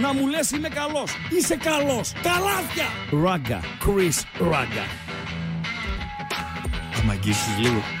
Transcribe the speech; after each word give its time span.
να 0.00 0.12
μου 0.12 0.26
λες 0.26 0.50
είμαι 0.50 0.68
καλός. 0.68 1.12
Είσαι 1.38 1.56
καλός. 1.56 2.12
Καλάθια. 2.22 2.86
Ράγκα. 3.24 3.60
Chris 3.84 4.46
Ράγκα. 4.50 4.86
Θα 6.92 7.02
μ' 7.04 7.10
αγγίξεις 7.10 7.58
λίγο. 7.58 7.82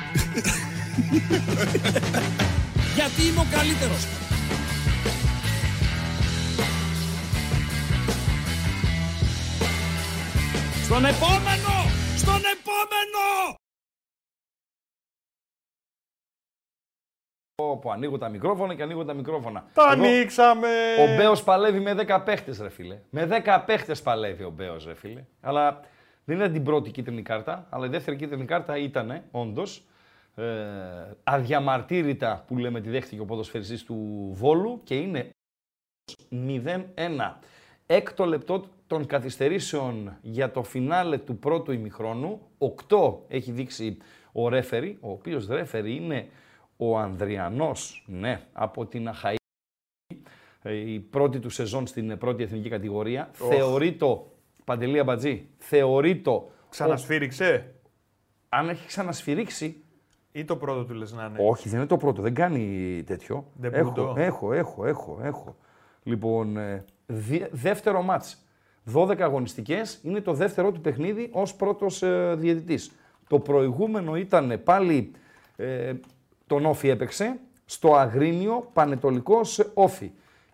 Γιατί 2.96 3.22
είμαι 3.22 3.40
ο 3.40 3.46
καλύτερος. 3.50 4.06
Στον 10.84 11.04
επόμενο! 11.04 11.90
Στον 12.16 12.42
επόμενο! 12.54 13.63
Που 17.56 17.90
ανοίγω 17.92 18.18
τα 18.18 18.28
μικρόφωνα 18.28 18.74
και 18.74 18.82
ανοίγω 18.82 19.04
τα 19.04 19.12
μικρόφωνα. 19.14 19.64
Τα 19.74 19.82
Εδώ 19.92 20.06
ανοίξαμε! 20.06 20.68
Ο 20.98 21.16
Μπέος 21.16 21.42
παλεύει 21.42 21.80
με 21.80 21.94
10 22.06 22.20
παίχτες 22.24 22.60
ρε 22.60 22.68
φίλε. 22.68 22.98
Με 23.10 23.42
10 23.44 23.62
παίχτες 23.66 24.02
παλεύει 24.02 24.42
ο 24.42 24.50
Μπέος 24.50 24.86
ρε 24.86 24.94
φίλε. 24.94 25.24
Αλλά 25.40 25.80
δεν 26.24 26.36
είναι 26.36 26.48
την 26.48 26.64
πρώτη 26.64 26.90
κίτρινη 26.90 27.22
κάρτα, 27.22 27.66
αλλά 27.70 27.86
η 27.86 27.88
δεύτερη 27.88 28.16
κίτρινη 28.16 28.44
κάρτα 28.44 28.78
ήταν 28.78 29.22
όντως 29.30 29.84
ε, 30.36 30.44
αδιαμαρτύρητα 31.24 32.44
που 32.46 32.56
λέμε 32.56 32.80
τη 32.80 32.90
δέχτηκε 32.90 33.20
ο 33.20 33.24
ποδοσφαιριστής 33.24 33.84
του 33.84 34.28
Βόλου 34.32 34.80
και 34.84 34.94
είναι 34.94 35.30
0-1. 36.30 36.80
Έκτο 37.86 38.24
λεπτό 38.24 38.64
των 38.86 39.06
καθυστερήσεων 39.06 40.16
για 40.22 40.50
το 40.50 40.62
φινάλε 40.62 41.18
του 41.18 41.38
πρώτου 41.38 41.72
ημιχρόνου. 41.72 42.40
8 42.88 43.14
έχει 43.28 43.52
δείξει 43.52 43.98
ο 44.32 44.48
ρέφερη, 44.48 44.98
ο 45.00 45.10
οποίος 45.10 45.46
ρέφερη 45.46 45.96
είναι 45.96 46.28
ο 46.76 46.98
Ανδριανός, 46.98 48.04
ναι, 48.06 48.40
από 48.52 48.86
την 48.86 49.08
Αχαή, 49.08 49.34
ε, 50.62 50.74
η 50.74 51.00
πρώτη 51.00 51.38
του 51.38 51.50
σεζόν 51.50 51.86
στην 51.86 52.18
πρώτη 52.18 52.42
εθνική 52.42 52.68
κατηγορία. 52.68 53.28
Θεωρεί 53.32 53.92
το, 53.92 54.32
Παντελή 54.64 54.98
Αμπατζή, 54.98 55.48
θεωρεί 55.58 56.16
το, 56.16 56.50
Ξανασφύριξε; 56.68 57.74
αν 58.48 58.68
έχει 58.68 58.86
ξανασφυρίξει, 58.86 59.84
Ή 60.32 60.44
το 60.44 60.56
πρώτο 60.56 60.84
του 60.84 60.94
λες 60.94 61.12
να 61.12 61.24
είναι; 61.24 61.38
όχι, 61.48 61.68
δεν 61.68 61.78
είναι 61.78 61.88
το 61.88 61.96
πρώτο, 61.96 62.22
δεν 62.22 62.34
κάνει 62.34 63.02
τέτοιο. 63.06 63.46
Δεν 63.54 63.74
έχω, 63.74 63.92
πούντο. 63.92 64.14
έχω, 64.16 64.52
έχω, 64.52 64.86
έχω, 64.86 65.18
έχω. 65.22 65.56
Λοιπόν, 66.02 66.56
ε, 66.56 66.84
δι- 67.06 67.48
δεύτερο 67.50 68.02
μάτς. 68.02 68.44
12 68.94 69.20
αγωνιστικές, 69.20 70.00
είναι 70.02 70.20
το 70.20 70.32
δεύτερο 70.32 70.72
του 70.72 70.80
παιχνίδι 70.80 71.28
ως 71.32 71.54
πρώτος 71.54 72.02
ε, 72.02 72.34
διαιτητής. 72.38 72.92
Το 73.28 73.38
προηγούμενο 73.38 74.16
ήταν 74.16 74.60
πάλι 74.64 75.10
ε, 75.56 75.92
τον 76.46 76.66
Όφη 76.66 76.88
έπαιξε, 76.88 77.38
στο 77.64 77.94
Αγρίνιο 77.94 78.70
Πανετολικός 78.72 79.70
Όφη. 79.74 80.10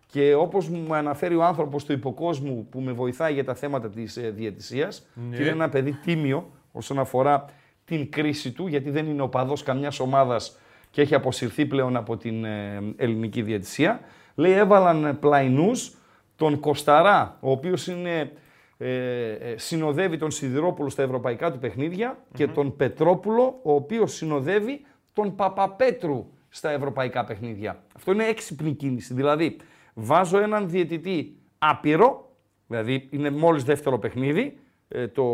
Και 0.07 0.35
όπως 0.35 0.69
μου 0.69 0.95
αναφέρει 0.95 1.35
ο 1.35 1.45
άνθρωπος 1.45 1.85
του 1.85 1.93
υποκόσμου 1.93 2.67
που 2.71 2.81
με 2.81 2.93
βοηθάει 2.93 3.33
για 3.33 3.45
τα 3.45 3.55
θέματα 3.55 3.89
της 3.91 4.17
ε, 4.17 4.31
διαιτησίας, 4.31 5.07
Ναι. 5.15 5.37
και 5.37 5.43
είναι 5.43 5.51
ένα 5.51 5.69
παιδί 5.69 5.93
τίμιο 5.93 6.51
όσον 6.73 6.99
αφορά 6.99 7.45
την 7.85 8.11
κρίση 8.11 8.53
του, 8.53 8.67
γιατί 8.67 8.91
δεν 8.91 9.07
είναι 9.07 9.23
οπαδός 9.23 9.63
καμιάς 9.63 10.01
ομάδας 10.01 10.59
και 10.91 11.01
έχει 11.01 11.15
αποσυρθεί 11.15 11.67
πλέον 11.67 11.97
από 11.97 12.17
την 12.17 12.45
ε, 12.45 12.83
ελληνική 12.97 13.43
διαιτησία. 13.43 14.01
Λέει 14.35 14.53
έβαλαν 14.53 15.19
πλαϊνούς 15.21 15.95
τον 16.37 16.61
Κοσταρά, 16.61 17.37
ο 17.41 17.51
οποίος 17.51 17.87
είναι, 17.87 18.33
ε, 18.79 19.31
ε, 19.31 19.55
συνοδεύει 19.57 20.17
τον 20.17 20.31
Σιδηρόπουλο 20.31 20.89
στα 20.89 21.03
ευρωπαϊκά 21.03 21.53
του 21.53 21.59
παιχνιδια 21.59 22.19
και 22.35 22.47
τον 22.47 22.77
Πετρόπουλο, 22.77 23.61
ο 23.63 23.75
οποίος 23.75 24.13
συνοδεύει 24.15 24.81
τον 25.13 25.35
Παπαπέτρου 25.35 26.27
στα 26.49 26.71
ευρωπαϊκά 26.71 27.25
παιχνίδια. 27.25 27.83
Αυτό 27.97 28.13
είναι 28.13 28.25
έξυπνη 28.25 28.73
κίνηση. 28.73 29.15
Δηλαδή, 29.15 29.57
βάζω 29.95 30.39
έναν 30.39 30.69
διαιτητή 30.69 31.37
άπειρο, 31.59 32.31
δηλαδή 32.67 33.09
είναι 33.11 33.31
μόλις 33.31 33.65
δεύτερο 33.65 33.99
παιχνίδι, 33.99 34.59
ε, 34.89 35.09
το, 35.09 35.25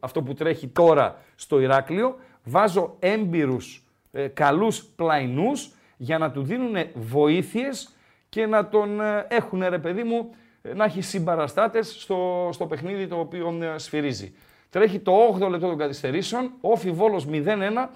αυτό 0.00 0.22
που 0.22 0.34
τρέχει 0.34 0.68
τώρα 0.68 1.22
στο 1.34 1.60
Ηράκλειο, 1.60 2.16
βάζω 2.44 2.96
έμπειρους, 2.98 3.86
ε, 4.12 4.26
καλούς 4.26 4.84
πλαϊνούς 4.84 5.74
για 5.96 6.18
να 6.18 6.30
του 6.30 6.42
δίνουν 6.42 6.74
βοήθειες 6.94 7.96
και 8.28 8.46
να 8.46 8.68
τον 8.68 9.00
ε, 9.00 9.26
έχουν 9.28 9.62
ρε 9.68 9.78
παιδί 9.78 10.02
μου 10.02 10.30
ε, 10.62 10.74
να 10.74 10.84
έχει 10.84 11.00
συμπαραστάτες 11.00 12.00
στο, 12.00 12.48
στο 12.52 12.66
παιχνίδι 12.66 13.06
το 13.06 13.18
οποίο 13.18 13.58
ε, 13.62 13.78
σφυρίζει. 13.78 14.34
Τρέχει 14.70 14.98
το 14.98 15.36
8ο 15.40 15.50
λεπτό 15.50 15.68
των 15.68 15.78
καθυστερήσεων, 15.78 16.52
όφι 16.60 16.90
Βόλος 16.90 17.26
0-1, 17.30 17.88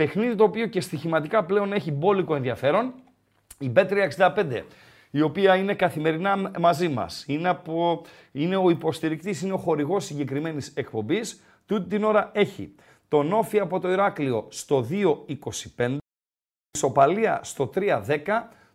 παιχνίδι 0.00 0.34
το 0.34 0.44
οποίο 0.44 0.66
και 0.66 0.80
στοιχηματικά 0.80 1.44
πλέον 1.44 1.72
έχει 1.72 1.90
μπόλικο 1.90 2.34
ενδιαφέρον. 2.34 2.92
Η 3.58 3.72
Bet365, 3.76 4.62
η 5.10 5.20
οποία 5.20 5.56
είναι 5.56 5.74
καθημερινά 5.74 6.50
μαζί 6.58 6.88
μας, 6.88 7.24
είναι, 7.26 7.48
από, 7.48 8.02
είναι 8.32 8.56
ο 8.56 8.70
υποστηρικτής, 8.70 9.42
είναι 9.42 9.52
ο 9.52 9.56
χορηγός 9.56 10.04
συγκεκριμένης 10.04 10.72
εκπομπής, 10.74 11.42
τούτη 11.66 11.88
την 11.88 12.04
ώρα 12.04 12.30
έχει 12.34 12.74
τον 13.08 13.32
Όφη 13.32 13.58
από 13.58 13.80
το 13.80 13.90
Ηράκλειο 13.90 14.46
στο 14.48 14.86
2.25, 14.90 15.96
ισοπαλία 16.76 17.40
στο 17.42 17.70
3.10, 17.74 18.16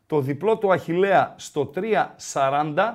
το 0.08 0.19
διπλό 0.19 0.58
του 0.58 0.72
Αχιλέα 0.72 1.34
στο 1.38 1.72
3.40. 2.34 2.94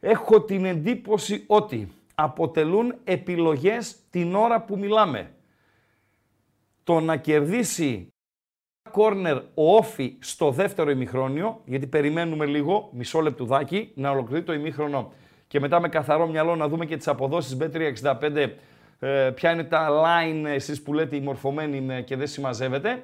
Έχω 0.00 0.42
την 0.42 0.64
εντύπωση 0.64 1.44
ότι 1.46 1.92
αποτελούν 2.14 2.94
επιλογές 3.04 3.96
την 4.10 4.34
ώρα 4.34 4.60
που 4.60 4.78
μιλάμε. 4.78 5.30
Το 6.88 7.00
να 7.00 7.16
κερδίσει 7.16 8.14
κόρνερ 8.90 9.36
ο 9.36 9.76
Όφη 9.76 10.16
στο 10.20 10.50
δεύτερο 10.50 10.90
ημιχρόνιο, 10.90 11.60
γιατί 11.64 11.86
περιμένουμε 11.86 12.46
λίγο, 12.46 12.88
μισό 12.92 13.20
λεπτουδάκι, 13.20 13.92
να 13.94 14.10
ολοκληρωθεί 14.10 14.46
το 14.46 14.52
ημίχρονο 14.52 15.12
και 15.46 15.60
μετά 15.60 15.80
με 15.80 15.88
καθαρό 15.88 16.26
μυαλό 16.26 16.56
να 16.56 16.68
δούμε 16.68 16.86
και 16.86 16.96
τις 16.96 17.08
αποδόσεις 17.08 17.56
Bet365, 17.60 18.50
ε, 18.98 19.30
ποια 19.34 19.52
είναι 19.52 19.64
τα 19.64 19.88
line 19.90 20.44
εσείς 20.46 20.82
που 20.82 20.94
λέτε 20.94 21.16
οι 21.16 21.20
μορφωμένοι 21.20 21.94
ε, 21.94 22.00
και 22.00 22.16
δεν 22.16 22.26
συμμαζεύετε. 22.26 23.02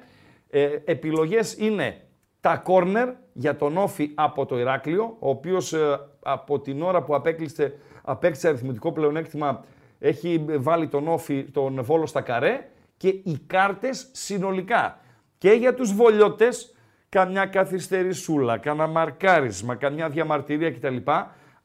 Ε, 0.49 0.69
επιλογές 0.85 1.57
είναι 1.57 2.01
τα 2.41 2.57
κόρνερ 2.57 3.09
για 3.33 3.55
τον 3.55 3.77
Όφη 3.77 4.11
από 4.15 4.45
το 4.45 4.59
Ηράκλειο, 4.59 5.15
ο 5.19 5.29
οποίος 5.29 5.73
ε, 5.73 5.99
από 6.19 6.59
την 6.59 6.81
ώρα 6.81 7.03
που 7.03 7.15
απέκλεισε, 7.15 7.73
απέκτησε 8.03 8.47
αριθμητικό 8.47 8.91
πλεονέκτημα 8.91 9.65
έχει 9.99 10.45
βάλει 10.47 10.87
τον 10.87 11.07
Όφη, 11.07 11.43
τον 11.43 11.83
Βόλο 11.83 12.05
στα 12.05 12.21
καρέ 12.21 12.69
και 12.97 13.07
οι 13.07 13.37
κάρτες 13.47 14.09
συνολικά. 14.11 14.99
Και 15.37 15.51
για 15.51 15.73
τους 15.73 15.93
βολιώτες, 15.93 16.75
καμιά 17.09 17.45
καθυστερησούλα, 17.45 18.57
κανένα 18.57 18.87
μαρκάρισμα, 18.87 19.75
καμιά 19.75 20.09
διαμαρτυρία 20.09 20.71
κτλ. 20.71 20.97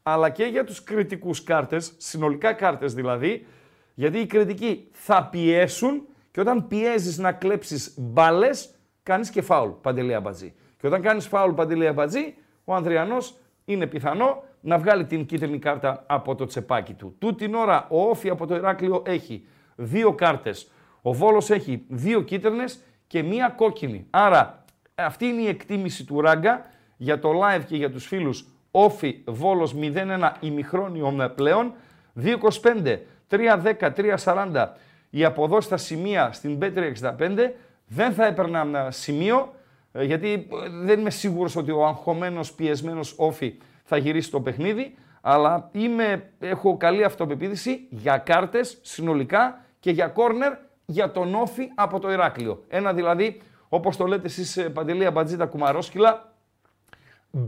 Αλλά 0.03 0.29
και 0.29 0.43
για 0.43 0.63
τους 0.63 0.83
κριτικούς 0.83 1.43
κάρτες, 1.43 1.93
συνολικά 1.97 2.53
κάρτες 2.53 2.93
δηλαδή, 2.93 3.45
γιατί 3.93 4.19
οι 4.19 4.25
κριτικοί 4.25 4.87
θα 4.91 5.27
πιέσουν 5.31 6.07
και 6.31 6.39
όταν 6.39 6.67
πιέζεις 6.67 7.17
να 7.17 7.31
κλέψεις 7.31 7.93
μπάλες, 7.97 8.75
κάνεις 9.03 9.29
και 9.29 9.41
φάουλ, 9.41 9.69
Παντελή 9.69 10.13
Αμπατζή. 10.13 10.53
Και 10.77 10.87
όταν 10.87 11.01
κάνεις 11.01 11.27
φάουλ, 11.27 11.51
Παντελή 11.51 11.87
Αμπατζή, 11.87 12.35
ο 12.65 12.73
Ανδριανός 12.73 13.37
είναι 13.65 13.87
πιθανό 13.87 14.43
να 14.61 14.77
βγάλει 14.77 15.05
την 15.05 15.25
κίτρινη 15.25 15.59
κάρτα 15.59 16.03
από 16.07 16.35
το 16.35 16.45
τσεπάκι 16.45 16.93
του. 16.93 17.15
Τούτη 17.19 17.45
την 17.45 17.55
ώρα 17.55 17.87
ο 17.89 18.09
Όφη 18.09 18.29
από 18.29 18.47
το 18.47 18.55
Ηράκλειο 18.55 19.03
έχει 19.05 19.45
δύο 19.75 20.13
κάρτες. 20.13 20.71
Ο 21.01 21.13
Βόλος 21.13 21.49
έχει 21.49 21.83
δύο 21.87 22.21
κίτρινες 22.21 22.79
και 23.07 23.23
μία 23.23 23.53
κόκκινη. 23.57 24.07
Άρα 24.09 24.63
αυτή 24.95 25.25
είναι 25.25 25.41
η 25.41 25.47
εκτίμηση 25.47 26.05
του 26.05 26.21
Ράγκα 26.21 26.65
για 26.97 27.19
το 27.19 27.31
live 27.43 27.63
και 27.65 27.75
για 27.75 27.91
τους 27.91 28.05
φίλους 28.05 28.45
Όφη 28.71 29.23
Βόλος 29.25 29.75
0-1 29.79 30.31
ημιχρόνιο 30.39 31.31
πλέον. 31.35 31.73
2-25, 32.21 32.97
3-10, 33.29 33.91
3-40 34.23 34.67
η 35.09 35.25
αποδόση 35.25 35.67
στα 35.67 35.77
σημεία 35.77 36.31
στην 36.31 36.57
B365 36.61 37.51
δεν 37.87 38.13
θα 38.13 38.25
έπαιρνα 38.25 38.61
ένα 38.61 38.91
σημείο 38.91 39.53
ε, 39.91 40.03
γιατί 40.03 40.31
ε, 40.33 40.69
δεν 40.83 40.99
είμαι 40.99 41.09
σίγουρος 41.09 41.55
ότι 41.55 41.71
ο 41.71 41.85
αγχωμένος, 41.85 42.53
πιεσμένος 42.53 43.13
Όφη 43.17 43.57
θα 43.83 43.97
γυρίσει 43.97 44.31
το 44.31 44.41
παιχνίδι 44.41 44.95
αλλά 45.21 45.69
είμαι, 45.71 46.29
έχω 46.39 46.77
καλή 46.77 47.03
αυτοπεποίθηση 47.03 47.87
για 47.89 48.17
κάρτες 48.17 48.77
συνολικά 48.81 49.65
και 49.79 49.91
για 49.91 50.07
κόρνερ 50.07 50.53
για 50.91 51.11
τον 51.11 51.35
Όφη 51.35 51.69
από 51.75 51.99
το 51.99 52.11
Ηράκλειο. 52.11 52.63
Ένα 52.67 52.93
δηλαδή, 52.93 53.41
όπως 53.69 53.97
το 53.97 54.05
λέτε 54.05 54.25
εσείς 54.25 54.57
ε, 54.57 54.69
Παντελή 54.69 55.05
Αμπατζήτα 55.05 55.45
Κουμαρόσκυλα, 55.45 56.33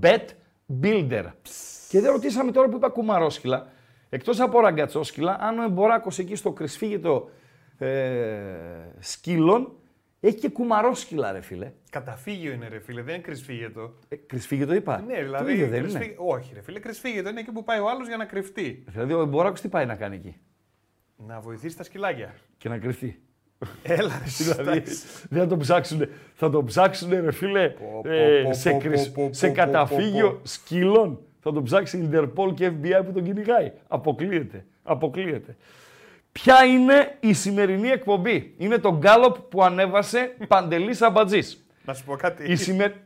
bet 0.02 0.26
builder. 0.82 1.26
Και 1.90 2.00
δεν 2.02 2.12
ρωτήσαμε 2.12 2.52
τώρα 2.52 2.70
που 2.70 2.76
είπα 2.76 2.90
κουμαρόσκυλα, 2.90 3.68
εκτός 4.10 4.40
από 4.40 4.60
ραγκατσόσκυλα, 4.60 5.38
αν 5.40 5.60
ο 5.60 5.64
Εμποράκος 5.64 6.20
εκεί 6.20 6.36
στο 6.36 6.52
κρυσφύγετο 6.52 7.30
ε, 7.78 7.88
σκύλων 9.00 9.72
έχει 10.20 10.38
και 10.38 10.50
κουμαρόσκυλα 10.50 11.32
ρε 11.32 11.42
φίλε. 11.42 11.72
Καταφύγιο 11.90 12.52
είναι 12.52 12.68
ρε 12.68 12.80
φίλε, 12.80 13.02
δεν 13.02 13.14
είναι 13.14 13.24
κρυσφύγετο. 13.24 13.94
Ε, 14.08 14.16
κρυσφύγετο 14.16 14.74
είπα. 14.74 15.02
Ναι, 15.08 15.16
Το 15.16 15.22
δηλαδή. 15.24 15.54
ίδιο 15.54 15.68
δεν 15.68 15.82
κρυσφύ- 15.82 16.04
είναι. 16.04 16.16
Όχι, 16.18 16.52
ρε 16.54 16.62
φίλε, 16.62 16.80
κρυσφύγετο 16.80 17.30
είναι 17.30 17.40
εκεί 17.40 17.52
που 17.52 17.64
πάει 17.64 17.80
ο 17.80 17.90
άλλος 17.90 18.08
για 18.08 18.18
να 18.18 18.26
κρυφτεί. 18.26 18.84
Δηλαδή 18.88 19.14
ο 19.14 19.22
Εμποράκος 19.22 19.62
τι 19.62 19.68
πάει 19.68 19.86
να 19.86 19.96
κάνει 19.96 20.16
εκεί; 20.16 20.36
Να 21.18 21.40
βοηθήσει 21.40 21.78
τα 21.78 21.84
σκυλάκια. 21.84 22.34
και 22.58 22.70
να 22.70 22.78
κρυφτεί. 22.78 23.22
Έλα, 23.84 24.08
ρε, 24.24 24.54
Δηλαδή 24.54 24.70
εντάξει. 24.78 24.98
δεν 25.30 25.42
θα 25.42 25.48
τον 25.48 25.60
ψάξουν. 25.60 26.08
Θα 26.36 26.50
τον 26.50 26.66
ψάξουν, 26.66 27.10
ρε 27.10 27.32
φίλε, 27.32 27.70
Πω, 27.70 28.00
πω, 28.04 28.10
ε, 28.10 28.42
πω, 28.44 28.54
σε, 28.54 28.70
πω, 28.72 28.78
κρυσ- 28.78 29.14
πω, 29.14 29.28
πω, 29.28 29.34
σε 29.34 29.48
πω, 29.48 29.54
καταφύγιο 29.54 30.30
πω, 30.30 30.34
πω. 30.36 30.42
σκύλων. 30.48 31.20
Θα 31.42 31.54
τον 31.54 31.64
ψάξει 31.64 31.98
η 31.98 32.10
Interpol 32.12 32.54
και 32.54 32.72
FBI 32.82 33.02
που 33.06 33.12
τον 33.12 33.24
κυνηγάει. 33.24 33.72
Αποκλείεται. 33.88 34.66
Αποκλείεται. 34.84 35.56
Ποια 36.32 36.64
είναι 36.64 37.16
η 37.20 37.34
σημερινή 37.34 37.88
εκπομπή; 37.90 38.54
Είναι 38.58 38.78
το 38.78 38.98
γκάλοπ 38.98 39.38
που 39.40 39.64
ανέβασε 39.64 40.36
Παντελής 40.48 41.02
Αμπατζής. 41.02 41.66
Να 41.86 41.94
σου 41.94 42.04
πω 42.06 42.16
κάτι. 42.16 42.52
Η 42.52 42.56
σημερινή... 42.56 42.98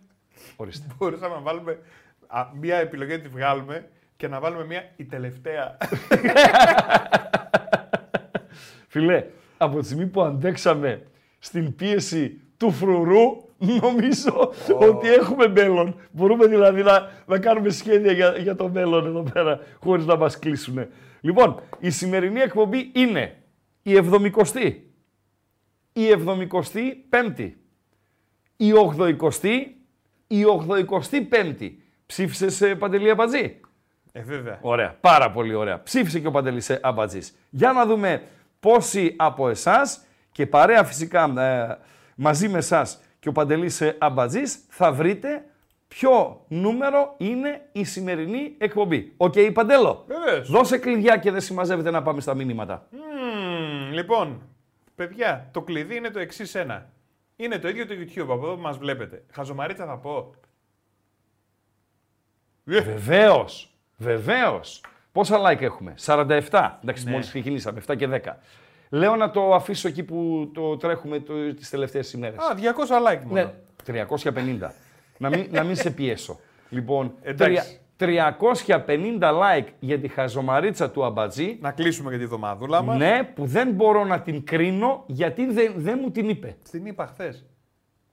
Ορίστε. 0.55 0.85
Μπορούσαμε 0.97 1.33
να 1.35 1.41
βάλουμε 1.41 1.79
α, 2.27 2.45
μία 2.59 2.77
επιλογή 2.77 3.11
να 3.11 3.19
τη 3.19 3.27
βγάλουμε 3.27 3.87
και 4.17 4.27
να 4.27 4.39
βάλουμε 4.39 4.65
μία 4.65 4.83
η 4.95 5.03
τελευταία. 5.03 5.77
Φιλέ, 8.87 9.23
από 9.57 9.79
τη 9.79 9.85
στιγμή 9.85 10.05
που 10.05 10.21
αντέξαμε 10.21 11.01
στην 11.39 11.75
πίεση 11.75 12.41
του 12.57 12.71
φρουρού, 12.71 13.45
νομίζω 13.81 14.53
ότι 14.79 15.07
έχουμε 15.07 15.47
μέλλον. 15.47 15.95
Μπορούμε 16.11 16.47
δηλαδή 16.47 16.83
να, 16.83 17.11
να 17.25 17.39
κάνουμε 17.39 17.69
σχέδια 17.69 18.11
για, 18.11 18.37
για 18.37 18.55
το 18.55 18.69
μέλλον 18.69 19.05
εδώ 19.05 19.23
πέρα, 19.33 19.59
χωρίς 19.79 20.05
να 20.05 20.15
μας 20.15 20.39
κλείσουν. 20.39 20.87
Λοιπόν, 21.21 21.59
η 21.79 21.89
σημερινή 21.89 22.39
εκπομπή 22.39 22.91
είναι 22.93 23.43
η 23.81 23.91
70η, 24.11 24.75
η 25.93 26.03
75η, 26.25 27.51
η 28.57 28.71
80η, 28.97 29.65
η 30.27 30.43
85η. 30.89 31.71
Ψήφισες 32.05 32.61
ε, 32.61 32.75
Παντελή 32.75 33.09
Αμπατζή; 33.09 33.59
ε, 34.11 34.21
βέβαια. 34.21 34.57
Ωραία, 34.61 34.97
πάρα 35.01 35.31
πολύ 35.31 35.53
ωραία. 35.53 35.83
Ψήφισε 35.83 36.19
και 36.19 36.27
ο 36.27 36.31
Παντελής 36.31 36.69
ε, 36.69 36.79
Αμπατζής. 36.83 37.35
Για 37.49 37.71
να 37.71 37.85
δούμε 37.85 38.21
πόσοι 38.67 39.13
από 39.17 39.49
εσάς 39.49 40.05
και 40.31 40.47
παρέα 40.47 40.83
φυσικά 40.83 41.41
ε, 41.41 41.77
μαζί 42.15 42.49
με 42.49 42.57
εσάς 42.57 43.01
και 43.19 43.29
ο 43.29 43.31
Παντελής 43.31 43.81
ε, 43.81 43.95
Αμπατζής 43.99 44.65
θα 44.69 44.91
βρείτε 44.91 45.45
ποιο 45.87 46.45
νούμερο 46.47 47.15
είναι 47.17 47.69
η 47.71 47.83
σημερινή 47.83 48.55
εκπομπή. 48.57 49.13
Οκ, 49.17 49.33
Παντέλο. 49.53 50.05
Βεβαίως. 50.07 50.49
Δώσε 50.49 50.77
κλειδιά 50.77 51.17
και 51.17 51.31
δεν 51.31 51.41
συμμαζεύεται 51.41 51.91
να 51.91 52.01
πάμε 52.01 52.21
στα 52.21 52.33
μηνύματα. 52.33 52.87
Μμμ, 52.89 53.91
λοιπόν, 53.91 54.41
παιδιά, 54.95 55.49
το 55.51 55.61
κλειδί 55.61 55.95
είναι 55.95 56.09
το 56.09 56.19
εξής 56.19 56.55
ένα. 56.55 56.89
Είναι 57.35 57.59
το 57.59 57.67
ίδιο 57.67 57.87
το 57.87 57.93
YouTube 57.93 58.31
από 58.31 58.45
εδώ 58.45 58.55
που 58.55 58.61
μας 58.61 58.77
βλέπετε. 58.77 59.23
Χαζομαρίτσα 59.31 59.85
θα 59.85 59.97
πω. 59.97 60.35
Ε, 62.65 62.79
Βεβαίως. 63.97 64.81
Βεβαίω. 65.13 65.39
Πόσα 65.39 65.39
like 65.51 65.61
έχουμε, 65.61 65.93
47. 66.05 66.79
Εντάξει, 66.83 67.05
Ναι. 67.05 67.11
μόλις 67.11 67.27
ξεκινήσαμε, 67.27 67.79
7 67.87 67.95
και 67.95 68.07
10. 68.07 68.39
Λέω 68.89 69.15
να 69.15 69.31
το 69.31 69.53
αφήσω 69.53 69.87
εκεί 69.87 70.03
που 70.03 70.49
το 70.53 70.77
τρέχουμε 70.77 71.19
το, 71.19 71.53
τις 71.53 71.69
τελευταίες 71.69 72.13
ημέρες. 72.13 72.37
Α, 72.39 72.55
200 72.55 73.13
like 73.13 73.21
μόνο. 73.23 73.33
Ναι, 73.33 73.53
350. 73.85 74.71
να, 75.17 75.29
μην, 75.29 75.47
να 75.51 75.63
μην 75.63 75.75
σε 75.75 75.91
πιέσω. 75.91 76.39
Λοιπόν, 76.69 77.13
Εντάξει. 77.21 77.79
350 77.99 79.19
like 79.19 79.65
για 79.79 79.99
τη 79.99 80.07
χαζομαρίτσα 80.07 80.89
του 80.91 81.05
Αμπατζή. 81.05 81.57
Να 81.61 81.71
κλείσουμε 81.71 82.11
και 82.11 82.17
τη 82.17 82.25
βδομαδούλα 82.25 82.81
μας. 82.81 82.97
Ναι, 82.97 83.23
που 83.35 83.45
δεν 83.45 83.71
μπορώ 83.71 84.05
να 84.05 84.21
την 84.21 84.45
κρίνω 84.45 85.03
γιατί 85.07 85.45
δεν, 85.45 85.73
δεν 85.75 85.99
μου 86.01 86.11
την 86.11 86.29
είπε. 86.29 86.55
Την 86.71 86.85
είπα 86.85 87.07
χθες. 87.07 87.45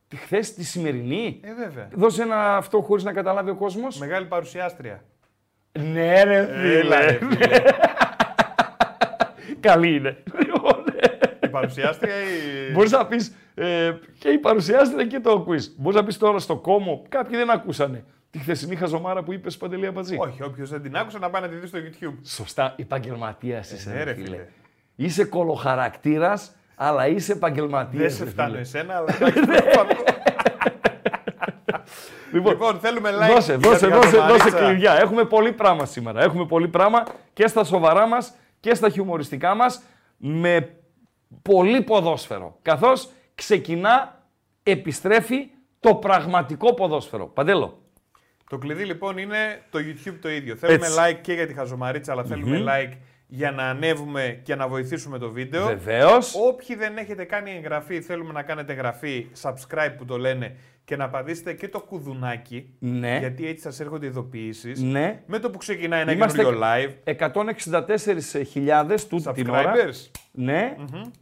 Τη 0.08 0.16
χθες 0.16 0.54
τη 0.54 0.64
σημερινή. 0.64 1.40
Ε, 1.42 1.54
βέβαια. 1.54 1.88
Δώσε 1.94 2.22
ένα 2.22 2.56
αυτό 2.56 2.80
χωρίς 2.80 3.04
να 3.04 3.12
καταλάβει 3.12 3.50
ο 3.50 3.54
κόσμος. 3.54 3.98
Μεγάλη 3.98 4.26
παρουσιάστρια. 4.26 5.04
Ναι 5.78 6.22
ρε 6.22 6.38
Έλα, 6.38 7.00
ρε, 7.00 7.12
φίλε. 7.12 7.34
φίλε. 7.36 7.58
Καλή 9.60 9.94
είναι. 9.94 10.16
Λοιπόν, 10.38 10.84
Η 11.42 11.48
παρουσιάστρια 11.48 12.14
ή. 12.14 12.72
Μπορείς 12.72 12.90
να 12.90 13.06
πεις 13.06 13.34
ε, 13.54 13.92
και 14.18 14.28
η 14.28 14.38
παρουσιάστρια 14.38 15.06
και 15.06 15.20
το 15.20 15.46
quiz. 15.48 15.60
Μπορείς 15.76 15.98
να 15.98 16.04
πεις 16.04 16.18
τώρα 16.18 16.38
στο 16.38 16.56
κόμμο, 16.56 17.02
κάποιοι 17.08 17.36
δεν 17.36 17.50
ακούσανε 17.50 18.04
τη 18.30 18.38
χθεσινή 18.38 18.76
χαζομάρα 18.76 19.22
που 19.22 19.32
είπες 19.32 19.56
Παντελή 19.56 19.86
Αμπατζή. 19.86 20.16
Όχι, 20.20 20.42
όποιος 20.42 20.70
δεν 20.70 20.82
την 20.82 20.96
άκουσε 20.96 21.18
να 21.18 21.30
πάει 21.30 21.42
να 21.42 21.48
τη 21.48 21.56
δει 21.56 21.66
στο 21.66 21.78
YouTube. 21.78 22.14
Σωστά, 22.24 22.74
επαγγελματίας 22.78 23.70
είσαι, 23.70 23.90
ναι, 23.90 23.96
ρε, 23.96 24.04
ρε, 24.04 24.14
φίλε. 24.14 24.24
φίλε. 24.26 24.46
Είσαι 24.96 25.24
κολοχαρακτήρας, 25.24 26.54
αλλά 26.74 27.06
είσαι 27.08 27.32
επαγγελματίας. 27.32 28.02
Δεν 28.02 28.26
σε 28.26 28.32
φτάνω 28.32 28.56
εσένα, 28.56 28.96
αλλά. 28.96 29.14
Λοιπόν, 32.34 32.52
λοιπόν, 32.52 32.78
θέλουμε 32.78 33.10
like. 33.10 33.34
δώσε, 33.34 33.56
για 33.56 33.70
δώσε, 33.70 33.86
την 33.86 33.94
δώσε, 33.94 34.08
Χαζομαρίτσα. 34.08 34.50
δώσε 34.50 34.64
κλειδιά. 34.64 34.92
Έχουμε 35.00 35.24
πολύ 35.24 35.52
πράγμα 35.52 35.84
σήμερα. 35.84 36.22
Έχουμε 36.22 36.46
πολύ 36.46 36.68
πράγμα 36.68 37.02
και 37.32 37.46
στα 37.46 37.64
σοβαρά 37.64 38.06
μας 38.06 38.34
και 38.60 38.74
στα 38.74 38.88
χιουμοριστικά 38.88 39.54
μας 39.54 39.82
με 40.16 40.76
πολύ 41.42 41.82
ποδόσφαιρο. 41.82 42.58
Καθώς 42.62 43.08
ξεκινά, 43.34 44.22
επιστρέφει 44.62 45.48
το 45.80 45.94
πραγματικό 45.94 46.74
ποδόσφαιρο. 46.74 47.26
Παντέλο. 47.26 47.82
Το 48.50 48.58
κλειδί 48.58 48.84
λοιπόν 48.84 49.18
είναι 49.18 49.62
το 49.70 49.78
YouTube 49.78 50.14
το 50.20 50.30
ίδιο. 50.30 50.56
Θέλουμε 50.56 50.86
Έτσι. 50.86 50.98
like 51.00 51.18
και 51.20 51.32
για 51.32 51.46
τη 51.46 51.54
χαζομαρίτσα, 51.54 52.12
αλλά 52.12 52.24
θέλουμε 52.24 52.64
like 52.66 52.96
για 53.26 53.50
να 53.50 53.62
ανέβουμε 53.68 54.40
και 54.42 54.54
να 54.54 54.68
βοηθήσουμε 54.68 55.18
το 55.18 55.30
βίντεο. 55.30 55.66
Βεβαίως. 55.66 56.34
Όποιοι 56.48 56.76
δεν 56.76 56.96
έχετε 56.96 57.24
κάνει 57.24 57.50
εγγραφή, 57.56 58.00
θέλουμε 58.00 58.32
να 58.32 58.42
κάνετε 58.42 58.72
εγγραφή, 58.72 59.26
subscribe 59.42 59.94
που 59.98 60.04
το 60.04 60.18
λένε, 60.18 60.56
και 60.84 60.96
να 60.96 61.08
πατήσετε 61.08 61.52
και 61.52 61.68
το 61.68 61.80
κουδουνάκι, 61.80 62.74
Ναι. 62.78 63.18
γιατί 63.18 63.46
έτσι 63.48 63.62
σας 63.62 63.80
έρχονται 63.80 64.06
ειδοποιήσεις. 64.06 64.80
Ναι. 64.82 65.22
Με 65.26 65.38
το 65.38 65.50
που 65.50 65.58
ξεκινάει 65.58 66.00
ένα 66.00 66.12
Είμαστε 66.12 66.38
καινούριο 66.38 66.60
live, 66.62 66.90
164.000 67.04 69.06
τούτη 69.08 69.32
την 69.32 69.48
ώρα. 69.50 69.72
subscribers. 69.74 70.10
Ναι. 70.32 70.76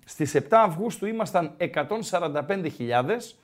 Στις 0.05 0.35
7 0.35 0.43
Αυγούστου 0.51 1.07
ήμασταν 1.07 1.55
145.000. 1.57 3.37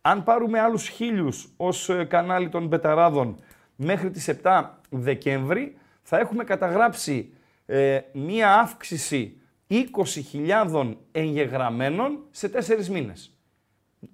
Αν 0.00 0.22
πάρουμε 0.22 0.60
άλλους 0.60 0.88
χίλιους 0.88 1.52
ως 1.56 1.88
ε, 1.88 2.04
κανάλι 2.04 2.48
των 2.48 2.66
Μπεταράδων 2.66 3.36
μέχρι 3.76 4.10
τις 4.10 4.28
7 4.42 4.64
Δεκέμβρη, 4.90 5.76
θα 6.02 6.18
έχουμε 6.18 6.44
καταγράψει 6.44 7.32
ε, 7.66 8.00
μία 8.12 8.54
αύξηση 8.54 9.36
20.000 9.70 10.96
εγγεγραμμένων 11.12 12.18
σε 12.30 12.48
4 12.48 12.86
μήνες. 12.86 13.36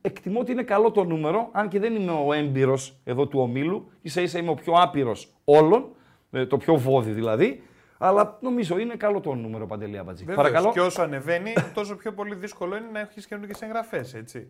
Εκτιμώ 0.00 0.40
ότι 0.40 0.52
είναι 0.52 0.62
καλό 0.62 0.90
το 0.90 1.04
νούμερο, 1.04 1.48
αν 1.52 1.68
και 1.68 1.78
δεν 1.78 1.94
είμαι 1.94 2.12
ο 2.26 2.32
έμπειρος 2.32 2.98
εδώ 3.04 3.26
του 3.26 3.40
ομίλου, 3.40 3.90
ίσα 4.02 4.20
ίσα 4.20 4.38
είμαι 4.38 4.50
ο 4.50 4.54
πιο 4.54 4.72
άπειρος 4.72 5.34
όλων, 5.44 5.88
ε, 6.30 6.46
το 6.46 6.56
πιο 6.56 6.76
βόδι 6.76 7.10
δηλαδή, 7.10 7.62
αλλά 7.98 8.38
νομίζω 8.40 8.78
είναι 8.78 8.94
καλό 8.94 9.20
το 9.20 9.34
νούμερο 9.34 9.66
Παντελή 9.66 9.98
Αμπατζή. 9.98 10.24
Βεβαίως, 10.24 10.42
Παρακαλώ. 10.46 10.72
Και 10.72 10.80
όσο 10.80 11.02
ανεβαίνει, 11.02 11.52
τόσο 11.74 11.96
πιο 11.96 12.12
πολύ 12.12 12.34
δύσκολο 12.34 12.76
είναι 12.76 12.88
να 12.92 13.00
έχεις 13.00 13.26
καινούργιες 13.26 13.62
εγγραφές, 13.62 14.14
έτσι. 14.14 14.48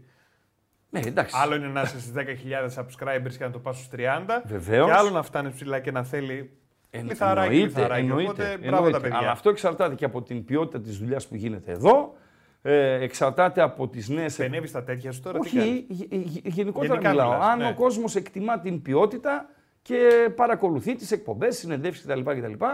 Ναι, 0.90 1.00
εντάξει. 1.00 1.36
Άλλο 1.42 1.54
είναι 1.54 1.66
να 1.66 1.80
είσαι 1.80 2.00
στις 2.00 2.12
10.000 2.12 2.74
subscribers 2.74 3.32
και 3.38 3.44
να 3.44 3.50
το 3.50 3.58
πας 3.58 3.76
στους 3.76 3.88
30. 3.88 4.42
Βεβαίως. 4.44 4.86
Και 4.86 4.92
άλλο 4.92 5.10
να 5.10 5.22
φτάνεις 5.22 5.54
ψηλά 5.54 5.80
και 5.80 5.90
να 5.90 6.04
θέλει 6.04 6.50
Εν- 6.90 7.06
λιθαράκι, 7.06 7.54
λιθαράκι. 7.54 8.10
Οπότε 8.10 8.58
μπράβο 8.60 8.70
τα 8.70 8.76
εννοείται. 8.76 8.98
παιδιά. 9.00 9.16
Αλλά 9.18 9.30
αυτό 9.30 9.50
εξαρτάται 9.50 9.94
και 9.94 10.04
από 10.04 10.22
την 10.22 10.44
ποιότητα 10.44 10.80
της 10.80 10.98
δουλειάς 10.98 11.28
που 11.28 11.34
γίνεται 11.34 11.72
εδώ, 11.72 12.14
ε, 12.62 13.02
εξαρτάται 13.02 13.60
από 13.62 13.88
τις 13.88 14.08
νέες... 14.08 14.36
Πενεύει 14.36 14.66
στα 14.66 14.84
τέτοια 14.84 15.12
σου 15.12 15.20
τώρα. 15.20 15.38
τι 15.38 15.50
κάνεις; 15.50 15.68
Όχι, 15.70 15.86
γε- 15.88 16.12
γε- 16.14 16.46
γενικότερα 16.46 16.92
Γενικά 16.92 17.10
μιλάω. 17.10 17.30
μιλάς, 17.32 17.46
Αν 17.48 17.58
ναι. 17.58 17.68
ο 17.68 17.74
κόσμος 17.74 18.16
εκτιμά 18.16 18.60
την 18.60 18.82
ποιότητα 18.82 19.48
και 19.82 20.30
παρακολουθεί 20.36 20.94
τις 20.94 21.10
εκπομπές, 21.12 21.58
συνεντεύξεις 21.58 22.04
κτλ. 22.06 22.20
κτλ. 22.20 22.64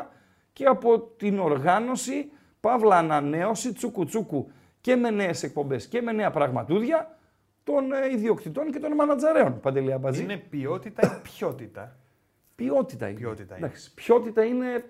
Και 0.53 0.65
από 0.65 1.01
την 1.01 1.39
οργάνωση, 1.39 2.31
παύλα 2.61 2.97
ανανέωση, 2.99 3.73
τσούκου 3.73 4.05
τσούκου 4.05 4.51
και 4.81 4.97
με 4.97 5.11
νέες 5.11 5.43
εκπομπές 5.43 5.87
και 5.87 6.03
με 6.03 6.13
νέα 6.13 6.31
πραγματούδια 6.31 7.19
των 7.65 7.93
ε, 7.93 8.11
ιδιοκτητών 8.13 8.71
και 8.73 8.79
των 8.79 8.93
μανατζαρέων. 8.93 9.61
Παντελή 9.61 9.93
Αμπατζή. 9.93 10.23
Είναι 10.23 10.37
ποιότητα 10.37 11.07
ή 11.07 11.29
ποιότητα; 11.39 11.97
Ποιότητα 12.55 13.09
είναι. 13.09 13.19
Ποιότητα 13.19 13.57
είναι. 13.57 13.67
Εντάξει, 13.67 13.95
ποιότητα 13.95 14.45
είναι 14.45 14.85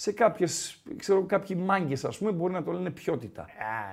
σε 0.00 0.12
κάποιες, 0.12 0.82
ξέρω, 0.96 1.24
κάποιοι 1.24 1.56
μάγκες 1.60 2.04
ας 2.04 2.18
πούμε 2.18 2.30
μπορεί 2.32 2.52
να 2.52 2.62
το 2.62 2.72
λένε 2.72 2.90
ποιότητα. 2.90 3.46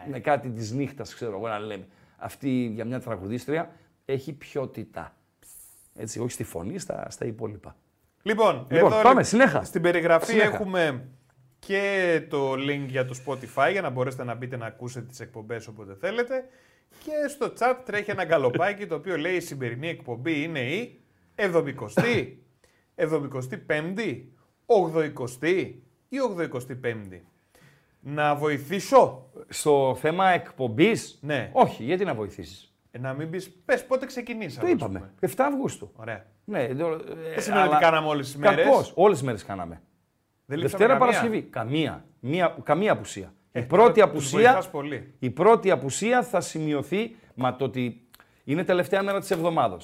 Με 0.09 0.19
κάτι 0.19 0.49
της 0.49 0.71
νύχτας 0.71 1.13
ξέρω 1.13 1.37
εγώ 1.37 1.47
να 1.47 1.59
λέμε. 1.59 1.87
Αυτή 2.17 2.49
για 2.49 2.85
μια 2.85 2.99
τραγουδίστρια 2.99 3.75
έχει 4.05 4.33
ποιότητα. 4.33 5.15
Έτσι, 5.95 6.19
όχι 6.19 6.31
στη 6.31 6.43
φωνή, 6.43 6.79
στα, 6.79 7.09
στα 7.09 7.25
υπόλοιπα. 7.25 7.75
Λοιπόν, 8.21 8.67
Λοιπόν, 8.71 8.91
εδώ 8.91 9.01
πάμε, 9.01 9.19
λι- 9.19 9.25
συνέχα. 9.27 9.63
Στην 9.63 9.81
περιγραφή 9.81 10.25
Συνέχα. 10.31 10.53
έχουμε 10.53 11.07
και 11.59 12.21
το 12.29 12.53
link 12.53 12.85
για 12.87 13.05
το 13.05 13.15
Spotify 13.25 13.69
για 13.71 13.81
να 13.81 13.89
μπορέσετε 13.89 14.23
να 14.23 14.35
μπείτε 14.35 14.57
να 14.57 14.65
ακούσετε 14.65 15.05
τις 15.05 15.19
εκπομπές 15.19 15.67
όποτε 15.67 15.95
θέλετε. 15.99 16.43
Και 17.03 17.11
στο 17.29 17.53
chat 17.59 17.75
τρέχει 17.85 18.11
ένα 18.11 18.25
γκαλοπάκι 18.25 18.85
το 18.87 18.95
οποίο 18.95 19.17
λέει 19.17 19.35
η 19.35 19.39
σημερινή 19.39 19.87
εκπομπή 19.87 20.43
είναι 20.43 20.59
η 20.59 21.01
70η, 21.35 22.33
75η, 22.95 24.21
80η 24.65 25.73
ή 26.09 26.17
85η. 26.21 27.21
Να 27.99 28.35
βοηθήσω; 28.35 29.25
Στο 29.49 29.97
θέμα 29.99 30.27
εκπομπής, 30.29 31.19
Ναι. 31.21 31.49
όχι, 31.53 31.83
γιατί 31.83 32.05
να 32.05 32.13
βοηθήσεις; 32.13 32.73
Ε, 32.91 32.99
να 32.99 33.13
μην 33.13 33.29
πεις, 33.29 33.49
πες 33.65 33.85
πότε 33.85 34.05
ξεκινήσαμε. 34.05 34.67
Το 34.67 34.73
ας 34.73 34.79
είπαμε, 34.81 34.99
πούμε. 34.99 35.11
7 35.19 35.43
Αυγούστου. 35.45 35.91
Ωραία. 35.95 36.25
Ναι, 36.45 36.67
δεν 36.67 36.77
Δεν 37.33 37.41
σημαίνει 37.41 37.67
ότι 37.67 37.77
κάναμε 37.77 38.07
όλες 38.07 38.25
τις 38.25 38.35
μέρες. 38.37 38.65
Κακώς, 38.65 38.91
όλες 38.95 39.17
τις 39.17 39.25
μέρες 39.25 39.43
κάναμε. 39.45 39.81
Δεν 40.45 40.57
λείψαμε 40.57 40.83
Δευτέρα 40.85 40.99
καμία. 40.99 41.19
Παρασκευή. 41.19 41.41
Καμία. 41.49 42.05
Μία, 42.19 42.57
καμία 42.63 42.91
απουσία. 42.91 43.33
Ε, 43.51 43.59
η 43.59 43.63
πρώτη 43.63 43.99
τώρα 43.99 44.11
τους 44.11 44.19
απουσία. 44.25 44.39
βοηθάς 44.51 44.69
πολύ. 44.69 45.13
Η 45.19 45.29
πρώτη 45.29 45.71
απουσία 45.71 46.23
θα 46.23 46.41
σημειωθεί. 46.41 47.15
Μα 47.35 47.55
το 47.55 47.65
ότι 47.65 48.07
είναι 48.43 48.63
τελευταία 48.63 49.03
μέρα 49.03 49.19
της 49.19 49.31
εβδομάδα. 49.31 49.77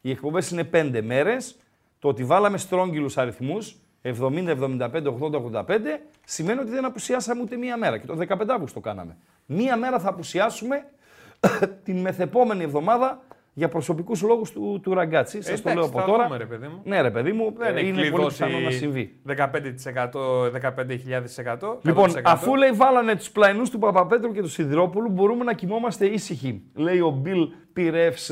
Οι 0.00 0.10
εκπομπές 0.10 0.50
είναι 0.50 0.64
πέντε 0.64 1.02
μέρες. 1.02 1.56
Το 1.98 2.08
ότι 2.08 2.24
βάλαμε 2.24 2.58
στρόγγυλους 2.58 3.18
αριθμούς 3.18 3.76
70, 4.20 4.50
75, 4.50 5.06
80, 5.20 5.64
85, 5.66 6.00
σημαίνει 6.24 6.60
ότι 6.60 6.70
δεν 6.70 6.84
απουσιάσαμε 6.84 7.42
ούτε 7.42 7.56
μία 7.56 7.76
μέρα. 7.76 7.98
Και 7.98 8.06
το 8.06 8.16
15 8.28 8.44
Αύγουστο 8.48 8.80
κάναμε. 8.80 9.16
Μία 9.46 9.76
μέρα 9.76 9.98
θα 9.98 10.08
απουσιάσουμε 10.08 10.84
την 11.84 12.00
μεθεπόμενη 12.00 12.64
εβδομάδα 12.64 13.20
για 13.58 13.68
προσωπικούς 13.68 14.22
λόγους 14.22 14.50
του, 14.50 14.80
του 14.82 14.94
Ραγκάτσι. 14.94 15.42
Σας 15.42 15.62
το 15.62 15.72
λέω 15.72 15.84
από 15.84 16.02
τώρα. 16.02 16.24
Δούμε, 16.24 16.36
ρε 16.36 16.44
παιδί 16.44 16.66
μου. 16.66 16.80
Ναι, 16.84 17.00
ρε 17.00 17.10
παιδί 17.10 17.32
μου, 17.32 17.54
Δεν 17.58 17.76
έχει 17.76 17.86
είναι 17.86 17.96
πολύ 17.96 18.10
κλειδώσει 18.10 18.44
πιθανό 18.44 18.58
να 18.58 18.70
συμβεί. 18.70 19.20
15%, 19.26 19.34
15.000%. 21.60 21.78
Λοιπόν, 21.82 22.10
100%. 22.10 22.20
αφού 22.24 22.54
λέει 22.54 22.70
βάλανε 22.70 23.16
τους 23.16 23.30
πλαϊνούς 23.30 23.70
του 23.70 23.78
Παπαπέτρου 23.78 24.32
και 24.32 24.40
του 24.40 24.48
Σιδηρόπουλου, 24.48 25.10
μπορούμε 25.10 25.44
να 25.44 25.52
κοιμόμαστε 25.52 26.06
ήσυχοι. 26.06 26.62
Λέει 26.74 27.00
ο 27.00 27.10
Μπιλ 27.10 27.48
Πυρεύς 27.72 28.30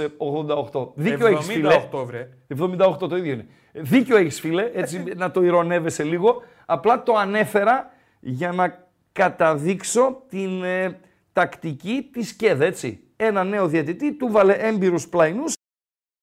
88. 0.72 0.92
Δίκιο 0.94 1.26
έχεις, 1.26 1.46
φίλε. 1.46 1.88
78, 1.92 2.04
βρε. 2.04 2.28
78 2.58 3.08
το 3.08 3.16
ίδιο 3.16 3.32
είναι. 3.32 3.46
Δίκιο 3.76 4.16
έχεις, 4.16 4.40
φίλε, 4.40 4.70
έτσι 4.74 5.02
να 5.16 5.30
το 5.30 5.42
ειρωνεύεσαι 5.42 6.02
λίγο. 6.02 6.42
Απλά 6.66 7.02
το 7.02 7.14
ανέφερα 7.16 7.92
για 8.20 8.52
να 8.52 8.86
καταδείξω 9.12 10.22
την 10.28 10.64
ε, 10.64 11.00
τακτική 11.32 12.08
της 12.12 12.34
ΚΕΔ, 12.34 12.60
έτσι. 12.60 13.00
Ένα 13.16 13.44
νέο 13.44 13.68
διαιτητή, 13.68 14.12
του 14.12 14.30
βάλε 14.30 14.52
έμπειρους 14.52 15.08
πλαϊνούς 15.08 15.52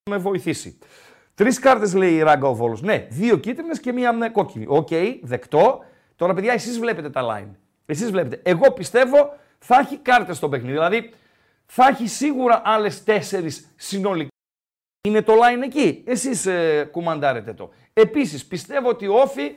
να 0.10 0.16
με 0.16 0.22
βοηθήσει. 0.22 0.78
Τρεις 1.36 1.60
κάρτες 1.60 1.94
λέει 1.94 2.14
η 2.14 2.22
Ράγκα 2.22 2.48
ο 2.48 2.56
Βόλος. 2.56 2.82
Ναι, 2.82 3.08
δύο 3.10 3.38
κίτρινες 3.38 3.80
και 3.80 3.92
μία 3.92 4.12
ναι, 4.12 4.30
κόκκινη. 4.30 4.66
Οκ, 4.68 4.90
δεκτό. 5.22 5.84
Τώρα, 6.16 6.34
παιδιά, 6.34 6.54
εσείς 6.54 6.80
βλέπετε 6.80 7.10
τα 7.10 7.22
line. 7.24 7.52
Εσείς 7.86 8.12
βλέπετε. 8.12 8.42
Εγώ 8.44 8.72
πιστεύω 8.72 9.34
θα 9.60 9.80
έχει 9.80 9.98
κάρτες 9.98 10.38
στο 10.38 10.50
παιχνίδι. 10.50 10.74
Δηλαδή, 10.74 11.14
θα 11.66 11.88
έχει 11.88 12.08
σίγουρα 12.08 12.62
άλλες 12.66 13.04
τέσσερις 13.04 13.74
συνολικά. 13.76 14.31
Είναι 15.04 15.22
το 15.22 15.34
line 15.34 15.64
εκεί. 15.64 16.04
Εσείς 16.06 16.46
ε, 16.46 16.90
κουμαντάρετε 16.92 17.54
το. 17.54 17.70
Επίσης, 17.94 18.46
πιστεύω 18.46 18.90
ότι 18.90 19.08
ο 19.08 19.14
Όφη 19.14 19.56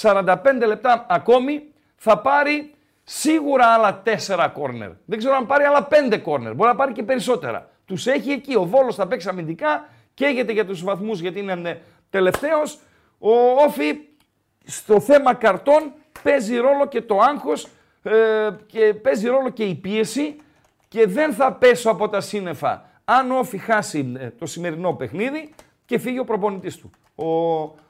45 0.00 0.36
λεπτά 0.66 1.06
ακόμη 1.08 1.62
θα 1.96 2.18
πάρει 2.18 2.74
σίγουρα 3.04 3.66
άλλα 3.66 4.02
4 4.26 4.48
κόρνερ. 4.52 4.90
Δεν 5.04 5.18
ξέρω 5.18 5.34
αν 5.34 5.46
πάρει 5.46 5.64
άλλα 5.64 5.88
5 6.10 6.18
κόρνερ. 6.22 6.54
Μπορεί 6.54 6.68
να 6.68 6.76
πάρει 6.76 6.92
και 6.92 7.02
περισσότερα. 7.02 7.70
Τους 7.84 8.06
έχει 8.06 8.30
εκεί. 8.30 8.56
Ο 8.56 8.64
Βόλος 8.64 8.94
θα 8.94 9.06
παίξει 9.06 9.28
αμυντικά. 9.28 9.88
Καίγεται 10.14 10.52
για 10.52 10.66
τους 10.66 10.82
βαθμούς 10.82 11.20
γιατί 11.20 11.38
είναι 11.40 11.80
τελευταίος. 12.10 12.78
Ο 13.18 13.32
Όφη 13.66 13.98
στο 14.64 15.00
θέμα 15.00 15.34
καρτών 15.34 15.92
παίζει 16.22 16.56
ρόλο 16.56 16.86
και 16.86 17.02
το 17.02 17.18
άγχος 17.18 17.68
ε, 18.02 18.48
και 18.66 18.94
παίζει 18.94 19.28
ρόλο 19.28 19.48
και 19.48 19.64
η 19.64 19.74
πίεση 19.74 20.36
και 20.88 21.06
δεν 21.06 21.32
θα 21.32 21.52
πέσω 21.52 21.90
από 21.90 22.08
τα 22.08 22.20
σύννεφα 22.20 22.90
αν 23.12 23.30
ο 23.30 23.38
Όφη 23.38 23.58
χάσει 23.58 24.12
ε, 24.18 24.30
το 24.38 24.46
σημερινό 24.46 24.92
παιχνίδι 24.92 25.50
και 25.84 25.98
φύγει 25.98 26.18
ο 26.18 26.24
προπονητής 26.24 26.76
του, 26.76 26.90
ο, 27.14 27.26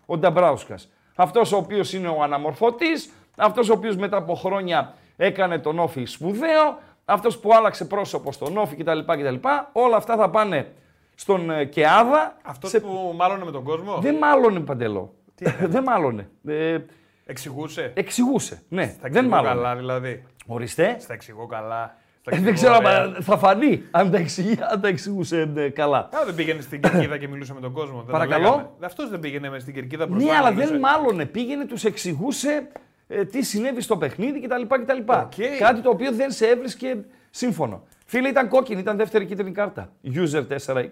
ο 0.06 0.18
Νταμπράουσκας. 0.18 0.88
Αυτός 1.16 1.52
ο 1.52 1.56
οποίος 1.56 1.92
είναι 1.92 2.08
ο 2.08 2.22
αναμορφωτής, 2.22 3.10
αυτός 3.36 3.68
ο 3.68 3.72
οποίος 3.72 3.96
μετά 3.96 4.16
από 4.16 4.34
χρόνια 4.34 4.94
έκανε 5.16 5.58
τον 5.58 5.78
Όφη 5.78 6.04
σπουδαίο, 6.04 6.78
αυτός 7.04 7.38
που 7.38 7.54
άλλαξε 7.54 7.84
πρόσωπο 7.84 8.32
στον 8.32 8.56
Όφη 8.56 8.76
κτλ. 8.76 8.98
κτλ. 8.98 9.34
Όλα 9.72 9.96
αυτά 9.96 10.16
θα 10.16 10.30
πάνε 10.30 10.72
στον 11.14 11.50
ε, 11.50 11.64
Κεάδα. 11.64 12.36
Αυτός 12.42 12.70
σε- 12.70 12.80
που 12.80 13.12
μάλλον 13.16 13.40
με 13.42 13.50
τον 13.50 13.62
κόσμο; 13.64 13.98
Δεν 14.00 14.14
μάλωνε 14.16 14.60
παντελό. 14.60 15.14
Δεν 15.74 15.82
μάλωνε. 15.82 16.28
Ε, 16.46 16.78
Εξηγούσε; 17.26 17.92
εξηγούσε. 17.94 18.62
Ναι, 18.68 18.84
Στα 18.84 18.98
δεν 19.00 19.06
εξηγώ 19.24 19.28
μάλωνε. 19.28 19.54
καλά, 19.54 19.76
δηλαδή. 19.76 20.24
Ορίστε. 20.46 20.96
Στα 21.00 21.12
εξηγώ 21.12 21.46
καλά. 21.46 21.96
Στα 22.24 22.30
Ε, 22.30 22.34
εξηγώ 22.34 22.44
δεν 22.44 22.54
ξέρω, 22.54 22.76
ωραία. 22.76 23.00
αλλά 23.00 23.16
θα 23.20 23.38
φανεί 23.38 23.82
αν 23.90 24.10
τα, 24.10 24.18
εξηγεί, 24.18 24.58
αν 24.72 24.80
τα 24.80 24.88
εξηγούσε 24.88 25.52
ε, 25.56 25.68
καλά. 25.68 25.98
Α, 25.98 26.24
δεν 26.26 26.34
πήγαινε 26.34 26.60
στην 26.60 26.80
Κερκίδα 26.82 27.18
και 27.18 27.28
μιλούσε 27.28 27.54
με 27.54 27.60
τον 27.60 27.72
κόσμο. 27.72 27.96
δεν 27.96 28.06
το 28.06 28.12
Παρακαλώ; 28.12 28.44
λέγαμε. 28.44 28.68
Αυτός 28.80 29.10
δεν 29.10 29.20
πήγαινε 29.20 29.50
μες 29.50 29.62
στην 29.62 29.74
Κερκίδα 29.74 30.06
μπροστά. 30.06 30.30
Ναι, 30.30 30.36
αλλά 30.36 30.50
μιλούσε. 30.50 30.70
δεν 30.70 30.78
μάλωνε. 30.78 31.26
Πήγαινε, 31.26 31.64
τους 31.64 31.84
εξηγούσε 31.84 32.68
ε, 33.08 33.24
τι 33.24 33.42
συνέβη 33.42 33.80
στο 33.80 33.96
παιχνίδι 33.96 34.40
κτλ. 34.40 34.62
κτλ. 34.62 35.12
Οκ. 35.12 35.32
Κάτι 35.58 35.80
το 35.80 35.90
οποίο 35.90 36.12
δεν 36.12 36.30
σε 36.30 36.46
έβρισκε 36.46 37.04
σύμφωνο. 37.30 37.82
Φίλε, 38.06 38.28
ήταν 38.28 38.48
κόκκινη, 38.48 38.80
ήταν 38.80 38.96
δεύτερη 38.96 39.26
κίτρινη 39.26 39.52
κάρτα. 39.52 39.92
User 40.14 40.46
420. 40.66 40.84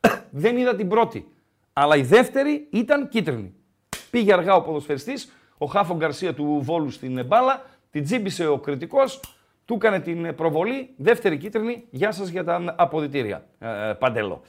δεν 0.30 0.56
είδα 0.56 0.76
την 0.76 0.88
πρώτη. 0.88 1.28
Αλλά 1.72 1.96
η 1.96 2.02
δεύτερη 2.02 2.66
ήταν 2.70 3.08
κίτρινη. 3.08 3.54
Πήγε 4.10 4.32
αργά 4.32 4.54
ο 4.54 4.62
ποδοσφαιριστής, 4.62 5.32
ο 5.58 5.66
Χάφο 5.66 5.94
Γκαρσία 5.96 6.34
του 6.34 6.60
Βόλου 6.62 6.90
στην 6.90 7.24
μπάλα, 7.26 7.62
την 7.90 8.04
τσίμπησε 8.04 8.46
ο 8.46 8.58
κριτικός, 8.58 9.20
του 9.66 9.74
έκανε 9.74 10.00
την 10.00 10.34
προβολή, 10.34 10.90
δεύτερη 10.96 11.36
κίτρινη, 11.36 11.84
γεια 11.90 12.12
σας 12.12 12.28
για 12.28 12.44
τα 12.44 12.74
αποδητήρια, 12.76 13.46
ε, 13.58 13.92
Παντέλο. 13.98 14.42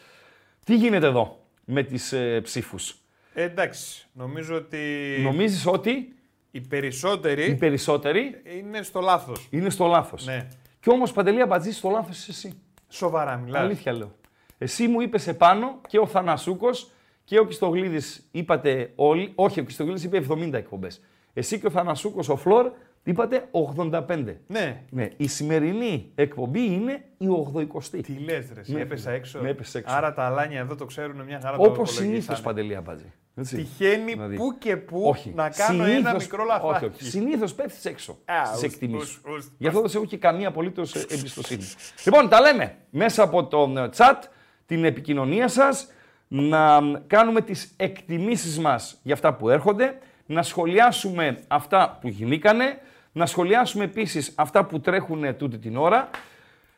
Τι 0.65 0.75
γίνεται 0.75 1.05
εδώ 1.05 1.39
με 1.65 1.83
τις 1.83 2.11
ε, 2.11 2.41
ψήφους; 2.41 2.97
Ε, 3.33 3.43
εντάξει, 3.43 4.07
νομίζω 4.13 4.55
ότι 4.55 4.77
Νομίζεις 5.23 5.65
ότι 5.67 5.89
οι 5.89 6.13
οι 6.51 6.61
περισσότεροι 6.61 7.55
περισσότεροι 7.55 8.41
είναι 8.57 8.81
στο 8.81 8.99
λάθος. 8.99 9.47
είναι 9.49 9.69
στο 9.69 9.85
λάθος; 9.85 10.25
Ναι. 10.25 10.47
Κι 10.79 10.89
όμως 10.89 11.11
Παντελή 11.11 11.41
Αμπατζή 11.41 11.71
στο 11.71 11.89
λάθος 11.89 12.17
είσαι 12.17 12.31
εσύ. 12.31 12.61
Σοβαρά 12.89 13.37
μιλάς. 13.37 13.61
Αλήθεια 13.61 13.93
λέω. 13.93 14.15
Εσύ 14.57 14.87
μου 14.87 15.01
είπες 15.01 15.27
επάνω 15.27 15.81
και 15.87 15.99
ο 15.99 16.05
Θανασούκος 16.07 16.91
και 17.23 17.39
ο 17.39 17.45
Κιστογλίδης 17.45 18.27
είπατε 18.31 18.91
όλοι, 18.95 19.31
όχι 19.35 19.59
ο 19.59 19.63
Κιστογλίδης 19.63 20.03
είπε 20.03 20.25
70 20.29 20.53
εκπομπές. 20.53 21.01
Εσύ 21.33 21.59
και 21.59 21.67
ο 21.67 21.69
Θανασούκος, 21.69 22.29
ο 22.29 22.35
Φλόρ, 22.35 22.71
είπατε 23.09 23.47
85. 23.51 24.35
Ναι. 24.47 24.83
Ναι, 24.89 25.09
η 25.17 25.27
σημερινή 25.27 26.11
εκπομπή 26.15 26.65
είναι 26.73 27.03
η 27.17 27.25
80η. 27.55 28.01
Τι 28.03 28.13
λες 28.13 28.45
ρε, 28.53 28.59
εσύ, 28.59 28.73
Ναι, 28.73 28.81
έπεσα 28.81 29.09
ναι. 29.09 29.15
έξω. 29.15 29.39
Ναι, 29.39 29.49
έπεσε 29.49 29.77
έξω. 29.77 29.95
Άρα 29.95 30.13
τα 30.13 30.23
αλάνια 30.25 30.59
εδώ 30.59 30.75
το 30.75 30.85
ξέρουν 30.85 31.21
μια 31.21 31.39
χαρά 31.43 31.57
το 31.57 31.61
Όπως 31.63 31.71
υπολογίσανε. 31.73 32.07
συνήθως 32.07 32.41
Παντελή 32.41 32.75
Αμπατζή. 32.75 33.11
Έτσι. 33.35 33.55
Τυχαίνει 33.55 34.11
Δηλαδή. 34.13 34.35
που 34.35 34.57
και 34.57 34.77
που 34.77 35.01
Όχι. 35.05 35.31
να 35.35 35.49
κάνω 35.49 35.83
ένα 35.83 35.93
Συνήθως- 35.93 36.21
μικρό 36.23 36.43
λαθάκι. 36.43 36.85
Όχι, 36.85 36.85
όχι. 36.85 37.03
Συνήθως 37.03 37.53
πέφτεις 37.53 37.85
έξω 37.85 38.17
Α, 38.25 38.45
στι 38.45 38.55
ους, 38.57 38.73
εκτιμήσεις. 38.73 39.15
ους, 39.25 39.33
ους. 39.35 39.51
Γι' 39.57 39.67
αυτό 39.67 39.79
δεν 39.79 39.89
σε 39.89 39.97
έχω 39.97 40.05
και 40.05 40.17
καμία 40.17 40.47
απολύτως 40.47 40.95
εμπιστοσύνη. 40.95 41.63
λοιπόν, 42.05 42.29
τα 42.29 42.41
λέμε 42.41 42.75
μέσα 42.89 43.23
από 43.23 43.45
το 43.47 43.73
ε, 43.77 43.89
chat, 43.97 44.21
την 44.65 44.85
επικοινωνία 44.85 45.47
σας, 45.47 45.87
να 46.27 46.79
κάνουμε 47.07 47.41
τις 47.41 47.73
εκτιμήσεις 47.77 48.59
μας 48.59 48.99
για 49.03 49.13
αυτά 49.13 49.33
που 49.33 49.49
έρχονται, 49.49 49.97
να 50.25 50.43
σχολιάσουμε 50.43 51.39
αυτά 51.47 51.97
που 52.01 52.07
γινήκανε, 52.07 52.77
να 53.17 53.25
σχολιάσουμε 53.25 53.83
επίσης 53.83 54.33
αυτά 54.35 54.65
που 54.65 54.79
τρέχουν 54.79 55.37
τούτη 55.37 55.57
την 55.57 55.77
ώρα. 55.77 56.09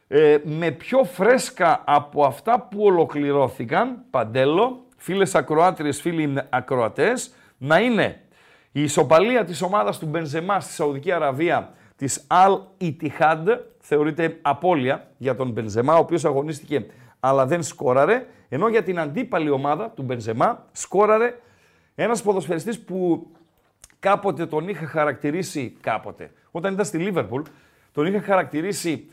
Ε, 0.08 0.38
με 0.44 0.72
πιο 0.72 1.04
φρέσκα 1.04 1.84
από 1.86 2.26
αυτά 2.26 2.68
που 2.72 2.84
ολοκληρώθηκαν, 2.84 4.04
Παντέλο, 4.10 4.86
φίλες 4.98 5.36
ακροάτριες, 5.36 6.02
φίλοι 6.02 6.42
ακροατές, 6.50 7.34
να 7.58 7.80
είναι 7.80 8.22
η 8.72 8.84
ισοπαλία 8.84 9.44
της 9.46 9.62
ομάδας 9.62 10.00
του 10.00 10.06
Μπενζεμά 10.06 10.60
στη 10.60 10.74
Σαουδική 10.74 11.12
Αραβία 11.12 11.74
της 11.96 12.28
Al 12.28 12.60
Ittihad, 12.82 13.60
θεωρείται 13.80 14.38
απώλεια 14.42 15.12
για 15.18 15.36
τον 15.36 15.50
Μπενζεμά, 15.50 15.96
ο 15.96 16.00
οποίος 16.00 16.26
αγωνίστηκε 16.26 16.86
αλλά 17.20 17.46
δεν 17.46 17.64
σκόραρε, 17.64 18.26
ενώ 18.50 18.68
για 18.68 18.84
την 18.84 19.00
αντίπαλη 19.00 19.50
ομάδα 19.50 19.90
του 19.90 20.02
Μπενζεμά 20.02 20.66
σκόραρε 20.72 21.36
ένας 21.96 22.22
ποδοσφαιριστής 22.22 22.80
που 22.80 23.28
κάποτε 24.00 24.46
τον 24.46 24.68
είχα 24.68 24.86
χαρακτηρίσει, 24.86 25.78
κάποτε, 25.82 26.32
όταν 26.52 26.74
ήταν 26.74 26.86
στη 26.86 26.98
Λίβερπουλ, 26.98 27.42
τον 27.92 28.06
είχα 28.06 28.22
χαρακτηρίσει 28.22 29.10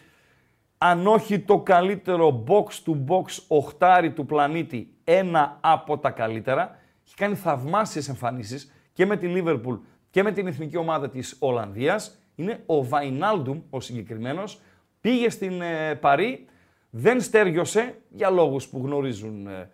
αν 0.78 1.06
όχι 1.06 1.38
το 1.38 1.60
καλύτερο 1.60 2.44
box 2.48 2.64
to 2.64 2.96
box 3.08 3.24
οχτάρι 3.48 4.12
του 4.12 4.26
πλανήτη, 4.26 4.94
ένα 5.04 5.58
από 5.60 5.98
τα 5.98 6.10
καλύτερα. 6.10 6.78
Έχει 7.06 7.14
κάνει 7.14 7.34
θαυμάσιες 7.34 8.08
εμφανίσεις 8.08 8.72
και 8.92 9.06
με 9.06 9.16
τη 9.16 9.26
Λίβερπουλ 9.26 9.76
και 10.10 10.22
με 10.22 10.32
την 10.32 10.46
εθνική 10.46 10.76
ομάδα 10.76 11.08
της 11.08 11.36
Ολλανδίας. 11.38 12.18
Είναι 12.34 12.62
ο 12.66 12.84
Βαϊνάλντουμ 12.84 13.60
ο 13.70 13.80
συγκεκριμένος. 13.80 14.60
Πήγε 15.00 15.30
στην 15.30 15.60
ε, 15.60 15.94
Παρή, 15.94 16.46
δεν 16.90 17.20
στέργιωσε 17.20 17.98
για 18.08 18.30
λόγους 18.30 18.68
που 18.68 18.80
γνωρίζουν, 18.84 19.46
ε, 19.46 19.70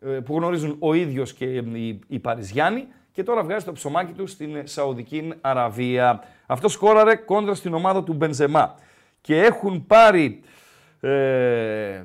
ε, 0.00 0.08
που 0.08 0.36
γνωρίζουν 0.36 0.76
ο 0.78 0.94
ίδιος 0.94 1.32
και 1.32 1.44
ε, 1.44 1.78
οι, 1.78 1.98
οι 2.06 2.18
Παριζιάνοι 2.18 2.86
και 3.12 3.22
τώρα 3.22 3.42
βγάζει 3.42 3.64
το 3.64 3.72
ψωμάκι 3.72 4.12
του 4.12 4.26
στην 4.26 4.56
ε, 4.56 4.66
Σαουδική 4.66 5.32
Αραβία. 5.40 6.22
Αυτός 6.46 6.72
σκόραρε 6.72 7.14
κόντρα 7.14 7.54
στην 7.54 7.74
ομάδα 7.74 8.02
του 8.02 8.12
Μπενζεμά. 8.12 8.74
Και 9.20 9.42
έχουν 9.42 9.86
πάρει 9.86 10.40
ε, 11.00 12.04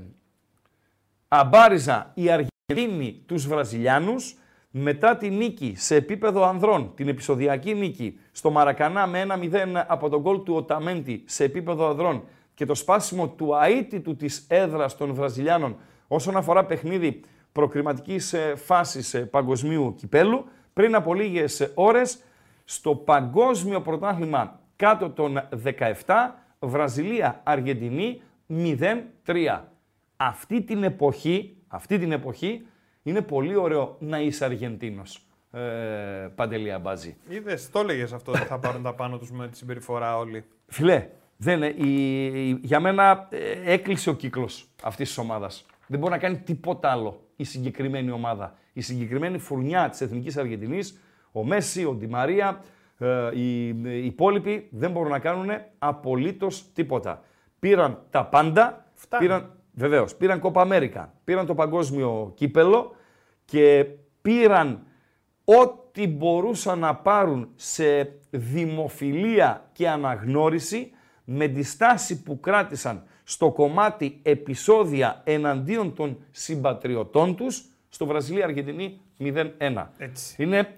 αμπάριζα 1.27 2.11
οι 2.13 2.29
Αργεντίνοι 2.29 3.23
τους 3.25 3.47
Βραζιλιάνους 3.47 4.37
μετά 4.71 5.17
τη 5.17 5.29
νίκη 5.29 5.73
σε 5.77 5.95
επίπεδο 5.95 6.43
ανδρών, 6.43 6.91
την 6.95 7.07
επεισοδιακή 7.07 7.73
νίκη 7.73 8.19
στο 8.31 8.49
Μαρακανά 8.49 9.07
με 9.07 9.25
1-0 9.29 9.83
από 9.87 10.09
τον 10.09 10.21
γκολ 10.21 10.43
του 10.43 10.55
Οταμέντι 10.55 11.23
σε 11.25 11.43
επίπεδο 11.43 11.89
ανδρών 11.89 12.23
και 12.53 12.65
το 12.65 12.75
σπάσιμο 12.75 13.27
του 13.27 13.49
αίτητου 13.67 14.15
της 14.15 14.45
έδρας 14.47 14.97
των 14.97 15.13
Βραζιλιάνων 15.13 15.75
όσον 16.07 16.37
αφορά 16.37 16.65
παιχνίδι 16.65 17.21
προκριματικής 17.51 18.33
ε, 18.33 18.53
φάσης 18.55 19.13
ε, 19.13 19.19
παγκοσμίου 19.19 19.95
κυπέλου, 19.97 20.45
πριν 20.77 20.95
από 20.95 21.13
λίγες 21.13 21.59
ε, 21.59 21.71
ώρες 21.73 22.19
στο 22.65 22.95
παγκόσμιο 22.95 23.81
πρωτάθλημα 23.81 24.59
κάτω 24.75 25.09
των 25.09 25.39
17, 26.05 26.29
Βραζιλία-Αργεντινή 26.59 28.21
0-3. 29.25 29.59
Αυτή 30.17 30.61
την 30.61 30.83
εποχή, 30.83 31.57
αυτή 31.67 31.97
την 31.99 32.11
εποχή 32.11 32.65
είναι 33.03 33.21
πολύ 33.21 33.55
ωραίο 33.55 33.95
να 33.99 34.19
είσαι 34.19 34.45
Αργεντίνος. 34.45 35.21
ε, 35.51 35.59
Παντελή 36.35 36.71
Αμπάτζη. 36.71 37.15
Είδες, 37.29 37.69
το 37.69 37.79
έλεγες 37.79 38.13
αυτό 38.13 38.31
ότι 38.31 38.41
θα 38.41 38.59
πάρουν 38.59 38.83
τα 38.83 38.93
πάνω 38.93 39.17
τους 39.17 39.31
με 39.31 39.47
τη 39.47 39.57
συμπεριφορά 39.57 40.17
όλοι. 40.17 40.43
Φιλέ, 40.67 41.07
δεν, 41.37 41.55
είναι- 41.57 41.87
η, 41.87 42.25
η- 42.49 42.59
για 42.61 42.79
μένα 42.79 43.27
ε, 43.31 43.71
έκλεισε 43.73 44.09
ο 44.09 44.13
κύκλος 44.13 44.67
αυτής 44.83 45.07
της 45.07 45.17
ομάδας. 45.17 45.65
Δεν 45.87 45.99
μπορεί 45.99 46.11
να 46.11 46.17
κάνει 46.17 46.37
τίποτα 46.37 46.91
άλλο 46.91 47.21
η 47.35 47.43
συγκεκριμένη 47.43 48.11
ομάδα. 48.11 48.55
Η 48.73 48.81
συγκεκριμένη 48.81 49.37
φουρνιά 49.37 49.89
της 49.89 50.01
Εθνικής 50.01 50.37
Αργεντινής, 50.37 50.99
ο 51.31 51.43
Μέση, 51.43 51.85
ο 51.85 51.93
Ντι 51.93 52.07
Μαρία, 52.07 52.61
ε, 52.97 53.29
οι, 53.33 53.67
οι 53.67 54.05
υπόλοιποι 54.05 54.67
δεν 54.71 54.91
μπορούν 54.91 55.11
να 55.11 55.19
κάνουν 55.19 55.49
απολύτως 55.77 56.71
τίποτα. 56.73 57.23
Πήραν 57.59 58.01
τα 58.09 58.25
πάντα, 58.25 58.85
Φτάνει. 58.93 59.23
πήραν, 59.23 59.51
βεβαίως, 59.73 60.15
πήραν 60.15 60.39
Κόπα 60.39 60.61
Αμέρικα, 60.61 61.13
πήραν 61.23 61.45
το 61.45 61.55
παγκόσμιο 61.55 62.31
κύπελο 62.35 62.95
και 63.45 63.85
πήραν 64.21 64.83
ό,τι 65.43 66.07
μπορούσαν 66.07 66.79
να 66.79 66.95
πάρουν 66.95 67.49
σε 67.55 68.13
δημοφιλία 68.29 69.69
και 69.73 69.89
αναγνώριση 69.89 70.91
με 71.23 71.47
τη 71.47 71.63
στάση 71.63 72.23
που 72.23 72.39
κράτησαν 72.39 73.03
στο 73.29 73.51
κομμάτι 73.51 74.19
επεισόδια 74.23 75.21
εναντίον 75.23 75.93
των 75.93 76.17
συμπατριωτών 76.31 77.35
τους 77.35 77.65
στο 77.89 78.05
Βραζιλία-Αργεντινή 78.05 78.99
0-1. 79.19 79.85
Έτσι. 79.97 80.43
Είναι, 80.43 80.77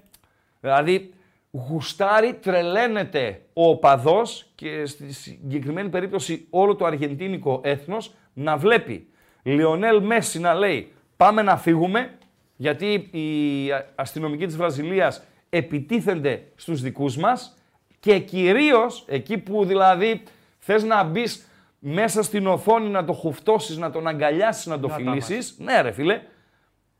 δηλαδή, 0.59 1.13
γουστάρει, 1.51 2.33
τρελαίνεται 2.33 3.41
ο 3.53 3.69
οπαδός 3.69 4.45
και 4.55 4.85
στη 4.85 5.13
συγκεκριμένη 5.13 5.89
περίπτωση 5.89 6.47
όλο 6.49 6.75
το 6.75 6.85
αργεντίνικο 6.85 7.61
έθνος 7.63 8.13
να 8.33 8.57
βλέπει 8.57 9.07
Λιονέλ 9.43 10.03
Μέση 10.03 10.39
να 10.39 10.53
λέει 10.53 10.91
πάμε 11.17 11.41
να 11.41 11.57
φύγουμε 11.57 12.17
γιατί 12.55 12.93
οι 12.93 13.69
αστυνομικοί 13.95 14.45
της 14.45 14.57
Βραζιλίας 14.57 15.23
επιτίθενται 15.49 16.43
στους 16.55 16.81
δικούς 16.81 17.17
μας 17.17 17.57
και 17.99 18.19
κυρίως 18.19 19.03
εκεί 19.07 19.37
που 19.37 19.65
δηλαδή 19.65 20.23
θες 20.59 20.83
να 20.83 21.03
μπεις 21.03 21.48
μέσα 21.79 22.23
στην 22.23 22.47
οθόνη 22.47 22.89
να 22.89 23.05
το 23.05 23.13
χουφτώσεις, 23.13 23.77
να 23.77 23.91
τον 23.91 24.07
αγκαλιάσεις, 24.07 24.65
να 24.65 24.79
το 24.79 24.87
Να 24.87 24.93
τα 24.93 24.99
φιλήσεις. 24.99 25.55
Ναι 25.59 25.81
ρε 25.81 25.91
φίλε, 25.91 26.21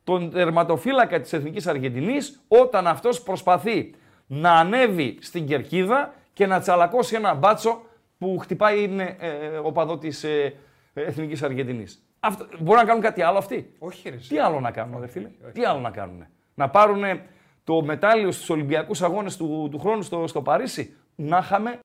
τον 0.04 0.32
τερματοφύλακα 0.32 1.20
της 1.20 1.34
Εθνικής 1.34 1.68
Αργεντινής 1.68 2.42
όταν 2.48 2.88
αυτός 2.88 3.22
προσπαθεί 3.22 3.94
να 4.28 4.52
ανέβει 4.52 5.18
στην 5.22 5.48
κερκίδα 5.48 6.14
και 6.34 6.48
να 6.48 6.60
τσαλακώσει 6.60 7.16
ένα 7.16 7.34
μπάτσο 7.34 7.82
που 8.18 8.38
χτυπάει 8.38 8.84
είναι, 8.84 9.16
ε, 9.20 9.58
ο 9.58 9.72
παδός 9.72 10.00
της 10.00 10.24
ε, 10.24 10.54
Εθνικής 10.94 11.44
Αργεντινής. 11.44 12.04
Αυτό, 12.20 12.46
μπορούν 12.60 12.82
να 12.82 12.88
κάνουν 12.88 13.02
κάτι 13.02 13.22
άλλο 13.22 13.38
αυτοί; 13.38 13.74
Όχι, 13.80 14.10
ρε. 14.10 14.16
εσύ. 14.16 14.30
Τι 14.30 14.40
άλλο 14.40 14.60
να 14.60 14.72
κάνουν, 14.72 15.00
ρε 15.02 15.08
φίλε; 15.08 15.30
Τι 15.54 15.64
άλλο 15.66 15.80
να 15.80 15.90
κάνουν. 15.92 16.26
Να 16.54 16.70
πάρουν 16.70 17.04
το 17.64 17.82
μετάλλιο 17.84 18.32
στους 18.32 18.50
Ολυμπιακούς 18.50 19.02
Αγώνες 19.02 19.38
του, 19.38 19.68
του 19.72 19.80
χρόνου 19.80 20.02
στο, 20.02 20.28
στο 20.28 20.42
Παρίσι; 20.42 20.96
Να 21.16 21.38
είχαμε. 21.38 21.80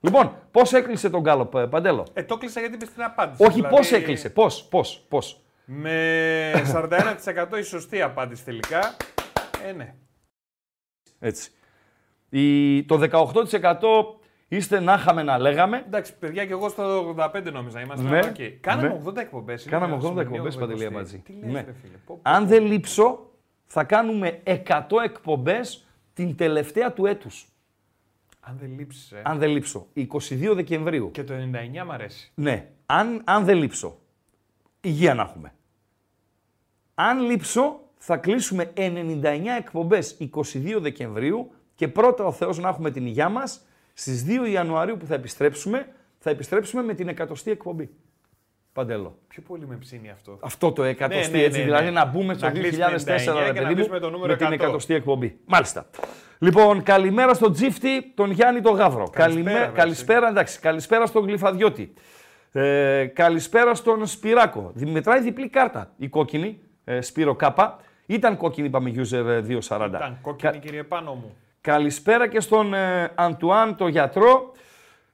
Λοιπόν, 0.00 0.36
πώς 0.50 0.72
έκλεισε 0.72 1.10
τον 1.10 1.20
Γκάλοπ, 1.20 1.54
ε, 1.54 1.66
Παντέλο; 1.66 2.06
Ε, 2.12 2.22
το 2.22 2.36
κλείσα 2.36 2.60
γιατί 2.60 2.74
είπε 2.74 2.84
την 2.84 3.02
απάντηση. 3.02 3.42
Όχι, 3.42 3.52
Δηλαδή, 3.54 3.74
πώς 3.74 3.92
έκλεισε, 3.92 4.30
πώς, 4.30 4.64
πώς, 4.64 5.04
πώς; 5.08 5.40
Με 5.64 6.52
41% 6.72 7.58
η 7.58 7.62
σωστή 7.62 8.02
απάντηση 8.02 8.44
τελικά. 8.44 8.96
Ε, 9.68 9.72
ναι. 9.72 9.94
Έτσι. 11.18 11.50
Η, 12.28 12.84
το 12.84 12.98
18% 12.98 14.18
είστε 14.48 14.80
να 14.80 14.94
είχαμε 14.94 15.22
να 15.22 15.38
λέγαμε. 15.38 15.82
Εντάξει, 15.86 16.18
παιδιά, 16.18 16.46
και 16.46 16.52
εγώ 16.52 16.68
στο 16.68 17.14
85 17.18 17.52
νόμιζα 17.52 17.80
είμαστε. 17.80 18.08
Ναι, 18.08 18.18
αλλά 18.18 18.28
οκ. 18.28 18.36
Κάναμε 18.60 18.88
ναι. 18.88 19.00
80 19.06 19.16
εκπομπές. 19.16 19.64
Κάναμε 19.64 19.98
80 20.02 20.16
εκπομπές, 20.16 20.56
Παντελή 20.56 20.84
Αμπατζή. 20.84 21.18
Τι 21.18 21.32
λες, 21.32 21.52
Ναι. 21.52 21.60
ρε 21.60 21.72
φίλε. 21.82 21.96
Πω, 22.06 22.18
πω. 22.22 22.30
Αν 22.30 22.46
δεν 22.46 22.64
λείψω, 22.66 23.30
θα 23.66 23.84
κάνουμε 23.84 24.40
100 24.44 25.02
εκπομπές 25.04 25.86
την 26.12 26.36
τελευταία 26.36 26.92
του 26.92 27.06
έτους. 27.06 27.48
Αν 28.48 28.56
δεν 28.60 28.74
λείψεις. 28.78 29.12
Ε. 29.12 29.22
Αν 29.24 29.38
δεν 29.38 29.50
λείψω. 29.50 29.86
22 29.96 30.52
Δεκεμβρίου. 30.54 31.10
Και 31.10 31.24
το 31.24 31.34
99 31.34 31.84
μ' 31.86 31.90
αρέσει. 31.90 32.32
Ναι, 32.34 32.68
αν, 32.86 33.22
αν 33.24 33.44
δεν 33.44 33.56
λείψω. 33.56 33.98
Υγεία 34.80 35.14
να 35.14 35.22
έχουμε. 35.22 35.52
Αν 36.94 37.20
λείψω, 37.20 37.80
θα 37.96 38.16
κλείσουμε 38.16 38.72
99 38.76 39.22
εκπομπές 39.58 40.16
22 40.34 40.78
Δεκεμβρίου 40.80 41.50
και 41.74 41.88
πρώτα 41.88 42.24
ο 42.24 42.32
Θεός 42.32 42.58
να 42.58 42.68
έχουμε 42.68 42.90
την 42.90 43.06
υγειά 43.06 43.28
μας. 43.28 43.66
Στις 43.94 44.24
2 44.28 44.50
Ιανουαρίου 44.50 44.96
που 44.96 45.06
θα 45.06 45.14
επιστρέψουμε, 45.14 45.88
θα 46.18 46.30
επιστρέψουμε 46.30 46.82
με 46.82 46.94
την 46.94 47.08
εκατοστή 47.08 47.50
εκπομπή. 47.50 47.90
Παντέλο. 48.72 49.18
Πιο 49.28 49.42
πολύ 49.42 49.66
με 49.66 49.76
ψήνει 49.76 50.10
αυτό. 50.10 50.38
Αυτό 50.40 50.72
το 50.72 50.82
εκατοστή 50.82 51.30
Ναι, 51.30 51.38
ναι, 51.38 51.44
έτσι, 51.44 51.58
ναι, 51.58 51.64
δηλαδή 51.64 51.84
ναι. 51.84 51.90
να 51.90 52.04
μπούμε 52.04 52.34
στο 52.34 52.46
Να 52.46 52.52
2004 52.52 52.54
κλείσει 52.54 52.76
ρε 52.76 52.84
99 52.84 52.94
παιδί 52.94 53.52
και 53.52 53.60
να 53.60 53.68
μου, 53.68 53.74
κλείσουμε 53.74 53.98
το 53.98 54.10
νούμερο 54.10 54.32
με 54.32 54.36
την 54.36 54.46
100. 54.46 54.52
εκατοστή 54.52 54.94
εκπομπή. 54.94 55.38
Μάλιστα. 55.46 55.86
Λοιπόν, 56.38 56.82
καλημέρα 56.82 57.34
στον 57.34 57.52
Τζίφτη, 57.52 58.12
τον 58.14 58.30
Γιάννη 58.30 58.60
τον 58.60 58.74
Γαύρο. 58.74 59.08
Καλησπέρα, 59.10 59.26
Καλημέ- 59.28 59.52
βέβαια, 59.52 59.68
καλησπέρα, 59.82 60.28
εντάξει, 60.28 60.60
καλησπέρα 60.60 61.06
στον 61.06 61.24
Γλυφαδιώτη. 61.26 61.92
Ε, 62.52 63.04
καλησπέρα 63.06 63.74
στον 63.74 64.06
Σπυράκο. 64.06 64.70
Δημητράει 64.74 65.20
διπλή 65.20 65.48
κάρτα 65.48 65.92
η 65.96 66.08
κόκκινη, 66.08 66.60
ε, 66.84 67.00
Σπύρο 67.00 67.34
Κάπα. 67.34 67.78
Ήταν 68.06 68.36
κόκκινη, 68.36 68.66
είπαμε, 68.66 68.92
user 68.96 69.26
ε, 69.26 69.40
240. 69.40 69.86
Ήταν 69.88 70.18
κόκκινη, 70.22 70.52
Κα- 70.52 70.58
κύριε 70.58 70.82
πάνω 70.82 71.14
μου. 71.14 71.36
Καλησπέρα 71.60 72.28
και 72.28 72.40
στον 72.40 72.74
ε, 72.74 73.10
Αντουάν, 73.14 73.76
το 73.76 73.88
γιατρό. 73.88 74.52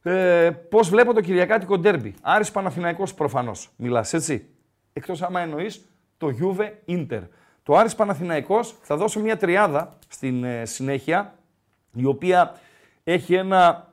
Ε, 0.02 0.50
Πώς 0.68 0.88
βλέπω 0.88 1.14
το 1.14 1.20
Κυριακάτικο 1.20 1.78
ντέρμπι; 1.78 2.14
Άρης 2.22 2.50
Παναθηναϊκός 2.50 3.14
προφανώς. 3.14 3.70
Μιλάς 3.76 4.12
έτσι; 4.12 4.46
Εκτός 4.92 5.22
άμα 5.22 5.40
εννοείς 5.40 5.88
το 6.18 6.28
Juve 6.40 6.92
Inter. 6.92 7.20
Το 7.64 7.76
Άρης 7.76 7.94
Παναθηναϊκός 7.94 8.74
θα 8.80 8.96
δώσω 8.96 9.20
μια 9.20 9.36
τριάδα 9.36 9.92
στην 10.08 10.44
ε, 10.44 10.64
συνέχεια 10.64 11.34
η 11.92 12.04
οποία 12.04 12.54
έχει 13.04 13.34
ένα, 13.34 13.92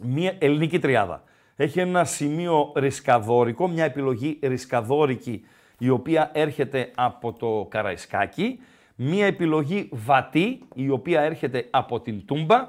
μια 0.00 0.36
ελληνική 0.38 0.78
τριάδα. 0.78 1.22
Έχει 1.56 1.80
ένα 1.80 2.04
σημείο 2.04 2.72
ρισκαδόρικο, 2.76 3.68
μια 3.68 3.84
επιλογή 3.84 4.38
ρισκαδόρικη 4.42 5.46
η 5.78 5.88
οποία 5.88 6.30
έρχεται 6.34 6.90
από 6.94 7.32
το 7.32 7.66
Καραϊσκάκι, 7.70 8.60
μια 8.94 9.26
επιλογή 9.26 9.88
βατή 9.92 10.62
η 10.74 10.88
οποία 10.88 11.20
έρχεται 11.20 11.66
από 11.70 12.00
την 12.00 12.26
Τούμπα 12.26 12.68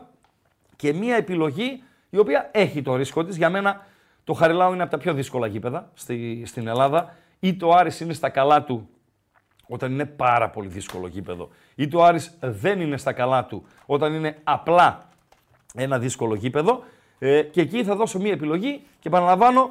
και 0.76 0.94
μια 0.94 1.16
επιλογή 1.16 1.84
η 2.10 2.18
οποία 2.18 2.50
έχει 2.54 2.82
το 2.82 2.96
ρίσκο 2.96 3.24
της. 3.24 3.38
Για 3.38 3.50
μένα 3.50 3.86
το 4.24 4.34
Χαριλάου 4.34 4.74
είναι 4.74 4.82
από 4.82 4.92
τα 4.92 4.98
πιο 4.98 5.14
δύσκολα 5.14 5.48
γήπεδα 5.48 5.92
στη, 5.94 6.44
στην 6.46 6.68
Ελλάδα. 6.68 7.16
Ή 7.40 7.56
το 7.56 7.72
Άρης 7.72 8.00
είναι 8.00 8.14
στα 8.14 8.30
καλά 8.30 8.64
του 8.64 8.90
όταν 9.68 9.92
είναι 9.92 10.06
πάρα 10.06 10.50
πολύ 10.50 10.68
δύσκολο 10.68 11.08
γήπεδο. 11.08 11.50
Ή 11.76 11.88
το 11.88 12.04
Άρης 12.04 12.38
δεν 12.42 12.82
είναι 12.82 12.98
στα 12.98 13.14
καλά 13.14 13.46
του 13.46 13.66
όταν 13.86 14.14
είναι 14.14 14.38
απλά 14.44 15.10
ένα 15.76 16.00
δύσκολο 16.00 16.36
γήπεδο. 16.36 16.84
Ε, 17.20 17.42
και 17.42 17.62
εκεί 17.62 17.84
θα 17.84 17.96
δώσω 17.96 18.20
μία 18.20 18.32
επιλογή 18.32 18.82
και 19.00 19.08
επαναλαμβάνω 19.08 19.68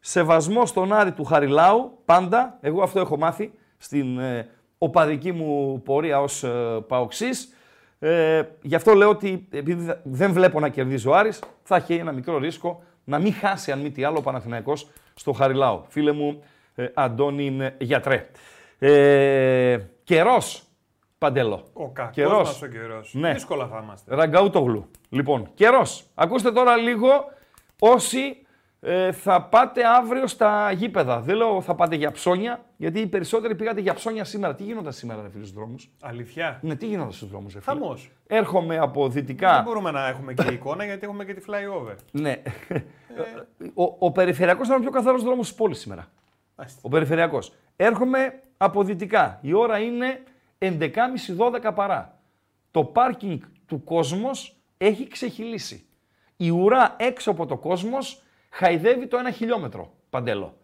σεβασμό 0.00 0.66
στον 0.66 0.92
Άρη 0.92 1.12
του 1.12 1.24
Χαριλάου 1.24 1.98
πάντα. 2.04 2.58
Εγώ 2.60 2.82
αυτό 2.82 3.00
έχω 3.00 3.16
μάθει 3.16 3.52
στην 3.78 4.18
ε, 4.18 4.48
οπαδική 4.78 5.32
μου 5.32 5.82
πορεία 5.84 6.20
ως 6.20 6.42
ε, 6.44 6.48
παοξής. 6.88 7.54
Ε, 7.98 8.42
γι' 8.62 8.74
αυτό 8.74 8.94
λέω 8.94 9.08
ότι 9.08 9.46
επειδή 9.50 9.84
θα- 9.84 10.00
δεν 10.04 10.32
βλέπω 10.32 10.60
να 10.60 10.68
κερδίζει 10.68 11.08
ο 11.08 11.14
Άρης, 11.16 11.42
θα 11.62 11.76
έχει 11.76 11.94
ένα 11.94 12.12
μικρό 12.12 12.38
ρίσκο 12.38 12.82
να 13.04 13.18
μην 13.18 13.32
χάσει 13.34 13.72
αν 13.72 13.80
μη 13.80 13.90
τι 13.90 14.04
άλλο 14.04 14.18
ο 14.18 14.22
Παναθηναϊκός 14.22 14.88
στο 15.14 15.32
Χαριλάου. 15.32 15.84
Φίλε 15.88 16.12
μου 16.12 16.42
ε, 16.74 16.86
Αντώνη 16.94 17.56
ε, 17.60 17.70
Γιατρέ. 17.78 18.28
Ε, 18.78 19.78
καιρός, 20.04 20.62
Παντέλο. 21.18 21.64
Ο 21.72 21.88
κακός 21.90 22.14
Καιρός. 22.14 22.48
μας 22.48 22.62
ο 22.62 22.66
καιρός. 22.66 23.14
Ναι. 23.14 23.32
Δύσκολα 23.32 23.66
θα 23.66 23.80
είμαστε. 23.84 24.14
Ραγκαούτογλου. 24.14 24.90
Λοιπόν, 25.08 25.50
καιρός. 25.54 26.04
Ακούστε 26.14 26.52
τώρα 26.52 26.76
λίγο 26.76 27.08
όσοι 27.78 28.46
ε, 28.80 29.12
θα 29.12 29.42
πάτε 29.42 29.86
αύριο 29.86 30.26
στα 30.26 30.70
γήπεδα. 30.72 31.20
Δεν 31.20 31.36
λέω 31.36 31.60
θα 31.60 31.74
πάτε 31.74 31.96
για 31.96 32.10
ψώνια, 32.10 32.64
γιατί 32.76 33.00
οι 33.00 33.06
περισσότεροι 33.06 33.54
πήγατε 33.54 33.80
για 33.80 33.94
ψώνια 33.94 34.24
σήμερα. 34.24 34.54
Τι 34.54 34.62
γίνονταν 34.62 34.92
σήμερα, 34.92 35.22
ρε 35.22 35.28
φίλε, 35.30 35.44
στους 35.44 35.56
δρόμους; 35.56 35.90
Αλήθεια; 36.02 36.58
Ναι, 36.62 36.74
τι 36.76 36.86
γίνονταν 36.86 37.12
στους 37.12 37.28
δρόμους, 37.28 37.54
ρε 37.54 37.60
φίλε; 37.60 37.78
Χαμός. 37.78 38.10
Έρχομαι 38.26 38.78
από 38.78 39.02
Δεν 39.02 39.10
δυτικά. 39.12 39.62
μπορούμε 39.64 39.90
να 39.90 40.06
έχουμε 40.08 40.34
και 40.34 40.52
εικόνα 40.52 40.84
γιατί 40.84 41.04
έχουμε 41.06 41.24
και 41.24 41.34
τη 41.34 41.42
flyover. 41.48 41.94
ναι. 42.10 42.42
ο, 43.74 43.94
ο 43.98 44.10
περιφερειακός 44.12 44.66
ήταν 44.66 44.78
ο 44.78 44.82
πιο 44.82 44.90
καθαρός 44.90 45.22
δρόμος 45.22 45.46
της 45.48 45.56
πόλης 45.56 45.78
σήμερα. 45.78 46.06
Μάλιστα. 46.56 46.80
Ο 46.82 46.88
περιφερειακός. 46.88 47.52
Έρχομαι 47.76 48.40
από 48.56 48.82
δυτικά. 48.82 49.38
Η 49.42 49.52
ώρα 49.52 49.78
είναι 49.78 50.22
11.30-12 50.58 51.72
παρά. 51.74 52.18
Το 52.70 52.84
πάρκινγκ 52.84 53.40
του 53.66 53.84
κόσμος 53.84 54.56
έχει 54.78 55.08
ξεχυλήσει. 55.08 55.86
Η 56.36 56.50
ουρά 56.50 56.94
έξω 56.98 57.30
από 57.30 57.46
το 57.46 57.56
κόσμος 57.56 58.22
χαϊδεύει 58.50 59.06
το 59.06 59.16
ένα 59.16 59.30
χιλιόμετρο, 59.30 59.92
Παντέλο. 60.10 60.56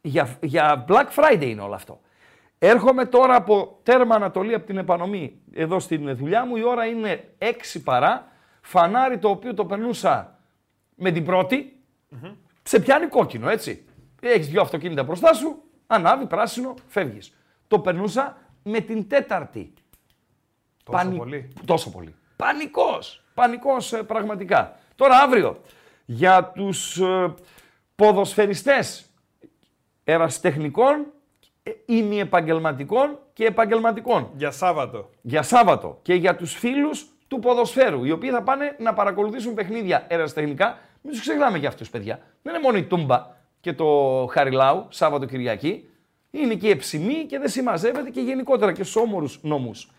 Για, 0.00 0.38
για 0.42 0.84
Black 0.88 1.06
Friday 1.14 1.46
είναι 1.46 1.60
όλο 1.60 1.74
αυτό. 1.74 2.00
Έρχομαι 2.58 3.04
τώρα 3.04 3.34
από 3.34 3.78
τέρμα 3.82 4.14
Ανατολή 4.14 4.54
από 4.54 4.66
την 4.66 4.78
επανομή 4.78 5.40
εδώ 5.52 5.80
στην 5.80 6.16
δουλειά 6.16 6.46
μου. 6.46 6.56
Η 6.56 6.62
ώρα 6.62 6.86
είναι 6.86 7.34
6 7.38 7.44
παρά. 7.84 8.28
Φανάρι 8.60 9.18
το 9.18 9.28
οποίο 9.28 9.54
το 9.54 9.64
περνούσα 9.64 10.38
με 10.94 11.10
την 11.10 11.24
πρωτη 11.24 11.80
σε 12.62 12.80
πιάνει 12.80 13.06
κόκκινο, 13.06 13.48
έτσι. 13.48 13.84
Έχεις 14.22 14.48
δύο 14.48 14.60
αυτοκίνητα 14.60 15.02
μπροστά 15.02 15.32
σου, 15.32 15.62
ανάβει 15.90 16.26
πράσινο, 16.26 16.74
φεύγεις. 16.86 17.36
Το 17.68 17.78
περνούσα 17.78 18.36
με 18.62 18.80
την 18.80 19.08
τέταρτη. 19.08 19.72
Τόσο 20.84 21.10
πολύ; 21.10 21.52
Τόσο 21.64 21.90
πολύ. 21.90 22.14
Πανικός. 22.36 23.24
Πανικός 23.34 23.92
ε, 23.92 24.02
πραγματικά. 24.02 24.76
Τώρα 24.94 25.18
αύριο 25.18 25.60
για 26.04 26.44
τους 26.54 27.00
ε, 27.00 27.34
ποδοσφαιριστές 27.96 29.10
ερασιτεχνικών, 30.04 31.06
ε, 31.62 31.70
ημιεπαγγελματικών 31.86 33.18
και 33.32 33.44
επαγγελματικών. 33.44 34.30
Για 34.36 34.50
Σάββατο. 34.50 35.10
Για 35.22 35.42
Σάββατο 35.42 35.98
και 36.02 36.14
για 36.14 36.36
τους 36.36 36.54
φίλους 36.54 37.06
του 37.28 37.38
ποδοσφαίρου, 37.38 38.04
οι 38.04 38.10
οποίοι 38.10 38.30
θα 38.30 38.42
πάνε 38.42 38.76
να 38.78 38.94
παρακολουθήσουν 38.94 39.54
παιχνίδια 39.54 40.06
ερασιτεχνικά. 40.08 40.78
Μην 41.02 41.12
τους 41.12 41.20
ξεχνάμε 41.20 41.58
για 41.58 41.68
αυτούς, 41.68 41.90
παιδιά. 41.90 42.18
Δεν 42.42 42.54
είναι 42.54 42.62
μόνο 42.62 42.76
η 42.78 42.84
Τούμπα 42.84 43.38
και 43.60 43.72
το 43.72 43.86
Χαριλάου, 44.30 44.86
Σάββατο 44.88 45.26
Κυριακή. 45.26 45.88
Είναι 46.30 46.54
και 46.54 46.66
η 46.66 46.70
Εψημή 46.70 47.24
και 47.28 47.38
δεν 47.38 47.48
συμμαζεύεται 47.48 48.10
και 48.10 48.20
γενικότερα 48.20 48.72
και 48.72 48.82
στους 48.82 48.96
όμορους 48.96 49.38
νόμους. 49.42 49.90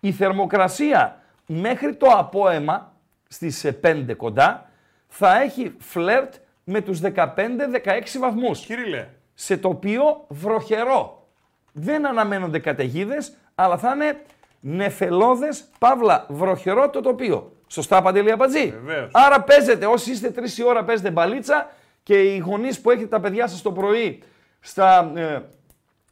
Η 0.00 0.12
θερμοκρασία 0.12 1.22
μέχρι 1.46 1.94
το 1.94 2.06
απόαιμα 2.06 2.94
στις 3.28 3.64
5 3.80 4.14
κοντά 4.16 4.70
θα 5.08 5.40
έχει 5.40 5.74
φλερτ 5.78 6.34
με 6.64 6.80
τους 6.80 7.00
15-16 7.00 8.18
βαθμούς. 8.20 8.60
Κύριε, 8.60 9.08
Σε 9.34 9.56
τοπίο 9.56 10.24
βροχερό. 10.28 11.28
Δεν 11.72 12.06
αναμένονται 12.06 12.58
καταιγίδες, 12.58 13.36
αλλά 13.54 13.78
θα 13.78 13.92
είναι 13.94 14.20
νεφελώδες, 14.60 15.64
παύλα, 15.78 16.26
βροχερό 16.28 16.90
το 16.90 17.00
τοπίο. 17.00 17.52
Σωστά, 17.66 18.02
Παντελή 18.02 18.30
Αμπατζή. 18.30 18.70
Βεβαίως. 18.70 19.10
Άρα 19.12 19.42
παίζετε, 19.42 19.86
όσοι 19.86 20.10
είστε 20.10 20.30
3 20.30 20.58
η 20.58 20.64
ώρα 20.64 20.84
παίζετε 20.84 21.10
μπαλίτσα 21.10 21.70
και 22.06 22.22
οι 22.22 22.38
γονείς 22.38 22.80
που 22.80 22.90
έχετε 22.90 23.06
τα 23.06 23.20
παιδιά 23.20 23.46
σας 23.46 23.62
το 23.62 23.72
πρωί 23.72 24.22
στα, 24.60 25.12
ε, 25.14 25.42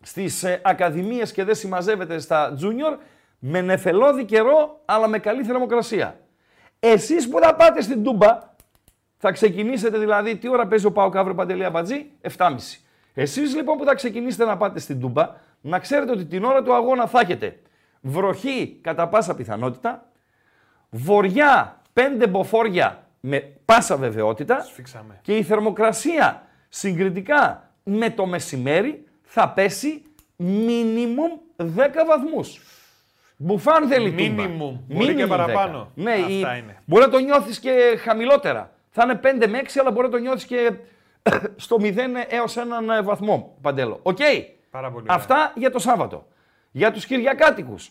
στις 0.02 0.42
ε, 0.42 0.61
ακαδημίες 0.64 1.33
και 1.33 1.44
δεν 1.44 1.54
συμμαζεύετε 1.54 2.18
στα 2.18 2.59
junior, 2.61 2.98
με 3.38 3.61
νεφελώδη 3.61 4.24
καιρό, 4.24 4.80
αλλά 4.85 5.09
με 5.09 5.18
καλή 5.18 5.44
θερμοκρασία. 5.44 6.20
Εσείς 6.80 7.28
που 7.28 7.38
θα 7.40 7.54
πάτε 7.54 7.83
στην 7.83 8.02
Τούμπα, 8.02 8.38
θα 9.16 9.33
ξεκινήσετε 9.33 9.98
δηλαδή, 9.98 10.37
τι 10.37 10.48
ώρα 10.48 10.66
παίζει 10.66 10.87
ο 10.87 10.92
Πάο 10.92 11.09
Καύρο 11.09 11.35
Παντελή 11.35 11.64
Αμπατζή, 11.64 12.11
7.30. 12.37 12.54
Εσείς 13.14 13.54
λοιπόν 13.54 13.76
που 13.76 13.85
θα 13.85 13.94
ξεκινήσετε 13.94 14.44
να 14.44 14.57
πάτε 14.57 14.78
στην 14.78 15.00
Τούμπα, 15.00 15.30
να 15.61 15.78
ξέρετε 15.78 16.12
ότι 16.12 16.24
την 16.24 16.44
ώρα 16.44 16.62
του 16.62 16.74
αγώνα 16.74 17.07
θα 17.07 17.20
έχετε 17.20 17.61
βροχή 18.00 18.78
κατά 18.83 19.09
πάσα 19.09 19.35
πιθανότητα, 19.35 20.11
βοριά 20.90 21.80
πέντε 21.92 22.26
μποφόρια 22.26 23.04
με 23.27 23.53
πάσα 23.65 23.97
βεβαιότητα 23.97 24.61
σφίξαμε. 24.63 25.19
και 25.23 25.37
η 25.37 25.43
θερμοκρασία 25.43 26.47
συγκριτικά 26.69 27.71
με 27.83 28.11
το 28.11 28.27
μεσημέρι 28.27 29.05
θα 29.23 29.49
πέσει 29.49 30.03
minimum 30.39 31.41
10 31.57 31.67
βαθμούς. 32.07 32.61
Μπουφάν 33.37 33.89
θέλει 33.89 34.23
η 34.23 34.29
Τούμπα. 34.29 34.45
Minimum. 34.45 34.79
Μπορεί 34.89 35.15
και 35.15 35.25
10. 35.25 35.29
παραπάνω. 35.29 35.91
Ναι, 35.95 36.13
Αυτά 36.13 36.29
η- 36.57 36.61
είναι. 36.63 36.77
μπορεί 36.85 37.05
να 37.05 37.11
το 37.11 37.19
νιώθεις 37.19 37.59
και 37.59 37.99
χαμηλότερα. 38.01 38.71
Θα 38.91 39.03
είναι 39.05 39.15
5 39.23 39.47
με 39.49 39.59
6, 39.59 39.81
αλλά 39.81 39.91
μπορεί 39.91 40.07
να 40.07 40.13
το 40.13 40.19
νιώθεις 40.19 40.45
και 40.45 40.73
στο 41.57 41.77
0 41.81 42.27
έως 42.29 42.57
έναν 42.57 42.91
ε, 42.91 43.03
βαθμό, 43.03 43.57
Παντέλο. 43.61 43.99
Οκ. 44.03 44.19
Πάρα 44.71 44.91
πολύ 44.91 45.05
ωραία. 45.09 45.17
Αυτά 45.17 45.53
για 45.57 45.71
το 45.71 45.79
Σάββατο. 45.79 46.27
Για 46.71 46.93
τους 46.93 47.07
Κυριακάτικους, 47.07 47.91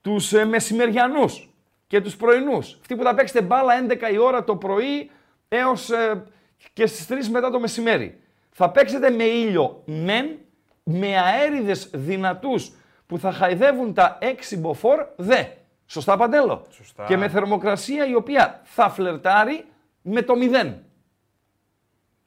τους 0.00 0.32
ε, 0.32 0.44
μεσημεριανούς 0.44 1.49
και 1.90 2.00
τους 2.00 2.16
πρωινούς. 2.16 2.76
Αυτοί 2.80 2.96
που 2.96 3.02
θα 3.02 3.14
παίξετε 3.14 3.42
μπάλα 3.42 3.74
11 3.88 4.12
η 4.12 4.18
ώρα 4.18 4.44
το 4.44 4.56
πρωί 4.56 5.10
έως 5.48 5.90
ε, 5.90 6.24
και 6.72 6.86
στις 6.86 7.06
3 7.10 7.30
μετά 7.30 7.50
το 7.50 7.60
μεσημέρι. 7.60 8.20
Θα 8.50 8.70
παίξετε 8.70 9.10
με 9.10 9.24
ήλιο 9.24 9.82
μεν, 9.86 10.38
με 10.82 11.18
αέριδες 11.18 11.90
δυνατούς 11.92 12.72
που 13.06 13.18
θα 13.18 13.32
χαϊδεύουν 13.32 13.94
τα 13.94 14.18
6 14.20 14.58
μποφόρ 14.58 15.06
δε. 15.16 15.44
Σωστά 15.86 16.16
Παντέλο; 16.16 16.66
Σωστά. 16.70 17.04
Και 17.04 17.16
με 17.16 17.28
θερμοκρασία 17.28 18.06
η 18.06 18.14
οποία 18.14 18.60
θα 18.64 18.88
φλερτάρει 18.88 19.64
με 20.02 20.22
το 20.22 20.34
0. 20.64 20.74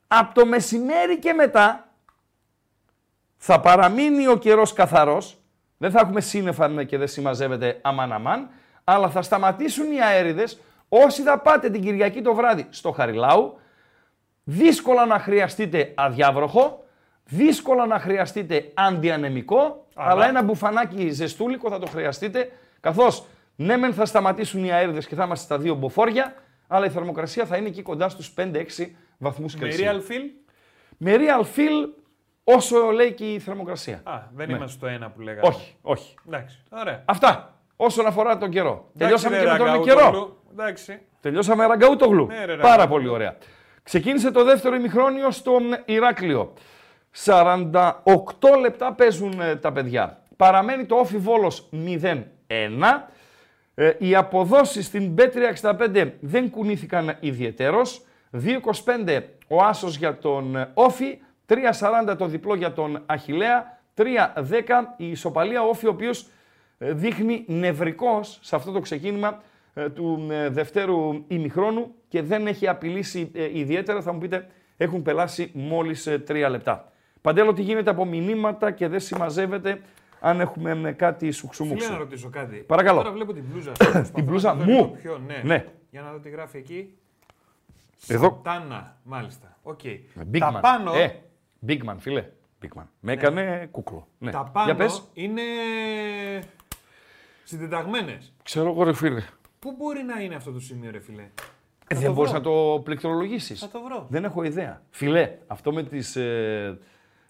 Από 0.07 0.33
το 0.33 0.45
μεσημέρι 0.45 1.19
και 1.19 1.33
μετά 1.33 1.89
θα 3.37 3.59
παραμείνει 3.59 4.27
ο 4.27 4.37
καιρός 4.37 4.73
καθαρός, 4.73 5.37
δεν 5.77 5.91
θα 5.91 5.99
έχουμε 5.99 6.21
σύννεφα 6.21 6.67
ναι, 6.67 6.83
και 6.83 6.97
δεν 6.97 7.07
συμμαζεύεται 7.07 7.79
αμάν 7.81 8.11
αμάν, 8.11 8.49
αλλά 8.83 9.09
θα 9.09 9.21
σταματήσουν 9.21 9.91
οι 9.91 10.01
αέριδες 10.01 10.59
όσοι 10.89 11.21
θα 11.21 11.39
πάτε 11.39 11.69
την 11.69 11.81
Κυριακή 11.81 12.21
το 12.21 12.33
βράδυ 12.33 12.65
στο 12.69 12.91
Χαριλάου, 12.91 13.57
δύσκολα 14.43 15.05
να 15.05 15.19
χρειαστείτε 15.19 15.91
αδιάβροχο, 15.95 16.83
δύσκολα 17.25 17.85
να 17.85 17.99
χρειαστείτε 17.99 18.71
αντιανεμικό, 18.73 19.87
αλλά, 19.95 20.11
Αλλά- 20.11 20.27
ένα 20.27 20.43
μπουφανάκι 20.43 21.09
ζεστούλικο 21.09 21.69
θα 21.69 21.79
το 21.79 21.87
χρειαστείτε, 21.87 22.51
καθώς 22.79 23.25
ναι 23.55 23.77
μεν 23.77 23.93
θα 23.93 24.05
σταματήσουν 24.05 24.63
οι 24.63 24.71
αέριδες 24.71 25.07
και 25.07 25.15
θα 25.15 25.23
είμαστε 25.23 25.45
στα 25.45 25.57
δύο 25.57 25.75
μποφόρια, 25.75 26.33
αλλά 26.67 26.85
η 26.85 26.89
θερμοκρασία 26.89 27.45
θα 27.45 27.57
είναι 27.57 27.67
εκεί 27.67 27.81
κοντά 27.81 28.09
στους 28.09 28.31
5-6 28.31 28.95
βαθμούς 29.17 29.55
Με 29.55 29.59
Κελσίου. 29.67 29.85
real 29.85 29.95
feel. 30.11 30.29
Με 30.97 31.15
real 31.17 31.41
feel 31.41 31.89
όσο 32.43 32.91
λέει 32.91 33.13
και 33.13 33.33
η 33.33 33.39
θερμοκρασία. 33.39 34.01
Α, 34.03 34.19
δεν 34.35 34.47
Ναι. 34.47 34.55
είμαστε 34.55 34.77
στο 34.77 34.87
ένα 34.87 35.09
που 35.09 35.21
λέγαμε. 35.21 35.47
Όχι, 35.47 35.75
όχι. 35.81 36.15
Εντάξει. 36.27 36.63
Ωραία. 36.69 37.01
Αυτά 37.05 37.57
όσον 37.75 38.05
αφορά 38.05 38.37
τον 38.37 38.49
καιρό. 38.49 38.89
Τελειώσαμε 38.97 39.37
Εντάξει, 39.37 39.57
και 39.57 39.63
ρε, 39.63 39.69
με 39.69 39.73
τον 39.73 39.83
Ραγκαούτογλου. 39.83 40.11
καιρό. 40.11 40.37
Εντάξει. 40.51 41.01
Τελειώσαμε 41.21 41.65
ραγκαούτογλου. 41.65 42.25
Ναι, 42.25 42.35
ρε, 42.45 42.55
Πάρα 42.55 42.55
Ραγκαούτογλου. 42.61 42.87
πολύ 42.89 43.07
ωραία. 43.07 43.37
Ξεκίνησε 43.83 44.31
το 44.31 44.43
δεύτερο 44.43 44.75
ημιχρόνιο 44.75 45.31
στο 45.31 45.57
Ηράκλειο. 45.85 46.53
48 47.25 47.91
λεπτά 48.61 48.93
παίζουν 48.93 49.39
ε, 49.41 49.55
τα 49.55 49.71
παιδιά. 49.71 50.21
Παραμένει 50.37 50.85
το 50.85 50.95
όφι 50.95 51.17
Βόλος 51.17 51.69
0-1. 51.73 52.19
Ε, 53.75 53.91
οι 53.97 54.15
αποδόσεις 54.15 54.85
στην 54.85 55.15
B365 55.17 56.11
δεν 56.19 56.49
κουνήθηκαν 56.49 57.17
ιδιαιτέρως. 57.19 58.01
2-25 59.05 59.21
ο 59.47 59.63
Άσος 59.63 59.97
για 59.97 60.17
τον 60.17 60.55
ε, 60.55 60.69
Όφι, 60.73 61.19
3-40 62.09 62.15
το 62.17 62.25
διπλό 62.25 62.55
για 62.55 62.71
τον 62.73 63.03
Αχιλέα, 63.05 63.77
3-10 63.97 64.03
η 64.97 65.09
ισοπαλία 65.09 65.61
Όφι, 65.63 65.87
ο 65.87 65.89
οποίος 65.89 66.21
ε, 66.21 66.27
δείχνει 66.91 67.43
νευρικός 67.47 68.39
σε 68.41 68.55
αυτό 68.55 68.71
το 68.71 68.79
ξεκίνημα 68.79 69.41
ε, 69.73 69.89
του 69.89 70.27
ε, 70.31 70.49
δευτέρου 70.49 71.23
ημιχρόνου 71.27 71.93
και 72.07 72.21
δεν 72.21 72.47
έχει 72.47 72.67
απειλήσει 72.67 73.31
ε, 73.33 73.57
ιδιαίτερα. 73.59 74.01
Θα 74.01 74.13
μου 74.13 74.19
πείτε, 74.19 74.47
έχουν 74.77 75.01
περάσει 75.01 75.51
μόλις 75.53 76.07
ε, 76.07 76.19
τρία 76.19 76.49
λεπτά. 76.49 76.91
Παντέλο, 77.21 77.53
τι 77.53 77.61
γίνεται 77.61 77.89
από 77.89 78.05
μηνύματα 78.05 78.71
και 78.71 78.87
δεν 78.87 78.99
συμμαζεύεται 78.99 79.81
αν 80.19 80.39
έχουμε 80.39 80.81
ε, 80.83 80.91
κάτι 80.91 81.17
Φίλε, 81.19 81.31
σουξουμούξου. 81.31 81.91
να 81.91 81.97
ρωτήσω 81.97 82.29
κάτι. 82.29 82.55
Παρακαλώ. 82.57 82.97
Τώρα 83.01 83.11
βλέπω 83.11 83.33
την 83.33 83.43
μπλούζα. 83.51 83.71
σου. 83.75 83.77
Προσπαθώ 83.77 84.11
να 84.17 84.23
μπλούζα 84.23 84.51
τη 84.51 84.57
δω 84.57 84.63
μου. 84.65 84.71
λίγο 84.71 84.87
Πιο, 85.01 85.21
ναι. 85.27 85.41
Ναι. 85.43 85.65
Για 85.89 86.01
να 86.01 86.11
δω 86.11 86.17
τι 86.19 86.29
γράφει 86.29 86.57
εκεί. 86.57 86.97
Εδώ. 88.07 88.41
Σαντάνα, 88.43 88.97
μάλιστα. 89.03 89.57
OK. 89.63 89.79
Big 90.31 90.37
Τα 90.39 90.57
man. 90.57 90.61
πάνω, 90.61 90.93
Ε, 90.93 91.15
big 91.67 91.79
man, 91.85 91.95
φίλε. 91.99 92.25
Big 92.61 92.79
man. 92.79 92.85
Με 92.99 93.11
έκανε 93.11 93.67
κούκλο. 93.71 94.07
Ναι. 94.17 94.31
τα 94.31 94.41
Για 94.43 94.51
πάνω 94.51 94.75
πες. 94.75 95.09
είναι 95.13 95.41
συντεταγμένες. 97.43 98.33
Ξέρω 98.43 98.69
εγώ 98.69 98.83
ρε 98.83 98.93
φίλε. 98.93 99.23
Πού 99.59 99.75
μπορεί 99.77 100.03
να 100.03 100.21
είναι 100.21 100.35
αυτό 100.35 100.51
το 100.51 100.59
σημείο, 100.59 100.91
ρε 100.91 100.99
φιλέ. 100.99 101.21
Ε, 101.87 101.95
Θα 101.95 101.99
δεν 101.99 102.05
το 102.09 102.13
μπορείς 102.13 102.31
βρω. 102.31 102.39
να 102.39 102.45
το 102.45 102.81
πληκτρολογήσεις. 102.83 103.59
Θα 103.59 103.69
το 103.69 103.81
βρω. 103.81 104.05
Δεν 104.09 104.23
έχω 104.23 104.43
ιδέα. 104.43 104.81
Φιλέ, 104.89 105.31
αυτό 105.47 105.73
με 105.73 105.83
τις 105.83 106.15
ε, 106.15 106.77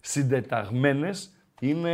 συντεταγμένες 0.00 1.30
είναι, 1.60 1.92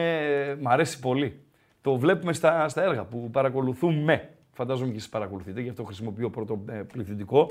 μ' 0.61 0.69
αρέσει 0.69 0.99
πολύ. 1.01 1.41
Το 1.83 1.97
βλέπουμε 1.97 2.33
στα, 2.33 2.69
στα 2.69 2.83
έργα 2.83 3.05
που 3.05 3.31
παρακολουθούμε. 3.31 4.29
Φαντάζομαι 4.53 4.91
και 4.91 4.97
εσείς 4.97 5.09
παρακολουθείτε, 5.09 5.61
γι' 5.61 5.69
αυτό 5.69 5.85
χρησιμοποιώ 5.85 6.31
πρώτο 6.31 6.65
ε, 6.69 6.73
πληθυντικό. 6.73 7.51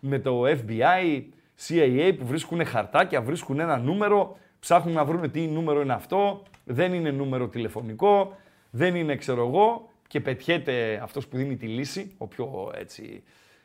Με 0.00 0.18
το 0.18 0.42
FBI, 0.46 1.22
CIA 1.68 2.14
που 2.18 2.26
βρίσκουν 2.26 2.64
χαρτάκια, 2.64 3.22
βρίσκουν 3.22 3.60
ένα 3.60 3.76
νούμερο, 3.78 4.36
ψάχνουν 4.60 4.94
να 4.94 5.04
βρουν 5.04 5.30
τι 5.30 5.40
νούμερο 5.46 5.80
είναι 5.80 5.92
αυτό, 5.92 6.42
δεν 6.64 6.92
είναι 6.94 7.10
νούμερο 7.10 7.48
τηλεφωνικό, 7.48 8.36
δεν 8.70 8.94
είναι 8.94 9.16
ξέρω 9.16 9.46
εγώ 9.46 9.90
και 10.12 10.20
πετιέται 10.20 11.00
αυτός 11.02 11.28
που 11.28 11.36
δίνει 11.36 11.56
τη 11.56 11.66
λύση, 11.66 12.14
ο 12.18 12.26
πιο 12.26 12.72
έτσι 12.74 13.22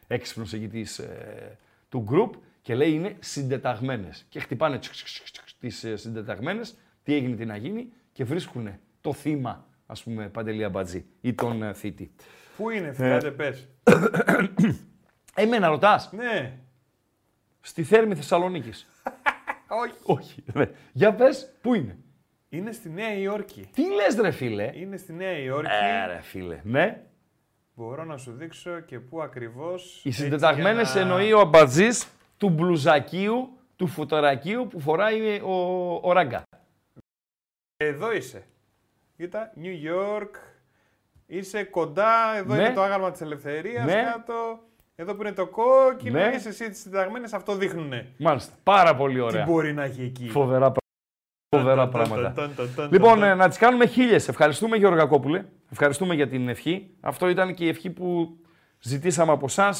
έξυπνος 0.07 0.53
ηγητής 0.53 0.99
ε, 0.99 1.57
του 1.89 2.05
group 2.11 2.39
και 2.61 2.75
λέει 2.75 2.91
είναι 2.91 3.15
συντεταγμένες. 3.19 4.25
Και 4.29 4.39
χτυπάνε 4.39 4.79
τσικ, 4.79 4.93
τσικ, 4.93 5.07
τσικ, 5.07 5.25
τσικ, 5.31 5.45
τις 5.59 5.83
ε, 5.83 5.95
συντεταγμένες, 5.95 6.77
τι 7.03 7.13
έγινε, 7.13 7.35
τι 7.35 7.45
να 7.45 7.55
γίνει 7.57 7.91
και 8.11 8.23
βρίσκουν 8.23 8.69
το 9.01 9.13
θύμα, 9.13 9.67
ας 9.85 10.03
πούμε, 10.03 10.29
Παντελή 10.29 10.63
Αμπατζή 10.63 11.05
ή 11.21 11.33
τον 11.33 11.63
ε, 11.63 11.73
θήτη. 11.73 12.11
Πού 12.57 12.69
είναι, 12.69 12.87
Ε. 12.87 12.93
φιλάτε, 12.93 13.31
πες. 13.31 13.67
Εμένα 15.35 15.67
ρωτάς, 15.67 16.11
Ναι. 16.11 16.59
στη 17.61 17.83
Θέρμη 17.83 18.15
Θεσσαλονίκης. 18.15 18.87
Όχι. 19.83 19.93
Όχι. 20.03 20.43
ναι. 20.53 20.69
Για 20.93 21.13
πες, 21.13 21.53
πού 21.61 21.73
είναι; 21.73 21.97
Είναι 22.49 22.71
στη 22.71 22.89
Νέα 22.89 23.13
Υόρκη. 23.13 23.69
Τι 23.73 23.81
λες 23.93 24.15
ρε 24.15 24.31
φίλε; 24.31 24.71
Είναι 24.73 24.97
στη 24.97 25.13
Νέα 25.13 25.37
Υόρκη. 25.39 25.69
Ε, 25.71 26.05
ρε 26.13 26.19
φίλε. 26.21 26.59
Ναι. 26.63 27.01
Μπορώ 27.73 28.03
να 28.03 28.17
σου 28.17 28.31
δείξω 28.31 28.79
και 28.79 28.99
πού 28.99 29.21
ακριβώς. 29.21 30.01
Οι 30.03 30.07
έτσι 30.09 30.21
συντεταγμένες 30.21 30.91
για 30.91 31.03
να- 31.05 31.07
εννοεί 31.13 31.33
ο 31.33 31.39
αμπατζής 31.39 32.07
του 32.37 32.49
μπλουζακίου, 32.49 33.49
του 33.75 33.87
φουταρακίου 33.87 34.67
που 34.67 34.79
φοράει 34.79 35.39
ο, 35.41 35.53
ο 36.03 36.11
Ράγκα. 36.11 36.43
Εδώ 37.77 38.11
είσαι. 38.13 38.43
Κοίτα, 39.17 39.53
New 39.61 39.75
York, 39.93 40.29
Είσαι 41.29 41.63
κοντά, 41.63 42.35
εδώ 42.37 42.55
Ναι. 42.55 42.61
είναι 42.61 42.73
το 42.73 42.81
άγαλμα 42.81 43.11
της 43.11 43.21
ελευθερίας 43.21 43.85
Ναι. 43.85 44.03
κάτω. 44.11 44.59
Εδώ 44.95 45.15
που 45.15 45.21
είναι 45.21 45.31
το 45.31 45.47
κόκκινο, 45.47 46.19
Ναι. 46.19 46.31
είσαι 46.35 46.49
εσύ 46.49 46.69
τις 46.69 46.79
συνταγμένε, 46.79 47.27
αυτό 47.33 47.55
δείχνουνε. 47.55 48.07
Μάλιστα. 48.17 48.53
Πάρα 48.63 48.95
πολύ 48.95 49.13
Τι 49.13 49.19
ωραία. 49.19 49.45
μπορεί 49.45 49.73
να 49.73 49.83
έχει 49.83 50.01
εκεί; 50.01 50.29
Φοβερά, 50.29 50.71
πρά- 50.71 50.81
φοβερά 51.57 51.87
πράγματα. 51.87 52.31
Ταν, 52.31 52.51
ταν, 52.55 52.69
ταν, 52.75 52.89
Λοιπόν, 52.91 53.19
ταν. 53.19 53.29
ε, 53.29 53.33
να 53.33 53.47
τις 53.47 53.57
κάνουμε 53.57 53.85
χίλιες. 53.85 54.27
Ευχαριστούμε, 54.27 54.77
Γεωργακόπουλε. 54.77 55.45
Ευχαριστούμε 55.71 56.15
για 56.15 56.27
την 56.27 56.49
ευχή. 56.49 56.89
Αυτό 57.01 57.29
ήταν 57.29 57.53
και 57.53 57.65
η 57.65 57.67
ευχή 57.67 57.89
που 57.89 58.37
ζητήσαμε 58.79 59.31
από 59.31 59.45
εσά 59.45 59.75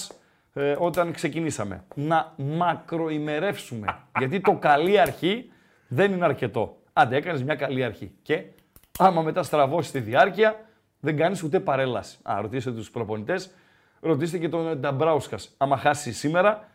όταν 0.78 1.12
ξεκινήσαμε. 1.12 1.84
Να 1.96 2.34
μακροημερεύσουμε. 2.38 3.98
Γιατί 4.18 4.40
το 4.42 4.54
καλή 4.54 5.00
αρχή 5.00 5.52
δεν 5.88 6.12
είναι 6.12 6.26
αρκετό. 6.26 6.78
Άντε, 6.94 7.16
έκανες 7.16 7.44
μια 7.44 7.56
καλή 7.56 7.84
αρχή. 7.84 8.12
Και 8.22 8.44
άμα 9.00 9.22
μετά 9.22 9.44
στραβώσεις 9.44 9.92
τη 9.92 10.00
διάρκεια, 10.00 10.56
δεν 11.00 11.18
κάνεις 11.18 11.44
ούτε 11.44 11.60
παρέλαση. 11.60 12.18
Α, 12.24 12.38
ρωτήστε 12.42 12.72
τους 12.72 12.92
προπονητές, 12.92 13.50
ρωτήστε 14.00 14.38
και 14.38 14.50
τον 14.50 14.80
Νταμπράουσκα. 14.80 15.38
Άμα 15.58 15.78
χάσει 15.78 16.14
σήμερα, 16.14 16.68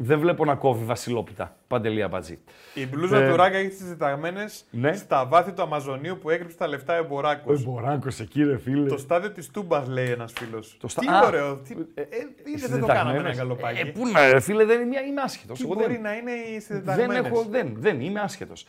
δεν 0.00 0.18
βλέπω 0.18 0.44
να 0.44 0.54
κόβει 0.54 0.84
βασιλόπιτα. 0.84 1.56
Παντελή 1.68 2.02
Αμπατζή. 2.02 2.38
Η 2.74 2.86
μπλούζα 2.86 3.18
Ε, 3.18 3.30
του 3.30 3.36
Ράγκα 3.36 3.56
έχει 3.56 3.68
τις 3.68 3.78
συνταγμένε 3.78 4.44
ναι. 4.70 4.92
στα 4.92 5.26
βάθη 5.26 5.52
του 5.52 5.62
Αμαζονίου 5.62 6.18
που 6.18 6.30
έκρυψε 6.30 6.56
τα 6.56 6.66
λεφτά 6.68 6.94
εμποράκος. 6.94 7.64
Μποράγκο 7.64 8.08
εκεί, 8.20 8.44
ρε 8.44 8.58
φίλε. 8.58 8.88
Το 8.88 8.98
στάδιο 8.98 9.30
της 9.30 9.50
Τούμπας, 9.50 9.88
λέει 9.88 10.10
ένας 10.10 10.32
φίλος. 10.32 10.76
Το 10.80 10.88
στα- 10.88 11.00
Τι 11.00 11.06
Α, 11.08 11.26
ωραίο. 11.26 11.56
Τι... 11.56 11.74
Ε, 11.94 12.02
είδες, 12.44 12.70
δεν 12.70 12.80
το 12.80 12.86
κάναμε 12.86 13.18
ένα 13.18 13.30
γαλοπάκι. 13.30 13.80
Ε, 13.80 13.84
πού 13.84 14.08
να, 14.08 14.32
ρε 14.32 14.40
φίλε, 14.40 14.64
δεν 14.64 14.80
είμαι, 14.80 15.00
είμαι 15.08 15.20
άσχετος. 15.20 15.58
Τι 15.58 15.66
μπορεί 15.66 15.98
να 15.98 16.12
είναι 16.14 16.30
οι 16.32 16.50
δεν, 16.52 16.60
συντεταγμένες. 16.60 17.26
έχω, 17.26 17.46
δεν, 17.50 17.74
δεν, 17.76 18.00
είμαι 18.00 18.20
άσχετος. 18.20 18.66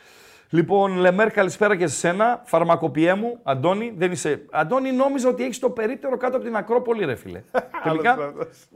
Λοιπόν, 0.51 0.97
Λεμέρ, 0.97 1.31
καλησπέρα 1.31 1.75
και 1.75 1.87
σε 1.87 1.95
σένα. 1.95 2.41
Φαρμακοποιέ 2.45 3.13
μου, 3.13 3.39
Αντώνη. 3.43 3.93
Δεν 3.97 4.11
είσαι... 4.11 4.45
Αντώνη, 4.51 4.91
νόμιζα 4.91 5.29
ότι 5.29 5.43
έχεις 5.43 5.59
το 5.59 5.69
περίπτερο 5.69 6.17
κάτω 6.17 6.35
από 6.35 6.45
την 6.45 6.55
Ακρόπολη, 6.55 7.05
ρε 7.05 7.15
φίλε. 7.15 7.41
τελικά, 7.83 8.11
Άλλος 8.11 8.25
αυτός. 8.25 8.67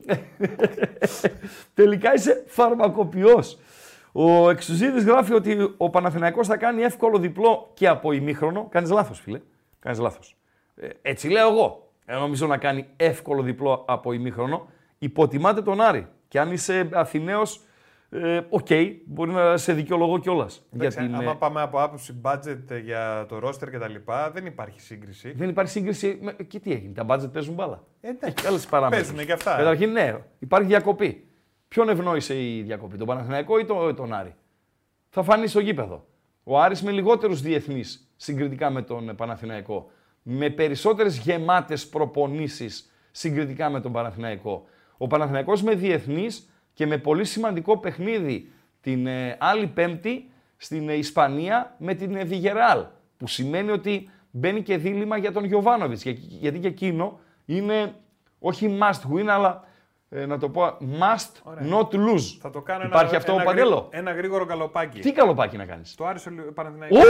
τελικά 1.73 2.13
είσαι 2.13 2.43
φαρμακοποιός. 2.47 3.59
Ο 4.11 4.49
Εξουζίδης 4.49 5.03
γράφει 5.03 5.33
ότι 5.33 5.73
ο 5.77 5.89
Παναθηναϊκός 5.89 6.47
θα 6.47 6.57
κάνει 6.57 6.81
εύκολο 6.81 7.17
διπλό 7.17 7.71
και 7.73 7.87
από 7.87 8.11
ημίχρονο. 8.11 8.67
Κάνεις 8.71 8.89
λάθος, 8.89 9.19
φίλε. 9.19 9.41
Κάνεις 9.79 9.99
λάθος. 9.99 10.37
Ε, 10.75 10.87
έτσι 11.01 11.29
λέω 11.29 11.49
εγώ. 11.49 11.91
Ε, 12.05 12.15
νομίζω 12.15 12.47
να 12.47 12.57
κάνει 12.57 12.87
εύκολο 12.95 13.41
διπλό 13.41 13.85
από 13.87 14.13
ημίχρονο. 14.13 14.67
Υποτιμάτε 14.97 15.61
τον 15.61 15.81
Άρη. 15.81 16.07
Και 16.27 16.39
αν 16.39 16.51
είσαι 16.51 16.89
Αθηναίος, 16.93 17.61
ε, 18.13 18.41
οκ, 18.49 18.67
μπορεί 19.05 19.31
να 19.31 19.57
σε 19.57 19.73
δικαιολογώ 19.73 20.19
κιόλας. 20.19 20.65
Εντάξει, 20.73 20.97
την, 20.97 21.15
άμα 21.15 21.31
ε, 21.31 21.35
πάμε 21.39 21.61
από 21.61 21.81
άποψη 21.81 22.21
budget 22.21 22.81
για 22.83 23.25
το 23.29 23.47
roster 23.47 23.69
και 23.71 23.77
τα 23.77 23.87
λοιπά, 23.87 24.31
δεν 24.31 24.45
υπάρχει 24.45 24.81
σύγκριση. 24.81 25.31
δεν 25.31 25.49
υπάρχει 25.49 25.71
σύγκριση. 25.71 26.17
Με, 26.21 26.31
και 26.31 26.59
τι 26.59 26.71
έγινε, 26.71 26.93
τα 26.93 27.03
budget 27.03 27.31
παίζουν 27.33 27.53
μπάλα. 27.53 27.83
Ε, 28.01 28.09
εντάξει. 28.09 28.43
Και 28.43 28.47
άλλες 28.47 28.65
παράμετροι. 28.65 29.01
Παίζουνε 29.01 29.23
και 29.23 29.31
αυτά. 29.31 29.55
Καταρχήν, 29.55 29.91
ναι, 29.91 30.17
υπάρχει 30.39 30.67
διακοπή. 30.67 31.27
Ποιον 31.67 31.89
ευνόησε 31.89 32.41
η 32.41 32.61
διακοπή, 32.61 32.97
τον 32.97 33.07
Παναθηναϊκό 33.07 33.59
ή 33.59 33.65
τον, 33.65 33.95
τον 33.95 34.13
Άρη; 34.13 34.35
Θα 35.09 35.23
φανεί 35.23 35.47
στο 35.47 35.59
γήπεδο. 35.59 36.07
Ο 36.43 36.59
Άρης 36.59 36.83
με 36.83 36.91
λιγότερους 36.91 37.41
διεθνείς 37.41 38.13
συγκριτικά 38.15 38.69
με 38.69 38.81
τον 38.81 39.15
Παναθηναϊκό. 39.15 39.91
Με 40.21 40.49
περισσότερες 40.49 41.17
γεμάτες 41.17 41.87
προπονήσεις 41.87 42.91
συγκριτικά 43.11 43.69
με 43.69 43.81
τον 43.81 43.91
Παναθηναϊκό. 43.91 44.65
Ο 44.97 45.07
Παναθηναϊκός 45.07 45.63
με 45.63 45.75
διεθνείς 45.75 46.47
και 46.73 46.85
με 46.87 46.97
πολύ 46.97 47.25
σημαντικό 47.25 47.77
παιχνίδι 47.77 48.51
την 48.81 49.07
ε, 49.07 49.35
άλλη 49.39 49.67
Πέμπτη 49.67 50.29
στην 50.57 50.89
ε, 50.89 50.93
Ισπανία 50.93 51.75
με 51.77 51.93
την 51.93 52.15
ε, 52.15 52.23
Βιγεράλ. 52.23 52.85
Που 53.17 53.27
σημαίνει 53.27 53.71
ότι 53.71 54.09
μπαίνει 54.31 54.61
και 54.61 54.77
δίλημα 54.77 55.17
για 55.17 55.31
τον 55.31 55.43
Γιωβάνοβιτς. 55.45 56.03
Για- 56.03 56.15
Γιατί 56.17 56.59
και 56.59 56.67
εκείνο 56.67 57.19
είναι 57.45 57.93
όχι 58.39 58.77
must 58.81 59.13
win, 59.15 59.25
αλλά 59.27 59.63
ε, 60.09 60.25
να 60.25 60.37
το 60.37 60.49
πω 60.49 60.63
must 60.81 61.29
Ωραία. 61.43 61.67
not 61.71 61.87
lose. 61.95 62.37
Θα 62.41 62.49
το 62.49 62.61
κάνω 62.61 62.83
Υπάρχει 62.85 63.07
ένα, 63.09 63.17
αυτό 63.17 63.31
ένα, 63.31 63.41
ο 63.41 63.45
Παντέλο; 63.45 63.65
γρήγορο- 63.69 63.87
ένα 63.93 64.11
γρήγορο 64.11 64.45
καλοπάκι. 64.45 64.99
Τι 64.99 65.11
καλοπάκι 65.11 65.57
να 65.57 65.65
κάνεις; 65.65 65.95
Το 65.95 66.05
άρεσε 66.05 66.29
ο 66.49 66.53
Παναθηναϊκός. 66.53 66.99
Ου! 66.99 67.03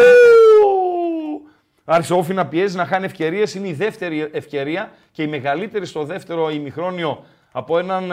Άρχισε 1.86 2.14
ο 2.14 2.18
Όφη 2.18 2.34
να 2.34 2.48
πιέζει 2.48 2.78
να 2.78 2.86
χάνει 2.86 3.06
ευκαιρίες. 3.06 3.56
Είναι 3.56 3.68
η 3.68 3.74
δεύτερη 3.74 4.30
ευκαιρία 4.32 4.92
και 5.12 5.24
η 5.24 5.28
μεγαλύτερη 5.28 5.86
στο 5.86 6.04
δεύτερο 6.04 6.50
ημιχρόνιο 6.50 7.26
από 7.52 7.78
έναν 7.78 8.12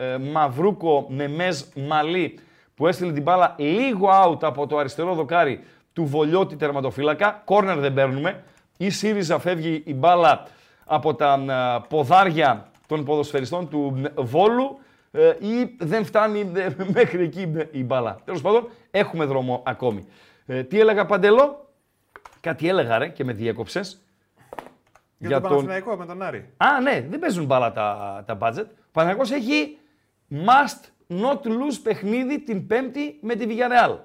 ε, 0.00 0.12
ε, 0.12 0.18
Μαυρούκο 0.18 1.06
Νεμέζ 1.08 1.62
Μαλή 1.74 2.38
που 2.74 2.86
έστειλε 2.86 3.12
την 3.12 3.22
μπάλα 3.22 3.54
λίγο 3.58 4.08
out 4.24 4.42
από 4.42 4.66
το 4.66 4.78
αριστερό 4.78 5.14
δοκάρι 5.14 5.64
του 5.92 6.04
Βολιώτη 6.04 6.56
τερματοφύλακα. 6.56 7.42
Κόρνερ 7.44 7.78
δεν 7.78 7.94
παίρνουμε. 7.94 8.42
Η 8.76 8.90
ΣΥΡΙΖΑ 8.90 9.38
φεύγει 9.38 9.82
η 9.86 9.94
μπάλα 9.94 10.46
από 10.84 11.14
τα 11.14 11.44
ε, 11.48 11.86
ποδάρια 11.88 12.70
των 12.86 13.04
ποδοσφαιριστών 13.04 13.68
του 13.68 14.00
ε, 14.04 14.22
Βόλου 14.22 14.78
ε, 15.10 15.28
ή 15.28 15.76
δεν 15.78 16.04
φτάνει 16.04 16.52
ε, 16.54 16.68
μέχρι 16.94 17.22
εκεί 17.22 17.52
ε, 17.56 17.68
η 17.70 17.84
μπάλα. 17.84 18.18
Τέλος 18.24 18.40
πάντων, 18.40 18.68
έχουμε 18.90 19.24
δρόμο 19.24 19.62
ακόμη. 19.66 20.06
Ε, 20.46 20.62
τι 20.62 20.80
έλεγα 20.80 21.06
Παντελό, 21.06 21.68
Κάτι 22.40 22.68
έλεγα 22.68 22.98
ρε 22.98 23.08
και 23.08 23.24
με 23.24 23.32
διέκοψες. 23.32 24.00
Για, 25.18 25.40
τον 25.40 25.50
Παναθηναϊκό 25.50 25.96
με 25.96 26.06
τον 26.06 26.22
Άρη. 26.22 26.52
Α, 26.56 26.80
ναι, 26.80 27.06
δεν 27.10 27.18
παίζουν 27.18 27.44
μπάλα 27.44 27.72
τα, 27.72 28.22
τα 28.26 28.38
budget. 28.40 28.66
Ο 28.66 28.92
Παναθηναϊκός 28.92 29.30
έχει 29.30 29.78
must 30.30 30.90
not 31.08 31.44
lose 31.44 31.80
παιχνίδι 31.82 32.40
την 32.40 32.66
Πέμπτη 32.66 33.18
με 33.20 33.34
τη 33.34 33.46
Villarreal. 33.48 33.98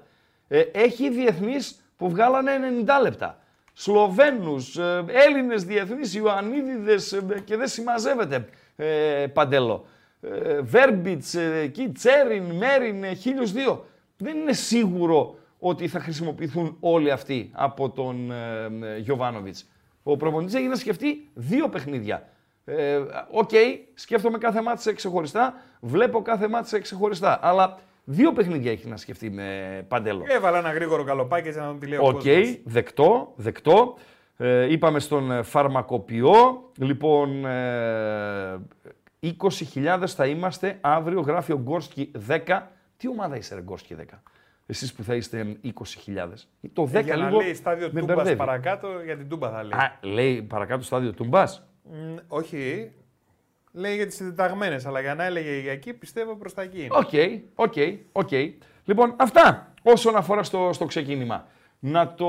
Ε, 0.48 0.60
έχει 0.60 1.10
διεθνείς 1.10 1.80
που 1.96 2.08
βγάλανε 2.08 2.50
90 2.84 3.02
λεπτά. 3.02 3.38
Σλοβένους, 3.72 4.76
ε, 4.76 5.04
Έλληνες 5.08 5.64
διεθνείς, 5.64 6.14
Ιωαννίδιδες 6.14 7.12
ε, 7.12 7.42
και 7.44 7.56
δεν 7.56 7.68
συμμαζεύεται 7.68 8.48
ε, 8.76 9.26
Παντέλο. 9.32 9.86
Ε, 10.20 10.60
Βέρμπιτς, 10.60 11.34
ε, 11.34 11.60
εκεί, 11.62 11.92
Τσέριν, 11.92 12.42
Μέριν, 12.42 13.04
ε, 13.04 13.14
χίλιους 13.14 13.52
δύο. 13.52 13.84
Δεν 14.16 14.36
είναι 14.36 14.52
σίγουρο 14.52 15.38
ότι 15.58 15.88
θα 15.88 16.00
χρησιμοποιηθούν 16.00 16.76
όλοι 16.80 17.10
αυτοί 17.10 17.50
από 17.52 17.90
τον 17.90 18.30
ε, 18.30 18.64
ε, 18.82 18.98
Γιωβάνοβιτς. 18.98 19.68
Ο 20.02 20.16
προπονητής 20.16 20.54
έχει 20.54 20.66
να 20.66 20.76
σκεφτεί 20.76 21.28
δύο 21.34 21.68
παιχνίδια. 21.68 22.28
Ε, 22.68 22.96
Οκ, 23.30 23.50
σκέφτομαι 23.94 24.38
κάθε 24.38 24.62
μάτσα 24.62 24.92
ξεχωριστά, 24.92 25.54
βλέπω 25.80 26.22
κάθε 26.22 26.48
μάτσα 26.48 26.78
ξεχωριστά. 26.80 27.38
Αλλά 27.42 27.78
δύο 28.04 28.32
παιχνίδια 28.32 28.70
έχει 28.70 28.88
να 28.88 28.96
σκεφτεί 28.96 29.30
με 29.30 29.84
Παντέλο. 29.88 30.24
Έβαλα 30.28 30.58
ένα 30.58 30.72
γρήγορο 30.72 31.04
γκαλοπάκι 31.04 31.48
έτσι 31.48 31.60
να 31.60 31.66
δούμε 31.66 31.78
τι 31.78 31.86
λέει 31.86 31.98
ο 31.98 32.06
Οκ, 32.06 32.12
κόσμος. 32.12 32.58
δεκτό, 32.64 33.32
δεκτό. 33.36 33.94
Ε, 34.36 34.72
είπαμε 34.72 34.98
στον 35.00 35.30
ε, 35.30 35.42
φαρμακοποιό. 35.42 36.70
Λοιπόν, 36.78 37.44
ε, 37.44 38.58
20.000 39.22 40.04
θα 40.06 40.26
είμαστε 40.26 40.78
αύριο, 40.80 41.20
γράφει 41.20 41.52
ο 41.52 41.58
Γκόρσκι 41.58 42.10
10. 42.28 42.38
Τι 42.96 43.08
ομάδα 43.08 43.36
είσαι 43.36 43.54
ρε 43.54 43.60
Γκόρσκι 43.62 43.96
10. 44.00 44.02
Εσείς 44.66 44.92
που 44.92 45.02
θα 45.02 45.14
είστε 45.14 45.56
20.000. 45.64 45.70
Το 46.72 46.82
10 46.82 46.94
Ε, 46.94 47.00
Για 47.00 47.16
να 47.16 47.28
λίγο 47.28 47.40
λέει 47.40 47.54
στάδιο 47.54 47.88
με 47.92 48.00
Τούμπας 48.00 48.16
μπερδεύει. 48.16 48.36
παρακάτω, 48.36 48.88
για 49.04 49.16
την 49.16 49.28
Τούμπα 49.28 49.50
θα 49.50 49.62
λέει. 49.62 49.78
Α, 49.80 49.98
λέει 50.00 50.42
παρακάτω 50.42 50.84
στάδιο 50.84 51.12
Τούμπας. 51.12 51.65
Μ, 51.90 52.16
όχι. 52.28 52.92
Λέει 53.72 53.94
για 53.94 54.06
τις 54.06 54.14
συντεταγμένες, 54.16 54.86
αλλά 54.86 55.00
για 55.00 55.14
να 55.14 55.24
έλεγε 55.24 55.58
για 55.58 55.72
εκεί, 55.72 55.92
πιστεύω 55.92 56.36
προς 56.36 56.54
τα 56.54 56.62
εκεί 56.62 56.78
είναι. 56.78 56.88
OK, 56.90 57.10
OK, 57.54 57.74
OK. 58.12 58.30
Λοιπόν, 58.84 59.14
αυτά 59.16 59.72
όσον 59.82 60.16
αφορά 60.16 60.42
στο, 60.42 60.70
στο 60.72 60.84
ξεκίνημα. 60.84 61.46
Να 61.78 62.14
το... 62.14 62.26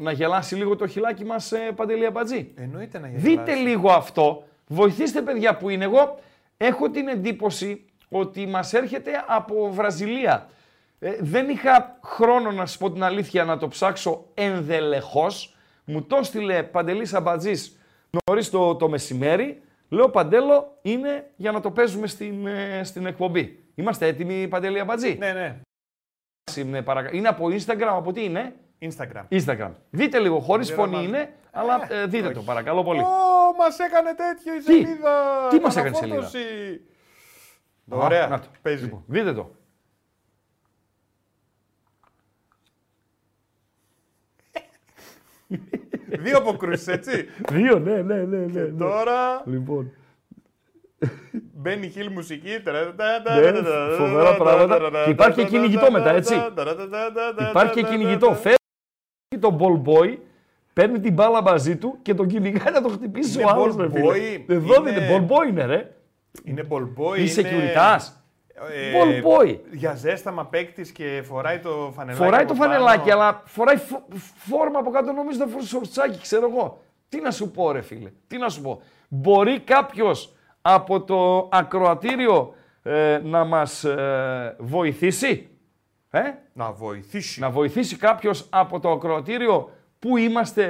να 0.00 0.12
γελάσει 0.12 0.54
λίγο 0.54 0.76
το 0.76 0.86
χιλάκι 0.86 1.24
μας, 1.24 1.52
ε, 1.52 1.58
Παντελή 1.76 2.06
Αμπατζή. 2.06 2.52
Εννοείται 2.54 2.98
να 2.98 3.08
Δείτε 3.08 3.42
γελάσει. 3.44 3.62
λίγο 3.62 3.90
αυτό. 3.90 4.44
Βοηθήστε 4.66 5.20
παιδιά 5.22 5.56
που 5.56 5.68
είναι 5.68 5.84
εγώ. 5.84 6.18
Έχω 6.56 6.90
την 6.90 7.08
εντύπωση 7.08 7.84
ότι 8.08 8.46
μας 8.46 8.72
έρχεται 8.72 9.10
από 9.26 9.70
Βραζιλία. 9.72 10.48
Ε, 10.98 11.16
δεν 11.20 11.48
είχα 11.48 11.98
χρόνο 12.04 12.50
να 12.52 12.66
σας 12.66 12.76
πω 12.76 12.90
την 12.90 13.02
αλήθεια 13.02 13.44
να 13.44 13.58
το 13.58 13.68
ψάξω 13.68 14.24
ενδελεχώς. 14.34 15.56
Μου 15.84 16.02
το 16.02 16.16
έστειλε 16.16 16.62
Παντελής 16.62 17.14
Αμπατζής 17.14 17.78
νωρίς 18.26 18.50
το, 18.50 18.74
το 18.76 18.88
μεσημέρι. 18.88 19.62
Λέω 19.88 20.08
Παντέλο 20.10 20.78
είναι 20.82 21.30
για 21.36 21.52
να 21.52 21.60
το 21.60 21.70
παίζουμε 21.70 22.06
στην, 22.06 22.46
ε, 22.46 22.80
στην 22.84 23.06
εκπομπή. 23.06 23.64
Είμαστε 23.74 24.06
έτοιμοι 24.06 24.48
Παντελή 24.48 24.80
Αμπατζή; 24.80 25.16
Ναι, 25.18 25.32
ναι. 25.32 25.60
Είναι, 26.56 26.82
παρακα- 26.82 27.14
είναι 27.14 27.28
από 27.28 27.46
Instagram, 27.46 27.80
από 27.88 28.12
τι 28.12 28.24
είναι; 28.24 28.54
Instagram. 28.80 29.28
Instagram. 29.28 29.70
Δείτε 29.90 30.18
λίγο, 30.18 30.38
χωρίς 30.40 30.66
Δεν 30.68 30.76
φωνή 30.76 30.90
ρωτάω. 30.94 31.08
είναι, 31.08 31.32
αλλά 31.50 31.92
ε, 31.92 32.06
δείτε 32.06 32.24
όχι. 32.26 32.34
το 32.34 32.42
παρακαλώ 32.42 32.82
πολύ. 32.84 33.00
Ω, 33.00 33.06
μας 33.58 33.78
έκανε 33.78 34.14
τέτοιο 34.14 34.54
η 34.54 34.58
Τι; 34.58 34.64
σελίδα. 34.64 35.46
Τι 35.50 35.60
μας 35.60 35.76
έκανε 35.76 35.96
η 35.96 36.00
Αναφόρτωση. 36.02 36.38
Α, 37.88 37.96
Ωραία, 37.96 38.26
να 38.28 38.40
το. 38.40 38.46
παίζει. 38.62 38.84
Λοιπόν, 38.84 39.04
δείτε 39.06 39.32
το. 39.32 39.50
Δύο 46.22 46.36
αποκρούσεις, 46.38 46.86
έτσι. 46.86 47.26
Δύο, 47.50 47.78
ναι, 47.78 47.94
ναι, 48.02 48.14
ναι. 48.14 48.36
ναι, 48.36 48.60
ναι. 48.60 48.66
Τώρα 48.78 49.42
Λοιπόν. 49.44 49.90
μπαίνει 51.54 51.88
χιλ 51.88 52.10
μουσική. 52.12 52.48
Ναι, 52.50 53.52
φοβερά 53.96 54.36
πράγματα. 54.36 54.78
Και 55.04 55.10
υπάρχει 55.10 55.42
και 55.42 55.48
κυνηγητό 55.48 55.90
μετά, 55.90 56.10
έτσι. 56.10 56.34
Υπάρχει 57.50 57.72
και 57.74 57.82
κυνηγητό. 57.82 58.34
Φέρνει 58.34 58.56
τον 59.40 59.58
ball 59.60 59.88
boy 59.88 60.16
παίρνει 60.72 61.00
την 61.00 61.12
μπάλα 61.12 61.42
μαζί 61.42 61.76
του 61.76 61.98
και 62.02 62.14
τον 62.14 62.26
κυνηγάει 62.26 62.72
να 62.72 62.82
το 62.82 62.88
χτυπήσει 62.88 63.40
Είναι 63.40 63.44
ο 63.44 63.48
άλλο. 63.54 63.76
ball 63.78 63.84
boy, 63.84 64.40
Εδώ 64.46 64.74
είναι- 64.88 64.90
είναι 64.90 65.08
ball 65.10 65.32
boy 65.32 65.48
είναι, 65.48 65.64
ρε. 65.64 65.90
Είναι 66.44 66.66
ball 66.70 66.82
boy. 66.96 67.18
Είσαι 67.18 67.40
είναι- 67.40 67.50
securitas. 67.50 67.96
Ε, 67.96 68.21
Ball 68.94 69.22
boy. 69.24 69.58
Για 69.72 69.94
ζέσταμα 69.94 70.46
παίκτης 70.46 70.92
και 70.92 71.22
φοράει 71.24 71.58
το 71.58 71.92
φανελάκι. 71.94 72.24
Φοράει 72.24 72.42
από 72.42 72.52
το 72.52 72.58
πάνω. 72.58 72.72
φανελάκι, 72.72 73.10
αλλά 73.10 73.42
φοράει 73.44 73.76
φο- 73.76 74.04
φόρμα 74.36 74.78
από 74.78 74.90
κάτω, 74.90 75.12
νομίζω 75.12 75.38
να 75.38 75.46
φοράει 75.46 75.66
σορτσάκι, 75.66 76.20
ξέρω 76.20 76.48
εγώ. 76.50 76.82
Τι 77.08 77.20
να 77.20 77.30
σου 77.30 77.50
πω, 77.50 77.72
ρε 77.72 77.80
φίλε, 77.80 78.10
τι 78.26 78.38
να 78.38 78.48
σου 78.48 78.62
πω. 78.62 78.82
Μπορεί 79.08 79.60
κάποιος 79.60 80.32
από 80.62 81.00
το 81.02 81.48
ακροατήριο 81.52 82.54
ε, 82.82 83.20
να 83.24 83.44
μας 83.44 83.84
ε, 83.84 84.56
βοηθήσει. 84.58 85.48
Ε; 86.10 86.20
Να 86.52 86.72
βοηθήσει. 86.72 87.40
Να 87.40 87.50
βοηθήσει 87.50 87.96
κάποιος 87.96 88.46
από 88.50 88.80
το 88.80 88.90
ακροατήριο 88.90 89.70
που 89.98 90.16
είμαστε, 90.16 90.66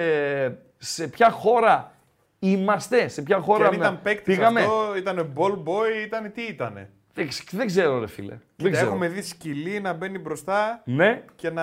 σε 0.79 1.09
ποια 1.09 1.31
χώρα 1.31 1.93
είμαστε, 2.39 3.09
σε 3.09 3.23
ποια 3.23 3.37
Και 3.37 3.43
χώρα 3.43 3.67
αν 3.67 3.73
ήταν 3.73 4.01
παίκτης 4.03 4.37
πήγαμε; 4.37 4.61
αυτό, 4.61 4.97
ήταν 4.97 5.33
ball 5.37 5.53
boy, 5.53 6.05
ήταν 6.07 6.33
τι 6.33 6.43
ήτανε; 6.43 6.91
Δεν, 7.15 7.29
ξ- 7.29 7.51
δεν 7.55 7.67
ξέρω 7.67 7.99
ρε 7.99 8.07
φίλε. 8.07 8.29
δεν 8.29 8.41
Κοίτα, 8.57 8.71
ξέρω. 8.71 8.87
έχουμε 8.87 9.09
δει 9.09 9.23
σκυλί 9.23 9.81
να 9.81 9.93
μπαίνει 9.93 10.19
μπροστά 10.19 10.83
Ναι, 10.85 11.23
και 11.37 11.51
να 11.51 11.63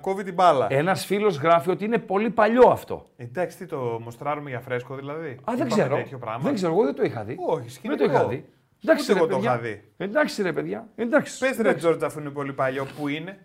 κόβει 0.00 0.22
την 0.22 0.34
μπάλα. 0.34 0.66
ένας 0.70 1.04
φίλος 1.06 1.36
γράφει 1.36 1.70
ότι 1.70 1.84
είναι 1.84 1.98
πολύ 1.98 2.30
παλιό 2.30 2.68
αυτό. 2.68 3.06
Εντάξει, 3.16 3.56
τι 3.56 3.66
το 3.66 3.76
μοστράρουμε 4.04 4.50
για 4.50 4.60
φρέσκο 4.60 4.94
δηλαδή; 4.94 5.28
Α, 5.28 5.38
δεν 5.44 5.54
Είπαμε 5.54 5.70
ξέρω. 5.70 5.96
Τέτοιο 5.96 6.18
πράγμα. 6.18 6.42
Δεν 6.44 6.54
ξέρω, 6.54 6.72
εγώ 6.72 6.84
δεν 6.84 6.94
το 6.94 7.02
είχα 7.02 7.24
δει. 7.24 7.36
Όχι, 7.46 7.60
Δεν 7.60 7.70
σκηνικό. 7.70 7.98
το 8.04 8.10
είχα 8.12 8.26
δει. 8.26 8.44
Εντάξει, 8.84 9.04
Ούτε 9.04 9.12
ρε, 9.12 9.18
εγώ 9.18 9.28
το 9.28 9.34
παιδιά. 9.34 9.50
είχα 9.52 9.60
δει. 9.62 9.84
Εντάξει 9.96 10.42
ρε 10.42 10.52
παιδιά. 10.52 10.88
Εντάξει. 10.96 11.38
Πες 11.38 11.56
ρε 11.58 11.74
Τζόρτζ 11.74 12.02
αφού 12.04 12.20
είναι 12.20 12.30
πολύ 12.30 12.52
παλιό, 12.52 12.86
πού 12.98 13.08
είναι. 13.08 13.38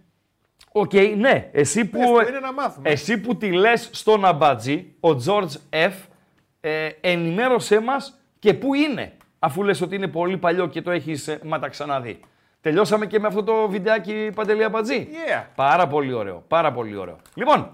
ΟΚ, 0.71 0.93
ναι. 1.17 1.49
Εσύ 1.51 1.85
που, 1.85 1.97
Πες 1.99 2.09
που 2.09 2.29
είναι 2.29 2.39
να 2.39 2.53
μάθουμε. 2.53 2.89
εσύ 2.89 3.17
που 3.17 3.37
τη 3.37 3.51
λες 3.51 3.89
στον 3.91 4.25
αμπατζή, 4.25 4.95
ο 4.99 5.09
George 5.25 5.55
F, 5.69 5.91
ε, 6.59 6.89
ενημέρωσέ 7.01 7.79
μας 7.79 8.19
και 8.39 8.53
πού 8.53 8.73
είναι, 8.73 9.13
αφού 9.39 9.63
λες 9.63 9.81
ότι 9.81 9.95
είναι 9.95 10.07
πολύ 10.07 10.37
παλιό 10.37 10.67
και 10.67 10.81
το 10.81 10.91
έχεις 10.91 11.27
ε, 11.27 11.39
μα 11.43 11.59
τα 11.59 11.67
ξαναδεί. 11.67 12.19
Τελειώσαμε 12.61 13.05
και 13.05 13.19
με 13.19 13.27
αυτό 13.27 13.43
το 13.43 13.69
βιντεάκι 13.69 14.31
Παντελή 14.35 14.63
Αμπατζή. 14.63 15.07
Yeah. 15.11 15.43
Πάρα 15.55 15.87
πολύ 15.87 16.13
ωραίο, 16.13 16.43
πάρα 16.47 16.71
πολύ 16.71 16.95
ωραίο. 16.95 17.17
Λοιπόν, 17.33 17.69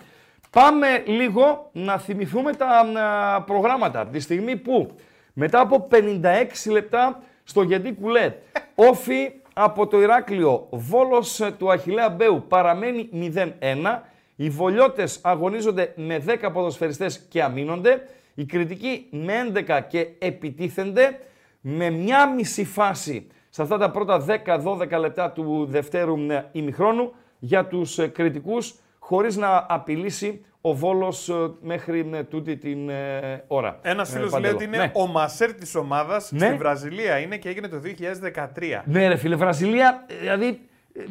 πάμε 0.49 1.03
λίγο 1.05 1.69
να 1.71 1.97
θυμηθούμε 1.97 2.53
τα 2.53 2.67
α, 2.67 3.41
προγράμματα. 3.41 3.99
Από 3.99 4.11
τη 4.11 4.19
στιγμή 4.19 4.55
που 4.55 4.95
μετά 5.33 5.59
από 5.59 5.87
56 5.91 6.71
λεπτά 6.71 7.21
στο 7.43 7.61
Γεντή 7.61 7.93
Κουλέ, 7.93 8.33
όφι 8.89 9.31
από 9.53 9.87
το 9.87 10.01
Ηράκλειο, 10.01 10.67
Βόλος 10.71 11.39
ε, 11.39 11.51
του 11.51 11.71
Αχιλέα 11.71 12.09
Μπέου 12.09 12.45
παραμένει 12.47 13.09
0-1. 13.35 13.99
Οι 14.35 14.49
Βολιώτες 14.49 15.19
αγωνίζονται 15.23 15.93
με 15.95 16.23
10 16.27 16.49
ποδοσφαιριστές 16.53 17.25
και 17.29 17.43
αμήνονται. 17.43 18.07
Οι 18.33 18.45
Κριτικοί 18.45 19.07
με 19.11 19.33
11 19.67 19.79
και 19.87 20.07
επιτίθενται 20.19 21.19
με 21.67 21.89
μια 21.89 22.29
μισή 22.33 22.65
φάση 22.65 23.27
σε 23.49 23.61
αυτά 23.61 23.77
τα 23.77 23.91
πρώτα 23.91 24.25
10-12 24.63 24.99
λεπτά 24.99 25.31
του 25.31 25.65
δευτέρου 25.69 26.15
ε, 26.31 26.49
ημιχρόνου 26.51 27.13
για 27.39 27.65
τους 27.65 27.97
ε, 27.99 28.07
κριτικούς 28.07 28.75
χωρίς 28.99 29.35
να 29.37 29.65
απειλήσει 29.69 30.45
ο 30.61 30.73
Βόλος 30.75 31.29
ε, 31.29 31.33
μέχρι 31.61 32.09
ε, 32.13 32.23
τούτη 32.23 32.57
την 32.57 32.89
ε, 32.89 33.43
ώρα. 33.47 33.79
Ένας 33.81 34.09
Ε, 34.09 34.11
φίλος 34.15 34.31
λέει 34.31 34.41
Παντέλο. 34.41 34.55
ότι 34.55 34.63
είναι 34.65 34.77
Ναι. 34.77 34.91
ο 34.93 35.07
μασέρ 35.07 35.53
της 35.53 35.75
ομάδας 35.75 36.31
Ναι. 36.31 36.45
στη 36.45 36.55
Βραζιλία. 36.55 37.17
Είναι 37.19 37.37
και 37.37 37.49
έγινε 37.49 37.67
το 37.67 37.79
2013. 37.79 38.81
Ναι 38.85 39.07
ρε 39.07 39.15
φίλε, 39.15 39.35
Βραζιλία, 39.35 40.05
ε, 40.07 40.13
δηλαδή, 40.19 40.59
ε, 40.93 41.01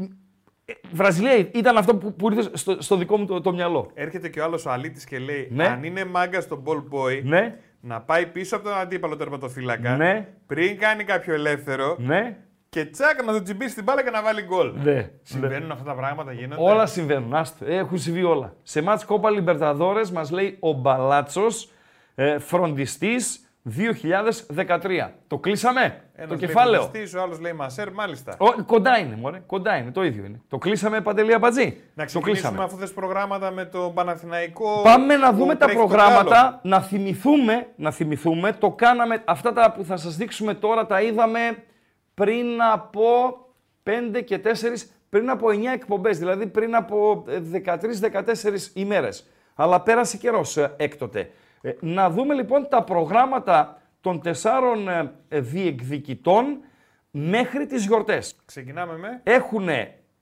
ε, 0.65 0.73
Βραζιλία 0.93 1.37
ήταν 1.37 1.77
αυτό 1.77 1.97
που, 1.97 2.15
που 2.15 2.33
ήρθε 2.33 2.57
στο, 2.57 2.77
στο 2.83 2.97
δικό 2.97 3.17
μου 3.17 3.27
το, 3.27 3.41
το 3.41 3.53
μυαλό. 3.53 3.91
Έρχεται 3.95 4.29
και 4.29 4.41
ο 4.41 4.45
άλλος 4.45 4.67
ο 4.67 4.71
αλήτης 4.71 5.05
και 5.05 5.19
λέει: 5.19 5.49
Ναι. 5.51 5.67
Αν 5.67 5.83
είναι 5.85 6.05
μάγκα 6.05 6.41
στον 6.41 6.63
ball 6.67 6.95
boy, 6.95 7.21
Ναι, 7.25 7.59
να 7.87 8.01
πάει 8.01 8.27
πίσω 8.27 8.57
από 8.57 8.65
τον 8.65 8.75
αντίπαλο 8.79 9.17
τερματοφύλακα 9.17 9.97
Ναι. 9.97 10.29
πριν 10.47 10.79
κάνει 10.79 11.05
κάποιο 11.05 11.35
ελεύθερο 11.35 11.97
ναι, 11.99 12.37
και 12.69 12.85
τσάκα 12.85 13.23
να 13.23 13.33
του 13.33 13.43
τσιμπήσει 13.43 13.75
την 13.75 13.85
μπάλα 13.85 14.03
και 14.05 14.11
να 14.11 14.23
βάλει 14.23 14.43
γκολ. 14.43 14.73
ναι. 14.83 15.11
Συμβαίνουν 15.23 15.71
αυτά 15.71 15.85
τα 15.85 15.95
πράγματα, 15.95 16.33
γίνονται; 16.33 16.63
Όλα 16.63 16.87
συμβαίνουν. 16.87 17.35
Άστε, 17.35 17.77
έχουν 17.77 17.99
συμβεί 17.99 18.23
όλα. 18.23 18.55
Σε 18.63 18.83
μάτς 18.83 19.05
Κόπα 19.05 19.31
Λιμπερταδόρες 19.31 20.11
μας 20.11 20.31
λέει 20.31 20.57
ο 20.61 20.73
Μπαλάτσος, 20.73 21.71
ε, 22.15 22.39
φροντιστής 22.39 23.44
2013. 23.71 25.11
Το 25.27 25.39
κλείσαμε, 25.39 25.81
Ένας 26.15 26.29
το 26.29 26.35
λέει 26.35 26.39
κεφάλαιο; 26.39 26.83
φροντιστής, 26.83 27.15
ο 27.15 27.23
άλλος 27.23 27.41
λέει 27.41 27.53
μασέρ, 27.53 27.93
μάλιστα. 27.93 28.37
Ο, 28.39 28.63
κοντά 28.63 28.99
είναι, 28.99 29.17
μωρέ, 29.17 29.43
κοντά 29.47 29.77
είναι, 29.77 29.91
το 29.91 30.05
ίδιο 30.05 30.25
είναι. 30.25 30.41
Το 30.49 30.59
κλείσαμε, 30.59 31.01
Παντελή 31.01 31.35
Αμπατζή. 31.35 31.65
Να 31.95 32.03
το 32.03 32.05
ξεκινήσουμε 32.05 32.23
κλείσαμε. 32.23 32.65
αφού 32.65 32.77
θες 32.77 32.93
προγράμματα 32.93 33.51
με 33.51 33.65
το 33.65 33.91
Παναθηναϊκό. 33.95 34.81
Πάμε 34.83 35.17
να 35.17 35.31
που 35.31 35.37
δούμε 35.37 35.55
τα 35.55 35.67
τρέχει 35.67 35.81
το 35.81 35.87
προγράμματα, 35.87 36.25
διάλογο. 36.25 36.61
να 36.63 36.81
θυμηθούμε, 36.81 37.67
να 37.77 37.91
θυμηθούμε, 37.91 38.53
το 38.53 38.71
κάναμε, 38.71 39.23
αυτά 39.25 39.53
τα 39.53 39.73
που 39.73 39.85
θα 39.85 39.97
σας 39.97 40.17
δείξουμε 40.17 40.55
τώρα 40.55 40.87
τα 40.87 41.03
είδαμε 41.03 41.41
πριν 42.15 42.63
από 42.73 43.03
5 43.83 44.23
και 44.25 44.41
4, 44.45 44.49
πριν 45.09 45.31
από 45.31 45.49
9 45.49 45.73
εκπομπές, 45.75 46.19
δηλαδή 46.19 46.47
πριν 46.47 46.77
από 46.77 47.25
ε, 47.29 47.63
13-14 47.65 47.81
ημέρες. 48.75 49.27
Αλλά 49.55 49.81
πέρασε 49.81 50.17
καιρός 50.17 50.57
ε, 50.57 50.75
έκτοτε. 50.77 51.31
Ε, 51.65 51.73
Να 51.81 52.11
δούμε 52.11 52.35
λοιπόν 52.35 52.69
τα 52.69 52.83
προγράμματα 52.83 53.81
των 54.01 54.21
τεσσάρων 54.21 54.89
ε, 54.89 55.13
ε, 55.29 55.41
διεκδικητών 55.41 56.59
μέχρι 57.11 57.67
τις 57.67 57.87
γιορτές 57.87 58.37
Ξεκινάμε 58.45 58.97
με; 58.97 59.21
έχουν 59.23 59.69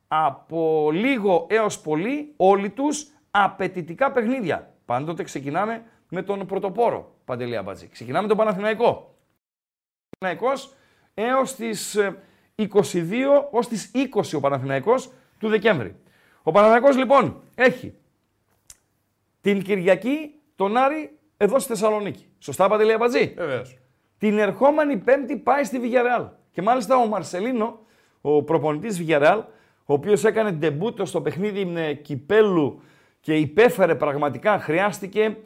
από 0.09 0.91
λίγο 0.93 1.47
έως 1.51 1.81
πολύ 1.81 2.33
όλοι 2.37 2.71
τους 2.71 3.07
απαιτητικά 3.31 4.13
παιχνίδια. 4.13 4.75
Πάντοτε 4.85 5.23
ξεκινάμε 5.23 5.83
με 6.09 6.23
τον 6.23 6.47
πρωτοπόρο, 6.47 7.15
Παντελή 7.25 7.57
Αμπατζή. 7.57 7.89
Ξεκινάμε 7.89 8.29
τον 8.29 8.37
Παναθηναϊκό. 8.37 9.17
Ο 10.11 10.17
Παναθηναϊκός 10.19 10.75
έως 11.15 11.55
τις 11.55 11.95
ε, 11.95 12.23
22, 12.55 12.69
ως 13.51 13.69
τις 13.69 13.91
20 14.15 14.23
ο 14.37 14.41
Παναθηναϊκός 14.41 15.13
του 15.39 15.49
Δεκέμβρη. 15.49 15.97
Ο 16.43 16.51
Παναθηναϊκός 16.51 16.97
λοιπόν 16.97 17.43
έχει 17.55 17.95
την 19.41 19.63
Κυριακή 19.63 20.35
τον 20.57 20.77
Άρη 20.77 21.17
εδώ 21.43 21.59
στη 21.59 21.69
Θεσσαλονίκη. 21.69 22.27
Σωστά 22.39 22.69
Παντελή 22.69 22.93
Αμπατζή. 22.93 23.35
Βεβαίως. 23.37 23.79
Την 24.19 24.39
ερχόμενη 24.39 24.97
Πέμπτη 24.97 25.37
πάει 25.37 25.65
στη 25.65 25.81
Villarreal. 25.83 26.29
Και 26.51 26.63
μάλιστα 26.63 26.97
ο 26.97 27.07
Μαρσελίνο, 27.07 27.79
ο 28.21 28.43
προπονητής 28.43 29.05
Villarreal, 29.07 29.43
ο 29.85 29.93
οποίος 29.93 30.25
έκανε 30.25 30.51
ντεμπούτο 30.51 31.05
στο 31.05 31.21
παιχνίδι 31.21 31.65
με 31.65 32.01
κυπέλου 32.03 32.83
και 33.21 33.37
υπέφερε 33.37 33.95
πραγματικά, 33.95 34.59
χρειάστηκε 34.59 35.37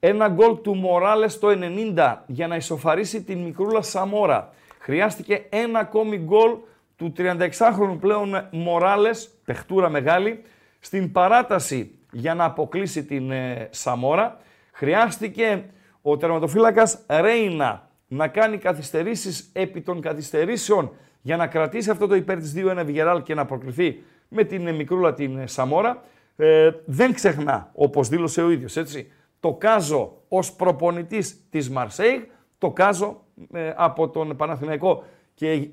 ένα 0.00 0.28
γκολ 0.28 0.60
του 0.60 0.74
Μοράλες 0.74 1.32
στο 1.32 1.48
90 1.94 2.16
για 2.26 2.46
να 2.46 2.56
ισοφαρίσει 2.56 3.22
την 3.22 3.38
μικρούλα 3.38 3.82
Σαμόρα. 3.82 4.52
Χρειάστηκε 4.78 5.46
ένα 5.48 5.78
ακόμη 5.78 6.18
γκολ 6.18 6.56
του 6.96 7.12
36χρονου 7.16 7.96
πλέον 8.00 8.48
Μοράλες, 8.50 9.30
παιχτούρα 9.44 9.88
μεγάλη, 9.88 10.42
στην 10.80 11.12
παράταση 11.12 11.98
για 12.12 12.34
να 12.34 12.44
αποκλείσει 12.44 13.04
την 13.04 13.30
ε, 13.30 13.68
Σαμόρα. 13.70 14.40
Χρειάστηκε 14.76 15.64
ο 16.02 16.16
τερματοφύλακας 16.16 17.04
Ρέινα 17.08 17.90
να 18.08 18.28
κάνει 18.28 18.58
καθυστερήσεις 18.58 19.50
επί 19.52 19.80
των 19.80 20.00
καθυστερήσεων 20.00 20.92
για 21.22 21.36
να 21.36 21.46
κρατήσει 21.46 21.90
αυτό 21.90 22.06
το 22.06 22.14
υπέρ 22.14 22.38
της 22.38 22.54
2-1 22.56 22.82
Βιγεράλ 22.84 23.22
και 23.22 23.34
να 23.34 23.44
προκληθεί 23.44 24.02
με 24.28 24.44
την 24.44 24.66
ε, 24.66 24.72
μικρούλα 24.72 25.14
την 25.14 25.38
ε, 25.38 25.46
Σαμόρα. 25.46 26.02
Ε, 26.36 26.70
δεν 26.84 27.14
ξεχνά, 27.14 27.70
όπως 27.74 28.08
δήλωσε 28.08 28.42
ο 28.42 28.50
ίδιος, 28.50 28.76
έτσι, 28.76 29.12
το 29.40 29.54
Κάζο 29.54 30.22
ως 30.28 30.52
προπονητής 30.52 31.40
της 31.50 31.70
Μαρσέιγ, 31.70 32.20
το 32.58 32.70
Κάζο 32.70 33.24
ε, 33.52 33.72
από 33.76 34.08
τον 34.08 34.36
Παναθηναϊκό. 34.36 35.04
Και 35.34 35.50
ε, 35.50 35.68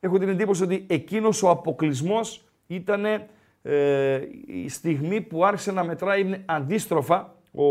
έχω 0.00 0.18
την 0.18 0.28
εντύπωση 0.28 0.62
ότι 0.62 0.86
εκείνος 0.88 1.42
ο 1.42 1.50
αποκλεισμός 1.50 2.44
ήταν 2.66 3.04
ε, 3.62 4.20
η 4.46 4.68
στιγμή 4.68 5.20
που 5.20 5.44
άρχισε 5.44 5.72
να 5.72 5.84
μετράει 5.84 6.42
αντίστροφα 6.46 7.40
ο 7.54 7.64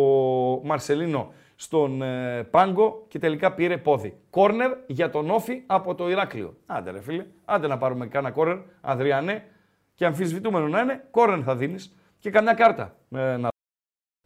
Μαρσελίνο 0.63 1.33
στον 1.55 2.01
ε, 2.01 2.43
Πάγκο 2.43 3.05
και 3.07 3.19
τελικά 3.19 3.53
πήρε 3.53 3.77
πόδι. 3.77 4.17
Κόρνερ 4.29 4.71
για 4.87 5.09
τον 5.09 5.29
Όφη 5.29 5.63
από 5.65 5.95
το 5.95 6.09
Ηράκλειο. 6.09 6.57
Άντε 6.65 6.91
ρε 6.91 7.01
φίλε, 7.01 7.25
άντε 7.45 7.67
να 7.67 7.77
πάρουμε 7.77 8.07
κάνα 8.07 8.31
κόρνερ, 8.31 8.57
Αδριανέ, 8.81 9.45
και 9.93 10.05
αμφισβητούμενο 10.05 10.67
να 10.67 10.79
είναι, 10.79 11.07
κόρνερ 11.11 11.41
θα 11.45 11.55
δίνεις 11.55 11.95
και 12.19 12.29
καμιά 12.29 12.53
κάρτα. 12.53 12.95
ε, 13.15 13.37
να... 13.37 13.49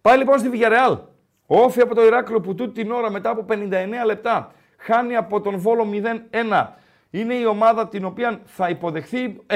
Πάει 0.01 0.17
λοιπόν 0.17 0.39
στη 0.39 0.49
Villarreal. 0.53 0.97
Ο 1.47 1.57
Όφη 1.59 1.81
από 1.81 1.95
το 1.95 2.05
Ηράκλειο 2.05 2.41
που 2.41 2.55
τούτη 2.55 2.81
την 2.81 2.91
ώρα 2.91 3.11
μετά 3.11 3.29
από 3.29 3.45
59 3.49 3.71
λεπτά 4.05 4.51
χάνει 4.77 5.15
από 5.15 5.41
τον 5.41 5.57
Βόλο 5.57 5.87
0-1. 6.51 6.67
Είναι 7.09 7.33
η 7.33 7.45
ομάδα 7.45 7.87
την 7.87 8.05
οποία 8.05 8.41
θα 8.45 8.69
υποδεχθεί 8.69 9.41
1-1 9.47 9.55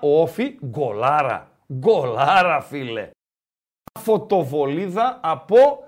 ο 0.00 0.20
Όφη 0.20 0.58
γκολάρα. 0.64 1.50
Γκολάρα 1.72 2.60
φίλε. 2.60 3.10
Φωτοβολίδα 3.98 5.18
από 5.22 5.84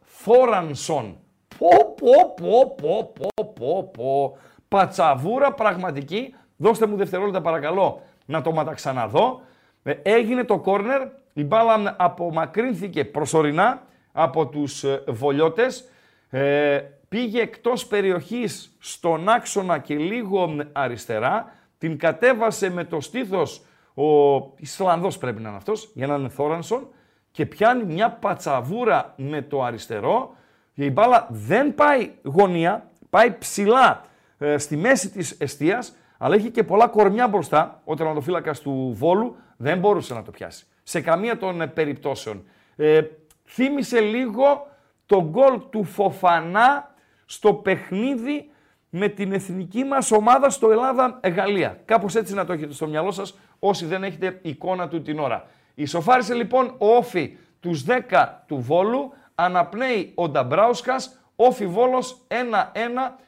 Θόρανσον. 0.00 1.16
Πω 1.58 1.68
πω 1.94 2.34
πω 2.36 2.74
πω 2.82 3.12
πω 3.12 3.52
πω 3.52 3.90
πω. 3.92 4.38
Πατσαβούρα 4.68 5.52
πραγματική. 5.52 6.34
Δώστε 6.56 6.86
μου 6.86 6.96
δευτερόλεπτα 6.96 7.40
παρακαλώ 7.40 8.00
να 8.26 8.42
το 8.42 8.52
ματαξαναδώ. 8.52 9.40
Ε, 9.82 9.92
Έγινε 10.02 10.44
το 10.44 10.58
κόρνερ 10.58 11.02
η 11.32 11.44
μπάλα 11.44 11.96
απομακρύνθηκε 11.98 13.04
προσωρινά 13.04 13.82
από 14.12 14.46
τους 14.46 14.84
ε, 14.84 15.02
βολιώτες. 15.08 15.88
Ε, 16.30 16.80
πήγε 17.08 17.40
εκτός 17.40 17.86
περιοχής 17.86 18.76
στον 18.78 19.28
άξονα 19.28 19.78
και 19.78 19.96
λίγο 19.96 20.54
αριστερά. 20.72 21.52
Την 21.78 21.98
κατέβασε 21.98 22.70
με 22.70 22.84
το 22.84 23.00
στήθος 23.00 23.62
ο 23.94 24.38
Ισλανδός 24.56 25.18
πρέπει 25.18 25.42
να 25.42 25.48
είναι 25.48 25.56
αυτός, 25.56 25.90
για 25.94 26.06
να 26.06 26.14
είναι 26.14 26.28
Θόρανσον. 26.28 26.88
Και 27.30 27.46
πιάνει 27.46 27.84
μια 27.84 28.10
πατσαβούρα 28.10 29.14
με 29.16 29.42
το 29.42 29.62
αριστερό. 29.62 30.34
Και 30.74 30.84
η 30.84 30.90
μπάλα 30.92 31.26
δεν 31.30 31.74
πάει 31.74 32.10
γωνία, 32.22 32.90
πάει 33.10 33.38
ψηλά 33.38 34.04
ε, 34.38 34.58
στη 34.58 34.76
μέση 34.76 35.10
της 35.10 35.30
εστίας, 35.30 35.96
αλλά 36.18 36.34
έχει 36.34 36.50
και 36.50 36.64
πολλά 36.64 36.88
κορμιά 36.88 37.28
μπροστά. 37.28 37.80
Ο 37.84 37.94
τερματοφύλακας 37.94 38.60
του 38.60 38.92
Βόλου 38.96 39.36
δεν 39.56 39.78
μπορούσε 39.78 40.14
να 40.14 40.22
το 40.22 40.30
πιάσει. 40.30 40.66
Σε 40.82 41.00
καμία 41.00 41.38
των 41.38 41.60
ε, 41.60 41.66
περιπτώσεων. 41.66 42.44
Ε, 42.76 43.00
θύμισε 43.44 44.00
λίγο 44.00 44.66
το 45.06 45.22
γκολ 45.22 45.60
του 45.70 45.84
Φοφανά 45.84 46.94
στο 47.24 47.54
παιχνίδι 47.54 48.50
με 48.90 49.08
την 49.08 49.32
εθνική 49.32 49.84
μας 49.84 50.10
ομάδα 50.10 50.50
στο 50.50 50.70
Ελλάδα-Γαλλία. 50.70 51.80
Κάπως 51.84 52.14
έτσι 52.14 52.34
να 52.34 52.44
το 52.44 52.52
έχετε 52.52 52.72
στο 52.72 52.86
μυαλό 52.86 53.10
σας 53.10 53.38
όσοι 53.68 53.86
δεν 53.86 54.04
έχετε 54.04 54.38
εικόνα 54.42 54.88
του 54.88 55.02
την 55.02 55.18
ώρα. 55.18 55.46
Ισοφάρισε 55.74 56.34
λοιπόν 56.34 56.74
ο 56.78 56.86
Όφη 56.86 57.36
τους 57.60 57.84
10 57.86 58.28
του 58.46 58.56
Βόλου, 58.56 59.12
αναπνέει 59.34 60.12
ο 60.14 60.28
Νταμπράουσκας, 60.28 61.18
Όφη 61.36 61.66
Βόλος 61.66 62.16
1-1, 62.28 62.34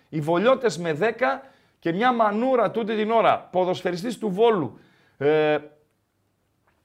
οι 0.09 0.21
Βολιώτες 0.21 0.79
με 0.79 0.93
10 1.01 1.13
και 1.79 1.93
μια 1.93 2.13
μανούρα 2.13 2.71
τούτη 2.71 2.97
την 2.97 3.11
ώρα, 3.11 3.39
ποδοσφαιριστής 3.39 4.19
του 4.19 4.31
Βόλου, 4.31 4.79
ε, 5.19 5.59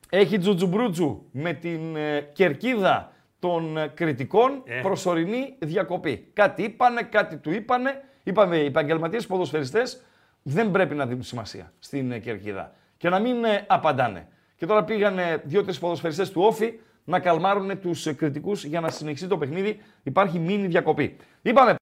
έχει 0.09 0.37
τζουτζουμπρούτζου 0.37 1.25
με 1.31 1.53
την 1.53 1.95
ε, 1.95 2.29
κερκίδα 2.33 3.11
των 3.39 3.77
ε, 3.77 3.87
κριτικών 3.87 4.61
Ε. 4.65 4.79
προσωρινή 4.81 5.55
διακοπή. 5.59 6.29
Κάτι 6.33 6.63
είπανε, 6.63 7.01
κάτι 7.01 7.37
του 7.37 7.51
είπανε. 7.51 8.03
Είπαμε, 8.23 8.57
οι 8.57 8.65
επαγγελματίες 8.65 9.27
ποδοσφαιριστές 9.27 10.01
δεν 10.41 10.71
πρέπει 10.71 10.95
να 10.95 11.05
δίνουν 11.05 11.23
σημασία 11.23 11.73
στην 11.79 12.11
ε, 12.11 12.19
κερκίδα 12.19 12.73
και 13.01 13.09
να 13.09 13.19
μην 13.19 13.43
ε, 13.43 13.65
απαντάνε. 13.67 14.27
Και 14.55 14.65
τώρα 14.65 14.83
πήγανε 14.83 15.41
δύο-τρεις 15.45 15.79
ποδοσφαιριστές 15.79 16.31
του 16.31 16.41
Όφη 16.41 16.79
να 17.03 17.19
καλμάρουν 17.19 17.79
τους 17.79 18.15
κριτικούς 18.15 18.63
για 18.63 18.79
να 18.79 18.89
συνεχίσει 18.89 19.27
το 19.27 19.37
παιχνίδι. 19.37 19.79
Υπάρχει 20.03 20.39
μήνυ 20.39 20.67
διακοπή. 20.67 21.17
Είπαμε 21.41 21.75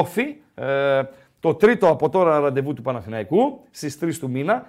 Όφη, 0.00 0.36
ε, 0.54 1.02
το 1.40 1.54
τρίτο 1.54 1.88
από 1.88 2.08
τώρα 2.08 2.38
ραντεβού 2.38 2.74
του 2.74 2.82
Παναθηναϊκού 2.82 3.66
στις 3.70 3.98
3 4.00 4.18
του 4.18 4.30
μήνα. 4.30 4.66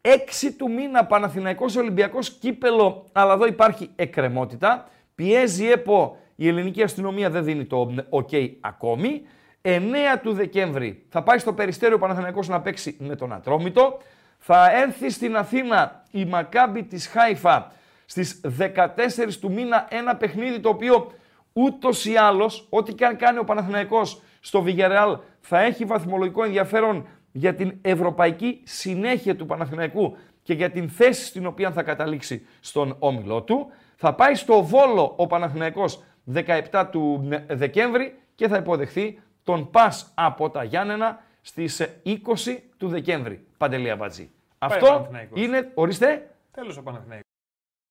6 0.00 0.52
του 0.58 0.70
μήνα 0.70 1.06
Παναθηναϊκός 1.06 1.76
Ολυμπιακός 1.76 2.30
κύπελο, 2.30 3.04
αλλά 3.12 3.32
εδώ 3.32 3.46
υπάρχει 3.46 3.90
εκκρεμότητα. 3.96 4.88
Πιέζει 5.14 5.70
ΕΠΟ, 5.70 6.16
η 6.36 6.48
ελληνική 6.48 6.82
αστυνομία 6.82 7.30
δεν 7.30 7.44
δίνει 7.44 7.64
το 7.64 7.94
ok 8.10 8.50
ακόμη. 8.60 9.22
9 9.62 9.78
του 10.22 10.32
Δεκέμβρη 10.32 11.06
θα 11.08 11.22
πάει 11.22 11.38
στο 11.38 11.52
Περιστέριο 11.52 11.98
Παναθηναϊκός 11.98 12.48
να 12.48 12.60
παίξει 12.60 12.96
με 12.98 13.16
τον 13.16 13.32
Ατρόμητο. 13.32 13.98
Θα 14.42 14.70
έρθει 14.70 15.10
στην 15.10 15.36
Αθήνα 15.36 16.02
η 16.10 16.24
Μακάμπη 16.24 16.82
της 16.82 17.06
Χάιφα 17.06 17.72
στις 18.04 18.40
14 18.58 18.86
του 19.40 19.52
μήνα 19.52 19.86
ένα 19.90 20.16
παιχνίδι 20.16 20.60
το 20.60 20.68
οποίο 20.68 21.12
ούτως 21.52 22.04
ή 22.04 22.16
άλλως, 22.16 22.66
ό,τι 22.70 22.92
και 22.92 23.04
αν 23.04 23.16
κάνει 23.16 23.38
ο 23.38 23.44
Παναθηναϊκός 23.44 24.22
στο 24.40 24.62
Βιγερεάλ 24.62 25.18
θα 25.40 25.60
έχει 25.60 25.84
βαθμολογικό 25.84 26.44
ενδιαφέρον 26.44 27.06
για 27.32 27.54
την 27.54 27.78
ευρωπαϊκή 27.82 28.60
συνέχεια 28.64 29.36
του 29.36 29.46
Παναθηναϊκού 29.46 30.16
και 30.42 30.54
για 30.54 30.70
την 30.70 30.88
θέση 30.88 31.24
στην 31.24 31.46
οποία 31.46 31.70
θα 31.70 31.82
καταλήξει 31.82 32.46
στον 32.60 32.96
όμιλό 32.98 33.42
του. 33.42 33.66
Θα 33.96 34.14
πάει 34.14 34.34
στο 34.34 34.62
Βόλο 34.62 35.14
ο 35.16 35.26
Παναθηναϊκός 35.26 36.02
17 36.72 36.86
του 36.90 37.28
Δεκέμβρη 37.46 38.14
και 38.34 38.48
θα 38.48 38.56
υποδεχθεί 38.56 39.20
τον 39.44 39.70
ΠΑΣ 39.70 40.12
από 40.14 40.50
τα 40.50 40.64
Γιάννενα 40.64 41.22
στις 41.40 41.88
20 42.06 42.10
του 42.80 42.88
Δεκέμβρη. 42.88 43.46
Παντελία 43.56 43.96
Μπατζή. 43.96 44.30
Αυτό 44.58 44.86
Παναθηναϊκός. 44.86 45.42
είναι, 45.42 45.70
ορίστε, 45.74 46.30
Τέλος 46.50 46.76
ο 46.76 46.82
Παναθηναϊκός. 46.82 47.26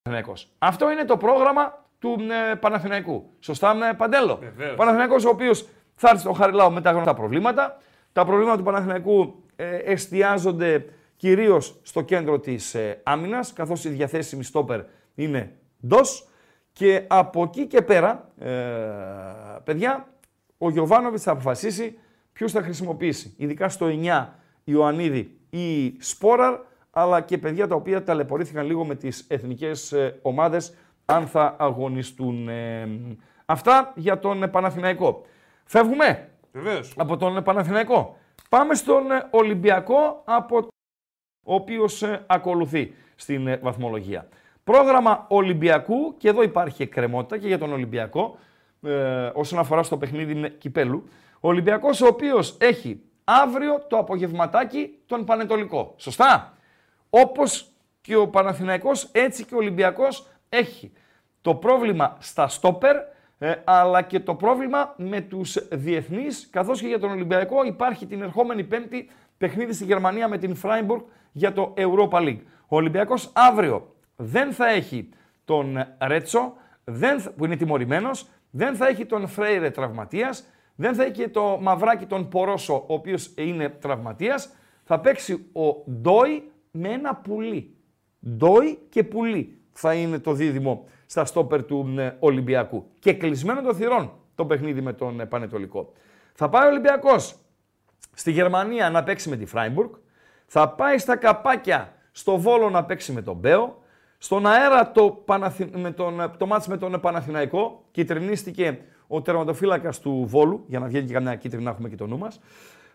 Παναθηναϊκός. 0.02 0.48
Αυτό 0.58 0.90
είναι 0.90 1.04
το 1.04 1.16
πρόγραμμα 1.16 1.86
του 1.98 2.16
ε, 2.50 2.54
Παναθηναϊκού. 2.54 3.30
Σωστά, 3.40 3.88
ε, 3.90 3.92
Παντέλο; 3.92 4.36
Βεβαίως. 4.36 4.72
Ο 4.72 4.76
Παναθηναϊκός 4.76 5.24
ο 5.24 5.28
οποίος 5.28 5.68
θα 5.94 6.08
έρθει 6.08 6.20
στο 6.20 6.32
Χαριλάου 6.32 6.72
με 6.72 6.80
τα 6.80 6.90
γνωστά 6.90 7.14
προβλήματα. 7.14 7.76
Τα 8.12 8.24
προβλήματα 8.24 8.56
του 8.56 8.62
Παναθηναϊκού 8.62 9.42
ε, 9.56 9.76
εστιάζονται 9.76 10.84
κυρίως 11.16 11.80
στο 11.82 12.02
κέντρο 12.02 12.40
της 12.40 12.74
ε, 12.74 13.00
άμυνας, 13.02 13.52
καθώς 13.52 13.84
η 13.84 13.88
διαθέσιμη 13.88 14.44
στόπερ 14.44 14.80
είναι 15.14 15.56
ντος. 15.86 16.28
Και 16.72 17.04
από 17.06 17.42
εκεί 17.42 17.66
και 17.66 17.82
πέρα, 17.82 18.30
ε, 18.38 18.50
παιδιά, 19.64 20.08
ο 20.58 20.70
Γιωβάνοβιτς 20.70 21.22
θα 21.22 21.32
αποφασίσει 21.32 21.98
ποιους 22.32 22.52
θα 22.52 22.62
χρησιμοποιήσει. 22.62 23.34
Ειδικά 23.36 23.68
στο 23.68 23.86
9 23.86 24.39
Ιωαννίδη 24.70 25.38
ή 25.50 25.96
Σπόραρ, 26.00 26.58
αλλά 26.90 27.20
και 27.20 27.38
παιδιά 27.38 27.66
τα 27.66 27.74
οποία 27.74 28.02
ταλαιπωρήθηκαν 28.02 28.66
λίγο 28.66 28.84
με 28.84 28.94
τις 28.94 29.24
εθνικές 29.28 29.92
ε, 29.92 30.18
ομάδες 30.22 30.74
αν 31.04 31.26
θα 31.26 31.56
αγωνιστούν. 31.58 32.48
Ε, 32.48 32.88
αυτά 33.46 33.92
για 33.96 34.18
τον 34.18 34.42
ε, 34.42 34.48
Παναθηναϊκό. 34.48 35.22
Φεύγουμε; 35.64 36.28
Βεβαίως. 36.52 36.94
από 36.96 37.16
τον 37.16 37.36
ε, 37.36 37.42
Παναθηναϊκό. 37.42 38.16
Πάμε 38.48 38.74
στον 38.74 39.10
ε, 39.10 39.28
Ολυμπιακό 39.30 40.22
από 40.24 40.68
ο 41.44 41.54
οποίος 41.54 42.02
ε, 42.02 42.24
ακολουθεί 42.26 42.94
στην 43.14 43.46
ε, 43.46 43.56
βαθμολογία. 43.56 44.28
Πρόγραμμα 44.64 45.26
Ολυμπιακού 45.28 46.16
και 46.16 46.28
εδώ 46.28 46.42
υπάρχει 46.42 46.82
εκκρεμότητα 46.82 47.38
και 47.38 47.46
για 47.46 47.58
τον 47.58 47.72
Ολυμπιακό 47.72 48.38
ε, 48.82 49.30
όσον 49.34 49.58
αφορά 49.58 49.82
στο 49.82 49.96
παιχνίδι 49.96 50.34
με 50.34 50.48
κυπέλου. 50.48 51.08
Ο 51.40 51.48
Ολυμπιακός 51.48 52.00
ο 52.00 52.06
οποίος 52.06 52.56
έχει 52.60 53.02
αύριο 53.42 53.84
το 53.88 53.98
απογευματάκι 53.98 54.98
τον 55.06 55.24
Πανετολικό. 55.24 55.94
Σωστά; 55.96 56.52
Όπως 57.10 57.70
και 58.00 58.16
ο 58.16 58.28
Παναθηναϊκός 58.28 59.08
έτσι 59.12 59.44
και 59.44 59.54
ο 59.54 59.58
Ολυμπιακός 59.58 60.26
έχει 60.48 60.92
το 61.40 61.54
πρόβλημα 61.54 62.16
στα 62.20 62.48
στόπερ 62.48 62.96
ε, 63.38 63.54
αλλά 63.64 64.02
και 64.02 64.20
το 64.20 64.34
πρόβλημα 64.34 64.94
με 64.96 65.20
τους 65.20 65.68
διεθνείς 65.70 66.48
καθώς 66.50 66.80
και 66.80 66.86
για 66.86 66.98
τον 66.98 67.10
Ολυμπιακό 67.10 67.64
υπάρχει 67.64 68.06
την 68.06 68.22
ερχόμενη 68.22 68.64
πέμπτη 68.64 69.10
παιχνίδι 69.38 69.72
στη 69.72 69.84
Γερμανία 69.84 70.28
με 70.28 70.38
την 70.38 70.56
Freiburg 70.62 71.02
για 71.32 71.52
το 71.52 71.74
Europa 71.76 72.18
League. 72.18 72.40
Ο 72.68 72.76
Ολυμπιακός 72.76 73.30
αύριο 73.34 73.94
δεν 74.16 74.52
θα 74.52 74.68
έχει 74.68 75.08
τον 75.44 75.86
Ρέτσο 76.00 76.52
δεν, 76.84 77.20
θα- 77.20 77.30
που 77.30 77.44
είναι 77.44 77.56
τιμωρημένος, 77.56 78.26
δεν 78.50 78.74
θα 78.76 78.88
έχει 78.88 79.06
τον 79.06 79.26
Φρέιρε 79.28 79.70
τραυματίας, 79.70 80.44
δεν 80.80 80.94
θα 80.94 81.02
έχει 81.02 81.12
και 81.12 81.28
το 81.28 81.58
μαυράκι 81.60 82.06
τον 82.06 82.28
Πορόσο 82.28 82.74
ο 82.74 82.94
οποίος 82.94 83.32
είναι 83.36 83.68
τραυματίας, 83.68 84.52
θα 84.84 85.00
παίξει 85.00 85.46
ο 85.52 85.90
Ντόι 85.90 86.50
με 86.70 86.88
ένα 86.88 87.14
πουλί. 87.14 87.74
Ντόι 88.28 88.78
και 88.88 89.04
πουλί 89.04 89.58
θα 89.72 89.94
είναι 89.94 90.18
το 90.18 90.32
δίδυμο 90.32 90.88
στα 91.06 91.24
στόπερ 91.24 91.64
του 91.64 91.94
ε, 91.98 92.16
Ολυμπιακού. 92.18 92.86
Και 92.98 93.12
κλεισμένο 93.12 93.62
των 93.62 93.74
θυρών 93.74 94.12
το 94.34 94.46
παιχνίδι 94.46 94.80
με 94.80 94.92
τον 94.92 95.20
ε, 95.20 95.26
Πανετολικό. 95.26 95.92
Θα 96.34 96.48
πάει 96.48 96.66
ο 96.66 96.70
Ολυμπιακός 96.70 97.36
στη 98.14 98.30
Γερμανία 98.30 98.90
να 98.90 99.02
παίξει 99.02 99.28
με 99.28 99.36
τη 99.36 99.46
Φράιμπουργκ. 99.46 99.90
Θα 100.46 100.68
πάει 100.68 100.98
στα 100.98 101.16
καπάκια 101.16 101.94
στο 102.12 102.38
Βόλο 102.38 102.70
να 102.70 102.84
παίξει 102.84 103.12
με 103.12 103.22
τον 103.22 103.36
Μπέο. 103.36 103.82
Στον 104.18 104.46
αέρα 104.46 104.90
το, 104.92 105.10
Παναθη... 105.10 105.70
με 105.74 105.90
τον... 105.90 106.34
το 106.38 106.46
μάτς 106.46 106.66
με 106.66 106.76
τον 106.76 107.00
Παναθηναϊκό 107.00 107.84
κυτρινίστηκε 107.90 108.78
ο 109.12 109.22
τερματοφύλακας 109.22 110.00
του 110.00 110.24
Βόλου, 110.26 110.64
για 110.66 110.78
να 110.78 110.86
βγαίνει 110.86 111.06
και 111.06 111.12
καμιά 111.12 111.34
κίτρινη 111.34 111.64
να 111.64 111.70
έχουμε 111.70 111.88
και 111.88 111.96
το 111.96 112.06
νου 112.06 112.18
μας. 112.18 112.40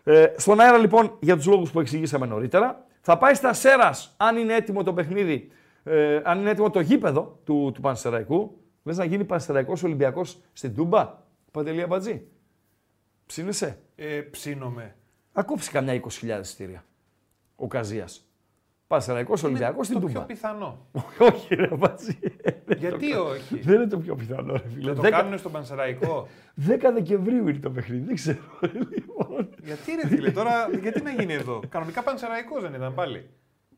Ε, 0.04 0.26
στον 0.36 0.60
αέρα 0.60 0.78
λοιπόν, 0.78 1.16
για 1.20 1.36
τους 1.36 1.46
λόγους 1.46 1.70
που 1.70 1.80
εξηγήσαμε 1.80 2.26
νωρίτερα, 2.26 2.86
θα 3.00 3.18
πάει 3.18 3.34
στα 3.34 3.52
Σέρας, 3.52 4.14
αν 4.16 4.36
είναι 4.36 4.54
έτοιμο 4.54 4.82
το 4.82 4.92
παιχνίδι, 4.92 5.50
ε, 5.84 6.20
αν 6.24 6.40
είναι 6.40 6.50
έτοιμο 6.50 6.70
το 6.70 6.80
γήπεδο 6.80 7.40
του, 7.44 7.70
του 7.74 7.80
Πανσεραϊκού. 7.80 8.60
Λες 8.82 8.96
να 8.96 9.04
γίνει 9.04 9.24
Πανσεραϊκός 9.24 9.82
Ολυμπιακός 9.82 10.38
στην 10.52 10.74
Τούμπα, 10.74 11.18
Παντελία 11.50 11.86
Μπατζή; 11.86 12.26
Ψήνεσαι; 13.26 13.78
Ε, 13.94 14.20
ψήνομαι. 14.20 14.96
Θα 15.32 15.42
κόψει 15.42 15.70
καμιά 15.70 15.92
20.000 15.94 16.40
εισιτήρια. 16.40 16.84
Ο 17.56 17.66
Καζίας. 17.66 18.28
Πασεραϊκό 18.86 19.34
Ολυμπιακός 19.44 19.86
στην 19.86 20.00
το 20.00 20.06
πιο 20.06 20.14
Τούμπα. 20.14 20.26
πιθανό. 20.26 20.86
όχι, 21.18 21.54
ρε 21.54 21.68
Μπατζή. 21.76 22.18
Γιατί 22.76 23.12
όχι; 23.14 23.58
Δεν 23.60 23.74
είναι 23.74 23.86
το 23.86 23.98
πιο 23.98 24.14
πιθανό, 24.14 24.52
ρε 24.52 24.68
φίλε. 24.74 24.92
Το 24.92 25.02
10, 25.04 25.10
κάνουν 25.10 25.38
στον 25.38 25.52
Πανσεραϊκό. 25.52 26.28
10 26.68 26.78
Δεκεμβρίου 26.92 27.48
είναι 27.48 27.58
το 27.58 27.70
παιχνίδι. 27.70 28.04
Δεν 28.04 28.14
ξέρω. 28.14 28.38
λοιπόν. 28.94 29.48
γιατί 29.64 29.94
ρε 30.02 30.08
φίλε, 30.08 30.30
τώρα 30.30 30.68
γιατί 30.80 31.02
να 31.02 31.10
γίνει 31.10 31.32
εδώ; 31.32 31.60
Κανονικά 31.68 32.02
Πανσεραϊκός 32.02 32.62
δεν 32.62 32.74
ήταν 32.74 32.94
πάλι. 32.94 33.30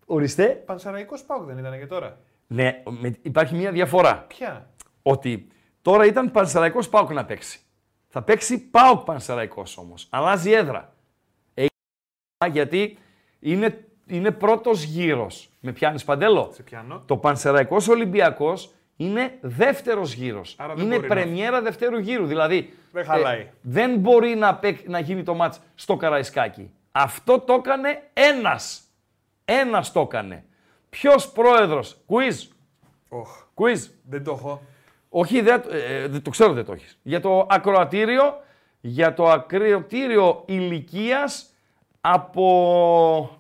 Οριστέ. 0.07 0.47
Πανσεραϊκός 0.49 1.23
Πάουκ 1.25 1.47
δεν 1.47 1.59
ήταν 1.59 1.79
και 1.79 1.87
τώρα. 1.87 2.19
Ναι, 2.47 2.83
με- 3.01 3.19
υπάρχει 3.23 3.55
μια 3.55 3.73
διαφορά. 3.73 4.25
Ποια; 4.29 4.71
Ότι 5.03 5.47
τώρα 5.83 6.07
ήταν 6.07 6.31
Πανσεραϊκός 6.31 6.89
Πάουκ 6.89 7.11
να 7.13 7.25
παίξει. 7.25 7.61
Θα 8.09 8.23
παίξει 8.23 8.69
Πάουκ 8.69 9.05
Πανσεραϊκός 9.05 9.79
όμως. 9.79 10.07
Αλλάζει 10.11 10.51
έδρα. 10.51 10.95
Ε, 11.55 11.67
γιατί 12.51 12.99
είναι 13.41 13.88
είναι 14.09 14.31
πρώτος 14.31 14.83
γύρος. 14.83 15.49
Με 15.61 15.73
πιάνεις 15.73 16.05
παντέλο; 16.05 16.51
Σε 16.55 16.63
πιάνω. 16.63 17.03
Το 17.07 17.17
Πανσεραϊκός 17.17 17.89
Ολυμπιακός 17.89 18.71
είναι 18.97 19.39
δεύτερος 19.41 20.13
γύρος. 20.13 20.55
Άρα 20.59 20.75
δεν 20.75 20.85
είναι 20.85 20.95
μπορεί 20.97 21.09
να- 21.09 21.15
πρεμιέρα 21.15 21.63
δευτέρου 21.63 21.99
γύρου. 21.99 22.27
Δηλαδή 22.27 22.75
Δεν 22.93 23.05
χαλάει. 23.05 23.49
δεν 23.61 23.99
μπορεί 23.99 24.35
να, 24.35 24.55
παίκ- 24.55 24.89
να 24.89 24.99
γίνει 24.99 25.23
το 25.23 25.35
μάτς 25.35 25.61
στο 25.75 25.97
Καραϊσκάκι. 25.97 26.71
Αυτό 26.93 27.39
το 27.41 27.53
έκανε 27.53 28.03
ένας. 28.13 28.83
Ένας 29.45 29.93
το 29.93 30.01
έκανε. 30.01 30.45
Ποιος 30.91 31.29
πρόεδρος; 31.33 31.97
Quiz. 32.09 32.49
Οχ, 33.09 33.43
Quiz. 33.55 33.91
δεν 34.09 34.25
το 34.25 34.31
έχω. 34.31 34.63
Όχι, 35.09 35.41
δεν, 35.41 35.63
ε, 35.71 36.07
δεν 36.09 36.23
το 36.23 36.31
ξέρω 36.31 36.53
δεν 36.53 36.65
το 36.65 36.73
έχεις. 36.73 36.99
Για 37.03 37.21
το 37.21 37.47
ακροατήριο, 37.51 38.41
για 38.81 39.15
το 39.15 39.29
ακροατήριο 39.29 40.43
ηλικίας 40.47 41.51
από 42.01 43.38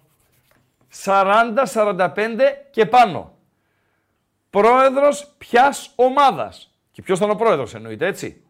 40-45 1.05 2.09
και 2.71 2.87
πάνω. 2.87 3.33
Πρόεδρος 4.51 5.35
ποιας 5.39 5.93
ομάδας. 5.97 6.73
Και 6.91 7.03
ποιος 7.03 7.19
ήταν 7.19 7.31
ο 7.31 7.35
πρόεδρος 7.35 7.75
εννοείται 7.75 8.07
έτσι. 8.07 8.43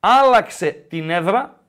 Άλλαξε 0.00 0.70
την 0.70 1.10
έδρα, 1.10 1.60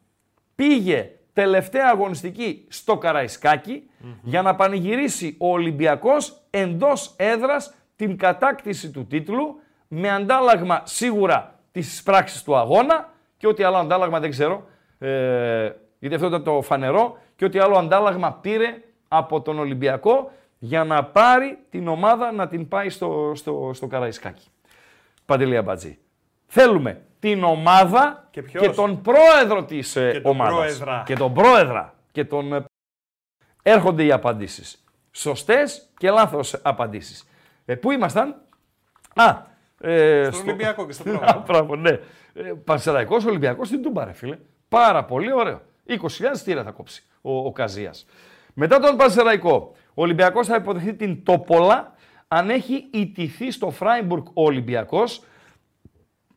πήγε 0.55 1.11
τελευταία 1.33 1.89
αγωνιστική 1.89 2.65
στο 2.69 2.97
καραϊσκακι 2.97 3.89
για 4.21 4.41
να 4.41 4.55
πανηγυρίσει 4.55 5.35
ο 5.39 5.51
Ολυμπιακός 5.51 6.41
εντός 6.49 7.13
έδρας 7.17 7.73
την 7.95 8.17
κατάκτηση 8.17 8.91
του 8.91 9.05
τίτλου 9.07 9.59
με 9.87 10.09
αντάλλαγμα 10.09 10.81
σίγουρα 10.85 11.59
τις 11.71 12.03
πράξεις 12.03 12.43
του 12.43 12.55
αγώνα 12.55 13.09
και 13.37 13.47
ό,τι 13.47 13.63
άλλο 13.63 13.77
αντάλλαγμα 13.77 14.19
δεν 14.19 14.29
ξέρω, 14.29 14.65
ε, 14.99 15.71
γιατί 15.99 16.15
αυτό 16.15 16.27
ήταν 16.27 16.43
το 16.43 16.61
φανερό 16.61 17.17
και 17.35 17.45
ό,τι 17.45 17.59
άλλο 17.59 17.77
αντάλλαγμα 17.77 18.33
πήρε 18.33 18.81
από 19.17 19.41
τον 19.41 19.59
Ολυμπιακό 19.59 20.31
για 20.59 20.83
να 20.83 21.03
πάρει 21.03 21.57
την 21.69 21.87
ομάδα 21.87 22.31
να 22.31 22.47
την 22.47 22.67
πάει 22.67 22.89
στο, 22.89 23.31
στο, 23.35 23.71
στο 23.73 23.87
Καραϊσκάκι. 23.87 24.47
Παντελή 25.25 25.57
Αμπατζή. 25.57 25.97
Θέλουμε 26.45 27.01
την 27.19 27.43
ομάδα 27.43 28.27
Και 28.31 28.41
ποιος; 28.41 28.75
τον 28.75 29.01
πρόεδρο 29.01 29.63
της 29.63 29.95
ε, 29.95 30.11
Και 30.11 30.21
τον 30.21 30.31
ομάδας. 30.31 30.53
πρόεδρα. 30.55 31.03
Και 31.05 31.15
τον 31.15 31.33
πρόεδρα. 31.33 31.93
Και 32.11 32.25
τον... 32.25 32.53
ε, 32.53 32.65
Έρχονται 33.61 34.03
οι 34.03 34.11
απαντήσεις. 34.11 34.83
Σωστές 35.11 35.89
και 35.97 36.09
λάθος 36.09 36.53
απαντήσεις. 36.61 37.27
Ε, 37.65 37.75
πού 37.75 37.91
ήμασταν; 37.91 38.35
Α, 39.15 39.35
ε, 39.81 40.29
Στον 40.31 40.47
Ολυμπιακό 40.47 40.85
και 40.85 40.91
στο 40.91 41.03
Α, 41.09 41.13
πρόγραμμα. 41.13 41.43
Μπράβο, 41.47 41.75
ναι. 41.75 41.89
Ε, 42.33 42.53
Πανσεραϊκός 42.63 43.25
Ολυμπιακός 43.25 43.67
στην 43.67 43.81
Τούμπα, 43.81 44.05
ρε 44.05 44.11
φίλε. 44.13 44.37
Πάρα 44.69 45.03
πολύ 45.05 45.33
ωραίο. 45.33 45.61
20.000 45.87 45.97
στήρα 46.33 46.63
θα 46.63 46.71
κόψει 46.71 47.03
ο, 47.21 47.37
ο 47.37 47.51
Καζίας. 47.51 48.05
Μετά 48.53 48.79
τον 48.79 48.97
Πανσεραϊκό, 48.97 49.71
ο 49.93 50.01
Ολυμπιακός 50.01 50.47
θα 50.47 50.55
υποδεχθεί 50.55 50.93
την 50.93 51.23
Τόπολα 51.23 51.93
αν 52.27 52.49
έχει 52.49 52.87
ιτηθεί 52.91 53.51
στο 53.51 53.69
Φράιμπουργκ 53.69 54.25
ο 54.27 54.43
Ολυμπιακός 54.43 55.23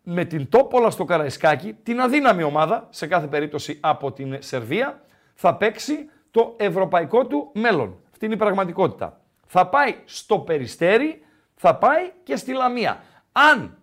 με 0.03 0.25
την 0.25 0.49
Τόπολα 0.49 0.91
στο 0.91 1.05
Καραϊσκάκι, 1.05 1.73
την 1.83 2.01
αδύναμη 2.01 2.43
ομάδα, 2.43 2.87
σε 2.91 3.07
κάθε 3.07 3.27
περίπτωση 3.27 3.79
από 3.81 4.12
την 4.12 4.37
Σερβία, 4.39 5.01
θα 5.35 5.55
παίξει 5.55 6.11
το 6.31 6.55
ευρωπαϊκό 6.57 7.27
του 7.27 7.51
μέλλον. 7.55 7.97
Αυτή 8.11 8.25
είναι 8.25 8.35
η 8.35 8.39
πραγματικότητα. 8.39 9.21
Θα 9.47 9.67
πάει 9.67 9.95
στο 10.05 10.39
Περιστέρι, 10.39 11.23
θα 11.55 11.77
πάει 11.77 12.12
και 12.23 12.37
στη 12.37 12.53
Λαμία. 12.53 13.03
Αν 13.33 13.79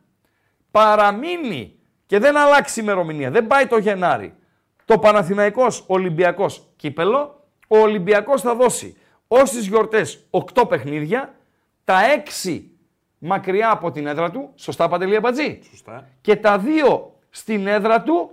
παραμείνει 0.71 1.79
και 2.05 2.19
δεν 2.19 2.37
αλλάξει 2.37 2.79
η 2.79 2.83
ημερομηνία, 2.85 3.31
δεν 3.31 3.47
πάει 3.47 3.67
το 3.67 3.77
Γενάρη, 3.77 4.35
το 4.85 4.99
Παναθηναϊκός 4.99 5.83
Ολυμπιακός 5.87 6.67
κύπελο, 6.75 7.42
ο 7.67 7.77
Ολυμπιακός 7.77 8.41
θα 8.41 8.55
δώσει 8.55 8.95
όσες 9.27 9.65
γιορτές 9.67 10.27
8 10.55 10.65
παιχνίδια, 10.69 11.33
τα 11.83 11.95
6 12.45 12.61
μακριά 13.17 13.71
από 13.71 13.91
την 13.91 14.07
έδρα 14.07 14.31
του, 14.31 14.51
σωστά 14.55 14.87
Παντελή 14.87 15.15
Αμπατζή, 15.15 15.59
Σωστά. 15.69 16.07
και 16.21 16.35
τα 16.35 16.57
δύο 16.57 17.15
στην 17.29 17.67
έδρα 17.67 18.01
του 18.03 18.31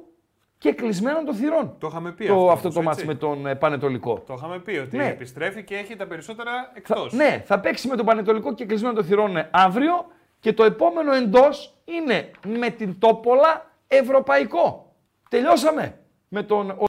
και 0.59 0.73
κλεισμένων 0.73 1.25
των 1.25 1.35
θυρών. 1.35 1.75
Το 1.79 1.87
είχαμε 1.87 2.13
πει 2.13 2.27
το, 2.27 2.33
αυτό 2.35 2.51
αυτό 2.51 2.63
όμως, 2.69 2.75
το 2.75 2.83
μάτς 2.83 2.97
έτσι. 2.97 3.07
με 3.07 3.15
τον 3.15 3.47
ε, 3.47 3.55
Πανετολικό. 3.55 4.23
Το 4.27 4.35
είχαμε 4.37 4.59
πει 4.59 4.77
ότι 4.77 4.97
Ναι. 4.97 5.07
επιστρέφει 5.09 5.65
και 5.65 5.77
έχει 5.77 5.97
τα 5.97 6.07
περισσότερα 6.07 6.51
Θα, 6.53 6.73
εκτός. 6.75 7.13
ναι, 7.13 7.43
θα 7.47 7.61
παίξει 7.61 7.89
με 7.89 7.97
τον 7.97 8.07
Πανετολικό 8.07 8.55
και 8.55 8.65
κλεισμένο 8.65 8.95
των 8.95 9.05
θυρών 9.05 9.37
ε, 9.37 9.49
αύριο 9.53 10.07
και 10.41 10.53
το 10.53 10.65
επόμενο 10.65 11.13
εντός 11.13 11.75
είναι 11.85 12.31
με 12.59 12.71
την 12.71 12.99
Τόπολα 12.99 13.71
Ευρωπαϊκό. 13.87 14.93
Τελειώσαμε 15.31 15.99
με 16.29 16.43
τον 16.43 16.71
ο... 16.71 16.85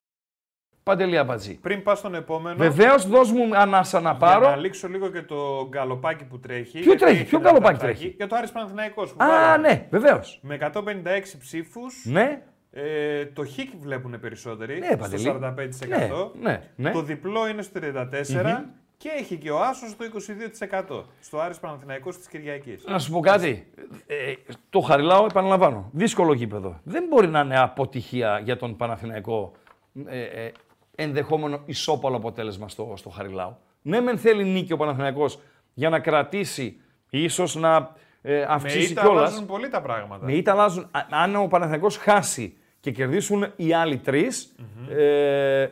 Παντελή 0.84 1.18
Αμπατζή. 1.18 1.54
Πριν 1.60 1.84
πα 1.84 1.96
στον 1.96 2.16
επόμενο. 2.16 2.56
Βεβαίως, 2.58 3.08
δώσ' 3.08 3.32
μου 3.32 3.50
ανάσα 3.58 4.00
να 4.00 4.10
Για 4.10 4.20
πάρω. 4.20 4.50
να 4.50 4.56
λήξω 4.56 4.88
λίγο 4.88 5.10
και 5.10 5.22
το 5.22 5.68
γκαλοπάκι 5.70 6.24
που 6.24 6.40
τρέχει. 6.40 6.72
Ποιο 6.72 6.82
γιατί 6.82 7.00
τρέχει, 7.00 7.16
έχει 7.20 7.26
ποιο 7.30 7.38
ένα 7.40 7.48
γκαλοπάκι 7.50 7.78
ταρτάκι, 7.80 8.00
τρέχει; 8.00 8.14
Για 8.18 8.28
το 8.28 8.36
Άρης 8.36 8.52
Παναθηναϊκός 8.52 9.10
που 9.14 9.24
Α, 9.24 9.28
βάλαμε. 9.28 9.68
ναι, 9.68 9.88
βεβαίως. 9.90 10.40
Με 10.42 10.54
156 10.56 11.38
ψήφους. 11.40 12.06
Ναι, 12.06 12.42
Ε, 12.74 13.26
το 13.26 13.46
χ 13.46 13.50
βλέπουν 13.80 14.20
περισσότεροι. 14.20 14.80
Ναι, 14.80 14.86
στο 14.88 14.98
Παντελή. 14.98 15.24
45%. 15.24 16.32
Ναι, 16.42 16.50
ναι, 16.50 16.62
ναι. 16.76 16.92
Το 16.92 17.02
διπλό 17.02 17.48
είναι 17.48 17.62
στο 17.62 17.80
34%. 17.80 18.66
Και 18.98 19.10
έχει 19.20 19.36
και 19.38 19.52
ο 19.52 19.60
Άσος 19.62 19.96
το 19.96 20.04
22% 20.04 21.04
στο 21.22 21.40
Άρης 21.40 21.60
Παναθηναϊκός 21.60 22.18
της 22.18 22.28
Κυριακής. 22.28 22.84
Να 22.88 23.00
σου 23.00 23.12
πω 23.12 23.20
κάτι. 23.20 23.68
Ε, 24.08 24.34
το 24.70 24.80
Χαριλάου, 24.80 25.26
επαναλαμβάνω. 25.26 25.90
Δύσκολο 25.92 26.34
γήπεδο. 26.34 26.80
Δεν 26.84 27.04
μπορεί 27.10 27.28
να 27.28 27.40
είναι 27.40 27.60
αποτυχία 27.60 28.40
για 28.44 28.58
τον 28.58 28.76
Παναθηναϊκό 28.76 29.52
ε, 30.08 30.22
ε, 30.22 30.52
ενδεχόμενο 30.96 31.62
ισόπαλο 31.66 32.16
αποτέλεσμα 32.16 32.70
στο, 32.70 32.94
στο 32.98 33.10
Χαριλάου. 33.10 33.58
Ναι, 33.82 34.00
μεν 34.02 34.18
θέλει 34.18 34.44
νίκη 34.44 34.74
ο 34.74 34.78
Παναθηναϊκός 34.78 35.40
για 35.74 35.90
να 35.90 36.00
κρατήσει, 36.00 36.80
ίσως 37.10 37.56
να 37.56 37.94
ε, 38.22 38.38
Με 38.38 38.92
ήττα 38.92 39.02
κιόλας. 39.02 39.22
αλλάζουν 39.30 39.46
πολύ 39.46 39.70
τα 39.70 39.82
πράγματα. 39.82 40.26
Με 40.26 40.34
ήττα 40.34 40.52
αλλάζουν. 40.52 40.84
Α- 40.92 41.06
Αν 41.10 41.36
ο 41.36 41.48
Παναθηναϊκός 41.48 41.98
χάσει 41.98 42.58
και 42.80 42.92
κερδίσουν 42.92 43.52
οι 43.56 43.74
άλλοι 43.74 43.98
τρεις, 43.98 44.56
ε, 44.90 45.68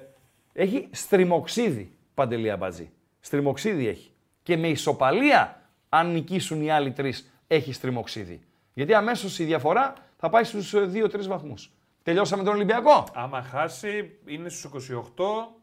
έχει 0.53 0.87
στριμοξίδι 0.91 1.91
Παντελή 2.13 2.51
Αμπατζή. 2.51 2.89
Στριμοξίδι 3.19 3.87
έχει. 3.87 4.11
Και 4.43 4.57
με 4.57 4.67
ισοπαλία, 4.67 5.61
αν 5.89 6.11
νικήσουν 6.11 6.61
οι 6.61 6.71
άλλοι 6.71 6.91
τρεις, 6.91 7.33
έχει 7.47 7.73
στριμοξίδι. 7.73 8.39
Γιατί 8.73 8.93
αμέσως 8.93 9.39
η 9.39 9.43
διαφορά 9.43 9.93
θα 10.17 10.29
πάει 10.29 10.43
στους 10.43 10.73
2-3 10.73 11.27
βαθμούς. 11.27 11.71
Τελειώσαμε 12.09 12.43
τον 12.43 12.53
Ολυμπιακό; 12.53 13.03
Άμα 13.13 13.41
χάσει, 13.41 14.19
είναι 14.25 14.49
στους 14.49 14.89
28. 14.89 15.53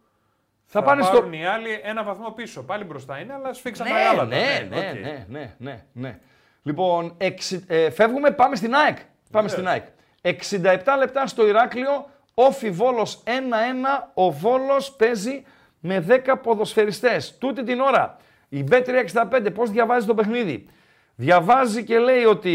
Θα, 0.64 0.82
πάνε 0.82 1.02
στο. 1.02 1.12
πάρουν 1.12 1.32
οι 1.32 1.46
άλλοι 1.46 1.80
ένα 1.82 2.02
βαθμό 2.04 2.30
πίσω. 2.30 2.62
Πάλι 2.62 2.84
μπροστά 2.84 3.18
είναι, 3.18 3.32
αλλά 3.32 3.52
σφίξαν 3.52 3.86
τα 3.86 3.92
Ναι, 3.92 4.00
γάλατα. 4.02 4.24
ναι, 4.24 4.66
ναι, 4.70 4.76
ΟΚ. 4.76 5.00
ναι, 5.00 5.24
ναι, 5.28 5.54
ναι, 5.58 5.84
ναι. 5.92 6.18
Λοιπόν, 6.62 7.14
εξι- 7.18 7.70
ε, 7.70 7.90
φεύγουμε, 7.90 8.30
πάμε 8.30 8.56
στην 8.56 8.74
ΑΕΚ. 8.74 8.96
Πάμε 9.30 9.48
στην 9.48 9.68
ΑΕΚ. 9.68 9.84
67 10.22 10.96
λεπτά 10.98 11.26
στο 11.26 11.46
Ηράκλειο, 11.46 12.10
όφι 12.34 12.70
Βόλος 12.70 13.22
1-1, 13.24 14.10
ο 14.14 14.30
Βόλος 14.30 14.92
παίζει 14.92 15.44
με 15.80 16.00
10 16.08 16.36
ποδοσφαιριστές. 16.42 17.38
Τούτη 17.38 17.62
την 17.62 17.80
ώρα, 17.80 18.16
η 18.48 18.64
B365 18.70 19.50
πώς 19.54 19.70
διαβάζει 19.70 20.06
το 20.06 20.14
παιχνίδι; 20.14 20.68
Διαβάζει 21.14 21.84
και 21.84 21.98
λέει 21.98 22.24
ότι 22.24 22.52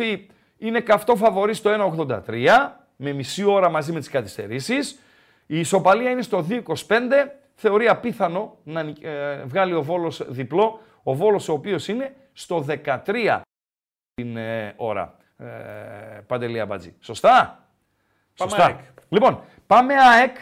η 0.00 0.28
είναι 0.58 0.80
καυτό 0.80 1.16
φαβορή 1.16 1.54
στο 1.54 1.70
1,83 1.70 2.76
με 2.96 3.12
μισή 3.12 3.44
ώρα 3.44 3.68
μαζί 3.70 3.92
με 3.92 3.98
τις 3.98 4.08
καθυστερήσεις. 4.08 4.98
Η 5.46 5.58
ισοπαλία 5.58 6.10
είναι 6.10 6.22
στο 6.22 6.46
2,25. 6.48 7.32
Θεωρεί 7.54 7.88
απίθανο 7.88 8.56
να 8.62 8.82
νικ- 8.82 9.04
ε, 9.04 9.42
βγάλει 9.44 9.74
ο 9.74 9.82
Βόλος 9.82 10.22
διπλό. 10.28 10.80
Ο 11.02 11.14
Βόλος 11.14 11.48
ο 11.48 11.52
οποίος 11.52 11.88
είναι 11.88 12.14
στο 12.32 12.60
13 12.60 13.40
την 14.14 14.36
ε, 14.36 14.72
ώρα. 14.76 15.16
Ε, 15.36 15.44
Παντελή 16.26 16.60
Αμπατζή. 16.60 16.94
Σωστά; 17.00 17.66
Πάμε 18.36 18.50
Σωστά. 18.50 18.64
ΑΕΚ. 18.66 18.78
Λοιπόν, 19.08 19.40
πάμε 19.66 19.94
ΑΕΚ. 19.94 20.36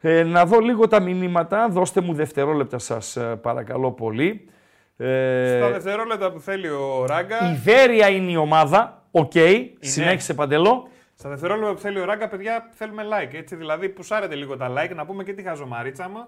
Ε, 0.00 0.22
να 0.22 0.46
δω 0.46 0.58
λίγο 0.58 0.88
τα 0.88 1.00
μηνύματα. 1.00 1.68
Δώστε 1.68 2.00
μου 2.00 2.14
δευτερόλεπτα 2.14 2.78
σας 2.78 3.16
ε, 3.16 3.20
παρακαλώ 3.36 3.92
πολύ. 3.92 4.48
Ε, 4.96 5.56
Στα 5.58 5.70
δευτερόλεπτα 5.70 6.32
που 6.32 6.40
θέλει 6.40 6.68
ο 6.68 7.04
Ράγκα. 7.06 7.52
η 7.52 7.56
Βέρεια 7.56 8.08
είναι 8.08 8.30
η 8.30 8.36
ομάδα. 8.36 9.02
ΟΚ. 9.10 9.32
Συνέχισε 9.78 10.34
Παντελή. 10.34 10.88
Στα 11.22 11.30
δευτερόλεπτα 11.30 11.72
που 11.74 11.80
θέλει 11.80 12.00
ο 12.00 12.04
Ράγκα, 12.04 12.28
παιδιά, 12.28 12.68
θέλουμε 12.72 13.02
like. 13.02 13.34
Έτσι, 13.34 13.56
δηλαδή, 13.56 13.88
πουσάρετε 13.88 14.34
λίγο 14.34 14.56
τα 14.56 14.72
like, 14.76 14.94
να 14.94 15.06
πούμε 15.06 15.24
και 15.24 15.32
τη 15.32 15.42
χαζομαρίτσα 15.42 16.08
μου, 16.08 16.26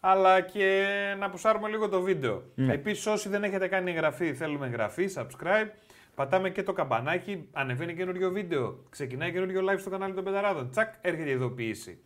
αλλά 0.00 0.40
και 0.40 0.86
να 1.18 1.30
πουσάρουμε 1.30 1.68
λίγο 1.68 1.88
το 1.88 2.00
βίντεο. 2.00 2.42
Ναι. 2.54 2.72
Επίσης, 2.72 3.06
όσοι 3.06 3.28
δεν 3.28 3.44
έχετε 3.44 3.68
κάνει 3.68 3.90
εγγραφή, 3.90 4.34
θέλουμε 4.34 4.66
εγγραφή, 4.66 5.08
subscribe. 5.14 5.68
Πατάμε 6.14 6.50
και 6.50 6.62
το 6.62 6.72
καμπανάκι, 6.72 7.48
ανεβαίνει 7.52 7.94
καινούριο 7.94 8.30
βίντεο. 8.30 8.78
Ξεκινάει 8.90 9.32
καινούριο 9.32 9.60
live 9.70 9.78
στο 9.78 9.90
κανάλι 9.90 10.14
των 10.14 10.24
Πεταράδων. 10.24 10.70
Τσακ, 10.70 10.94
έρχεται 11.00 11.28
η 11.28 11.32
ειδοποίηση. 11.32 11.98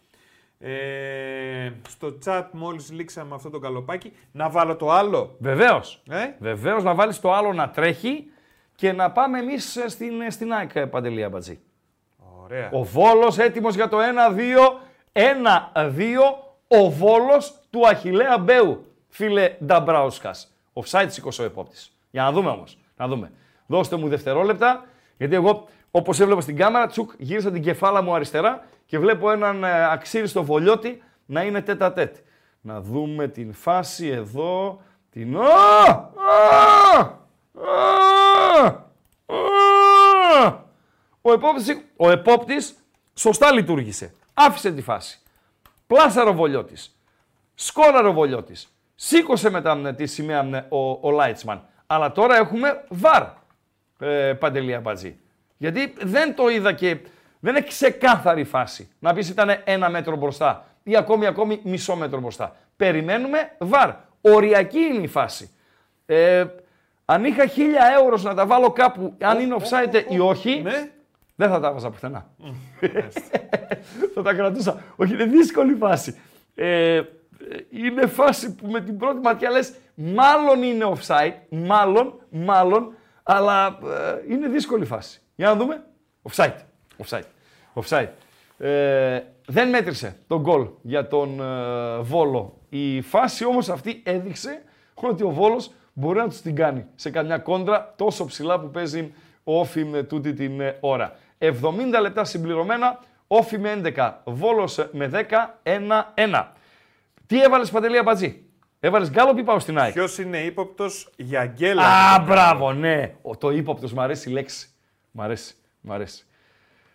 Ε, 0.59 1.71
στο 1.89 2.19
chat 2.25 2.45
μόλις 2.53 2.93
λήξαμε 2.93 3.35
αυτό 3.35 3.51
το 3.51 3.59
καλοπάκι. 3.59 4.13
Να 4.33 4.51
βάλω 4.51 4.77
το 4.77 4.91
άλλο. 4.91 5.37
Βεβαίως. 5.39 6.03
Ε; 6.09 6.35
Βεβαίως 6.39 6.83
να 6.83 6.95
βάλεις 6.95 7.21
το 7.21 7.33
άλλο 7.33 7.53
να 7.53 7.71
τρέχει 7.71 8.31
και 8.75 8.93
να 8.93 9.11
πάμε 9.11 9.39
εμείς 9.39 9.79
στην, 9.87 10.31
στην 10.31 10.53
ΑΕΚ 10.53 10.75
ε, 10.75 10.87
Παντελή 10.87 11.25
Αμπατζή. 11.25 11.61
Ωραία. 12.47 12.69
Ο 12.73 12.85
Βόλος 12.85 13.39
έτοιμος 13.39 13.75
για 13.75 13.89
το 13.89 13.99
1-2. 14.01 14.81
1-2 15.13 16.39
ο 16.69 16.91
Βόλος 16.91 17.55
του 17.71 17.89
Αχιλέα 17.89 18.39
Μπέου. 18.39 18.85
φίλε 19.09 19.57
Νταμπράουσκα. 19.65 20.35
Offside 20.73 21.07
σήκωσε 21.07 21.43
ο 21.43 21.45
επόπτης. 21.45 21.97
Για 22.11 22.23
να 22.23 22.33
δούμε 22.33 22.51
όμως. 22.51 22.79
Να 22.97 23.09
δούμε. 23.09 23.33
Δώστε 23.67 23.97
μου 23.97 24.09
δευτερόλεπτα, 24.09 24.85
γιατί 25.17 25.35
εγώ 25.35 25.69
όπως 25.91 26.21
έβλεπα 26.21 26.41
στην 26.41 26.57
κάμερα, 26.57 26.87
τσουκ, 26.87 27.11
γύρισα 27.19 27.51
την 27.51 27.63
κεφάλα 27.63 28.03
μου 28.03 28.15
αριστερά 28.15 28.65
και 28.87 28.99
βλέπω 28.99 29.31
έναν 29.31 29.65
ε, 29.65 29.93
αξίριστο 29.93 30.45
βολιώτη 30.45 31.03
να 31.27 31.43
είναι 31.43 31.63
τέτα 31.63 31.93
τέτ. 31.93 32.17
Να 32.61 32.81
δούμε 32.81 33.29
την 33.29 33.53
φάση 33.53 34.09
εδώ. 34.09 34.81
Την. 35.11 35.37
Α! 35.37 35.43
Α! 36.91 37.01
Α! 40.37 40.65
Α! 41.27 41.31
Ο 41.31 41.33
επόπτης, 41.33 41.81
ο 41.97 42.11
επόπτης 42.11 42.75
σωστά 43.15 43.53
λειτουργήσε. 43.53 44.15
Άφησε 44.35 44.73
τη 44.73 44.83
φάση. 44.83 45.19
Πλάσαρο 45.87 46.33
βολιώτης. 46.33 46.97
Σκόραρο 47.55 48.13
βολιώτης. 48.13 48.69
Σήκωσε 48.95 49.51
μετά 49.51 49.95
τη 49.95 50.07
σημαία 50.07 50.67
ο, 50.69 50.91
ο 51.01 51.11
Λάιτσμαν. 51.11 51.65
Αλλά 51.87 52.13
τώρα 52.13 52.37
έχουμε 52.37 52.85
βαρ, 52.89 53.23
ε, 53.99 54.33
Παντελή 54.33 54.75
Αμπατζή. 54.75 55.19
Γιατί 55.57 55.95
δεν 56.03 56.35
το 56.35 56.49
είδα 56.49 56.73
και 56.73 56.99
δεν 57.41 57.57
είναι 57.57 57.67
ξεκάθαρη 57.67 58.45
φάση. 58.45 58.91
Να 58.99 59.15
πεις 59.15 59.29
ήταν 59.29 59.61
ένα 59.65 59.91
μέτρο 59.91 60.17
μπροστά 60.17 60.67
ή 60.83 60.97
ακόμη, 60.97 61.27
ακόμη 61.27 61.61
μισό 61.63 61.97
μέτρο 61.97 62.21
μπροστά. 62.21 62.57
Περιμένουμε 62.77 63.57
βαρ. 63.59 63.91
Οριακή 64.21 64.79
είναι 64.79 65.03
η 65.03 65.07
φάση. 65.07 65.51
Ε, 66.07 66.45
αν 67.05 67.25
είχα 67.25 67.47
χίλια 67.47 67.83
ευρώ 68.01 68.19
να 68.19 68.35
τα 68.35 68.47
βάλω 68.47 68.71
κάπου, 68.71 69.17
αν 69.21 69.41
είναι 69.41 69.57
offside 69.59 70.05
ή 70.09 70.19
όχι, 70.19 70.61
Ναι. 70.63 70.91
Δεν 71.37 71.49
θα 71.49 71.61
τα 71.61 71.69
έβαζα 71.69 71.91
πουθενά. 71.91 72.31
θα 74.15 74.23
τα 74.23 74.35
κρατούσα. 74.35 74.83
Όχι, 74.97 75.13
είναι 75.13 75.25
δύσκολη 75.25 75.75
φάση. 75.75 76.19
Ε, 76.55 77.03
είναι 77.71 78.07
φάση 78.07 78.55
που 78.55 78.67
με 78.67 78.81
την 78.81 78.97
πρώτη 78.97 79.21
ματιά 79.21 79.51
λες 79.51 79.75
μάλλον 79.95 80.63
είναι 80.63 80.85
offside, 80.95 81.35
μάλλον, 81.49 82.15
μάλλον, 82.31 82.95
αλλά 83.23 83.67
ε, 83.67 84.33
είναι 84.33 84.49
δύσκολη 84.49 84.85
φάση. 84.85 85.21
Για 85.35 85.47
να 85.47 85.55
δούμε. 85.55 85.85
Offside. 86.31 86.57
Offside. 87.05 87.25
Offside. 87.75 88.09
Ε, 88.59 89.21
δεν 89.47 89.69
μέτρησε 89.69 90.17
τον 90.27 90.41
γκολ 90.41 90.69
για 90.83 91.09
τον 91.09 91.41
ε, 91.41 91.99
Βόλο. 92.01 92.59
Η 92.69 93.01
φάση 93.01 93.45
όμως 93.45 93.69
αυτή 93.69 94.03
έδειξε 94.05 94.63
ότι 94.95 95.23
ο 95.23 95.31
Βόλος 95.31 95.71
μπορεί 95.93 96.19
να 96.19 96.29
τους 96.29 96.41
την 96.41 96.55
κάνει 96.55 96.87
σε 96.95 97.11
καμιά 97.11 97.39
κόντρα 97.39 97.95
τόσο 97.97 98.25
ψηλά 98.25 98.61
που 98.61 98.71
παίζει 98.71 99.13
ο 99.45 99.61
Όφη 99.61 99.85
με 99.85 100.03
τούτη 100.03 100.33
την 100.33 100.61
ε, 100.61 100.77
ώρα. 100.81 101.17
70 101.39 101.53
λεπτά 102.01 102.25
συμπληρωμένα, 102.25 102.99
Όφη 103.27 103.59
με 103.59 103.83
11, 103.97 104.13
Βόλος 104.25 104.89
με 104.93 105.09
10, 105.09 105.61
1-1. 105.63 106.53
Τι 107.27 107.43
έβαλες 107.43 107.71
Παντελή 107.71 107.99
Αμπατζή. 107.99 108.45
Έβαλες 108.81 109.11
γκάλο 109.11 109.39
ή 109.39 109.43
πάω 109.43 109.59
στην 109.59 109.79
ΑΕΚ; 109.79 109.93
Ποιος 109.93 110.19
είναι 110.19 110.39
ύποπτος; 110.39 111.11
Για 111.17 111.47
γκέλα. 111.47 111.83
Α, 111.83 112.21
μπράβο, 112.21 112.73
ναι. 112.73 113.15
Ο, 113.23 113.37
το 113.37 113.51
ύποπτος, 113.51 113.93
μου 113.93 114.01
αρέσει 114.01 114.31
η 114.31 114.33
λέξη. 114.33 114.69
Μ' 115.11 115.23
αρέσει, 115.23 115.55
μ' 115.81 115.93
αρέσει. 115.93 116.27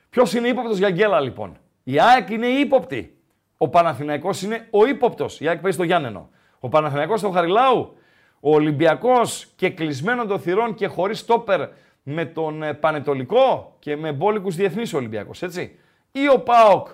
Ποιος 0.10 0.34
είναι 0.34 0.48
ύποπτος; 0.48 0.78
Για 0.78 0.90
γκέλα, 0.90 1.20
λοιπόν. 1.20 1.58
Η 1.84 2.00
ΑΕΚ 2.00 2.30
είναι 2.30 2.48
ύποπτη. 2.48 3.16
Ο 3.58 3.68
Παναθηναϊκός 3.70 4.42
είναι 4.42 4.68
ο 4.70 4.86
ύποπτος. 4.86 5.40
Η 5.40 5.48
ΑΕΚ 5.48 5.60
παίζει 5.60 5.78
στο 5.78 5.86
Γιάννενο. 5.86 6.30
Ο 6.60 6.70
Παναθηναϊκός 6.70 7.20
στο 7.20 7.30
Χαριλάου. 7.30 7.96
Ο 8.40 8.54
Ολυμπιακός 8.54 9.48
και 9.56 9.70
κλεισμένο 9.70 10.26
των 10.26 10.40
θυρών 10.40 10.74
και 10.74 10.88
χωρίς 10.88 11.20
στόπερ 11.20 11.70
με 12.04 12.26
τον 12.26 12.64
ε, 12.64 12.74
Πανετολικό 12.74 13.76
και 13.80 13.96
με 13.96 14.12
μπόλικου 14.12 14.52
διεθνείς 14.52 14.94
Ολυμπιακό, 14.94 15.32
έτσι. 15.40 15.80
Ή 16.12 16.30
ο 16.30 16.40
Πάοκ 16.40 16.88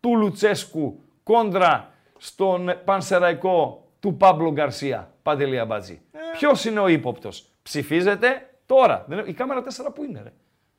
του 0.00 0.16
Λουτσέσκου 0.16 1.00
κόντρα 1.22 1.92
στον 2.18 2.70
Πανσεραϊκό 2.84 3.88
του 4.00 4.16
Πάμπλο 4.16 4.52
Γκαρσία. 4.52 5.12
Παντελή 5.22 5.58
Αμπάτζη. 5.58 6.00
Ποιος 6.32 6.64
είναι 6.64 6.80
ο 6.80 6.88
ύποπτος; 6.88 7.44
Ψηφίζετε 7.62 8.50
τώρα. 8.66 9.04
Δεν 9.08 9.18
είναι- 9.18 9.28
Η 9.28 9.32
κάμερα 9.32 9.62
4 9.62 9.92
που 9.94 10.04
είναι, 10.04 10.20
ρε. 10.22 10.32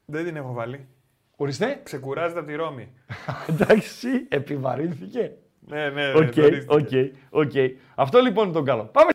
Δεν 0.05 0.25
την 0.25 0.35
έχω 0.35 0.53
βάλει. 0.53 0.87
Ορίστε. 1.35 1.79
Ξεκουράζεται 1.83 2.39
από 2.39 2.47
τη 2.47 2.55
Ρώμη. 2.55 2.89
Εντάξει, 3.49 4.07
επιβαρύνθηκε. 4.29 5.31
Ναι, 5.59 5.89
ναι, 5.89 6.11
ΟΚ, 6.13 6.33
ζορίστηκε. 6.33 7.11
ΟΚ, 7.29 7.45
ΟΚ. 7.45 7.51
Αυτό 7.95 8.19
λοιπόν 8.19 8.43
είναι 8.43 8.53
το 8.53 8.63
καλό. 8.63 8.83
Πάμε, 8.83 9.11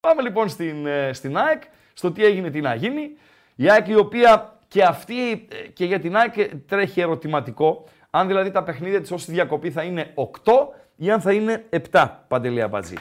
πάμε 0.00 0.22
λοιπόν 0.22 0.48
στην, 0.48 0.86
ε, 0.86 1.12
στην 1.12 1.36
ΑΕΚ, 1.36 1.62
στο 1.92 2.12
τι 2.12 2.24
έγινε, 2.24 2.50
τι 2.50 2.60
να 2.60 2.74
γίνει. 2.74 3.10
Η 3.60 3.70
ΑΕΚ 3.70 3.88
η 3.88 3.94
οποία 3.94 4.58
και 4.68 4.82
αυτή 4.82 5.30
ε, 5.30 5.68
και 5.72 5.84
για 5.84 5.98
την 5.98 6.16
ΑΕΚ 6.16 6.34
τρέχει 6.66 7.00
ερωτηματικό. 7.00 7.84
Αν 8.10 8.26
δηλαδή 8.26 8.50
τα 8.50 8.62
παιχνίδια 8.62 9.00
της 9.00 9.10
ως 9.10 9.17
τη 9.17 9.24
διακοπή 9.24 9.70
θα 9.70 9.82
είναι 9.82 10.12
8 10.14 10.52
ή 10.96 11.10
αν 11.10 11.20
θα 11.20 11.32
είναι 11.32 11.64
7, 11.90 12.08
Παντελή 12.28 12.62
Αμπατζή. 12.62 12.94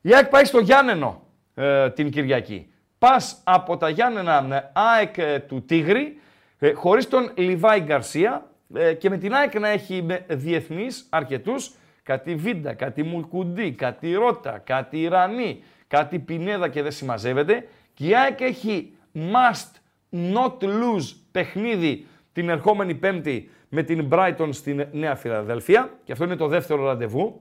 Η 0.00 0.14
ΑΕΚ 0.14 0.28
πάει 0.28 0.44
στο 0.44 0.58
Γιάννενα 0.58 1.22
ε, 1.54 1.90
την 1.90 2.10
Κυριακή. 2.10 2.72
Πας 2.98 3.40
από 3.44 3.76
τα 3.76 3.88
Γιάννενα 3.88 4.54
ε, 4.54 4.70
ΑΕΚ 4.72 5.18
ε, 5.18 5.38
του 5.38 5.64
Τίγρη, 5.64 6.20
ε, 6.58 6.72
χωρίς 6.72 7.08
τον 7.08 7.30
Λιβάι 7.34 7.80
Γκαρσία 7.80 8.50
ε, 8.74 8.92
και 8.92 9.10
με 9.10 9.16
την 9.16 9.34
ΑΕΚ 9.34 9.58
να 9.58 9.68
έχει 9.68 10.02
με 10.02 10.24
διεθνείς 10.28 11.06
αρκετούς, 11.10 11.74
κάτι 12.02 12.34
Βίντα, 12.34 12.72
κάτι 12.74 13.02
Μουλκουντή, 13.02 13.72
κάτι 13.72 14.12
Ρότα, 14.12 14.62
κάτι 14.64 15.00
Ιρανή, 15.00 15.62
κάτι 15.88 16.18
Πινέδα 16.18 16.68
και 16.68 16.82
δεν 16.82 16.92
συμμαζεύεται. 16.92 17.68
Και 17.94 18.06
η 18.06 18.16
ΑΕΚ 18.16 18.40
έχει 18.40 18.92
must 19.32 19.80
not 20.12 20.62
lose 20.62 21.16
παιχνίδι 21.30 22.06
την 22.32 22.48
ερχόμενη 22.48 22.94
Πέμπτη 22.94 23.50
με 23.68 23.82
την 23.82 24.08
Brighton 24.10 24.48
στην 24.50 24.86
Νέα 24.92 25.14
Φιλαδέλφια 25.14 25.90
και 26.04 26.12
αυτό 26.12 26.24
είναι 26.24 26.36
το 26.36 26.46
δεύτερο 26.46 26.84
ραντεβού 26.84 27.40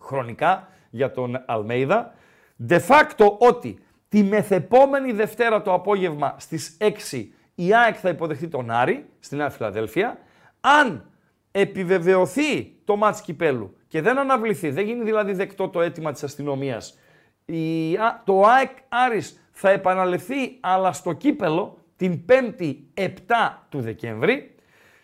χρονικά 0.00 0.68
για 0.90 1.10
τον 1.10 1.42
Αλμέιδα. 1.46 2.14
De 2.68 2.78
facto 2.88 3.38
ότι 3.38 3.78
τη 4.08 4.22
μεθεπόμενη 4.22 5.12
Δευτέρα 5.12 5.62
το 5.62 5.72
απόγευμα 5.72 6.34
στις 6.38 6.76
6 6.80 7.24
η 7.54 7.74
ΑΕΚ 7.74 7.96
θα 8.00 8.08
υποδεχτεί 8.08 8.48
τον 8.48 8.70
Άρη 8.70 9.08
στη 9.20 9.36
Νέα 9.36 9.50
Φιλαδέλφια. 9.50 10.18
Αν 10.60 11.10
επιβεβαιωθεί 11.50 12.72
το 12.84 12.96
μάτς 12.96 13.20
κυπέλου 13.20 13.76
και 13.88 14.00
δεν 14.00 14.18
αναβληθεί, 14.18 14.70
δεν 14.70 14.84
γίνει 14.84 15.04
δηλαδή 15.04 15.32
δεκτό 15.32 15.68
το 15.68 15.80
αίτημα 15.80 16.12
της 16.12 16.22
αστυνομίας, 16.22 16.98
η, 17.44 17.96
Α- 17.96 18.22
το 18.24 18.42
ΑΕΚ 18.42 18.70
Άρης 18.88 19.43
θα 19.54 19.70
επαναληφθεί 19.70 20.56
αλλά 20.60 20.92
στο 20.92 21.12
κύπελο 21.12 21.78
την 21.96 22.24
5η 22.28 22.76
7 22.94 23.08
του 23.68 23.80
Δεκέμβρη. 23.80 24.54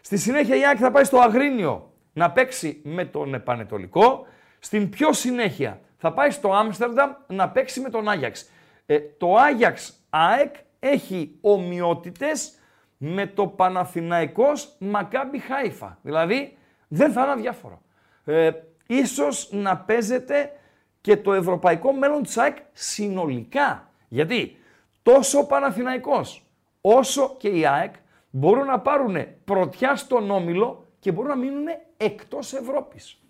Στη 0.00 0.16
συνέχεια 0.16 0.56
η 0.56 0.66
ΑΕΚ 0.66 0.76
θα 0.80 0.90
πάει 0.90 1.04
στο 1.04 1.18
Αγρίνιο 1.18 1.92
να 2.12 2.30
παίξει 2.30 2.80
με 2.84 3.04
τον 3.04 3.34
Επανετολικό. 3.34 4.26
Στην 4.58 4.88
πιο 4.88 5.12
συνέχεια 5.12 5.80
θα 5.96 6.12
πάει 6.12 6.30
στο 6.30 6.52
Άμστερνταμ 6.52 7.10
να 7.26 7.48
παίξει 7.48 7.80
με 7.80 7.90
τον 7.90 8.08
Άγιαξ. 8.08 8.50
Ε, 8.86 8.98
το 9.18 9.34
Άγιαξ 9.36 9.92
ΑΕΚ 10.10 10.54
έχει 10.78 11.38
ομοιότητες 11.40 12.54
με 12.96 13.26
το 13.26 13.46
Παναθηναϊκός 13.46 14.76
Μακάμπι 14.78 15.38
Χάιφα. 15.38 15.98
Δηλαδή 16.02 16.56
δεν 16.88 17.12
θα 17.12 17.22
είναι 17.22 17.30
αδιάφορο. 17.30 17.82
Ε, 18.24 18.50
ίσως 18.86 19.48
να 19.52 19.76
παίζεται 19.76 20.52
και 21.00 21.16
το 21.16 21.32
ευρωπαϊκό 21.32 21.92
μέλλον 21.92 22.22
της 22.22 22.36
ΑΕΚ 22.38 22.56
συνολικά. 22.72 23.89
Γιατί 24.12 24.56
τόσο 25.02 25.38
ο 25.38 25.46
Παναθηναϊκός 25.46 26.44
όσο 26.80 27.36
και 27.38 27.48
η 27.48 27.66
ΑΕΚ 27.66 27.94
μπορούν 28.30 28.66
να 28.66 28.80
πάρουν 28.80 29.16
πρωτιά 29.44 29.96
στον 29.96 30.30
Όμιλο 30.30 30.86
και 30.98 31.12
μπορούν 31.12 31.30
να 31.30 31.36
μείνουν 31.36 31.66
εκτός 31.96 32.52
Ευρώπης. 32.52 33.22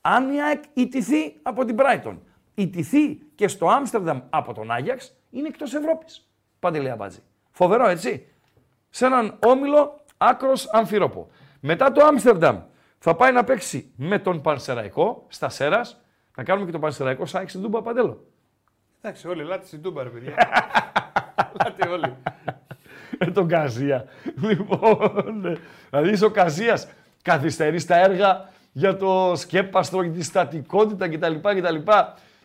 Αν 0.00 0.32
η 0.34 0.42
ΑΕΚ 0.42 0.62
ιτηθεί 0.72 1.36
από 1.42 1.64
την 1.64 1.76
Brighton, 1.78 2.16
ιτηθεί 2.54 3.14
και 3.34 3.48
στο 3.48 3.68
Άμστερνταμ 3.68 4.20
από 4.30 4.54
τον 4.54 4.70
Άγιαξ, 4.70 5.16
είναι 5.30 5.48
εκτός 5.48 5.74
Ευρώπης. 5.74 6.30
Παντελή 6.58 6.90
Αμπάτζη. 6.90 7.18
Φοβερό, 7.50 7.86
έτσι. 7.86 8.28
Σε 8.90 9.06
έναν 9.06 9.38
Όμιλο 9.46 10.00
άκρος 10.16 10.68
αμφιρόπο. 10.72 11.28
Μετά 11.60 11.92
το 11.92 12.04
Άμστερνταμ 12.04 12.62
θα 12.98 13.14
πάει 13.14 13.32
να 13.32 13.44
παίξει 13.44 13.92
με 13.96 14.18
τον 14.18 14.40
Πανσεραϊκό 14.40 15.26
στα 15.28 15.48
Σέρας. 15.48 16.04
Να 16.36 16.44
κάνουμε 16.44 16.66
και 16.66 16.72
τον 16.72 16.80
Πανσεραϊκό 16.80 17.26
σαν 17.26 17.48
στην 17.48 17.62
Τούμπα 17.62 17.82
Παντέλο. 17.82 18.26
Εντάξει, 19.06 19.28
όλοι 19.28 19.40
ελάτε 19.40 19.66
στην 19.66 19.82
Τούμπα, 19.82 20.02
ρε 20.02 20.08
παιδιά. 20.08 20.34
ελάτε 21.58 21.88
όλοι. 21.88 22.14
με 23.18 23.26
τον 23.26 23.48
Καζία. 23.48 24.04
Λοιπόν, 24.40 25.46
ε, 25.46 25.56
δηλαδή 25.90 26.10
είσαι 26.10 26.24
ο 26.24 26.30
Καζίας 26.30 26.88
καθυστερείς 27.22 27.82
στα 27.82 27.96
έργα 27.96 28.48
για 28.72 28.96
το 28.96 29.32
σκέπαστρο, 29.36 30.02
για 30.02 30.12
τη 30.12 30.22
στατικότητα 30.22 31.08
κτλ. 31.08 31.34
κτλ. 31.34 31.90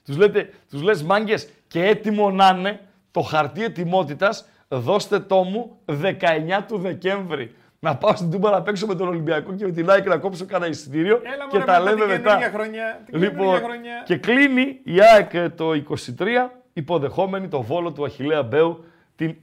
Τους, 0.06 0.18
λέτε, 0.18 0.54
τους 0.70 0.82
λες 0.82 1.04
μάγκες 1.04 1.50
και 1.68 1.84
έτοιμο 1.86 2.32
να 2.32 2.56
είναι 2.58 2.80
το 3.12 3.22
χαρτί 3.22 3.64
ετοιμότητας, 3.64 4.46
δώστε 4.68 5.20
το 5.20 5.44
μου 5.44 5.78
19 5.86 6.64
του 6.68 6.78
Δεκέμβρη. 6.78 7.56
Να 7.80 7.98
πάω 7.98 8.16
στην 8.16 8.32
Τούμπα 8.32 8.50
να 8.50 8.62
παίξω 8.62 8.88
με 8.88 8.96
τον 8.96 9.08
Ολυμπιακό 9.08 9.54
και 9.54 9.66
με 9.66 9.72
την 9.72 9.90
ΑΕΚ 9.90 10.08
να 10.08 10.18
κόψω 10.18 10.46
κανένα 10.46 10.72
εισιτήριο 10.72 11.22
Έλα 11.24 11.48
και 11.50 11.58
μωρέ, 11.58 11.66
τα 11.66 11.80
μετά 11.80 11.80
λέμε 11.80 12.06
την 12.06 12.08
μετά. 12.08 12.22
καινούργια 12.38 12.52
χρονιά. 12.60 13.02
Την 13.06 13.20
Λοιπόν, 13.20 13.38
καινούργια 13.38 13.68
χρονιά. 13.68 14.04
και 14.06 14.18
κλείνει 14.18 14.80
η 14.84 14.96
ΑΕΚ 15.14 15.34
ε, 15.34 15.50
το 15.50 15.72
23 16.20 16.26
υποδεχόμενη 16.74 17.48
το 17.48 17.62
βόλο 17.62 17.92
του 17.92 18.06
Αχιλέα 18.06 18.44
Μπέου 18.44 18.84
την 19.16 19.36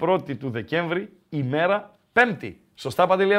21η 0.00 0.36
του 0.38 0.50
Δεκέμβρη, 0.50 1.12
ημέρα 1.28 1.90
Πέμπτη. 2.12 2.60
Σωστά, 2.74 3.06
Παντελία; 3.06 3.38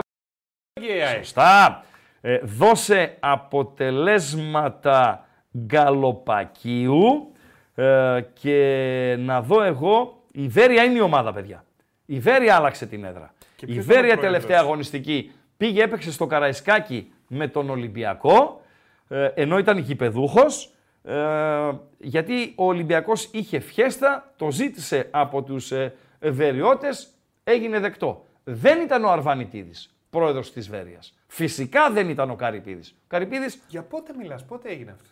Και 0.81 0.95
η 0.95 1.01
ΑΕΚ. 1.01 1.23
Σωστά. 1.23 1.83
Ε, 2.21 2.37
δώσε 2.43 3.17
αποτελέσματα 3.19 5.27
γκαλοπακίου. 5.57 7.31
Ε, 7.75 8.19
και 8.33 9.15
να 9.19 9.41
δω 9.41 9.63
εγώ, 9.63 10.23
η 10.31 10.47
Βέρεια 10.47 10.83
είναι 10.83 10.97
η 10.97 11.01
ομάδα, 11.01 11.33
παιδιά. 11.33 11.63
Η 12.05 12.19
Βέρεια 12.19 12.55
άλλαξε 12.55 12.85
την 12.85 13.03
έδρα. 13.03 13.32
Και 13.65 13.71
η 13.71 13.73
ποιος 13.73 13.85
ήταν 13.85 13.95
ο 13.95 13.99
Βέρεια 13.99 14.17
πρόεδρος; 14.17 14.41
τελευταία 14.41 14.59
αγωνιστική 14.59 15.31
πήγε, 15.57 15.83
έπαιξε 15.83 16.11
στο 16.11 16.27
Καραϊσκάκι 16.27 17.13
με 17.27 17.47
τον 17.47 17.69
Ολυμπιακό, 17.69 18.61
ε, 19.07 19.25
ενώ 19.25 19.57
ήταν 19.57 19.77
γηπεδούχος, 19.77 20.73
ε, 21.03 21.71
γιατί 21.97 22.53
ο 22.55 22.65
Ολυμπιακός 22.65 23.29
είχε 23.31 23.59
φιέστα, 23.59 24.33
το 24.37 24.51
ζήτησε 24.51 25.07
από 25.11 25.43
τους 25.43 25.71
ε, 25.71 25.93
Βεριώτες, 26.19 27.13
έγινε 27.43 27.79
δεκτό. 27.79 28.25
Δεν 28.43 28.81
ήταν 28.81 29.03
ο 29.03 29.09
Αρβανιτίδης, 29.09 29.95
πρόεδρος 30.09 30.51
της 30.51 30.69
Βέρειας. 30.69 31.17
Φυσικά 31.27 31.91
δεν 31.91 32.09
ήταν 32.09 32.29
ο 32.29 32.35
Καρυπίδης. 32.35 32.89
Ο 32.91 33.05
Καρυπίδης 33.07 33.59
Για 33.67 33.83
πότε 33.83 34.13
μιλάς, 34.17 34.45
πότε 34.45 34.69
έγινε 34.69 34.91
αυτό; 34.91 35.09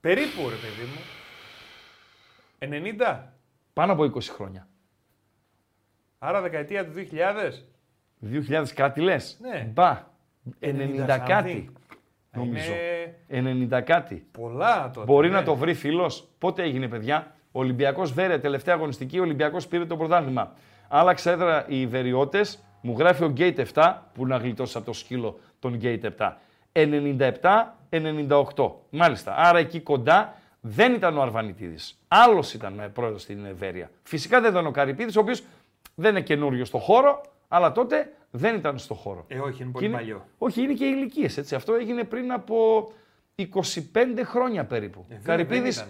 Περίπου 0.00 0.48
ρε 0.48 0.54
παιδί 0.54 0.88
μου. 0.92 1.00
90. 2.58 3.32
πάνω 3.72 3.92
από 3.92 4.04
20 4.04 4.22
χρόνια. 4.22 4.68
Άρα 6.26 6.40
δεκαετία 6.40 6.84
του 6.84 6.92
2000. 8.20 8.50
2000 8.50 8.64
κάτι 8.74 9.00
λες. 9.00 9.38
Ναι. 9.40 9.68
Μπα. 9.72 10.02
90 10.60 11.06
something. 11.06 11.22
κάτι. 11.26 11.70
Νομίζω. 12.32 12.72
Είναι 13.28 13.68
90 13.70 13.80
κάτι. 13.84 14.26
πολλά 14.30 14.90
τότε. 14.90 15.06
Μπορεί 15.06 15.28
ναι. 15.28 15.34
να 15.34 15.42
το 15.42 15.54
βρει 15.54 15.74
φίλος. 15.74 16.28
Πότε 16.38 16.62
έγινε, 16.62 16.88
παιδιά; 16.88 17.34
Ο 17.52 17.60
Ολυμπιακός 17.60 18.12
Βέρεια, 18.12 18.40
τελευταία 18.40 18.74
αγωνιστική, 18.74 19.18
ο 19.18 19.22
Ολυμπιακός 19.22 19.66
πήρε 19.66 19.84
το 19.84 19.96
πρωτάθλημα. 19.96 20.52
Άλλαξε 20.88 21.30
έδρα 21.30 21.64
οι 21.68 21.86
Βεριώτες, 21.86 22.58
μου 22.80 22.94
γράφει 22.98 23.24
ο 23.24 23.32
Gate 23.36 23.64
7, 23.74 23.94
που 24.14 24.26
να 24.26 24.36
γλιτώσεις 24.36 24.76
από 24.76 24.84
το 24.84 24.92
σκύλο 24.92 25.38
τον 25.58 25.78
Gate 25.82 26.10
7. 26.18 26.32
97-98. 26.72 28.72
Μάλιστα. 28.90 29.34
Άρα 29.36 29.58
εκεί 29.58 29.80
κοντά 29.80 30.34
δεν 30.60 30.94
ήταν 30.94 31.18
ο 31.18 31.22
Αρβανιτίδης. 31.22 31.98
Άλλος 32.08 32.54
ήταν 32.54 32.90
πρόεδρος 32.94 33.22
στην 33.22 33.46
Βέρεια. 33.58 33.90
Φυσικά 34.02 34.40
δεν 34.40 34.50
ήταν 34.50 34.66
ο 34.66 34.70
Καρυπίδης, 34.70 35.16
ο 35.16 35.20
οποίος 35.20 35.42
δεν 35.94 36.10
είναι 36.10 36.20
καινούριο 36.20 36.64
στο 36.64 36.78
χώρο, 36.78 37.20
αλλά 37.48 37.72
τότε 37.72 38.12
δεν 38.30 38.54
ήταν 38.56 38.78
στο 38.78 38.94
χώρο. 38.94 39.24
Ε, 39.28 39.38
όχι, 39.38 39.46
είναι 39.62 39.64
Και 39.64 39.64
πολύ 39.72 39.86
είναι- 39.86 39.96
παλιό. 39.96 40.26
Όχι, 40.38 40.62
είναι 40.62 40.72
και 40.72 40.84
ηλικίες 40.84 41.36
έτσι. 41.36 41.54
Αυτό 41.54 41.74
έγινε 41.74 42.04
πριν 42.04 42.32
από 42.32 42.88
25 43.34 44.24
χρόνια 44.24 44.64
περίπου. 44.64 45.04
Ε, 45.08 45.14
δεν- 45.14 45.22
Καρυπίδης, 45.24 45.86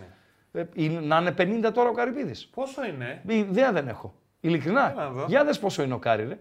δεν 0.50 0.62
ε, 0.62 0.68
είναι- 0.74 1.00
να 1.00 1.18
είναι 1.18 1.32
50 1.32 1.72
τώρα 1.72 1.88
ο 1.88 1.92
Καρυπίδης. 1.92 2.46
Πόσο 2.46 2.84
είναι; 2.84 3.22
Ιδέα 3.26 3.72
δεν 3.72 3.88
έχω. 3.88 4.14
Ειλικρινά. 4.40 4.90
Έλα 4.90 5.02
να 5.04 5.10
δω. 5.10 5.24
Για 5.28 5.44
δες 5.44 5.58
πόσο 5.58 5.82
είναι 5.82 5.94
ο 5.94 5.98
Κάρι, 5.98 6.24
ρε. 6.24 6.38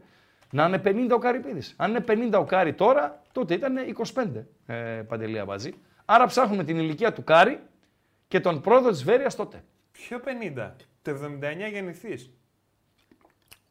Να 0.51 0.65
είναι 0.65 0.79
50 0.79 1.15
ο 1.15 1.17
Καρυπίδης. 1.17 1.73
Αν 1.77 1.89
είναι 1.89 1.99
50 1.99 2.39
ο 2.39 2.43
Κάρι 2.43 2.73
τώρα, 2.73 3.21
τότε 3.31 3.53
ήταν 3.53 3.77
25 3.77 4.47
ε, 4.65 4.75
Παντελή 5.07 5.39
Αμπατζή. 5.39 5.73
Άρα 6.05 6.25
ψάχνουμε 6.25 6.63
την 6.63 6.77
ηλικία 6.77 7.13
του 7.13 7.23
Κάρι 7.23 7.59
και 8.27 8.39
τον 8.39 8.61
πρόεδρο 8.61 8.91
της 8.91 9.03
Βέρειας 9.03 9.35
τότε. 9.35 9.63
Ποιο 9.91 10.19
50. 10.19 10.75
Το 11.01 11.11
79 11.11 11.67
γεννηθείς. 11.71 12.31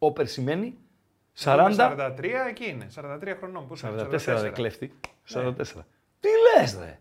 Περίμενε, 0.04 0.78
Εγώ 1.44 1.60
είμαι 1.60 1.74
40, 1.78 1.96
43 1.96 2.24
εκεί 2.48 2.68
είναι. 2.70 2.86
43 2.94 3.34
χρονών. 3.38 3.66
Πόσο 3.68 3.88
είναι, 3.88 4.02
44 4.02 4.40
ρε 4.42 4.48
κλέφτη. 4.48 4.92
Ναι. 5.34 5.42
44. 5.58 5.64
Τι 6.20 6.28
λες 6.60 6.78
ρε; 6.80 6.98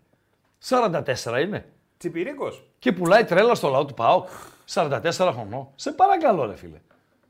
44 0.68 1.40
είναι. 1.40 1.68
Τσιπηρίκος. 1.96 2.70
Και 2.78 2.92
πουλάει 2.92 3.24
τρέλα 3.24 3.54
στο 3.54 3.68
λαό 3.68 3.84
του 3.84 3.94
ΠΑΟΚ 3.94 4.28
44 4.74 5.00
χρονών. 5.32 5.68
Σε 5.74 5.92
παρακαλώ, 5.92 6.46
ρε 6.46 6.56
φίλε. 6.56 6.80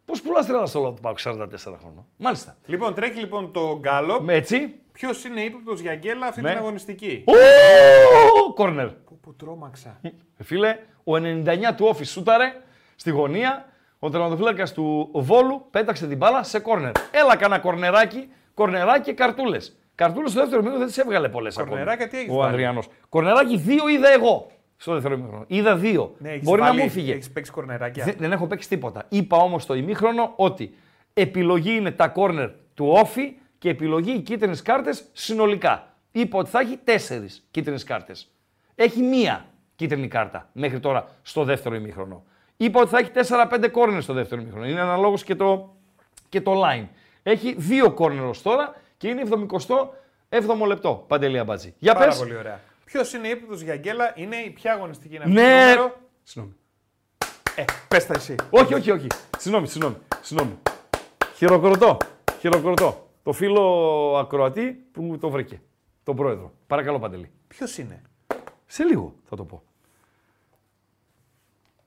Πώς 0.04 0.22
πουλάς 0.22 0.46
τρέλα 0.46 0.66
στο 0.66 0.80
λαό 0.80 0.92
του 0.92 1.00
ΠΑΟΚ 1.00 1.18
44 1.24 1.46
χρονών; 1.56 2.06
Μάλιστα. 2.16 2.56
Λοιπόν, 2.66 2.94
τρέχει 2.94 3.18
λοιπόν 3.18 3.52
το 3.52 3.78
γκάλο. 3.78 4.20
Με 4.22 4.34
έτσι. 4.34 4.74
Ποιος 4.92 5.24
είναι 5.24 5.40
ύποπτος 5.40 5.80
για 5.80 5.94
γκέλα 5.94 6.26
αυτή 6.26 6.40
Ναι. 6.40 6.48
την 6.48 6.58
αγωνιστική; 6.58 7.24
Ω, 7.26 8.52
Κόρνερ. 8.54 8.88
Που, 8.88 9.18
που 9.20 9.34
τρόμαξα. 9.34 9.98
Ε, 10.02 10.08
Φίλε, 10.42 10.78
ο 11.04 11.12
99 11.16 11.74
του 11.76 11.86
όφη 11.86 12.04
σούταρε 12.04 12.62
στη 12.96 13.10
γωνία. 13.10 13.66
Ο 14.04 14.10
τερματοφύλακας 14.10 14.72
του 14.72 15.08
Βόλου 15.12 15.66
πέταξε 15.70 16.06
την 16.06 16.16
μπάλα 16.16 16.42
σε 16.42 16.58
κόρνερ. 16.58 16.92
Έλα, 17.10 17.36
κάνα 17.36 17.58
κορνεράκι, 17.58 18.28
κορνεράκι 18.54 19.00
και 19.02 19.12
καρτούλες. 19.12 19.76
Καρτούλες 19.94 20.30
στο 20.30 20.40
δεύτερο 20.40 20.60
μήνυμα 20.62 20.78
δεν 20.78 20.86
τις 20.88 20.98
έβγαλε 20.98 21.28
πολλές 21.28 21.56
ακόμα. 21.58 21.70
Κορνεράκια 21.76 22.08
τι 22.08 22.16
έχεις 22.18 22.30
Ο 22.30 22.34
βάλει; 22.34 22.50
Αδριανό. 22.52 22.82
Κορνεράκι 23.08 23.56
δύο 23.56 23.88
είδα 23.88 24.08
εγώ 24.12 24.46
στο 24.76 24.92
δεύτερο 24.92 25.16
μήνυμα. 25.16 25.44
Είδα 25.46 25.76
δύο. 25.76 26.14
Ναι, 26.18 26.30
έχεις 26.30 26.44
Μπορεί 26.44 26.60
να 26.60 26.66
βάλει- 26.66 26.82
μου 26.82 26.90
φύγε. 26.90 27.12
Έχεις 27.12 27.30
παίξει 27.30 27.50
κορνεράκια. 27.50 28.04
Δεν, 28.04 28.14
δεν 28.18 28.32
έχω 28.32 28.46
παίξει 28.46 28.68
τίποτα. 28.68 29.04
Είπα 29.08 29.36
όμως 29.36 29.62
στο 29.62 29.74
ημίχρονο 29.74 30.32
ότι 30.36 30.74
επιλογή 31.14 31.74
είναι 31.76 31.90
τα 31.90 32.08
κόρνερ 32.08 32.50
του 32.74 32.86
όφη 32.88 33.32
και 33.58 33.68
επιλογή 33.68 34.12
οι 34.12 34.20
κίτρινες 34.20 34.62
κάρτες 34.62 35.04
συνολικά. 35.12 35.86
Είπα 36.12 36.38
ότι 36.38 36.50
θα 36.50 36.60
έχει 36.60 36.78
τέσσερις 36.84 37.46
κίτρινες 37.50 37.84
κάρτες. 37.84 38.30
Έχει 38.74 39.02
μία 39.02 39.44
κίτρινη 39.76 40.08
κάρτα 40.08 40.48
μέχρι 40.52 40.80
τώρα 40.80 41.06
στο 41.22 41.44
δεύτερο 41.44 41.74
ημίχρονο. 41.74 42.24
Είπα 42.62 42.80
ότι 42.80 42.88
θα 42.90 42.98
έχει 42.98 43.10
4-5 43.14 43.68
κόρνερ 43.70 44.02
στο 44.02 44.12
δεύτερο 44.12 44.40
ημίχρονο. 44.40 44.66
Είναι 44.66 44.80
αναλόγως 44.80 45.24
και 45.24 45.34
το, 45.34 45.76
και 46.28 46.40
το 46.40 46.62
line. 46.64 46.86
Έχει 47.22 47.54
δύο 47.58 47.92
κόρνερ 47.92 48.24
ως 48.24 48.42
τώρα 48.42 48.74
και 48.96 49.08
είναι 49.08 49.22
77ο 50.28 50.66
λεπτό. 50.66 51.04
Παντελή 51.08 51.38
Αμπάτζη. 51.38 51.74
Για 51.78 51.94
Πάρα 51.94 52.06
πες. 52.06 52.18
πολύ 52.18 52.36
ωραία. 52.36 52.60
Ποιος 52.84 53.12
είναι 53.12 53.28
ύποπτος 53.28 53.60
για 53.60 53.76
γκέλα, 53.76 54.12
είναι 54.14 54.36
η 54.36 54.50
ποια 54.50 54.72
αγωνιστική 54.72 55.14
είναι 55.14 55.24
αυτή. 55.24 55.34
Ναι. 55.34 55.74
το 55.74 55.80
νούμερο; 55.80 55.96
Συγγνώμη. 56.22 56.56
Ε, 57.54 57.64
πες 57.88 58.06
τα 58.06 58.14
εσύ. 58.14 58.34
Όχι, 58.50 58.74
όχι, 58.74 58.90
όχι. 58.90 59.06
Συγγνώμη, 59.38 59.66
συγγνώμη. 59.66 59.96
συγγνώμη. 60.20 60.58
Χειροκροτώ. 61.36 61.96
Χειροκροτώ. 62.38 63.08
Το 63.22 63.32
φίλο 63.32 64.16
ακροατή 64.18 64.86
που 64.92 65.02
μου 65.02 65.18
το 65.18 65.30
βρήκε. 65.30 65.60
Τον 66.02 66.16
πρόεδρο. 66.16 66.52
Παρακαλώ, 66.66 66.98
Παντελή. 66.98 67.30
Ποιος 67.48 67.78
είναι; 67.78 68.02
Σε 68.66 68.84
λίγο 68.84 69.14
θα 69.28 69.36
το 69.36 69.44
πω. 69.44 69.62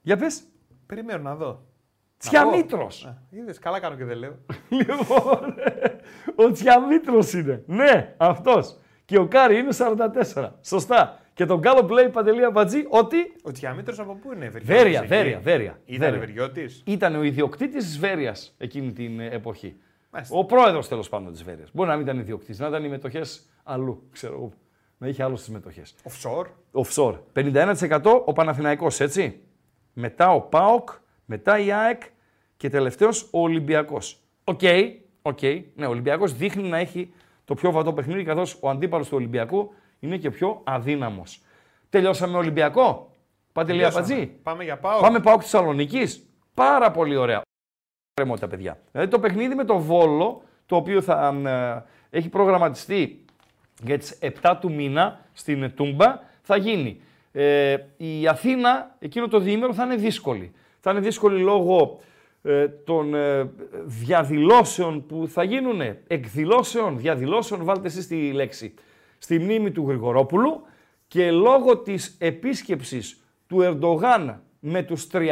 Για 0.02 0.18
πες. 0.18 0.44
Περιμένω 0.86 1.22
να 1.22 1.36
δω. 1.36 1.62
Τσιαμήτρος. 2.18 3.14
Είδες, 3.30 3.60
καλά 3.60 3.80
κάνω 3.80 3.96
και 3.96 4.06
δεν 4.06 4.18
λέω. 4.18 4.36
λοιπόν, 4.80 5.56
ο 6.36 6.52
Τσιαμήτρος 6.52 7.34
είναι. 7.34 7.64
Ναι, 7.66 8.14
αυτός. 8.18 8.78
Και 9.06 9.18
ο 9.18 9.28
Κάρι 9.28 9.58
είναι 9.58 9.70
44. 10.34 10.50
Σωστά. 10.62 11.20
Και 11.34 11.46
τον 11.46 11.60
Γκάλο 11.60 11.88
λέει 11.88 12.10
Παντελή 12.10 12.44
Αμπατζή 12.44 12.86
ότι 12.90 13.18
Ο 13.44 13.52
Τσιαμήτρος 13.52 13.96
από 13.98 14.16
πού 14.16 14.34
είναι, 14.34 14.46
Ευεργιώτης 14.46 14.82
Βέρεια, 14.84 15.00
εκεί; 15.00 15.08
Βέρεια, 15.08 15.40
Βέρεια. 15.40 15.80
Ήταν 15.86 16.00
Βέρεια. 16.00 16.16
Ευεργιώτη. 16.24 16.70
ήταν 16.84 17.16
ο 17.16 17.24
ιδιοκτήτης 17.24 17.86
της 17.86 18.00
Βέρεια 18.00 18.36
εκείνη 18.58 18.92
την 18.94 19.20
ε, 19.20 19.28
εποχή. 19.28 19.76
Μάλιστα. 20.10 20.38
Ο 20.38 20.46
πρόεδρος 20.46 20.88
τέλος 20.88 21.10
πάντων 21.10 21.32
της 21.32 21.44
Βέρεια. 21.44 21.66
Μπορεί 21.74 21.90
να 21.90 21.96
μην 21.96 22.06
ήταν 22.06 22.20
ιδιοκτήτης, 22.20 22.60
να 22.60 22.68
ήταν 22.68 22.84
οι 22.84 22.88
μετοχές 22.90 23.50
αλλού, 23.64 24.08
ξέρω 24.12 24.34
εγώ. 24.34 24.52
Να 24.98 25.08
είχε 25.08 25.24
άλλος 25.24 25.36
τις 25.36 25.52
μετοχές. 25.52 25.84
Offshore. 26.04 26.46
Offshore. 26.72 27.20
51% 27.34 28.22
ο 28.26 28.34
Παναθηναϊκός, 28.34 29.00
έτσι. 29.00 29.40
Μετά 29.98 30.32
ο 30.34 30.42
ΠΑΟΚ, 30.42 30.90
μετά 31.26 31.60
η 31.60 31.72
ΑΕΚ 31.72 32.02
και 32.58 32.70
τελευταίος 32.70 33.24
ο 33.32 33.40
Ολυμπιακός. 33.42 34.20
ΟΚ, 34.44 34.60
ΟΚ. 35.22 35.40
Ναι, 35.76 35.86
ο 35.86 35.90
Ολυμπιακός 35.90 36.34
δείχνει 36.34 36.68
να 36.70 36.78
έχει 36.78 37.14
το 37.46 37.54
πιο 37.54 37.72
βατό 37.72 37.94
παιχνίδι, 37.94 38.24
καθώς 38.24 38.58
ο 38.62 38.70
αντίπαλος 38.70 39.08
του 39.08 39.18
Ολυμπιακού 39.18 39.74
είναι 40.00 40.18
και 40.18 40.30
πιο 40.32 40.62
αδύναμος. 40.64 41.42
Τελειώσαμε 41.90 42.38
Ολυμπιακό; 42.38 43.12
Παντελή 43.54 43.90
Τελειώσαμε. 43.90 44.16
Αμπατζή. 44.16 44.40
Πάμε 44.44 44.64
για 44.64 44.78
ΠΑΟΚ. 44.78 45.02
Πάμε 45.02 45.20
ΠΑΟΚ 45.20 45.42
Θεσσαλονίκης. 45.42 46.26
Πάρα 46.54 46.92
πολύ 46.92 47.16
ωραία. 47.16 47.42
Κρεμότητα, 48.14 48.48
παιδιά. 48.48 48.80
Δηλαδή 48.92 49.12
το 49.12 49.20
παιχνίδι 49.20 49.56
με 49.56 49.64
το 49.64 49.80
Βόλο, 49.80 50.42
το 50.66 50.76
οποίο 50.76 51.02
θα 51.02 51.28
ε, 52.12 52.18
έχει 52.18 52.30
προγραμματιστεί 52.30 53.26
για 53.84 53.98
τις 53.98 54.20
7 54.42 54.56
του 54.60 54.74
μήνα 54.74 55.20
στην 55.34 55.76
Τούμπα, 55.76 56.20
θα 56.42 56.58
γίνει. 56.58 57.02
Ε, 57.38 57.78
η 57.98 58.28
Αθήνα 58.28 58.96
εκείνο 59.00 59.28
το 59.28 59.40
διήμερο 59.40 59.74
θα 59.74 59.84
είναι 59.84 59.96
δύσκολη. 59.96 60.52
Θα 60.80 60.92
είναι 60.92 61.00
δύσκολη 61.00 61.42
λόγω 61.42 62.00
ε, 62.42 62.68
των 62.68 63.16
ε, 63.16 63.50
διαδηλώσεων 63.86 65.06
που 65.06 65.28
θα 65.28 65.44
γίνουν, 65.44 65.82
εκδηλώσεων, 66.08 67.00
διαδηλώσεων, 67.00 67.64
βάλτε 67.64 67.88
εσείς 67.88 68.08
τη 68.08 68.32
λέξη, 68.32 68.74
στη 69.18 69.40
μνήμη 69.40 69.72
του 69.72 69.86
Γρηγορόπουλου 69.88 70.62
και 71.08 71.32
λόγω 71.32 71.78
της 71.78 72.16
επίσκεψης 72.20 73.24
του 73.48 73.62
Ερντογάν 73.62 74.42
με 74.60 74.84
τους 74.84 75.08
300 75.12 75.30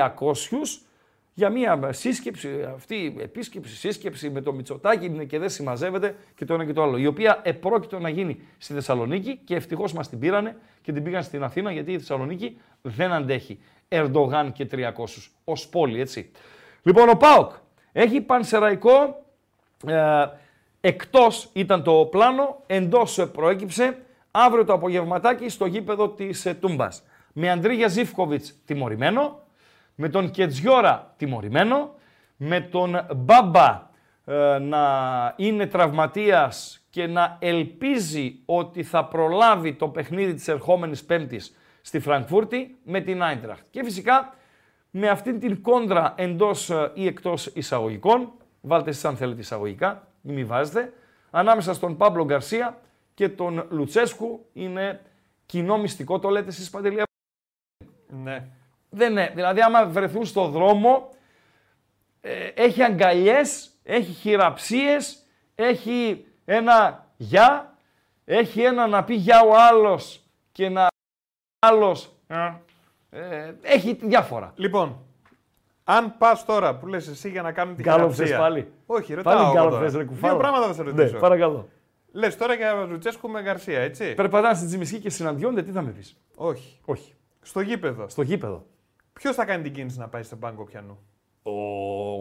για 1.33 1.49
μια 1.49 1.91
σύσκεψη, 1.91 2.49
αυτή 2.73 2.95
η 2.95 3.15
επίσκεψη, 3.21 3.75
σύσκεψη 3.75 4.29
με 4.29 4.41
το 4.41 4.53
Μητσοτάκι 4.53 5.05
είναι 5.05 5.23
και 5.23 5.39
δεν 5.39 5.49
συμμαζεύεται 5.49 6.15
και 6.35 6.45
το 6.45 6.53
ένα 6.53 6.65
και 6.65 6.73
το 6.73 6.83
άλλο. 6.83 6.97
Η 6.97 7.05
οποία 7.05 7.41
επρόκειτο 7.43 7.99
να 7.99 8.09
γίνει 8.09 8.41
στη 8.57 8.73
Θεσσαλονίκη 8.73 9.39
και 9.43 9.55
ευτυχώς 9.55 9.93
μας 9.93 10.09
την 10.09 10.19
πήρανε 10.19 10.55
και 10.81 10.91
την 10.91 11.03
πήγαν 11.03 11.23
στην 11.23 11.43
Αθήνα 11.43 11.71
γιατί 11.71 11.91
η 11.91 11.97
Θεσσαλονίκη 11.97 12.57
δεν 12.81 13.11
αντέχει 13.11 13.59
Ερντογάν 13.87 14.51
και 14.51 14.67
300 14.71 14.91
ως 15.43 15.67
πόλη, 15.67 15.99
έτσι. 15.99 16.31
Λοιπόν, 16.83 17.09
ο 17.09 17.15
Πάοκ 17.15 17.51
έχει 17.91 18.21
πανσεραϊκό. 18.21 19.21
Ε, 19.85 20.25
εκτός 20.81 21.49
ήταν 21.53 21.83
το 21.83 22.07
πλάνο, 22.11 22.61
εντός 22.67 23.29
προέκυψε 23.33 23.97
αύριο 24.31 24.65
το 24.65 24.73
απογευματάκι 24.73 25.49
στο 25.49 25.65
γήπεδο 25.65 26.09
της 26.09 26.45
ε, 26.45 26.53
Τούμπας. 26.53 27.03
Με 27.33 27.51
Αντρίγια 27.51 27.87
Ζήφκοβιτς 27.87 28.55
τιμωρημένο, 28.65 29.42
με 29.95 30.09
τον 30.09 30.31
Κετζιόρα 30.31 31.13
τιμωρημένο, 31.17 31.95
με 32.37 32.61
τον 32.61 33.05
Μπάμπα 33.15 33.89
ε, 34.25 34.57
να 34.57 35.33
είναι 35.37 35.67
τραυματίας 35.67 36.85
και 36.89 37.07
να 37.07 37.37
ελπίζει 37.39 38.39
ότι 38.45 38.83
θα 38.83 39.05
προλάβει 39.05 39.73
το 39.73 39.87
παιχνίδι 39.87 40.33
της 40.33 40.47
ερχόμενης 40.47 41.03
Πέμπτης 41.03 41.55
στη 41.81 41.99
Φραγκφούρτη 41.99 42.77
με 42.83 43.01
την 43.01 43.23
Άιντραχτ. 43.23 43.65
Και 43.69 43.83
φυσικά 43.83 44.33
με 44.89 45.09
αυτήν 45.09 45.39
την 45.39 45.61
κόντρα 45.61 46.13
εντός 46.17 46.69
ε, 46.69 46.91
ή 46.93 47.05
εκτός 47.05 47.45
εισαγωγικών, 47.45 48.31
βάλτε 48.61 48.89
εσείς 48.89 49.05
αν 49.05 49.15
θέλετε 49.15 49.41
εισαγωγικά, 49.41 50.07
μην 50.21 50.35
μη 50.35 50.43
βάζετε, 50.43 50.93
ανάμεσα 51.31 51.73
στον 51.73 51.97
Παύλο 51.97 52.25
Γκαρσία 52.25 52.81
και 53.13 53.29
τον 53.29 53.67
Λουτσέσκου 53.69 54.45
είναι 54.53 55.01
κοινό 55.45 55.77
μυστικό, 55.77 56.19
το 56.19 56.29
λέτε 56.29 56.49
εσείς 56.49 56.69
Παντελία. 56.69 57.03
Ναι. 58.23 58.47
Δεν 58.95 59.11
είναι. 59.11 59.31
Δηλαδή 59.35 59.61
άμα 59.61 59.85
βρεθούν 59.85 60.25
στο 60.25 60.47
δρόμο, 60.47 61.09
ε, 62.21 62.47
έχει 62.53 62.83
αγκαλιές, 62.83 63.69
έχει 63.83 64.11
χειραψίες, 64.11 65.25
έχει 65.55 66.25
ένα 66.45 67.07
γεια, 67.17 67.77
έχει 68.25 68.61
ένα 68.61 68.87
να 68.87 69.03
πει 69.03 69.13
γεια 69.13 69.41
ο 69.41 69.51
άλλος 69.69 70.23
και 70.51 70.69
να 70.69 70.87
άλλος 71.59 72.11
ε, 73.09 73.53
έχει 73.61 73.97
διάφορα. 74.01 74.53
Λοιπόν, 74.55 74.99
αν 75.83 76.17
πας 76.17 76.45
τώρα 76.45 76.75
που 76.75 76.87
λες 76.87 77.07
εσύ 77.07 77.29
για 77.29 77.41
να 77.41 77.51
κάνουν 77.51 77.75
την 77.75 77.83
Γκάλοπ 77.85 78.07
θες 78.07 78.15
χειραψία. 78.15 78.37
πάλι. 78.37 78.71
Όχι, 78.85 79.13
ρωτάω. 79.13 79.33
Πάλι 79.33 79.45
εγώ 79.45 79.53
γκάλοπ 79.53 79.71
τώρα. 79.71 79.83
θες, 79.83 79.95
ρε 79.95 80.03
κουφάλα. 80.03 80.33
Δύο 80.33 80.41
πράγματα 80.41 80.67
θα 80.67 80.73
σε 80.73 80.83
ρωτήσω. 80.83 81.13
Ναι, 81.13 81.19
παρακαλώ. 81.19 81.67
Λες 82.11 82.37
τώρα 82.37 82.53
για 82.53 82.73
Λουτσέσκου 82.73 83.29
με 83.29 83.41
Γκαρσία, 83.41 83.79
έτσι; 83.79 84.13
Περπατάνε 84.13 84.55
στην 84.55 84.67
Τζιμισκή 84.67 84.99
και 84.99 85.09
συναντιόνται, 85.09 85.63
τι 85.63 85.71
θα 85.71 85.81
με 85.81 85.91
πεις; 85.91 86.17
Όχι. 86.35 86.79
Όχι. 86.85 87.13
Στο 87.41 87.61
γήπεδο. 87.61 88.09
Στο 88.09 88.21
γήπεδο. 88.21 88.65
Ποιος 89.13 89.35
θα 89.35 89.45
κάνει 89.45 89.63
την 89.63 89.73
κίνηση 89.73 89.97
να 89.99 90.07
πάει 90.07 90.23
στον 90.23 90.39
πάγκο 90.39 90.63
πιανού; 90.63 90.99
Ο, 91.43 91.51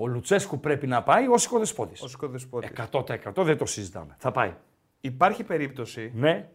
ο 0.02 0.06
Λουτσέσκου 0.06 0.60
πρέπει 0.60 0.86
να 0.86 1.02
πάει 1.02 1.26
ως 1.28 1.44
οικοδεσπότης. 1.44 2.02
Ο 2.02 2.08
Σκοδεσπότης. 2.08 2.70
100% 2.92 3.44
δεν 3.44 3.56
το 3.58 3.66
συζητάμε. 3.66 4.14
Θα 4.18 4.30
πάει. 4.30 4.54
Υπάρχει 5.00 5.44
περίπτωση 5.44 6.12
Ναι, 6.14 6.48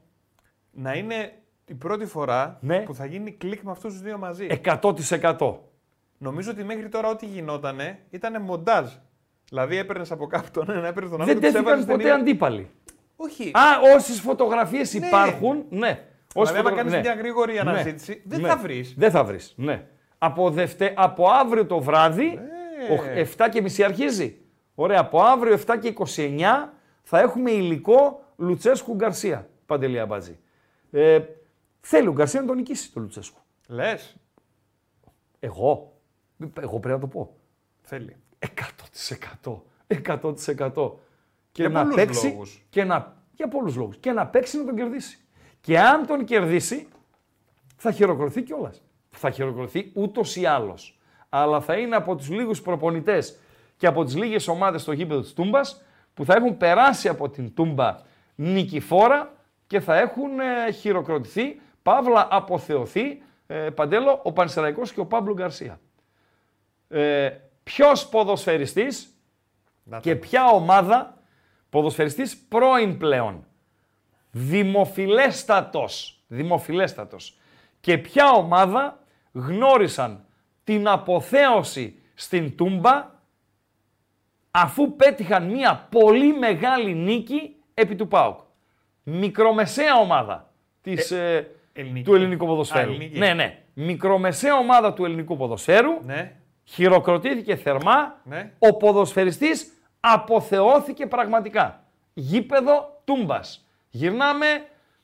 να 0.72 0.94
είναι 0.94 1.34
η 1.66 1.74
πρώτη 1.74 2.06
φορά 2.06 2.58
Ναι. 2.62 2.80
που 2.80 2.94
θα 2.96 3.06
γίνει 3.06 3.32
κλικ 3.32 3.62
με 3.62 3.72
αυτούς 3.72 3.94
τους 3.94 4.02
δύο 4.02 4.18
μαζί. 4.18 4.48
100%. 4.64 5.56
Νομίζω 6.18 6.52
ότι 6.52 6.64
μέχρι 6.64 6.90
τώρα 6.90 7.10
ό,τι 7.10 7.26
γινότανε 7.26 8.00
ήταν 8.10 8.42
μοντάζ. 8.42 8.92
Δηλαδή 9.50 9.78
έπαιρνες 9.78 10.12
από 10.12 10.28
κάπου 10.28 10.48
τον 10.52 10.70
ένα, 10.70 10.88
έπαιρνες 10.88 11.12
τον 11.12 11.22
άλλο 11.22 11.26
Δεν 11.34 11.40
και 11.40 11.42
τους 11.42 11.52
τέθηκαν 11.52 11.64
έβαζες 11.64 11.84
στην 11.84 11.96
ποτέ 11.96 12.04
ίδια- 12.10 12.16
αντίπαλοι. 12.22 12.70
Όχι. 13.16 13.50
Α, 13.54 13.96
όσες 13.96 14.20
φωτογραφίες 14.20 14.94
υπάρχουν, 14.94 15.56
ναι. 15.56 15.68
δηλαδή, 15.70 16.02
Όσες 16.34 16.50
άμα 16.56 16.58
φωτογρα- 16.64 16.76
κάνεις 16.76 16.92
ναι. 16.94 17.00
μια 17.00 17.14
γρήγορη 17.14 17.54
Ναι. 17.54 17.60
αναζήτηση, 17.60 18.22
δεν 18.26 18.42
Ναι. 18.42 18.48
θα 18.48 18.58
βρεις. 18.58 18.94
Δεν 18.98 19.12
θα 19.12 19.24
βρεις. 19.24 19.54
Ναι. 19.58 19.86
Από, 20.18 20.50
δευτε... 20.52 20.94
από 20.98 21.30
αύριο 21.30 21.66
το 21.66 21.80
βράδυ, 21.80 22.26
Ναι. 22.26 23.22
ο- 23.22 23.26
7 23.38 23.50
και 23.52 23.62
μισή 23.62 23.84
αρχίζει. 23.84 24.38
Ωραία, 24.76 25.00
από 25.00 25.22
αύριο 25.22 25.54
7 25.66 25.76
και 25.82 25.94
29 26.16 26.74
θα 27.04 27.20
έχουμε 27.20 27.52
υλικό 27.52 28.24
Λουτσέσκου 28.38 28.96
Γκαρσία. 28.96 29.50
Παντελή 29.66 30.00
Αμπάτζη. 30.00 30.40
Ε, 30.92 31.20
θέλει 31.82 32.08
ο 32.08 32.12
Γκαρσία 32.12 32.42
να 32.42 32.48
τον 32.48 32.56
νικήσει 32.56 32.92
το 32.94 33.00
Λουτσέσκου. 33.00 33.40
Λες. 33.68 34.16
Εγώ. 35.40 35.94
Εγώ 36.62 36.80
πρέπει 36.80 36.94
να 36.96 37.00
το 37.00 37.08
πω. 37.08 37.36
Θέλει. 37.82 38.16
100%. 39.44 39.64
100%. 39.88 40.92
Και 41.52 41.62
Για 41.62 41.70
να 41.70 41.80
πολλούς 41.82 41.96
παίξει. 41.96 42.28
λόγους. 42.28 42.66
Και 42.70 42.84
να, 42.84 43.16
για 43.36 43.48
πολλούς 43.48 43.76
λόγους. 43.76 43.98
Και 43.98 44.12
να 44.12 44.28
παίξει 44.28 44.58
να 44.58 44.66
τον 44.66 44.76
κερδίσει. 44.76 45.18
Και 45.62 45.80
αν 45.80 46.06
τον 46.06 46.26
κερδίσει, 46.26 46.88
θα 47.78 47.92
χειροκροθεί 47.92 48.42
κιόλας. 48.44 48.82
Θα 49.18 49.32
χειροκροθεί 49.32 49.92
ούτως 49.94 50.36
ή 50.36 50.46
άλλως. 50.46 51.00
Αλλά 51.30 51.62
θα 51.62 51.78
είναι 51.78 51.96
από 51.96 52.16
τους 52.16 52.30
λίγους 52.30 52.62
προπονητές 52.62 53.40
και 53.78 53.88
από 53.88 54.04
τις 54.04 54.16
λίγες 54.16 54.48
ομάδες 54.48 54.82
στο 54.82 54.92
γήπεδο 54.92 55.22
της 55.22 55.34
Τούμπας 55.34 55.82
που 56.14 56.26
θα 56.26 56.36
έχουν 56.36 56.58
περάσει 56.58 57.08
από 57.08 57.30
την 57.30 57.54
Τούμπα 57.54 57.98
νικηφόρα 58.36 59.34
και 59.68 59.80
θα 59.80 59.98
έχουν 59.98 60.40
ε, 60.40 60.72
χειροκροτηθεί, 60.72 61.62
παύλα 61.82 62.28
αποθεωθεί, 62.32 63.22
ε, 63.48 63.56
Παντέλο, 63.56 64.20
ο 64.24 64.32
Πανσεραϊκός 64.32 64.94
και 64.94 65.00
ο 65.00 65.06
Παύλο 65.06 65.34
Γκαρσία. 65.34 65.80
Ε, 66.88 67.30
ποιος 67.64 68.08
ποδοσφαιριστής 68.08 69.22
Να 69.84 70.00
και 70.00 70.16
ποια 70.16 70.46
ομάδα, 70.46 71.22
ποδοσφαιριστής 71.70 72.38
πρώην 72.38 72.98
πλέον, 72.98 73.46
δημοφιλέστατος, 74.32 76.24
δημοφιλέστατος 76.28 77.38
και 77.80 77.98
ποια 77.98 78.32
ομάδα 78.32 79.00
γνώρισαν 79.38 80.26
την 80.64 80.88
αποθέωση 80.88 82.00
στην 82.14 82.56
Τούμπα 82.58 83.12
αφού 84.52 84.96
πέτυχαν 84.96 85.44
μια 85.50 85.88
πολύ 85.92 86.34
μεγάλη 86.38 86.94
νίκη 86.94 87.56
επί 87.74 87.96
του 87.96 88.08
ΠΑΟΚ. 88.08 88.40
Μικρομεσαία 89.04 89.96
ομάδα 89.96 90.54
της, 90.82 91.12
ε, 91.12 91.52
ελληνική. 91.74 92.04
του 92.06 92.16
ελληνικού 92.16 92.46
Α, 92.46 92.48
ποδοσφαίρου. 92.48 92.90
ελληνική. 92.92 93.18
ναι, 93.20 93.34
ναι. 93.34 93.62
Μικρομεσαία 93.74 94.56
ομάδα 94.56 94.94
του 94.94 95.06
ελληνικού 95.06 95.38
ποδοσφαίρου 95.38 95.92
Ναι, 96.06 96.36
χειροκροτήθηκε 96.64 97.56
θερμά, 97.56 98.22
ναι. 98.24 98.52
ο 98.60 98.78
ποδοσφαιριστής 98.78 99.74
αποθεώθηκε 100.00 101.06
πραγματικά. 101.08 101.84
Γήπεδο 102.14 103.02
Τούμπας. 103.06 103.68
Γυρνάμε 103.90 104.46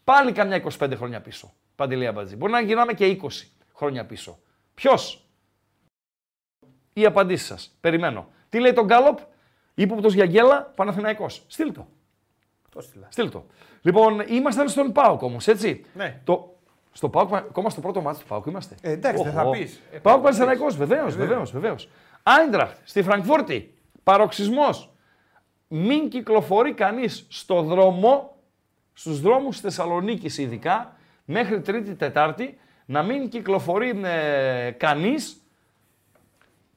πάλι 0.03 0.31
καμιά 0.31 0.63
25 0.79 0.91
χρόνια 0.95 1.21
πίσω. 1.21 1.53
Παντελία 1.75 2.11
Μπατζή. 2.11 2.35
Μπορεί 2.35 2.51
να 2.51 2.59
γυρνάμε 2.61 2.93
και 2.93 3.17
20 3.21 3.27
χρόνια 3.83 4.05
πίσω. 4.05 4.39
Ποιος; 4.73 5.27
Οι 6.93 7.05
απαντήσεις 7.05 7.47
σας. 7.47 7.77
Περιμένω. 7.81 8.27
Τι 8.49 8.59
λέει 8.59 8.73
τον 8.73 8.85
Γκάλοπ; 8.85 9.19
Ήποπτος 9.73 10.13
για 10.13 10.25
γκέλα, 10.25 10.61
Παναθηναϊκός. 10.75 11.43
Στείλ 11.47 11.71
το. 11.71 11.87
Το 12.69 12.81
στείλα. 12.81 13.07
Στείλ 13.11 13.29
το. 13.29 13.45
Λοιπόν, 13.81 14.19
ήμασταν 14.19 14.69
στον 14.69 14.91
ΠΑΟΚ 14.91 15.21
όμως, 15.21 15.47
έτσι. 15.47 15.85
Ναι. 15.93 16.21
Το... 16.23 16.57
Στο 16.91 17.09
ΠΑΟΚ, 17.09 17.33
ακόμα 17.33 17.69
στο 17.69 17.81
πρώτο 17.81 18.01
μάτι 18.01 18.19
του 18.19 18.25
ΠΑΟΚ 18.25 18.45
είμαστε. 18.45 18.75
Ε, 18.81 18.91
εντάξει, 18.91 19.23
δεν 19.23 19.31
θα 19.33 19.41
Οχο. 19.41 19.51
πεις. 19.51 19.81
Ε, 19.91 19.97
ΠΑΟΚ 19.97 20.21
θα 20.21 20.29
πεις. 20.29 20.37
Πανσεραϊκός, 20.37 20.75
βεβαίως, 20.75 21.15
βεβαίως, 21.15 21.51
βεβαίως. 21.51 21.89
Άιντραχτ, 22.23 22.77
στη 22.83 23.03
Φραγκφούρτη, 23.03 23.73
παροξισμός. 24.03 24.93
Μην 25.67 26.09
κυκλοφορεί 26.09 26.73
κανείς 26.73 27.25
στο 27.29 27.61
δρόμο, 27.61 28.37
στους 28.93 29.21
δρόμους 29.21 29.51
της 29.51 29.61
Θεσσαλονίκης 29.61 30.37
ειδικά, 30.37 30.95
μέχρι 31.25 31.61
Τρίτη 31.61 31.95
Τετάρτη, 31.95 32.57
να 32.85 33.03
μην 33.03 33.29
κυκλοφορεί 33.29 33.99
ε, 34.03 34.71
κανείς 34.71 35.37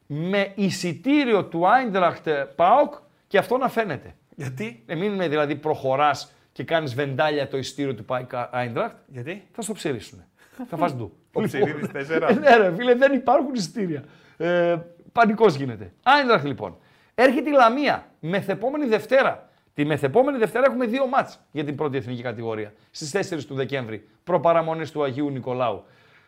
με 0.07 0.52
εισιτήριο 0.54 1.44
του 1.44 1.68
Άιντραχτ 1.68 2.28
ΠΑΟΚ 2.57 2.94
και 3.26 3.38
αυτό 3.38 3.57
να 3.57 3.68
φαίνεται. 3.68 4.14
Γιατί; 4.34 4.82
Ε, 4.86 4.94
μην 4.94 5.12
με 5.12 5.28
δηλαδή 5.28 5.57
προχωράς 5.57 6.32
και 6.52 6.64
κάνεις 6.64 6.94
βεντάλια 6.94 7.48
το 7.48 7.57
εισιτήριο 7.59 7.94
του 7.94 8.04
ΠΑΟΚ 8.04 8.30
Άιντραχτ, 8.50 8.96
Γιατί; 9.07 9.46
θα 9.52 9.62
στο 9.62 9.72
ψηρίσουν. 9.72 10.24
θα 10.68 10.76
φας 10.76 10.94
ντου. 10.94 11.04
Ο 11.04 11.40
Λοιπόν, 11.40 11.44
Ψηρίδης 11.44 11.88
τέσσερα. 11.92 12.32
ναι, 12.34 12.57
ρε 12.57 12.74
φίλε, 12.74 12.94
δεν 12.94 13.12
υπάρχουν 13.12 13.54
εισιτήρια. 13.54 14.04
Ε, 14.36 14.76
Πανικός 15.12 15.54
γίνεται. 15.54 15.92
Άιντραχτ 16.02 16.46
λοιπόν. 16.46 16.76
Έρχεται 17.14 17.50
η 17.50 17.52
Λαμία 17.52 18.07
μεθεπόμενη 18.20 18.86
Δευτέρα. 18.86 19.48
Τη 19.77 19.85
μεθεπόμενη 19.85 20.39
Δευτέρα 20.39 20.66
έχουμε 20.66 20.87
δύο 20.87 21.07
μάτς 21.07 21.41
για 21.51 21.64
την 21.64 21.77
πρώτη 21.77 21.97
εθνική 21.97 22.22
κατηγορία. 22.22 22.72
Στις 22.91 23.33
4 23.33 23.45
του 23.45 23.55
Δεκέμβρη, 23.55 24.09
προπαραμονές 24.24 24.91
του 24.91 25.03
Αγίου 25.03 25.31
Νικολάου. 25.31 25.85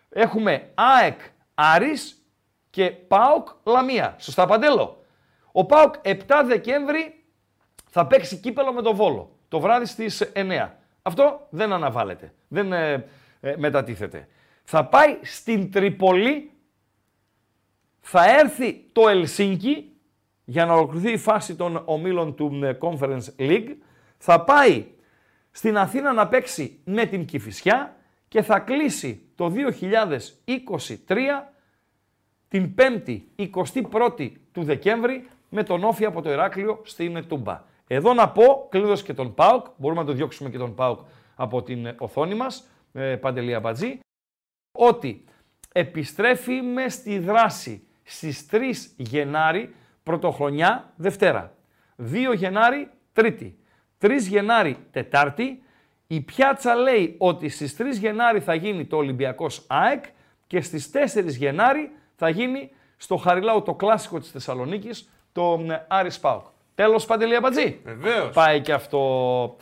Έχουμε 0.09 0.71
ΑΕΚ 0.75 1.21
Άρης 1.55 2.23
και 2.71 2.91
ΠΑΟΚ 2.91 3.49
Λαμία. 3.65 4.17
Σωστά 4.19 4.47
Παντέλο; 4.47 5.05
Ο 5.53 5.65
ΠΑΟΚ 5.65 5.95
7 6.03 6.17
Δεκέμβρη 6.47 7.25
θα 7.91 8.07
παίξει 8.07 8.37
κύπελο 8.37 8.73
με 8.73 8.83
τον 8.83 8.97
Βόλο. 8.97 9.37
Το 9.49 9.61
βράδυ 9.61 9.87
στις 9.87 10.33
9. 10.35 10.71
Αυτό 11.03 11.47
δεν 11.51 11.73
αναβάλλεται. 11.73 12.33
Δεν 12.49 12.73
ε, 12.73 13.07
ε, 13.41 13.55
μετατίθεται. 13.57 14.29
Θα 14.65 14.85
πάει 14.85 15.19
στην 15.23 15.71
Τρίπολη. 15.71 16.53
Θα 18.01 18.39
έρθει 18.39 18.85
το 18.93 19.09
Ελσίνκι 19.09 19.93
για 20.51 20.67
να 20.67 20.75
ολοκληρωθεί 20.75 21.13
η 21.13 21.17
φάση 21.17 21.57
των 21.57 21.83
ομίλων 21.85 22.35
του 22.35 22.61
ε, 22.63 22.79
Conference 22.81 23.25
League. 23.39 23.69
Θα 24.19 24.45
πάει 24.45 24.87
στην 25.51 25.79
Αθήνα 25.79 26.13
να 26.13 26.29
παίξει 26.29 26.81
με 26.85 27.05
την 27.05 27.25
Κηφισιά 27.25 27.97
και 28.29 28.43
θα 28.43 28.59
κλείσει 28.59 29.23
το 29.35 29.53
2023 31.07 31.17
την 32.49 32.75
5η 32.79 33.21
21η 33.37 34.31
του 34.53 34.63
Δεκέμβρη 34.63 35.29
με 35.49 35.63
τον 35.63 35.85
Όφη 35.85 36.05
από 36.05 36.23
το 36.23 36.31
Ηράκλειο 36.31 36.81
στην 36.85 37.29
Τούμπα. 37.29 37.65
Εδώ 37.87 38.15
να 38.15 38.29
πω, 38.31 38.67
κλείδωσε 38.71 39.05
και 39.05 39.15
τον 39.15 39.35
ΠΑΟΚ, 39.35 39.67
μπορούμε 39.77 40.01
να 40.01 40.07
το 40.07 40.13
διώξουμε 40.13 40.51
και 40.51 40.59
τον 40.59 40.75
ΠΑΟΚ 40.75 41.01
από 41.35 41.63
την 41.63 41.87
ε, 41.87 41.95
οθόνη 41.99 42.35
μας, 42.35 42.69
ε, 42.93 43.17
Παντελή 43.17 43.55
Αμπατζή, 43.55 43.99
ότι 44.73 45.25
επιστρέφει 45.73 46.63
με 46.63 46.89
στη 46.89 47.19
δράση 47.19 47.87
στις 48.03 48.47
3 48.51 48.59
Γενάρη, 48.97 49.75
πρωτοχρονιά, 50.09 50.93
Δευτέρα. 50.97 51.53
2 51.97 52.33
Γενάρη, 52.35 52.91
Τρίτη. 53.13 53.59
3 53.99 54.11
Γενάρη, 54.29 54.77
Τετάρτη. 54.91 55.63
Η 56.07 56.21
πιάτσα 56.21 56.75
λέει 56.75 57.15
ότι 57.19 57.49
στις 57.49 57.77
3 57.77 57.99
Γενάρη 57.99 58.41
θα 58.41 58.55
γίνει 58.55 58.85
το 58.87 58.97
Ολυμπιακός 58.97 59.65
ΑΕΚ 59.67 60.05
και 60.47 60.61
στις 60.61 60.91
4 60.91 61.25
Γενάρη 61.27 61.91
θα 62.17 62.29
γίνει 62.29 62.71
στο 62.97 63.17
Χαριλάου 63.17 63.63
το 63.63 63.75
κλάσικο 63.75 64.19
της 64.21 64.31
Θεσσαλονίκης, 64.31 65.11
το 65.33 65.65
ε, 65.71 65.85
Άρης 65.89 66.19
ΠΑΟΚ. 66.21 66.47
Τέλος 66.75 67.07
Παντελή 67.07 67.37
Αμπατζή. 67.37 67.81
Βεβαίως. 67.85 68.35
Πάει 68.35 68.61
και 68.61 68.73
αυτό. 68.73 69.57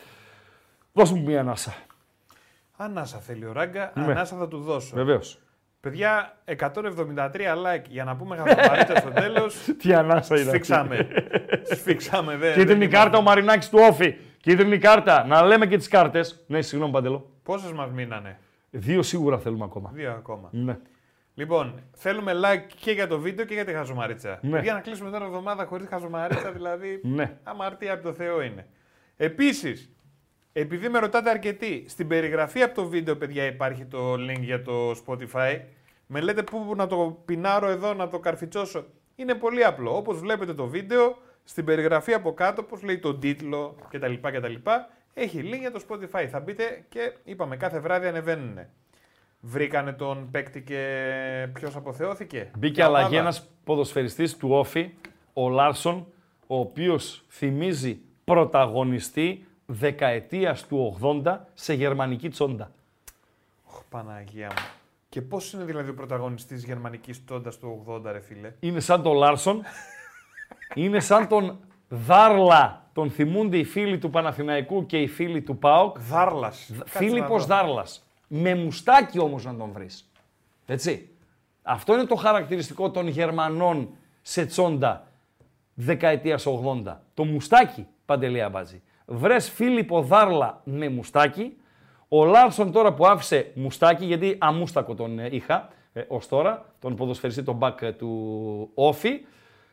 Δώσ' 0.93 1.11
μου 1.13 1.23
μία 1.23 1.41
ανάσα. 1.41 1.75
Ανάσα 2.77 3.19
θέλει 3.19 3.45
ο 3.47 3.53
Ράγκα, 3.53 3.93
Ναι. 3.95 4.03
ανάσα 4.05 4.37
θα 4.37 4.49
του 4.49 4.59
δώσω. 4.59 4.97
Βεβαίως. 4.97 5.39
Παιδιά, 5.81 6.37
173 6.59 7.31
like 7.37 7.83
για 7.89 8.05
να 8.05 8.17
πούμε 8.17 8.37
χαζομαρίτσα 8.37 8.97
στο 8.97 9.11
τέλος. 9.11 9.55
Τι 9.83 9.95
ανάσα 9.95 10.35
είναι. 10.35 10.45
αυτή. 10.45 10.49
Σφίξαμε. 10.51 11.09
Σφίξαμε, 11.63 12.37
δεν. 12.37 12.55
Κίτρινη 12.55 12.89
κάρτα 12.89 13.19
ο 13.19 13.23
Μαρινάκης 13.23 13.69
του 13.69 13.79
Όφη. 13.91 14.15
Κίτρινη 14.41 14.79
κάρτα. 14.79 15.25
Να 15.27 15.43
λέμε 15.43 15.67
και 15.67 15.77
τις 15.77 15.89
κάρτες. 15.89 16.45
Ναι, 16.47 16.63
συγγνώμη 16.63 16.93
Παντελό. 16.93 17.31
Πόσες 17.43 17.73
μας 17.73 17.91
μείνανε, 17.91 18.39
Δύο 18.71 19.03
σίγουρα 19.03 19.39
θέλουμε 19.39 19.65
ακόμα. 19.65 19.91
Δύο 19.95 20.11
ακόμα. 20.13 20.49
Ναι. 20.53 20.79
Λοιπόν, 21.35 21.81
θέλουμε 21.93 22.33
like 22.35 22.73
και 22.81 22.91
για 22.91 23.07
το 23.07 23.19
βίντεο 23.19 23.45
και 23.45 23.55
για 23.55 23.65
τη 23.65 23.73
χαζομαρίτσα. 23.73 24.39
Ναι. 24.43 24.61
Για 24.61 24.73
να 24.73 24.81
κλείσουμε 24.81 25.11
τώρα 25.11 25.25
εβδομάδα 25.25 25.65
χωρίς 25.65 25.87
χαζομαρίτσα, 25.89 26.53
δηλαδή. 26.53 27.01
Ναι. 27.03 27.37
Αμαρτία 27.43 27.93
από 27.93 28.03
το 28.03 28.13
Θεό 28.13 28.43
είναι. 28.43 28.67
Επίσης, 29.17 29.91
επειδή 30.59 30.89
με 30.89 30.99
ρωτάτε 30.99 31.31
αρκετοί, 31.31 31.85
στην 31.89 32.09
περιγραφή 32.09 32.63
από 32.63 32.75
το 32.75 32.85
βίντεο, 32.89 33.17
παιδιά, 33.17 33.45
υπάρχει 33.45 33.85
το 33.85 34.13
link 34.13 34.41
για 34.41 34.63
το 34.63 34.91
Spotify. 34.91 35.61
Με 36.07 36.21
λέτε 36.21 36.43
πού 36.43 36.73
να 36.77 36.87
το 36.87 37.23
πινάρω 37.25 37.69
εδώ, 37.69 37.95
να 37.95 38.09
το 38.09 38.19
καρφιτσώσω. 38.19 38.85
Είναι 39.17 39.35
πολύ 39.35 39.65
απλό. 39.65 39.97
Όπως 39.97 40.19
βλέπετε 40.19 40.55
το 40.55 40.67
βίντεο, 40.67 41.17
στην 41.45 41.65
περιγραφή 41.65 42.13
από 42.13 42.33
κάτω, 42.35 42.63
όπω 42.63 42.79
λέει 42.85 42.99
τον 42.99 43.21
τίτλο 43.21 43.77
κτλ. 43.91 44.13
κτλ. 44.21 44.55
Έχει 45.15 45.41
link 45.45 45.59
για 45.59 45.71
το 45.71 45.81
Spotify. 45.89 46.27
Θα 46.31 46.41
μπείτε 46.41 46.85
και 46.89 47.13
είπαμε 47.25 47.57
κάθε 47.57 47.79
βράδυ 47.79 48.07
ανεβαίνουν. 48.07 48.59
Βρήκανε 49.41 49.93
τον 49.93 50.31
παίκτη 50.31 50.63
και 50.63 51.49
ποιος 51.53 51.77
αποθεώθηκε; 51.77 52.51
Μπήκε 52.59 52.75
Ποια 52.75 52.85
αλλαγή 52.85 53.05
ομάδα; 53.05 53.21
ένας 53.21 53.49
ποδοσφαιριστής 53.65 54.37
του 54.37 54.51
Όφη, 54.51 54.91
ο 55.33 55.49
Λάρσον, 55.49 56.07
ο 56.47 56.59
οποίος 56.59 57.25
θυμίζει 57.29 58.01
πρωταγωνιστή 58.25 59.46
δεκαετίας 59.67 60.67
του 60.67 60.99
80 61.25 61.39
σε 61.55 61.75
γερμανική 61.75 62.29
τσόντα. 62.29 62.71
Ωχ, 63.65 63.83
Παναγία 63.91 64.47
μου. 64.47 64.65
Και 65.09 65.23
πώς 65.23 65.53
είναι 65.53 65.65
δηλαδή 65.65 65.91
ο 65.91 65.95
πρωταγωνιστής 65.95 66.65
γερμανικής 66.65 67.25
τσόντας 67.25 67.51
του 67.51 67.85
80, 67.89 68.13
ρε 68.13 68.21
φίλε; 68.21 68.53
Είναι 68.61 68.81
σαν 68.81 69.03
τον 69.03 69.17
Λάρσον, 69.17 69.63
είναι 70.75 71.01
σαν 71.01 71.29
τον 71.29 71.59
Δάρλα. 71.89 72.85
Τον 72.93 73.11
θυμούνται 73.11 73.59
οι 73.59 73.65
φίλοι 73.65 73.99
του 73.99 74.11
Παναθηναϊκού 74.11 74.87
και 74.87 75.01
οι 75.01 75.07
φίλοι 75.07 75.43
του 75.43 75.59
ΠΑΟΚ. 75.59 75.99
Δάρλας. 75.99 76.71
Φίλιππος 76.87 77.47
Δάρλας. 77.47 78.05
Με 78.29 78.55
μουστάκι 78.55 79.19
όμως 79.19 79.45
να 79.45 79.57
τον 79.57 79.73
βρεις. 79.73 80.11
Έτσι. 80.67 81.11
Αυτό 81.63 81.93
είναι 81.93 82.05
το 82.05 82.15
χαρακτηριστικό 82.15 82.91
των 82.91 83.09
Γερμανών 83.09 83.89
σε 84.23 84.47
τσόντα 84.47 85.07
δεκαετίας 85.75 86.47
80. 86.47 87.03
Το 87.15 87.25
μουστάκι, 87.25 87.87
Παντελή 88.07 88.43
Αμπατζή. 88.43 88.83
Βρες 89.07 89.51
Φίλιππο 89.51 90.03
Δάρλα 90.03 90.61
με 90.65 90.89
μουστάκι. 90.89 91.57
Ο 92.09 92.25
Λάρσον 92.25 92.73
τώρα 92.73 92.93
που 92.93 93.07
άφησε 93.07 93.51
μουστάκι, 93.55 94.05
γιατί 94.05 94.37
αμούστακο 94.41 94.95
τον 94.95 95.19
ε, 95.19 95.29
είχα 95.31 95.69
ε, 95.93 96.03
ως 96.09 96.29
τώρα, 96.29 96.65
τον 96.81 96.97
ποδοσφαιριστή, 96.97 97.43
τον 97.43 97.55
μπακ 97.55 97.83
ε, 97.83 97.93
του 97.93 98.71
ΟΦΗ. 98.75 99.21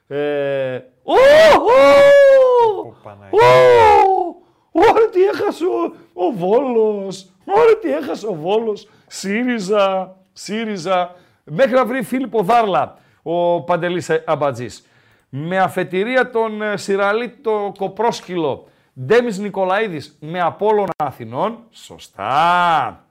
Ε, 0.07 0.75
ω, 1.03 1.13
ω, 1.13 2.87
Ω, 2.87 2.95
Παναγία. 3.03 3.39
Ω, 3.39 4.41
Ωραία 4.71 5.09
τι 5.09 5.23
έχασε 5.23 5.65
ο, 5.65 5.95
ο 6.13 6.31
Βόλος. 6.31 7.29
Ωραία 7.45 7.77
τι 7.81 7.93
έχασε 7.93 8.27
ο 8.27 8.33
Βόλος. 8.33 8.89
ΣΥΡΙΖΑ, 9.07 10.15
ΣΥΡΙΖΑ. 10.33 11.15
Μέχρι 11.43 11.73
να 11.73 11.85
βρει 11.85 12.03
Φίλιππο 12.03 12.41
Δάρλα 12.43 12.97
ο 13.23 13.61
Παντελής 13.61 14.09
Αμπατζής. 14.25 14.87
Με 15.29 15.57
αφετηρία 15.59 16.29
τον 16.29 16.61
ε, 16.61 16.77
Σιραλή 16.77 17.29
το 17.29 17.71
Κοπρόσκυλο. 17.77 18.67
Ντέμις 18.99 19.37
Νικολαίδης 19.37 20.17
με 20.19 20.41
Απόλλωνα 20.41 20.93
Αθηνών. 20.97 21.67
Σωστά. 21.71 23.07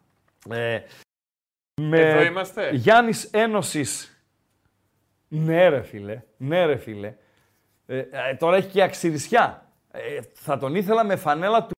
Ε, 0.51 0.81
με 1.81 2.01
Εδώ 2.01 2.23
είμαστε. 2.23 2.71
Γιάννης 2.71 3.25
Ένωσης. 3.25 4.23
Ναι 5.29 5.69
ρε 5.69 5.83
φίλε, 5.83 6.23
ναι 6.37 6.65
ρε 6.65 6.77
φίλε. 6.77 7.15
Ε, 7.87 7.99
ε, 7.99 8.35
τώρα 8.39 8.57
έχει 8.57 8.69
και 8.69 8.83
αξυρισιά. 8.83 9.67
Ε, 9.91 10.21
θα 10.33 10.59
τον 10.59 10.75
ήθελα 10.75 11.05
με 11.05 11.17
φανέλα 11.17 11.67
του 11.67 11.75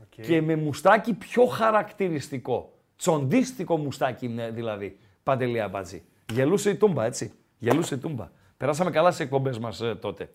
ΟΚ. 0.00 0.24
και 0.26 0.42
με 0.42 0.56
μουστάκι 0.56 1.14
πιο 1.14 1.44
χαρακτηριστικό. 1.46 2.72
Τσοντίστικο 2.96 3.76
μουστάκι 3.76 4.26
είναι 4.26 4.50
δηλαδή. 4.50 4.98
Παντελή 5.22 5.60
Αμπατζή. 5.60 6.02
Γελούσε 6.32 6.70
η 6.70 6.76
τούμπα, 6.76 7.04
έτσι. 7.04 7.32
Γελούσε 7.58 7.94
η 7.94 7.98
τούμπα. 7.98 8.30
Περάσαμε 8.56 8.90
καλά 8.90 9.10
στι 9.10 9.22
εκπομπές 9.22 9.58
μας 9.58 9.82
τότε. 10.00 10.30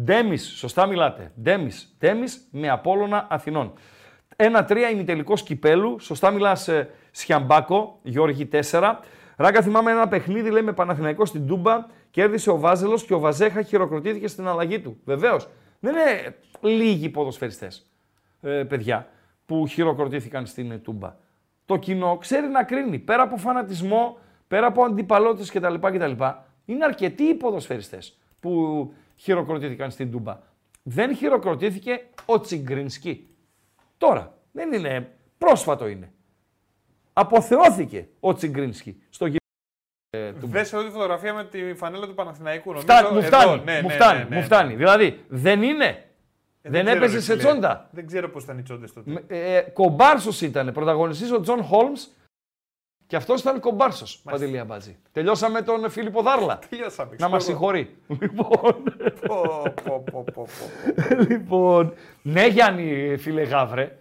Ντέμις, 0.00 0.46
σωστά 0.46 0.86
μιλάτε. 0.86 1.32
Ντέμις. 1.42 1.96
Ντέμι 1.98 2.24
με 2.50 2.68
Απόλλωνα 2.68 3.26
Αθηνών. 3.30 3.72
Ένα-τρία 4.36 4.90
ημιτελικό 4.90 5.34
κυπέλου. 5.34 5.98
Σωστά 5.98 6.30
μιλάς 6.30 6.68
ε, 6.68 6.90
Σιαμπάκο, 7.10 7.98
Γιώργη 8.02 8.48
4. 8.70 8.94
Ράγκα, 9.36 9.62
θυμάμαι 9.62 9.90
ένα 9.90 10.08
παιχνίδι, 10.08 10.50
λέει 10.50 10.62
με 10.62 10.72
Παναθηναϊκός 10.72 11.28
στην 11.28 11.46
Τούμπα. 11.46 11.86
Κέρδισε 12.10 12.50
ο 12.50 12.58
Βάζελος 12.58 13.04
και 13.04 13.14
ο 13.14 13.18
Βαζέχα 13.18 13.62
χειροκροτήθηκε 13.62 14.28
στην 14.28 14.48
αλλαγή 14.48 14.80
του. 14.80 15.00
Βεβαίως. 15.04 15.48
Δεν 15.80 15.94
είναι 15.94 16.36
λίγοι 16.60 17.08
ποδοσφαιριστές 17.08 17.86
ε, 18.40 18.64
παιδιά 18.64 19.08
που 19.46 19.66
χειροκροτήθηκαν 19.66 20.46
στην 20.46 20.70
ε, 20.70 20.78
Τούμπα. 20.78 21.16
Το 21.64 21.76
κοινό 21.76 22.16
ξέρει 22.16 22.46
να 22.46 22.62
κρίνει. 22.62 22.98
Πέρα 22.98 23.22
από 23.22 23.36
φανατισμό, 23.36 24.18
πέρα 24.48 24.66
από 24.66 24.82
αντιπαλότητες 24.82 25.50
κτλ. 25.50 25.74
κτλ. 25.74 26.24
Είναι 26.64 26.84
αρκετοί 26.84 27.22
οι 27.22 27.34
ποδοσφαιριστές 27.34 28.18
που 28.40 28.92
χειροκροτήθηκαν 29.22 29.90
στην 29.90 30.10
Τούμπα. 30.10 30.38
Δεν 30.82 31.16
χειροκροτήθηκε 31.16 32.00
ο 32.26 32.40
Τσιγκρινσκι. 32.40 33.28
Τώρα, 33.98 34.38
δεν 34.52 34.72
είναι, 34.72 35.10
πρόσφατο 35.38 35.86
είναι. 35.86 36.12
Αποθεώθηκε 37.12 38.08
ο 38.20 38.34
Τσιγκρινσκι 38.34 39.02
στο 39.10 39.26
γη. 39.26 39.36
Ε, 40.10 40.32
του 40.32 40.46
Δες 40.46 40.72
εδώ 40.72 40.84
τη 40.84 40.90
φωτογραφία 40.90 41.34
με 41.34 41.44
τη 41.44 41.74
φανέλα 41.74 42.06
του 42.06 42.14
Παναθηναϊκού. 42.14 42.72
Νομίζω 42.72 42.86
Φτάνει, 42.86 43.08
μου 43.12 43.18
εδώ. 43.18 43.26
φτάνει, 43.26 43.62
Ναι, 43.64 43.80
μου 43.82 43.88
ναι, 43.88 43.94
φτάνει, 43.94 44.18
ναι, 44.18 44.24
ναι, 44.24 44.28
μου 44.34 44.40
ναι. 44.40 44.42
φτάνει. 44.42 44.74
Δηλαδή, 44.74 45.24
δεν 45.28 45.62
είναι. 45.62 46.04
Ε, 46.64 46.70
δεν 46.70 46.84
ξέρω, 46.84 46.96
έπαιζε 46.96 47.14
ρε 47.14 47.20
σε 47.20 47.32
φίλε. 47.36 47.44
τσόντα. 47.44 47.88
Δεν 47.92 48.06
ξέρω 48.06 48.28
πώς 48.30 48.42
ήταν 48.44 48.58
οι 48.58 48.62
τσόντες 48.62 48.92
τότε. 48.92 49.10
Με- 49.10 49.24
Ε, 49.28 49.60
κομπάρσος 49.60 50.40
ήταν. 50.40 50.72
Πρωταγωνιστής 50.72 51.32
ο 51.32 51.40
Τζον 51.40 51.62
Χόλμς 51.62 52.08
και 53.12 53.18
αυτός 53.18 53.40
ήταν 53.40 53.60
κομπάρσος. 53.60 54.20
Παντελή 54.24 54.58
Αμπατζή. 54.58 54.96
Τελειώσαμε 55.12 55.62
τον 55.62 55.90
Φίλιππο 55.90 56.22
Δάρλα. 56.22 56.58
Τελειώσαμε. 56.70 57.16
να 57.18 57.28
μας 57.28 57.42
ξέρω. 57.42 57.56
συγχωρεί. 57.56 57.96
λοιπόν, 58.20 58.82
Πω, 59.26 59.62
πω, 59.84 60.04
πω, 60.12 60.24
πω, 60.32 60.46
πω. 60.46 61.16
λοιπόν, 61.28 61.92
ναι 62.22 62.46
Γιάννη 62.46 63.16
φίλε 63.18 63.42
γαύρε, 63.42 63.98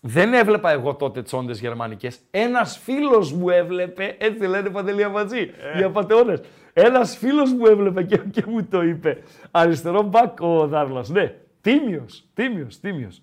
δεν 0.00 0.34
έβλεπα 0.34 0.70
εγώ 0.70 0.94
τότε 0.94 1.22
τσόντες 1.22 1.60
γερμανικές. 1.60 2.18
Ένας 2.30 2.78
φίλος 2.78 3.32
μου 3.32 3.48
έβλεπε, 3.48 4.16
έτσι 4.18 4.46
λένε 4.46 4.70
Παντελή 4.70 5.04
Αμπατζή, 5.04 5.50
οι 5.78 5.82
απατεώνες. 5.82 6.40
Ένας 6.72 7.16
φίλος 7.16 7.52
μου 7.52 7.66
έβλεπε 7.66 8.02
και, 8.02 8.16
και 8.18 8.44
μου 8.46 8.64
το 8.64 8.82
είπε. 8.82 9.22
Αριστερό 9.50 10.02
μπακ 10.02 10.40
ο 10.40 10.66
Δάρλας, 10.66 11.08
ναι. 11.08 11.34
Τίμιος, 11.60 12.24
τίμιος, 12.34 12.80
τίμιος. 12.80 13.22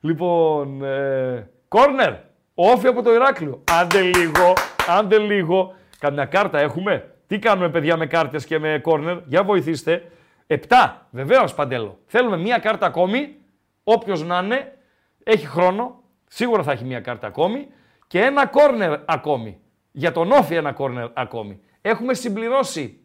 Λοιπόν, 0.00 0.84
ε, 0.84 1.50
κόρνερ, 1.68 2.12
όφι 2.58 2.86
από 2.86 3.02
το 3.02 3.12
Ηράκλειο. 3.12 3.62
Άντε 3.80 4.00
λίγο, 4.00 4.52
άντε 4.88 5.18
λίγο. 5.18 5.74
Καμιά 5.98 6.24
κάρτα 6.24 6.58
έχουμε; 6.58 7.14
Τι 7.26 7.38
κάνουμε 7.38 7.68
παιδιά 7.68 7.96
με 7.96 8.06
κάρτες 8.06 8.46
και 8.46 8.58
με 8.58 8.78
κόρνερ, 8.82 9.18
για 9.26 9.42
βοηθήστε. 9.42 10.10
Επτά, 10.46 11.06
βεβαίως 11.10 11.54
Παντέλο. 11.54 11.98
Θέλουμε 12.06 12.36
μία 12.36 12.58
κάρτα 12.58 12.86
ακόμη, 12.86 13.36
όποιος 13.84 14.24
να 14.24 14.38
είναι, 14.38 14.78
έχει 15.24 15.46
χρόνο, 15.46 16.02
σίγουρα 16.28 16.62
θα 16.62 16.72
έχει 16.72 16.84
μία 16.84 17.00
κάρτα 17.00 17.26
ακόμη 17.26 17.66
και 18.06 18.20
ένα 18.20 18.46
κόρνερ 18.46 18.98
ακόμη. 19.04 19.60
Για 19.92 20.12
τον 20.12 20.32
Όφη 20.32 20.54
ένα 20.54 20.72
κόρνερ 20.72 21.08
ακόμη. 21.12 21.60
Έχουμε 21.80 22.14
συμπληρώσει 22.14 23.00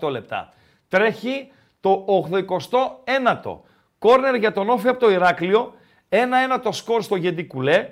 88 0.00 0.10
λεπτά. 0.10 0.48
Τρέχει 0.88 1.52
το 1.80 2.04
89ο. 2.08 3.60
Κόρνερ 3.98 4.34
για 4.34 4.52
τον 4.52 4.68
Όφη 4.68 4.88
από 4.88 4.98
το 4.98 5.10
Ηράκλειο. 5.10 5.74
1-1 6.08 6.16
το 6.62 6.72
σκορ 6.72 7.02
στο 7.02 7.16
Γεντή 7.16 7.46
Κουλέ. 7.46 7.90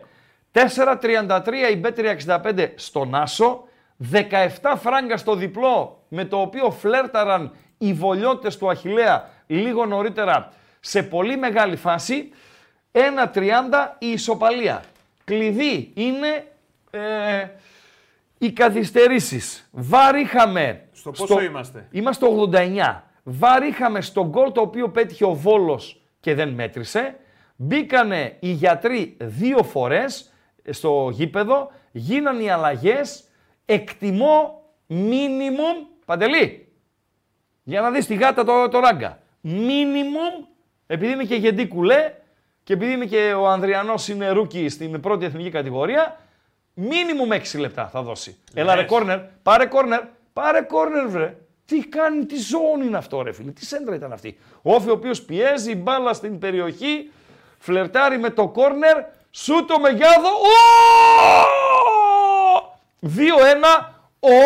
4-33 0.55 1.41
η 1.73 1.81
B365 1.85 2.69
στον 2.75 3.15
Άσο. 3.15 3.65
17 4.13 4.21
φράγκα 4.77 5.17
στο 5.17 5.35
διπλό 5.35 6.05
με 6.09 6.25
το 6.25 6.41
οποίο 6.41 6.71
φλέρταραν 6.71 7.53
οι 7.79 7.93
βολιώτες 7.93 8.57
του 8.57 8.71
Αχιλέα 8.71 9.31
λίγο 9.47 9.87
νωρίτερα 9.87 10.53
σε 10.81 11.03
πολύ 11.03 11.37
μεγάλη 11.37 11.77
φάση. 11.77 12.31
1-30 12.93 13.01
η 13.99 14.11
ισοπαλία. 14.11 14.83
Κλειδί 15.25 15.93
είναι 15.95 16.47
ε, 16.91 17.47
οι 18.39 18.53
καθυστερήσεις. 18.53 19.69
VAR 19.71 20.17
είχαμε... 20.17 20.89
Στο 20.93 21.11
πόσο 21.11 21.41
είμαστε; 21.41 21.89
Είμαστε 21.91 22.27
89. 22.53 23.01
VAR 23.23 23.63
είχαμε 23.63 24.01
στο 24.01 24.27
γκολ 24.27 24.53
το 24.53 24.61
οποίο 24.61 24.89
πέτυχε 24.89 25.25
ο 25.25 25.35
Βόλος 25.35 26.01
και 26.21 26.35
δεν 26.35 26.49
μέτρησε. 26.49 27.17
Μπήκανε 27.57 28.37
οι 28.41 28.51
γιατροί 28.51 29.17
δύο 29.21 29.63
φορές 29.63 30.34
στο 30.71 31.11
γήπεδο. 31.13 31.71
Γίνανε 31.93 32.43
οι 32.43 32.51
αλλαγές. 32.51 33.25
Εκτιμώ 33.65 34.63
minimum... 34.89 35.87
Παντελή, 36.05 36.73
για 37.63 37.81
να 37.81 37.91
δεις 37.91 38.07
τη 38.07 38.15
γάτα 38.15 38.45
το, 38.45 38.69
το 38.69 38.79
Ράγκα. 38.79 39.19
Minimum, 39.45 40.47
επειδή 40.87 41.13
είναι 41.13 41.25
και 41.25 41.35
Γεντί 41.35 41.67
Κουλέ, 41.67 42.13
και 42.63 42.73
επειδή 42.73 42.93
είναι 42.93 43.05
και 43.05 43.33
ο 43.33 43.49
Ανδριανός 43.49 44.09
είναι 44.09 44.31
rookie 44.31 44.69
στην 44.69 45.01
πρώτη 45.01 45.25
εθνική 45.25 45.51
κατηγορία, 45.51 46.21
μίνιμουμ 46.75 47.29
6 47.31 47.59
λεπτά 47.59 47.89
θα 47.89 48.03
δώσει. 48.03 48.37
Έλα 48.55 48.75
ρε 48.75 48.85
κόρνερ, 48.85 49.19
πάρε 49.43 49.67
κόρνερ, 49.67 50.01
πάρε 50.33 50.61
κόρνερ 50.61 51.09
βρε. 51.09 51.37
Τι 51.67 51.79
κάνει, 51.79 52.27
τι 52.27 52.37
ζώνη 52.37 52.87
είναι 52.87 52.97
αυτό 52.97 53.23
ρε 53.23 53.33
φίλε, 53.33 53.51
τι 53.51 53.65
σέντρα 53.65 53.95
ήταν 53.95 54.13
αυτή. 54.13 54.39
Όφη 54.63 54.89
ο 54.89 54.93
οποίος 54.93 55.23
πιέζει 55.23 55.75
μπάλα 55.75 56.13
στην 56.13 56.39
περιοχή, 56.39 57.11
φλερτάρει 57.59 58.19
με 58.19 58.31
το 58.31 58.49
κόρνερ, 58.49 58.97
σούτο 59.35 59.79
με 59.79 59.89
γιάδο, 59.89 60.29
2-1, 63.01 63.09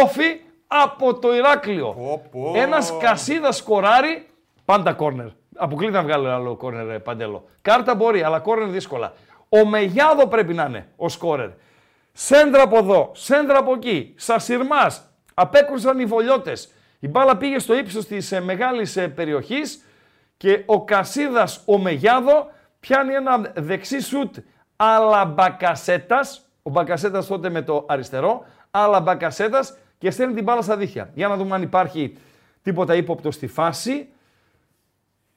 Όφη 0.02 0.40
από 0.66 1.18
το 1.18 1.34
Ηράκλειο. 1.34 1.86
Πω, 1.86 2.22
πω. 2.30 2.52
Ένας 2.56 2.96
Κασίδας 3.00 3.56
σκοράρει, 3.56 4.26
πάντα 4.64 4.92
κόρνερ. 4.92 5.26
Αποκλείται 5.56 5.92
να 5.92 6.02
βγάλει 6.02 6.28
άλλο 6.28 6.56
κόρνερ 6.56 6.90
ε, 6.90 6.98
παντέλο. 6.98 7.48
Κάρτα 7.62 7.94
μπορεί, 7.94 8.22
αλλά 8.22 8.38
κόρνερ 8.38 8.68
δύσκολα. 8.68 9.12
Ο 9.48 9.66
Μεγιάδο 9.66 10.26
πρέπει 10.26 10.54
να 10.54 10.64
είναι 10.64 10.88
ο 10.96 11.08
σκόρερ. 11.08 11.48
Σέντρα 12.12 12.62
από 12.62 12.78
εδώ, 12.78 13.10
σέντρα 13.14 13.58
από 13.58 13.72
εκεί. 13.72 14.14
Σασιρμάς. 14.16 15.02
Απέκρουσαν 15.34 15.98
οι 15.98 16.04
βολιώτες. 16.04 16.72
Η 16.98 17.08
μπάλα 17.08 17.36
πήγε 17.36 17.58
στο 17.58 17.78
ύψος 17.78 18.06
της 18.06 18.32
ε, 18.32 18.40
μεγάλης 18.40 18.96
ε, 18.96 19.08
περιοχής 19.08 19.84
και 20.36 20.62
ο 20.66 20.84
Κασίδας 20.84 21.62
ο 21.66 21.78
Μεγιάδο 21.78 22.50
πιάνει 22.80 23.14
ένα 23.14 23.52
δεξί 23.54 24.00
σουτ 24.00 24.36
αλλά 24.80 25.24
μπακασέτας. 25.24 26.50
Ο 26.62 26.70
μπακασέτας 26.70 27.26
τότε 27.26 27.50
με 27.50 27.62
το 27.62 27.84
αριστερό. 27.88 28.44
Αλλά 28.70 29.00
μπακασέτας 29.00 29.78
και 29.98 30.10
στέλνει 30.10 30.34
την 30.34 30.44
μπάλα 30.44 30.62
στα 30.62 30.76
δίχτυα. 30.76 31.10
Για 31.14 31.28
να 31.28 31.36
δούμε 31.36 31.54
αν 31.54 31.62
υπάρχει 31.62 32.16
τίποτα 32.62 32.94
ύποπτο 32.94 33.30
στη 33.30 33.46
φάση. 33.46 34.08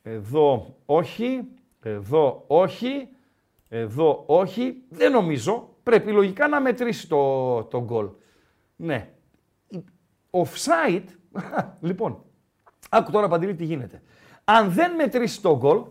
Εδώ 0.04 0.76
όχι, 0.86 1.48
εδώ 1.82 2.44
όχι, 2.48 3.10
εδώ 3.70 4.24
όχι. 4.26 4.84
Δεν 4.89 5.12
νομίζω. 5.12 5.70
Πρέπει 5.84 6.12
λογικά 6.12 6.48
να 6.48 6.62
μετρήσει 6.62 7.08
το, 7.08 7.64
το 7.64 7.84
γκολ. 7.84 8.10
Ναι. 8.76 9.10
Offside, 10.32 11.06
λοιπόν, 11.80 12.24
άκου 12.89 13.12
τώρα 13.12 13.28
Παντελή 13.28 13.56
τι 13.56 13.64
γίνεται. 13.64 14.02
Αν 14.44 14.72
δεν 14.72 14.96
μετρήσει 14.96 15.42
το 15.42 15.58
γκολ, 15.58 15.82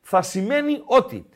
θα 0.00 0.22
σημαίνει 0.22 0.82
ότι 0.84 1.28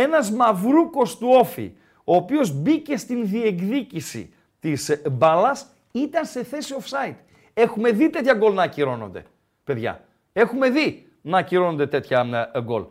ένας 0.00 0.30
μαυρούκος 0.30 1.18
του 1.18 1.28
όφη, 1.30 1.72
ο 2.04 2.16
οποίος 2.16 2.52
μπήκε 2.52 2.96
στην 2.96 3.28
διεκδίκηση 3.28 4.34
της 4.60 5.02
μπάλας, 5.10 5.66
ήταν 5.92 6.24
σε 6.24 6.44
θέση 6.44 6.74
offside. 6.80 7.16
Έχουμε 7.54 7.90
δει 7.90 8.10
τέτοια 8.10 8.34
γκολ 8.34 8.54
να 8.54 8.62
ακυρώνονται, 8.62 9.24
παιδιά. 9.64 10.04
Έχουμε 10.32 10.70
δει 10.70 11.08
να 11.22 11.38
ακυρώνονται 11.38 11.86
τέτοια 11.86 12.50
ε, 12.54 12.60
γκολ. 12.60 12.84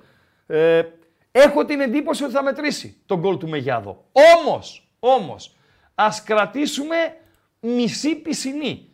Ε, 0.47 0.83
έχω 1.31 1.65
την 1.65 1.79
εντύπωση 1.79 2.23
ότι 2.23 2.33
θα 2.33 2.43
μετρήσει 2.43 2.97
το 3.05 3.17
γκολ 3.17 3.37
του 3.37 3.49
Μεγιάδο. 3.49 4.05
Όμως, 4.37 4.89
όμως, 4.99 5.55
ας 5.95 6.23
κρατήσουμε 6.23 6.95
μισή 7.59 8.15
πισινή. 8.15 8.89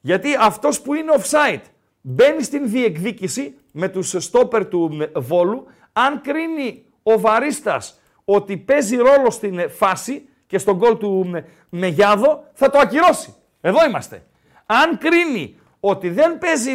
Γιατί 0.00 0.34
αυτός 0.40 0.80
που 0.80 0.94
είναι 0.94 1.12
offside 1.18 1.62
μπαίνει 2.00 2.42
στην 2.42 2.70
διεκδίκηση 2.70 3.58
με 3.72 3.88
τους 3.88 4.14
στόπερ 4.18 4.68
του 4.68 5.10
Βόλου. 5.14 5.66
Αν 5.92 6.20
κρίνει 6.20 6.84
ο 7.12 7.20
Βαρίστας 7.20 8.00
ότι 8.24 8.56
παίζει 8.56 8.96
ρόλο 8.96 9.30
στην 9.30 9.70
φάση 9.70 10.28
και 10.46 10.58
στον 10.58 10.76
γκολ 10.76 10.96
του 10.98 11.30
Μεγιάδο, 11.68 12.44
θα 12.52 12.70
το 12.70 12.78
ακυρώσει. 12.78 13.34
Εδώ 13.60 13.86
είμαστε. 13.86 14.22
Αν 14.66 14.98
κρίνει 14.98 15.58
ότι 15.80 16.10
δεν 16.10 16.38
παίζει 16.38 16.72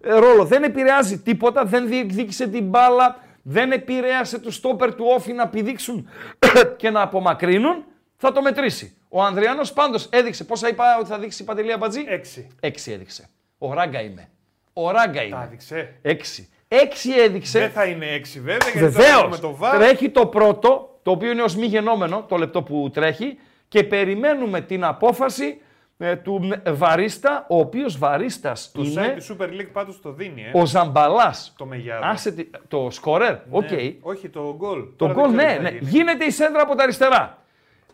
ρόλο, 0.00 0.44
δεν 0.44 0.62
επηρεάζει 0.62 1.18
τίποτα, 1.18 1.64
δεν 1.64 1.86
διεκδίκησε 1.88 2.46
την 2.46 2.64
μπάλα, 2.64 3.16
δεν 3.42 3.72
επηρέασε 3.72 4.38
του 4.38 4.50
στόπερ 4.50 4.94
του 4.94 5.04
όφη 5.08 5.32
να 5.32 5.48
πηδήξουν 5.48 6.08
και 6.80 6.90
να 6.90 7.00
απομακρύνουν, 7.00 7.84
θα 8.16 8.32
το 8.32 8.42
μετρήσει. 8.42 8.96
Ο 9.08 9.22
Ανδριάνος 9.22 9.72
πάντως 9.72 10.08
έδειξε, 10.12 10.44
πόσα 10.44 10.68
είπα 10.68 10.84
ότι 10.98 11.08
θα 11.08 11.18
δείξει 11.18 11.42
η 11.42 11.44
Παντελία 11.44 11.76
Μπατζή. 11.76 12.04
Έξι. 12.08 12.48
Έξι 12.60 12.92
έδειξε. 12.92 13.28
Ο 13.58 13.72
Ράγκα 13.72 14.00
είμαι. 14.02 14.28
Ο 14.72 14.90
Ράγκα 14.90 15.18
Τα 15.18 15.22
είμαι. 15.22 15.42
έδειξε. 15.44 15.94
Έξι. 16.02 16.48
Έξι 16.80 17.10
έδειξε. 17.12 17.58
Δεν 17.58 17.70
θα 17.70 17.84
είναι 17.84 18.06
έξι 18.06 18.40
βέβαια, 18.40 18.58
γιατί 18.72 18.78
Βεβαίως. 18.78 19.16
τώρα 19.16 19.28
με 19.28 19.38
το 19.38 19.56
βάρ. 19.56 19.76
Τρέχει 19.76 20.10
το 20.10 20.26
πρώτο, 20.26 20.98
το 21.02 21.10
οποίο 21.10 21.30
είναι 21.30 21.42
ως 21.42 21.56
μη 21.56 21.66
γενόμενο, 21.66 22.24
το 22.28 22.36
λεπτό 22.36 22.62
που 22.62 22.90
τρέχει, 22.92 23.38
και 23.68 23.84
περιμένουμε 23.84 24.60
την 24.60 24.84
απόφαση 24.84 25.60
ε, 25.98 26.16
του 26.16 26.52
Βαρίστα, 26.72 27.46
ο 27.48 27.58
οποίος 27.58 27.98
Βαρίστας 27.98 28.70
Το 28.74 28.82
είναι 28.82 29.14
site 29.18 29.22
του 29.26 29.36
Super 29.38 29.46
League 29.48 29.68
πάντως 29.72 30.00
το 30.00 30.12
δίνει, 30.12 30.42
ε. 30.52 30.58
ο 30.58 30.66
Ζαμπαλάς. 30.66 31.54
Το 31.58 31.64
Μεγιάδο. 31.66 32.06
Άσε 32.06 32.32
τη- 32.32 32.50
το 32.68 32.88
σκορέρ, 32.90 33.34
οκ. 33.50 33.70
Ναι. 33.70 33.92
Όχι, 34.00 34.28
το 34.28 34.54
γκολ. 34.56 34.80
Το 34.80 34.88
Τώρα 34.96 35.12
γκολ, 35.12 35.30
δεν 35.34 35.46
ξέρω 35.46 35.50
ναι, 35.50 35.58
τι 35.58 35.64
θα 35.64 35.70
ναι. 35.70 35.78
γίνει. 35.78 35.90
Γίνεται 35.90 36.24
η 36.24 36.30
σέντρα 36.30 36.62
από 36.62 36.74
τα 36.74 36.82
αριστερά. 36.82 37.38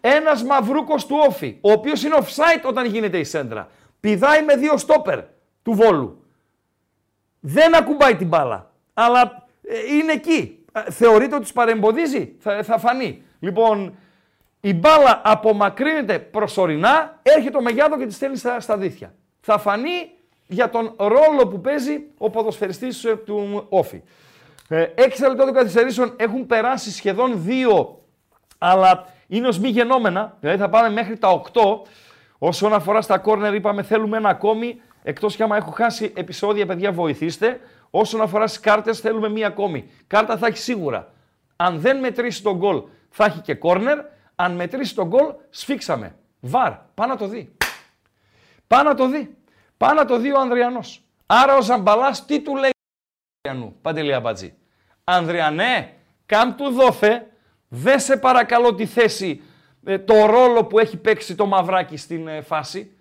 Ένας 0.01 0.43
μαυρούκος 0.45 1.07
του 1.07 1.17
όφη, 1.29 1.59
ο 1.61 1.71
οποίος 1.73 2.03
είναι 2.05 2.15
offside 2.19 2.63
όταν 2.69 2.87
γίνεται 2.87 3.19
η 3.19 3.25
σέντρα. 3.25 3.69
Πηδάει 4.01 4.43
με 4.45 4.57
δύο 4.57 4.77
στόπερ 4.77 5.21
του 5.63 5.73
βόλου. 5.73 6.23
Δεν 7.41 7.77
ακουμπάει 7.77 8.17
την 8.17 8.27
μπάλα. 8.27 8.68
Αλλά 9.01 9.47
ε, 9.63 9.95
είναι 9.95 10.13
εκεί. 10.13 10.65
Ε, 10.73 10.91
Θεωρείται 10.91 11.35
ότι 11.35 11.43
τους 11.43 11.53
παρεμποδίζει. 11.53 12.35
Θα, 12.39 12.63
θα 12.63 12.79
φανεί. 12.79 13.23
Λοιπόν, 13.39 13.97
η 14.61 14.75
μπάλα 14.75 15.21
απομακρύνεται 15.25 16.19
προσωρινά, 16.19 17.19
έρχεται 17.23 17.57
ο 17.57 17.63
Μεγιάδο 17.63 17.99
και 17.99 18.07
τη 18.07 18.13
στέλνει 18.13 18.37
στα, 18.37 18.61
στα 18.61 18.77
δίθια. 18.77 19.15
Θα 19.41 19.59
φανεί 19.59 20.11
για 20.47 20.71
τον 20.71 20.95
ρόλο 20.97 21.47
που 21.51 21.61
παίζει 21.61 22.07
ο 22.19 22.31
ποδοσφαιριστής 22.31 23.05
ε, 23.05 23.17
του 23.17 23.67
Όφη. 23.69 24.03
Ε, 24.69 24.87
έξι 24.95 25.23
λεπτά 25.23 25.45
των 25.45 25.55
καθυστερήσεων 25.55 26.15
έχουν 26.17 26.47
περάσει 26.47 26.93
σχεδόν 26.93 27.43
δύο, 27.43 28.03
αλλά 28.59 29.07
είναι 29.27 29.49
ως 29.49 29.59
μη 29.59 29.69
γενόμενα, 29.69 30.37
δηλαδή 30.41 30.59
θα 30.59 30.69
πάμε 30.69 30.91
μέχρι 30.91 31.19
τα 31.19 31.43
8. 31.53 31.61
Όσον 32.39 32.73
αφορά 32.73 33.01
στα 33.01 33.19
κόρνερ 33.19 33.55
είπαμε 33.55 33.83
θέλουμε 33.83 34.17
ένα 34.17 34.29
ακόμη, 34.29 34.81
εκτός 35.03 35.37
και 35.37 35.43
άμα 35.43 35.57
έχω 35.57 35.71
χάσει 35.71 36.13
επεισόδια 36.17 36.67
παιδιά 36.67 36.93
βοηθήστε. 36.93 37.61
Όσον 37.91 38.21
αφορά 38.21 38.47
στις 38.47 38.61
κάρτες 38.61 39.01
θέλουμε 39.01 39.29
μία 39.29 39.47
ακόμη. 39.47 39.91
Κάρτα 40.07 40.37
θα 40.37 40.47
έχει 40.47 40.59
σίγουρα. 40.59 41.13
Αν 41.57 41.81
δεν 41.81 41.99
μετρήσει 41.99 42.43
τον 42.43 42.57
γκολ 42.57 42.83
θα 43.11 43.25
έχει 43.25 43.41
και 43.41 43.55
κόρνερ, 43.55 43.99
αν 44.35 44.55
μετρήσει 44.55 44.95
τον 44.95 45.07
γκολ 45.07 45.35
σφίξαμε. 45.51 46.15
Βαρ, 46.41 46.73
πάνω 46.95 47.13
να 47.13 47.19
το 47.19 47.27
δει. 47.27 47.53
Πάνω 48.67 48.89
να 48.89 48.95
το 48.95 49.09
δει. 49.09 49.37
Πάνω 49.77 49.95
να 49.95 50.05
το 50.05 50.19
δει 50.19 50.33
ο 50.33 50.41
Ανδριανός. 50.41 51.03
Άρα 51.27 51.57
ο 51.57 51.63
Ζαμπαλάς 51.63 52.25
τι 52.25 52.41
του 52.41 52.57
λέει 52.57 52.71
Ανδριανού, 53.49 53.77
Παντελή 53.83 54.15
Αμπατζή; 54.15 54.55
Ανδριανέ, 55.05 55.93
κάμ 56.27 56.55
του 56.55 56.71
δόθε, 56.71 57.27
δε 57.69 57.99
σε 57.99 58.17
παρακαλώ 58.17 58.75
τη 58.75 58.87
θέση, 58.87 59.43
ε, 59.85 59.99
το 59.99 60.27
ρόλο 60.27 60.65
που 60.65 60.79
έχει 60.79 60.97
παίξει 60.97 61.35
το 61.35 61.47
μαυράκι 61.47 61.97
στην 61.97 62.29
ε, 62.29 62.41
φάση. 62.41 62.93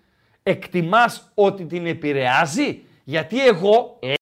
Εκτιμάς 0.42 1.30
ότι 1.34 1.64
την 1.64 1.86
επηρεάζει, 1.86 2.82
γιατί 3.04 3.46
εγώ, 3.46 3.98
ένας, 4.00 4.17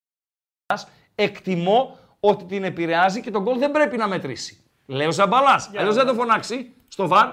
εκτιμώ 1.14 1.98
ότι 2.20 2.44
την 2.44 2.64
επηρεάζει 2.64 3.20
και 3.20 3.30
τον 3.30 3.42
γκολ 3.42 3.58
δεν 3.58 3.70
πρέπει 3.70 3.96
να 3.96 4.08
μετρήσει. 4.08 4.60
Λέει 4.86 5.06
ο 5.06 5.12
Ζαμπαλάς, 5.12 5.70
αλλιώς 5.76 5.94
δεν 5.94 6.06
το 6.06 6.14
φωνάξει 6.14 6.74
στο 6.88 7.08
βαρ 7.08 7.28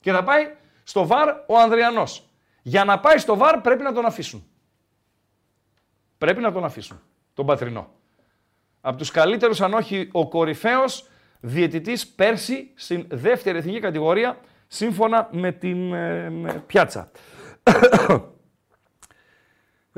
και 0.00 0.12
θα 0.12 0.24
πάει 0.24 0.54
στο 0.82 1.06
βαρ 1.06 1.28
ο 1.28 1.58
Ανδριανός. 1.58 2.28
Για 2.62 2.84
να 2.84 3.00
πάει 3.00 3.18
στο 3.18 3.36
βαρ 3.36 3.60
πρέπει 3.60 3.82
να 3.82 3.92
τον 3.92 4.04
αφήσουν. 4.04 4.46
Πρέπει 6.18 6.40
να 6.40 6.52
τον 6.52 6.64
αφήσουν, 6.64 7.00
τον 7.34 7.46
πατρινό 7.46 7.96
από 8.80 8.96
τους 8.96 9.10
καλύτερους 9.10 9.60
αν 9.60 9.74
όχι 9.74 10.08
ο 10.12 10.28
κορυφαίος 10.28 11.08
διαιτητής 11.40 12.06
πέρσι 12.06 12.70
στην 12.74 13.06
δεύτερη 13.08 13.58
εθνική 13.58 13.80
κατηγορία 13.80 14.38
σύμφωνα 14.66 15.28
με 15.32 15.52
την 15.52 15.92
ε, 15.92 16.30
με 16.30 16.62
πιάτσα. 16.66 17.10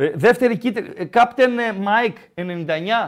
Ε, 0.03 0.11
δεύτερη 0.15 0.57
κίτρινη, 0.59 0.93
ε, 0.97 1.09
Captain 1.13 1.49
ε, 1.59 1.75
Mike 1.85 2.41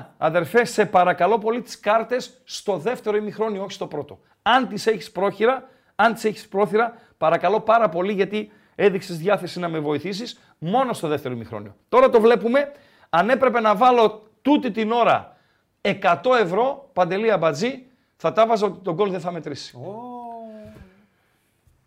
99, 0.01 0.05
αδερφέ, 0.19 0.65
σε 0.65 0.87
παρακαλώ 0.87 1.39
πολύ 1.39 1.61
τις 1.63 1.81
κάρτες 1.81 2.41
στο 2.45 2.77
δεύτερο 2.77 3.17
ημιχρόνιο, 3.17 3.63
όχι 3.63 3.73
στο 3.73 3.87
πρώτο. 3.87 4.21
Αν 4.43 4.69
τις 4.69 4.87
έχεις 4.87 5.11
πρόχειρα, 5.11 5.69
αν 5.95 6.15
τις 6.15 6.25
έχεις 6.25 6.49
πρόθυρα, 6.49 6.95
παρακαλώ 7.19 7.61
πάρα 7.61 7.89
πολύ 7.89 8.13
γιατί 8.13 8.51
έδειξες 8.75 9.19
διάθεση 9.19 9.59
να 9.61 9.69
με 9.69 9.79
βοηθήσεις 9.79 10.39
μόνο 10.59 10.93
στο 10.93 11.09
δεύτερο 11.09 11.35
ημιχρόνιο. 11.35 11.77
Τώρα 11.89 12.11
το 12.11 12.21
βλέπουμε, 12.21 12.73
αν 13.11 13.31
έπρεπε 13.31 13.61
να 13.61 13.75
βάλω 13.75 14.31
τούτη 14.43 14.71
την 14.71 14.93
ώρα 14.93 15.37
100 15.81 16.15
ευρώ, 16.41 16.91
παντελή 16.93 17.31
αμπατζή, 17.31 17.87
θα 18.17 18.33
τα 18.33 18.47
βάζα 18.47 18.67
ότι 18.67 18.79
τον 18.83 18.95
γκολ 18.95 19.11
δεν 19.11 19.21
θα 19.21 19.33
μετρήσει. 19.33 19.79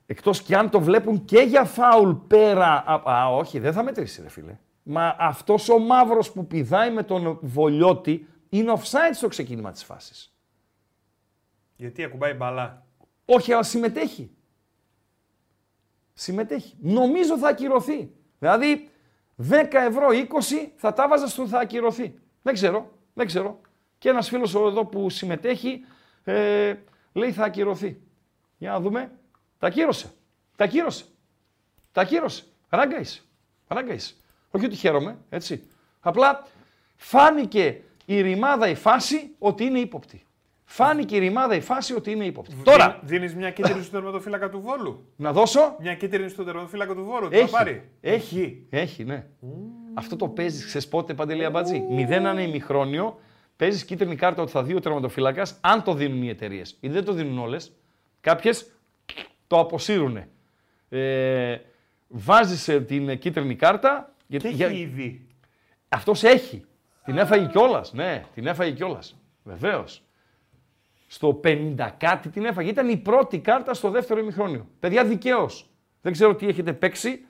Εκτός 0.05 0.41
κι 0.41 0.55
αν 0.55 0.69
το 0.69 0.79
βλέπουν 0.79 1.25
και 1.25 1.39
για 1.39 1.63
φάουλ 1.63 2.11
πέρα. 2.27 2.83
από- 2.85 3.09
Α, 3.09 3.27
όχι, 3.35 3.59
δεν 3.59 3.73
θα 3.73 3.83
μετρήσει, 3.83 4.21
ρε 4.21 4.29
φίλε. 4.29 4.57
Μα 4.87 5.15
αυτός 5.19 5.69
ο 5.69 5.79
μαύρος 5.79 6.31
που 6.31 6.47
πηδάει 6.47 6.91
με 6.91 7.03
τον 7.03 7.39
Βολιώτη 7.41 8.27
είναι 8.49 8.73
offside 8.75 9.13
στο 9.13 9.27
ξεκίνημα 9.27 9.71
της 9.71 9.83
φάσης. 9.83 10.35
Γιατί 11.75 12.03
ακουμπάει 12.03 12.33
μπαλά; 12.33 12.85
Όχι, 13.25 13.53
αλλά 13.53 13.63
συμμετέχει. 13.63 14.31
Συμμετέχει. 16.13 16.75
Νομίζω 16.79 17.37
θα 17.37 17.47
ακυρωθεί. 17.47 18.11
Δηλαδή, 18.39 18.89
10 19.49 19.67
ευρώ, 19.71 20.07
20 20.11 20.71
θα 20.75 20.93
τα 20.93 21.07
βάζα 21.07 21.27
στο 21.27 21.47
θα 21.47 21.59
ακυρωθεί. 21.59 22.19
Δεν 22.41 22.53
ξέρω, 22.53 22.91
δεν 23.13 23.25
ξέρω. 23.25 23.59
Και 23.97 24.09
ένας 24.09 24.29
φίλος 24.29 24.55
εδώ 24.55 24.85
που 24.85 25.09
συμμετέχει 25.09 25.85
Ε, 26.23 26.75
λέει 27.13 27.31
θα 27.31 27.43
ακυρωθεί. 27.43 28.01
Για 28.57 28.71
να 28.71 28.79
δούμε. 28.79 29.11
Τα 29.57 29.67
ακύρωσε. 29.67 30.13
Τα 30.55 30.63
ακύρωσε. 30.63 31.05
Τα 31.91 32.01
ακύρωσε. 32.01 32.43
Ράγκα 32.69 32.99
είσαι. 32.99 33.21
Ράγκα 33.67 33.93
είσαι. 33.93 34.15
Όχι 34.55 34.65
ότι 34.65 34.75
χαίρομαι, 34.75 35.17
έτσι. 35.29 35.63
Απλά 35.99 36.47
φάνηκε 36.95 37.81
η 38.05 38.21
ρημάδα 38.21 38.67
η 38.69 38.75
φάση 38.75 39.29
ότι 39.39 39.63
είναι 39.63 39.79
ύποπτη. 39.79 40.25
Φάνηκε 40.65 41.15
η 41.15 41.19
ρημάδα 41.19 41.55
η 41.55 41.61
φάση 41.61 41.93
ότι 41.93 42.11
είναι 42.11 42.25
ύποπτη. 42.25 42.55
Τώρα, 42.63 42.99
Δίνεις 43.03 43.35
μια 43.35 43.51
κίτρινη 43.51 43.81
στον 43.81 43.91
τερματοφύλακα 43.91 44.49
του 44.49 44.61
Βόλου. 44.61 45.05
να 45.15 45.31
δώσω; 45.33 45.75
Μια 45.79 45.95
κίτρινη 45.95 46.29
στον 46.29 46.45
τερματοφύλακα 46.45 46.93
του 46.95 47.03
Βόλου. 47.03 47.27
Τι 47.29 47.37
Έχει. 47.37 47.45
θα 47.49 47.57
πάρει; 47.57 47.89
Έχει. 48.01 48.65
Έχει, 48.69 49.03
ναι. 49.03 49.25
Αυτό 49.93 50.15
το 50.15 50.27
παίζεις, 50.27 50.65
ξέρεις 50.65 50.87
πότε 50.87 51.13
παντελή 51.13 51.45
αμπατζή. 51.45 51.79
Μηδέν 51.89 52.25
αν 52.25 52.37
είναι 52.37 52.47
ημιχρόνιο, 52.47 53.19
παίζεις 53.57 53.85
κίτρινη 53.85 54.15
κάρτα 54.15 54.41
ότι 54.41 54.51
θα 54.51 54.63
δει 54.63 54.73
ο 54.75 54.79
τερματοφύλακας, 54.79 55.57
αν 55.61 55.83
το 55.83 55.93
δίνουν 55.93 56.23
οι 56.23 56.29
εταιρείες. 56.29 56.77
Γιατί 56.79 56.95
δεν 56.95 57.05
το 57.05 57.13
δίνουν 57.13 57.39
όλες. 57.39 57.71
Κάποιες 58.21 58.71
το 59.47 59.59
αποσύρουν. 59.59 60.19
Ε, 60.89 61.57
Βάζεις 62.07 62.63
την 62.87 63.17
κίτρινη 63.19 63.55
κάρτα. 63.55 64.14
Και 64.27 64.37
Γιατί, 64.37 64.63
έχει 64.63 64.79
ήδη. 64.79 65.27
Αυτός 65.89 66.23
έχει. 66.23 66.65
Την 67.05 67.17
έφαγε 67.17 67.45
κιόλας. 67.45 67.93
Ναι, 67.93 68.23
την 68.33 68.47
έφαγε 68.47 68.71
κιόλας. 68.71 69.15
Βεβαίως. 69.43 70.01
Στο 71.07 71.39
50 71.43 71.89
κάτι 71.97 72.29
την 72.29 72.45
έφαγε. 72.45 72.69
Ήταν 72.69 72.89
η 72.89 72.97
πρώτη 72.97 73.39
κάρτα 73.39 73.73
στο 73.73 73.89
δεύτερο 73.89 74.19
ημιχρόνιο. 74.19 74.67
Παιδιά, 74.79 75.05
δικαίως. 75.05 75.69
Δεν 76.01 76.11
ξέρω 76.11 76.35
τι 76.35 76.47
έχετε 76.47 76.73
παίξει. 76.73 77.25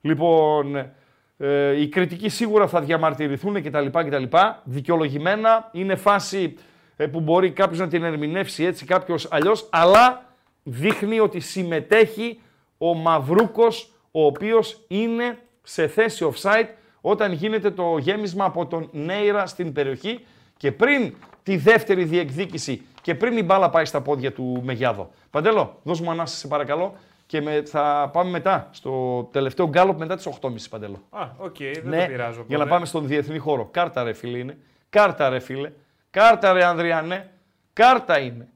Λοιπόν, 0.00 0.92
ε, 1.36 1.80
οι 1.80 1.88
κριτικοί 1.88 2.28
σίγουρα 2.28 2.66
θα 2.68 2.80
διαμαρτυρηθούν 2.80 3.62
κτλ. 3.62 3.86
κτλ. 3.86 4.24
Δικαιολογημένα 4.64 5.68
είναι 5.72 5.96
φάση 5.96 6.54
ε, 6.96 7.06
που 7.06 7.20
μπορεί 7.20 7.50
κάποιος 7.50 7.78
να 7.78 7.88
την 7.88 8.04
ερμηνεύσει 8.04 8.64
έτσι, 8.64 8.84
κάποιος 8.84 9.28
αλλιώς. 9.30 9.68
Αλλά 9.70 10.24
δείχνει 10.62 11.20
ότι 11.20 11.40
συμμετέχει 11.40 12.40
ο 12.78 12.94
Μαυρούκος, 12.94 13.92
ο 14.10 14.24
οποίος 14.24 14.84
είναι 14.88 15.38
σε 15.62 15.86
θέση 15.88 16.30
offside 16.34 16.68
όταν 17.00 17.32
γίνεται 17.32 17.70
το 17.70 17.96
γέμισμα 17.98 18.44
από 18.44 18.66
τον 18.66 18.88
Νέιρα 18.92 19.46
στην 19.46 19.72
περιοχή 19.72 20.24
και 20.56 20.72
πριν 20.72 21.14
τη 21.42 21.56
δεύτερη 21.56 22.04
διεκδίκηση 22.04 22.82
και 23.02 23.14
πριν 23.14 23.36
η 23.36 23.42
μπάλα 23.42 23.70
πάει 23.70 23.84
στα 23.84 24.00
πόδια 24.00 24.32
του 24.32 24.60
Μεγιάδο. 24.64 25.10
Παντέλο, 25.30 25.78
δώσ' 25.82 26.00
μου 26.00 26.10
ανάσταση 26.10 26.40
σε 26.40 26.48
παρακαλώ 26.48 26.94
και 27.26 27.40
με, 27.40 27.62
θα 27.66 28.10
πάμε 28.12 28.30
μετά 28.30 28.68
στο 28.72 29.22
τελευταίο 29.32 29.68
γκάλοπ 29.68 29.98
μετά 29.98 30.16
τις 30.16 30.28
8.30 30.40 30.54
Παντέλο. 30.70 31.02
Α, 31.10 31.28
οκ, 31.38 31.56
δεν 31.58 31.82
Ναι, 31.84 32.00
το 32.02 32.06
πειράζω. 32.10 32.44
για 32.48 32.56
να 32.56 32.62
πολύ. 32.62 32.70
πάμε 32.74 32.86
στον 32.86 33.06
διεθνή 33.06 33.38
χώρο. 33.38 33.64
Κάρτα 33.70 34.02
ρε 34.02 34.12
φίλε 34.12 34.38
είναι. 34.38 34.58
Κάρτα 34.90 35.28
ρε 35.28 35.38
φίλε. 35.38 35.72
Κάρτα 36.10 36.52
ρε 36.52 36.64
Ανδριανέ. 36.64 37.30
Κάρτα 37.72 38.18
είναι. 38.18 38.48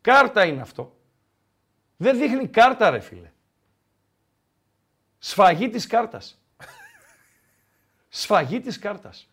Κάρτα 0.00 0.44
είναι 0.46 0.60
αυτό. 0.60 0.92
Δεν 1.96 2.18
δείχνει 2.18 2.46
κάρτα 2.46 2.90
ρε 2.90 2.98
φίλε. 3.00 3.30
Σφαγή 5.28 5.68
της 5.68 5.86
κάρτας. 5.86 6.38
Σφαγή 8.08 8.60
της 8.60 8.78
κάρτας. 8.78 9.28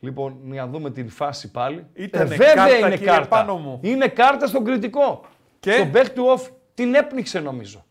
Λοιπόν, 0.00 0.36
να 0.42 0.66
δούμε 0.66 0.90
την 0.90 1.10
φάση 1.10 1.50
πάλι. 1.50 1.86
Ε, 1.94 2.02
Ήτανε 2.02 2.24
βέβαια 2.24 2.54
κάρτα, 2.54 2.76
είναι 2.78 2.90
κύριε 2.96 3.06
κάρτα. 3.12 3.28
πάνω 3.28 3.56
μου. 3.56 3.80
Είναι 3.82 4.08
κάρτα 4.08 4.46
στον 4.46 4.64
κριτικό. 4.64 5.26
Και; 5.60 5.72
Στον 5.72 5.90
back 5.94 6.04
to 6.06 6.36
off. 6.36 6.48
Την 6.74 6.94
έπνιξε 6.94 7.40
νομίζω. 7.40 7.84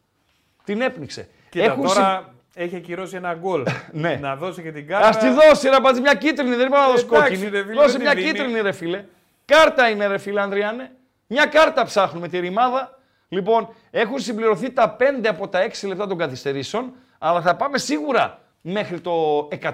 Την 0.64 0.82
έπνιξε. 0.82 1.30
Κοίτα, 1.50 1.66
Έχουν 1.66 1.88
συ- 1.88 1.96
τώρα 1.98 2.34
έχει 2.54 2.76
ακυρώσει 2.76 3.16
ένα 3.16 3.34
γκολ. 3.34 3.64
Ναι. 3.92 4.16
Να 4.22 4.36
δώσει 4.36 4.62
και 4.62 4.72
την 4.72 4.88
κάρτα. 4.88 5.08
Α 5.08 5.18
τη 5.18 5.30
δώσει 5.30 5.70
ρε 5.70 5.80
πατζή, 5.82 6.02
μια 6.02 6.14
κίτρινη, 6.16 6.56
δεν 6.56 6.68
είπα 6.68 6.80
να 6.80 6.88
δώσει 6.92 7.06
Εντάξει, 7.06 7.30
κόκκινη. 7.30 7.50
ρε 7.50 7.64
φίλε, 7.64 7.74
Δώσε 7.82 7.92
δεν 7.92 8.02
μια 8.02 8.12
τη 8.16 8.22
δίνει. 8.22 8.32
κίτρινη, 8.32 8.60
ρε 8.62 8.72
φίλε. 8.72 9.06
Κάρτα 9.46 9.90
είναι, 9.90 10.08
ρε 10.08 10.18
φίλε, 10.18 10.42
Ανδριάνε. 10.42 10.92
Μια 11.28 11.46
κάρτα 11.46 11.84
ψάχνουμε 11.84 12.28
τη 12.28 12.40
ρημάδα. 12.40 13.00
Λοιπόν, 13.30 13.70
έχουν 13.92 14.20
συμπληρωθεί 14.20 14.72
τα 14.72 14.96
5 15.00 15.28
από 15.28 15.48
τα 15.48 15.60
6 15.82 15.88
λεπτά 15.88 16.08
των 16.08 16.18
καθυστερήσεων, 16.18 16.94
αλλά 17.18 17.42
θα 17.42 17.56
πάμε 17.56 17.78
σίγουρα 17.78 18.40
μέχρι 18.62 19.00
το 19.00 19.48
100. 19.62 19.72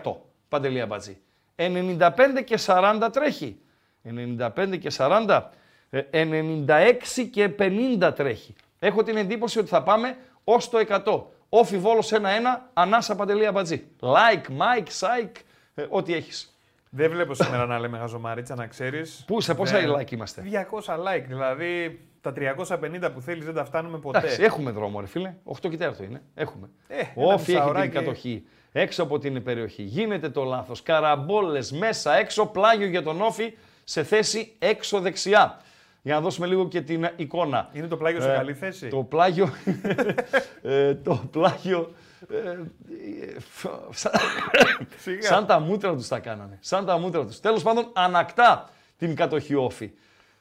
Παντελή 0.50 0.82
Αμπατζή. 0.82 1.18
95 1.56 2.00
και 2.46 2.60
40 2.66 3.10
τρέχει. 3.12 3.60
95 4.04 4.78
και 4.80 4.92
40. 4.98 5.42
ε, 5.90 6.04
96 6.12 7.28
και 7.32 7.50
50 7.60 8.12
τρέχει. 8.16 8.56
Έχω 8.80 9.04
την 9.04 9.18
εντύπωση 9.18 9.60
ότι 9.60 9.68
θα 9.68 9.84
πάμε 9.84 10.18
ως 10.44 10.70
το 10.70 10.80
100. 11.06 11.24
Όφι 11.50 11.78
Βόλος 11.78 12.12
1-1, 12.14 12.18
ανάσα 12.74 13.16
Παντελή 13.16 13.46
Αμπατζή. 13.46 13.84
Like, 14.00 14.48
Mike, 14.48 14.88
Psych, 15.00 15.32
ε, 15.76 15.86
ό,τι 15.90 16.14
έχεις. 16.14 16.58
Δεν 16.90 17.10
βλέπω 17.10 17.34
σήμερα 17.34 17.66
να 17.66 17.80
λέμε 17.80 17.98
χαζομαρίτσα, 17.98 18.56
να 18.56 18.68
ξέρεις. 18.68 19.24
Πού, 19.28 19.42
σε 19.42 19.54
πόσα 19.54 19.80
like 19.98 20.12
είμαστε; 20.12 20.44
200 20.86 20.94
like. 20.94 21.24
Δηλαδή 21.28 22.00
τα 22.24 22.34
350 22.36 23.10
που 23.14 23.22
θέλεις 23.22 23.46
δεν 23.46 23.54
τα 23.54 23.66
φτάνουμε 23.66 23.98
ποτέ. 23.98 24.18
Εντάξει, 24.18 24.44
έχουμε 24.44 24.72
δρόμο, 24.72 25.00
ρε 25.00 25.06
φίλε. 25.08 25.34
8 25.44 25.70
και 25.70 25.78
4 26.00 26.04
είναι. 26.04 26.22
Έχουμε. 26.36 26.70
Ε, 26.88 26.96
ένα 27.00 27.08
Όφι 27.16 27.34
έχει 27.34 27.44
την 27.46 27.54
μισάωράκι. 27.54 27.90
κατοχή. 27.90 28.44
Έξω 28.72 29.04
από 29.04 29.20
την 29.20 29.44
περιοχή. 29.44 29.84
Γίνεται 29.84 30.30
το 30.30 30.44
λάθος. 30.44 30.84
Καραμπόλες 30.84 31.72
μέσα, 31.72 32.16
έξω. 32.18 32.46
Πλάγιο 32.46 32.88
για 32.88 33.04
τον 33.04 33.22
Όφι 33.22 33.54
σε 33.84 34.04
θέση 34.04 34.56
έξω 34.60 35.00
δεξιά. 35.00 35.62
Για 36.02 36.14
να 36.14 36.22
δώσουμε 36.22 36.48
λίγο 36.48 36.68
και 36.68 36.82
την 36.82 37.10
εικόνα. 37.16 37.70
Είναι 37.74 37.88
το 37.88 37.98
πλάγιο 37.98 38.22
σε 38.22 38.32
Ε, 38.32 38.36
καλή 38.36 38.54
θέση; 38.54 38.88
Το 38.88 39.04
πλάγιο. 39.04 39.50
ε, 40.62 40.96
το 40.96 41.22
πλάγιο. 41.32 41.94
ε, 42.30 42.38
ε, 42.50 43.40
φ- 43.40 44.06
Σιγά. 44.98 45.22
Σαν 45.22 45.46
τα 45.46 45.60
μούτρα 45.60 45.96
τους 45.96 46.08
τα 46.08 46.20
κάνανε. 46.20 46.58
Σαν 46.62 46.86
τα 46.86 46.98
μούτρα 46.98 47.26
τους. 47.26 47.40
Τέλος 47.40 47.64
πάντων, 47.64 47.90
ανακτά 47.94 48.70
την 48.98 49.16
κατοχή 49.16 49.56
όφη. 49.56 49.92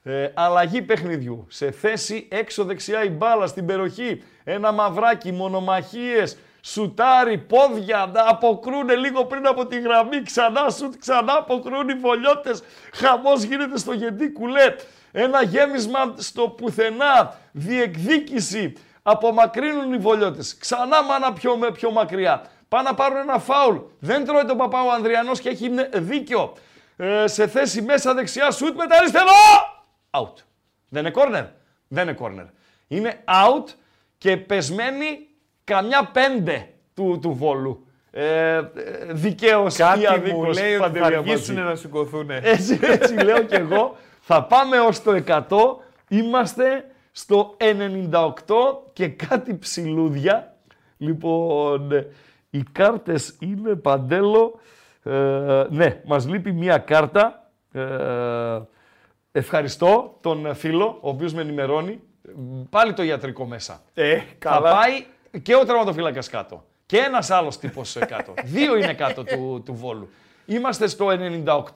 Ε, 0.04 0.28
αλλαγή 0.34 0.82
παιχνιδιού. 0.82 1.46
Σε 1.48 1.70
θέση 1.70 2.28
έξω 2.30 2.64
δεξιά 2.64 3.04
η 3.04 3.08
μπάλα 3.08 3.46
στην 3.46 3.66
περιοχή. 3.66 4.22
Ένα 4.44 4.72
μαυράκι, 4.72 5.32
μονομαχίες, 5.32 6.36
σουτάρι, 6.60 7.38
πόδια, 7.38 8.10
να 8.12 8.28
αποκρούνε 8.28 8.94
λίγο 8.94 9.24
πριν 9.24 9.46
από 9.46 9.66
τη 9.66 9.80
γραμμή. 9.80 10.22
Ξανά 10.22 10.70
σουτ, 10.70 10.94
ξανά 10.98 11.32
αποκρούν 11.32 11.88
οι 11.88 11.94
βολιώτες. 11.94 12.62
Χαμός 12.94 13.42
γίνεται 13.42 13.78
στο 13.78 13.92
γεντή 13.92 14.30
κουλέ. 14.32 14.74
Ένα 15.12 15.42
γέμισμα 15.42 16.14
στο 16.16 16.48
πουθενά. 16.48 17.34
Διεκδίκηση. 17.52 18.72
Απομακρύνουν 19.02 19.92
οι 19.92 19.98
βολιώτες. 19.98 20.56
Ξανά 20.56 21.02
μάνα 21.02 21.32
πιο, 21.32 21.56
με- 21.56 21.70
πιο 21.72 21.90
μακριά. 21.90 22.42
Πάνε 22.68 22.88
να 22.88 22.94
πάρουν 22.94 23.16
ένα 23.18 23.38
φάουλ. 23.38 23.76
Δεν 23.98 24.24
τρώει 24.24 24.44
τον 24.44 24.56
παπά 24.56 24.82
ο 24.82 24.90
Ανδριανός 24.92 25.40
και 25.40 25.48
έχει 25.48 25.70
δίκιο. 25.92 26.52
Ε, 26.96 27.26
σε 27.26 27.46
θέση 27.46 27.82
μέσα 27.82 28.14
δεξιά 28.14 28.50
σουτ 28.50 28.76
με 28.76 28.86
τα 28.86 28.96
αριστερό. 28.96 29.30
Out. 30.14 30.34
Δεν 30.88 31.06
είναι 31.06 31.14
corner. 31.16 31.46
Δεν 31.88 32.08
είναι 32.08 32.16
corner. 32.20 32.46
Είναι 32.88 33.24
out 33.24 33.74
και 34.18 34.36
πεσμένη 34.36 35.26
καμιά 35.64 36.10
πέντε 36.12 36.68
του, 36.94 37.18
του 37.22 37.32
Βόλου. 37.34 37.86
Ε, 38.10 38.56
ε, 38.56 38.62
δικαίως 39.10 39.78
ή 39.78 39.78
Κάτι 39.78 40.00
μου 40.00 40.08
αδίκως, 40.08 40.60
λέει 40.60 40.74
ότι 40.74 40.82
θα 40.82 40.88
Παντελή 40.88 41.04
αργήσουν 41.04 41.58
Αμπατζή. 41.58 41.70
να 41.70 41.74
σηκωθούν. 41.74 42.30
Έτσι, 42.30 42.78
έτσι 42.82 43.14
λέω 43.14 43.42
κι 43.42 43.54
εγώ. 43.54 43.96
Θα 44.20 44.44
πάμε 44.44 44.78
ως 44.80 45.02
το 45.02 45.22
100. 45.26 45.42
Είμαστε 46.08 46.84
στο 47.12 47.56
98 47.58 48.54
και 48.92 49.08
κάτι 49.08 49.58
ψηλούδια. 49.58 50.56
Λοιπόν, 50.96 51.92
ε, 51.92 52.06
οι 52.50 52.62
κάρτες 52.72 53.36
είναι 53.40 53.74
παντέλο. 53.74 54.60
Ε, 55.02 55.64
ναι, 55.70 56.00
μας 56.04 56.26
λείπει 56.28 56.52
μία 56.52 56.78
κάρτα. 56.78 57.50
Ε, 57.72 57.82
ευχαριστώ 59.32 60.18
τον 60.20 60.54
φίλο, 60.54 60.98
ο 61.00 61.08
οποίος 61.08 61.34
με 61.34 61.40
ενημερώνει. 61.40 62.00
Πάλι 62.70 62.92
το 62.92 63.02
ιατρικό 63.02 63.44
μέσα. 63.44 63.82
Ε, 63.94 64.16
Θα 64.16 64.24
καλά. 64.38 64.72
πάει 64.72 65.04
και 65.42 65.54
ο 65.56 65.64
τραυματοφύλακας 65.64 66.28
κάτω. 66.28 66.64
Και 66.86 66.98
ένας 66.98 67.30
άλλος 67.30 67.58
τύπος 67.58 67.96
ε, 67.96 68.04
κάτω. 68.04 68.34
Δύο 68.54 68.76
είναι 68.76 68.94
κάτω 68.94 69.24
του, 69.24 69.62
του 69.64 69.74
Βόλου. 69.74 70.08
Είμαστε 70.46 70.86
στο 70.86 71.06
98. 71.44 71.72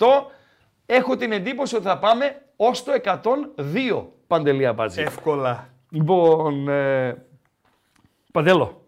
Έχω 0.86 1.16
την 1.16 1.32
εντύπωση 1.32 1.76
ότι 1.76 1.84
θα 1.84 1.98
πάμε 1.98 2.42
ως 2.56 2.84
το 2.84 2.92
102 3.04 4.04
Παντελία 4.26 4.72
Μπατζή. 4.72 5.00
Εύκολα. 5.00 5.68
Λοιπόν, 5.90 6.68
ε, 6.68 7.26
Παντέλο, 8.32 8.86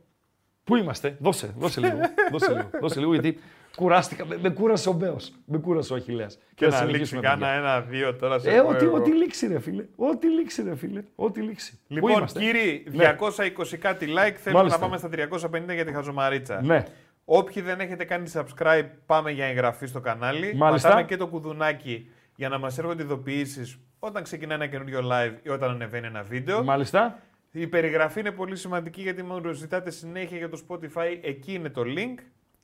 πού 0.64 0.76
είμαστε, 0.76 1.16
δώσε, 1.20 1.54
δώσε 1.58 1.80
λίγο, 1.80 1.98
δώσε 2.32 2.52
λίγο, 2.52 2.70
δώσε 2.80 2.98
λίγο, 3.00 3.12
γιατί 3.12 3.38
κουράστηκα, 3.78 4.26
με, 4.26 4.38
με 4.42 4.48
κούρασε 4.50 4.88
ο 4.88 4.92
Μπέος, 4.92 5.32
με 5.44 5.59
κούρασε 5.59 5.92
ο 5.92 5.96
Αχιλέας. 5.96 6.38
Και 6.55 6.64
Θα 6.64 6.70
να 6.70 6.76
λήξει 6.76 6.86
συνεχίσουμε, 6.86 7.20
κάνα 7.20 7.36
παιδιά. 7.38 7.52
ένα-δύο 7.55 8.14
τώρα 8.14 8.38
σε 8.38 8.50
Ε, 8.50 8.60
πω 8.60 8.68
ό,τι, 8.68 8.84
εγώ. 8.84 8.96
ό,τι 8.96 9.10
λήξει 9.12 9.46
ρε 9.46 9.60
φίλε, 9.60 9.84
ό,τι 9.96 10.26
λήξει 10.28 10.62
ρε 10.62 10.76
φίλε, 10.76 11.02
ό,τι 11.14 11.40
λήξει. 11.40 11.72
Πού 11.88 11.94
Λοιπόν, 11.94 12.10
είμαστε; 12.10 12.38
κύριοι, 12.40 12.84
Ναι. 12.90 13.16
220 13.18 13.76
κάτι 13.78 14.06
like, 14.06 14.34
θέλουμε 14.34 14.52
Μάλιστα. 14.62 14.78
να 14.78 14.84
πάμε 14.84 14.96
στα 14.98 15.09
350 15.09 15.74
για 15.74 15.84
τη 15.84 15.92
χαζομαρίτσα. 15.92 16.62
Ναι, 16.62 16.82
Όποιοι 17.24 17.62
δεν 17.62 17.80
έχετε 17.80 18.05
κάνει 18.05 18.30
subscribe, 18.34 18.84
πάμε 19.06 19.30
για 19.30 19.46
εγγραφή 19.46 19.86
στο 19.86 20.00
κανάλι. 20.00 20.55
Μάλιστα. 20.55 20.88
Πατάμε 20.88 21.06
και 21.06 21.16
το 21.16 21.26
κουδουνάκι 21.26 22.10
για 22.36 22.48
να 22.48 22.59
μας 22.59 22.78
έρχονται 22.78 23.02
ειδοποιήσεις 23.02 23.78
όταν 23.98 24.22
ξεκινάει 24.22 24.56
ένα 24.56 24.66
καινούριο 24.66 25.00
live 25.12 25.34
ή 25.42 25.48
όταν 25.48 25.70
ανεβαίνει 25.70 26.06
ένα 26.06 26.22
βίντεο. 26.22 26.64
μάλιστα. 26.64 27.18
Η 27.52 27.66
περιγραφή 27.66 28.20
είναι 28.20 28.30
πολύ 28.30 28.56
σημαντική 28.56 29.02
γιατί 29.02 29.22
μου 29.22 29.52
ζητάτε 29.52 29.90
συνέχεια 29.90 30.36
για 30.38 30.48
το 30.48 30.60
Spotify. 30.68 31.18
Εκεί 31.22 31.52
είναι 31.55 31.68
το 31.68 31.82
link. 31.86 32.18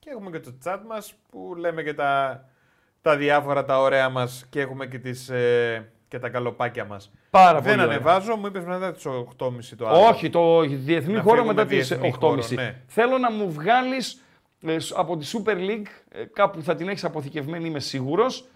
Και 0.05 0.11
έχουμε 0.11 0.29
και 0.29 0.39
το 0.39 0.53
chat 0.65 0.79
μας 0.87 1.13
που 1.31 1.55
λέμε 1.57 1.83
και 1.83 1.93
τα, 1.93 2.43
τα 3.01 3.17
διάφορα 3.17 3.65
τα 3.65 3.79
ωραία 3.79 4.09
μας 4.09 4.45
και 4.49 4.61
έχουμε 4.61 4.85
και 4.85 4.99
τις 4.99 5.29
ε, 5.29 5.91
και 6.07 6.19
τα 6.19 6.29
καλοπάκια 6.29 6.85
μας. 6.85 7.11
Πάρα 7.29 7.61
Δεν 7.61 7.61
πολύ 7.61 7.85
ωραία. 7.85 7.95
ανεβάζω, 7.95 8.35
μου 8.35 8.45
είπες 8.45 8.63
μετά 8.65 8.91
τις 8.91 9.03
8.30 9.07 9.51
το 9.77 9.87
άλλο. 9.87 10.07
Όχι, 10.07 10.29
το 10.29 10.61
διεθνή 10.61 11.13
Να 11.13 11.21
χώρο 11.21 11.35
φύγουμε 11.35 11.53
μετά 11.53 11.67
τις 11.67 11.87
διεθνή 11.87 12.13
8.30. 12.15 12.19
χώρο, 12.19 12.43
ναι. 12.53 12.75
Θέλω 12.87 13.17
να 13.17 13.31
μου 13.31 13.51
βγάλεις 13.51 14.21
από 14.95 15.17
τη 15.17 15.27
Super 15.33 15.55
League, 15.55 15.87
ε, 16.11 16.23
κάπου 16.33 16.61
θα 16.61 16.75
την 16.75 16.87
έχεις 16.87 17.03
αποθηκευμένη, 17.03 17.67
είμαι 17.67 17.79
σίγουρος, 17.79 18.47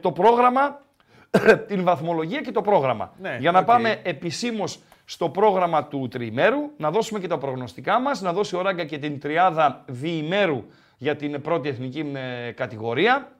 το 0.00 0.12
πρόγραμμα, 0.12 0.80
την 1.68 1.84
βαθμολογία 1.84 2.40
και 2.40 2.52
το 2.52 2.60
πρόγραμμα. 2.60 3.12
Ναι, 3.20 3.36
Για 3.40 3.50
να 3.52 3.58
οκ. 3.58 3.64
πάμε 3.64 4.00
επισήμως 4.02 4.78
στο 5.04 5.28
πρόγραμμα 5.28 5.84
του 5.84 6.08
τριημέρου, 6.10 6.70
να 6.76 6.90
δώσουμε 6.90 7.20
και 7.20 7.26
τα 7.28 7.38
προγνωστικά 7.38 8.00
μας, 8.00 8.20
να 8.20 8.32
δώσει 8.32 8.56
ο 8.56 8.62
Ράγκα 8.62 8.84
και 8.84 8.98
την 8.98 9.20
τριάδα 9.20 9.84
διημέρου 9.86 10.64
για 10.96 11.16
την 11.16 11.40
πρώτη 11.40 11.68
εθνική 11.68 12.12
ε, 12.46 12.50
κατηγορία. 12.50 13.36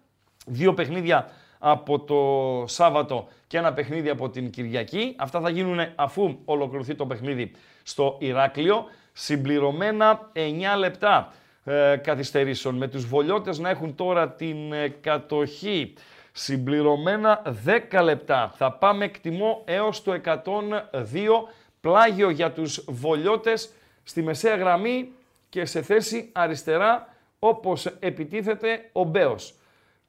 Δύο 0.47 0.75
παιχνίδια 0.75 1.31
από 1.59 2.01
το 2.01 2.65
Σάββατο 2.67 3.29
και 3.47 3.59
ένα 3.59 3.73
παιχνίδι 3.73 4.09
από 4.09 4.31
την 4.31 4.51
Κυριακή. 4.51 5.15
Αυτά 5.19 5.41
θα 5.41 5.51
γίνουν 5.51 5.79
αφού 5.95 6.39
ολοκληρωθεί 6.45 6.95
το 6.95 7.07
παιχνίδι 7.07 7.53
στο 7.83 8.17
Ηράκλειο. 8.21 8.85
Συμπληρωμένα 9.13 10.31
9 10.33 10.41
λεπτά 10.79 11.33
ε, 11.65 11.97
καθυστερήσεων. 11.97 12.75
Με 12.75 12.89
τους 12.89 13.07
βολιώτες 13.07 13.59
να 13.59 13.69
έχουν 13.69 13.95
τώρα 13.95 14.31
την 14.31 14.73
ε, 14.73 14.89
κατοχή. 14.89 15.95
Συμπληρωμένα 16.33 17.43
10 17.91 18.03
λεπτά. 18.03 18.53
Θα 18.57 18.73
πάμε 18.73 19.05
εκτιμώ 19.05 19.63
έως 19.65 20.03
το 20.03 20.21
102 20.25 20.43
πλάγιο 21.81 22.31
για 22.31 22.53
τους 22.53 22.85
βολιώτες 22.89 23.71
στη 24.03 24.23
μεσαία 24.23 24.57
γραμμή 24.57 25.13
και 25.49 25.65
σε 25.65 25.83
θέση 25.83 26.31
αριστερά 26.33 27.16
όπως 27.39 27.87
επιτίθεται 27.87 28.91
ο 28.93 29.05
Μπέος. 29.05 29.55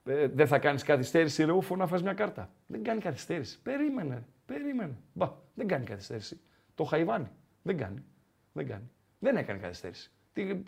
Ε, 0.04 0.28
δεν 0.28 0.46
θα 0.46 0.58
κάνεις 0.58 0.82
καθυστέρηση 0.82 1.44
ρε 1.44 1.52
Ούφο 1.52 1.76
να 1.76 1.86
φας 1.86 2.02
μια 2.02 2.12
κάρτα. 2.12 2.50
Δεν 2.66 2.82
κάνει 2.82 3.00
καθυστέρηση. 3.00 3.62
Περίμενε, 3.62 4.26
περίμενε. 4.46 4.96
Μπα, 5.12 5.32
δεν 5.54 5.66
κάνει 5.66 5.84
καθυστέρηση. 5.84 6.40
Το 6.74 6.84
Χαϊβάνι. 6.84 7.30
Δεν 7.62 7.76
κάνει. 7.76 8.04
Δεν 8.52 8.66
κάνει. 8.68 8.90
Δεν 9.18 9.36
έκανε 9.36 9.58
καθυστέρηση. 9.58 10.10
Τι... 10.32 10.62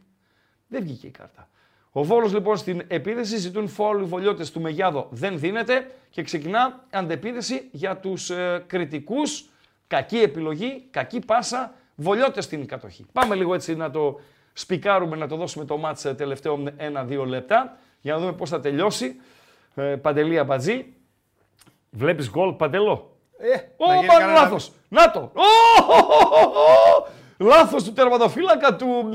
Δεν 0.68 0.82
βγήκε 0.82 1.06
η 1.06 1.10
κάρτα. 1.10 1.48
Ο 1.92 2.04
Βόλος 2.04 2.32
λοιπόν 2.32 2.56
στην 2.56 2.82
επίδεση 2.88 3.36
ζητούν 3.36 3.68
φόλου 3.68 4.04
οι 4.04 4.06
βολιώτες 4.06 4.50
του 4.50 4.60
Μεγιάδο. 4.60 5.08
Δεν 5.10 5.38
δίνεται 5.38 5.86
και 6.10 6.22
ξεκινά 6.22 6.84
αντεπίδεση 6.90 7.68
για 7.72 7.96
τους 7.96 8.30
ε, 8.30 8.64
κριτικούς. 8.66 9.48
Κακή 9.86 10.18
επιλογή, 10.18 10.86
κακή 10.90 11.20
πάσα, 11.20 11.74
βολιώτες 11.94 12.44
στην 12.44 12.66
κατοχή. 12.66 13.06
Πάμε 13.12 13.34
λίγο 13.34 13.54
έτσι 13.54 13.74
να 13.76 13.90
το 13.90 14.20
σπικάρουμε, 14.52 15.16
να 15.16 15.26
το 15.28 15.36
δώσουμε 15.36 15.64
το 15.64 15.76
μάτς 15.76 16.04
ε, 16.04 16.14
τελευταίο 16.14 16.62
1-2 17.08 17.26
λεπτά 17.26 17.76
για 18.00 18.12
να 18.14 18.18
δούμε 18.20 18.32
πώς 18.32 18.50
θα 18.50 18.60
τελειώσει. 18.60 19.20
Ε, 19.74 19.82
Παντελή 19.82 20.38
Αμπατζή. 20.38 20.94
Βλέπεις 21.90 22.30
γκολ, 22.30 22.52
Παντελό. 22.52 23.16
Ε, 23.38 23.48
Ω, 23.76 23.86
να 23.88 23.94
γίνει 23.94 24.06
μάλλον 24.06 24.20
κανένα- 24.22 24.40
λάθος. 24.42 24.72
Να 24.88 25.10
το. 25.10 25.20
Ω, 25.20 25.42
Λάθος 27.38 27.84
του 27.84 27.92
τερματοφύλακα 27.92 28.76
του 28.76 29.08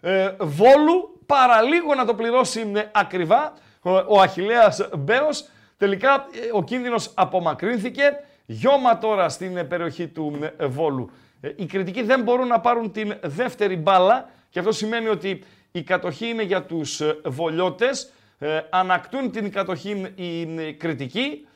ε, 0.00 0.22
ε, 0.24 0.34
Βόλου. 0.40 1.20
Παραλίγο 1.26 1.94
να 1.94 2.04
το 2.04 2.14
πληρώσει 2.14 2.72
ε, 2.74 2.82
ακριβά 2.92 3.52
ο, 3.82 3.90
ο 3.90 4.20
Αχιλέας 4.20 4.88
Μπέος. 4.98 5.48
Τελικά 5.76 6.14
ε, 6.14 6.38
ο 6.52 6.62
κίνδυνος 6.62 7.10
απομακρύνθηκε. 7.14 8.02
Γιώμα 8.46 8.98
τώρα 8.98 9.28
στην 9.28 9.56
ε, 9.56 9.64
περιοχή 9.64 10.08
του 10.08 10.38
ε, 10.56 10.66
Βόλου. 10.66 11.10
Ε, 11.40 11.50
οι 11.56 11.66
κριτικοί 11.66 12.02
δεν 12.02 12.22
μπορούν 12.22 12.46
να 12.46 12.60
πάρουν 12.60 12.92
την 12.92 13.14
δεύτερη 13.22 13.76
μπάλα 13.76 14.28
και 14.56 14.62
αυτό 14.62 14.74
σημαίνει 14.74 15.08
ότι 15.08 15.42
η 15.72 15.82
κατοχή 15.82 16.26
είναι 16.26 16.42
για 16.42 16.62
τους 16.62 17.00
ε, 17.00 17.20
βολιώτες. 17.24 18.12
Ε, 18.38 18.60
ανακτούν 18.70 19.30
την 19.30 19.50
κατοχή 19.50 20.12
οι 20.14 20.60
ε, 20.60 20.72
κριτικοί. 20.72 21.46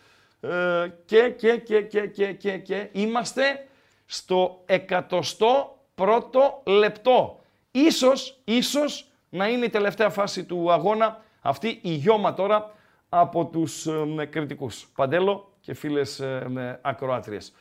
Ε, 0.40 0.48
και, 1.04 1.34
και, 1.36 1.56
και, 1.56 1.80
και, 1.80 2.06
και, 2.06 2.32
και, 2.32 2.58
και 2.58 2.88
είμαστε 2.92 3.66
στο 4.06 4.64
101ο 4.88 6.66
λεπτό. 6.66 7.40
Ίσως, 7.70 8.40
ίσως 8.44 9.10
να 9.28 9.48
είναι 9.48 9.64
η 9.64 9.70
τελευταία 9.70 10.10
φάση 10.10 10.44
του 10.44 10.72
αγώνα 10.72 11.22
αυτή 11.40 11.78
η 11.82 11.90
γιώμα 11.90 12.34
τώρα 12.34 12.74
από 13.08 13.46
τους 13.46 13.86
ε, 13.86 14.24
κριτικούς. 14.30 14.88
Παντέλο 14.96 15.52
και 15.60 15.74
φίλες 15.74 16.20
ε, 16.20 16.46
με 16.48 16.78
ακροάτριες. 16.82 17.52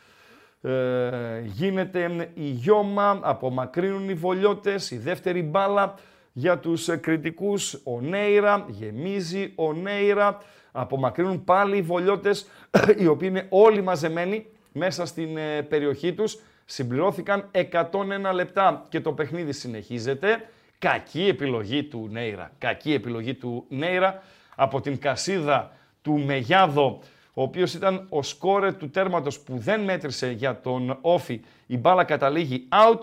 Ε, 0.62 1.42
γίνεται 1.44 2.04
ε, 2.04 2.30
η 2.34 2.50
γιώμα, 2.50 3.20
απομακρύνουν 3.24 4.10
οι 4.10 4.14
βολιώτες, 4.14 4.92
η 4.92 4.98
δεύτερη 4.98 5.42
μπάλα 5.44 5.94
για 6.32 6.58
τους 6.58 6.88
ε, 6.88 6.96
κριτικούς, 6.96 7.74
ο 7.84 8.02
Νέιρα, 8.02 8.66
γεμίζει 8.68 9.54
ο 9.56 9.74
Νέιρα, 9.74 10.38
απομακρύνουν 10.72 11.44
πάλι 11.44 11.78
οι 11.78 11.82
βολιώτες, 11.82 12.48
οι 13.00 13.08
οποίοι 13.08 13.28
είναι 13.32 13.46
όλοι 13.50 13.82
μαζεμένοι 13.82 14.46
μέσα 14.72 15.06
στην 15.06 15.38
ε, 15.38 15.62
περιοχή 15.62 16.14
τους. 16.14 16.40
Συμπληρώθηκαν 16.66 17.52
101 17.52 18.34
λεπτά 18.34 18.86
και 18.90 19.00
το 19.00 19.12
παιχνίδι 19.12 19.52
συνεχίζεται. 19.52 20.50
Κακή 20.80 21.28
επιλογή 21.28 21.84
του 21.84 22.08
Νέιρα, 22.12 22.52
κακή 22.58 22.94
επιλογή 22.94 23.34
του 23.34 23.66
Νέιρα 23.70 24.24
από 24.56 24.82
την 24.82 25.00
κασίδα 25.00 25.72
του 26.02 26.20
Μεγιάδο, 26.20 27.00
ο 27.40 27.42
οποίος 27.42 27.74
ήταν 27.74 28.06
ο 28.10 28.24
σκόρε 28.24 28.72
του 28.72 28.90
τέρματος 28.90 29.40
που 29.40 29.58
δεν 29.58 29.82
μέτρησε 29.82 30.32
για 30.32 30.62
τον 30.62 30.98
Όφη. 31.02 31.42
Η 31.66 31.78
μπάλα 31.78 32.04
καταλήγει 32.04 32.68
out. 32.72 33.00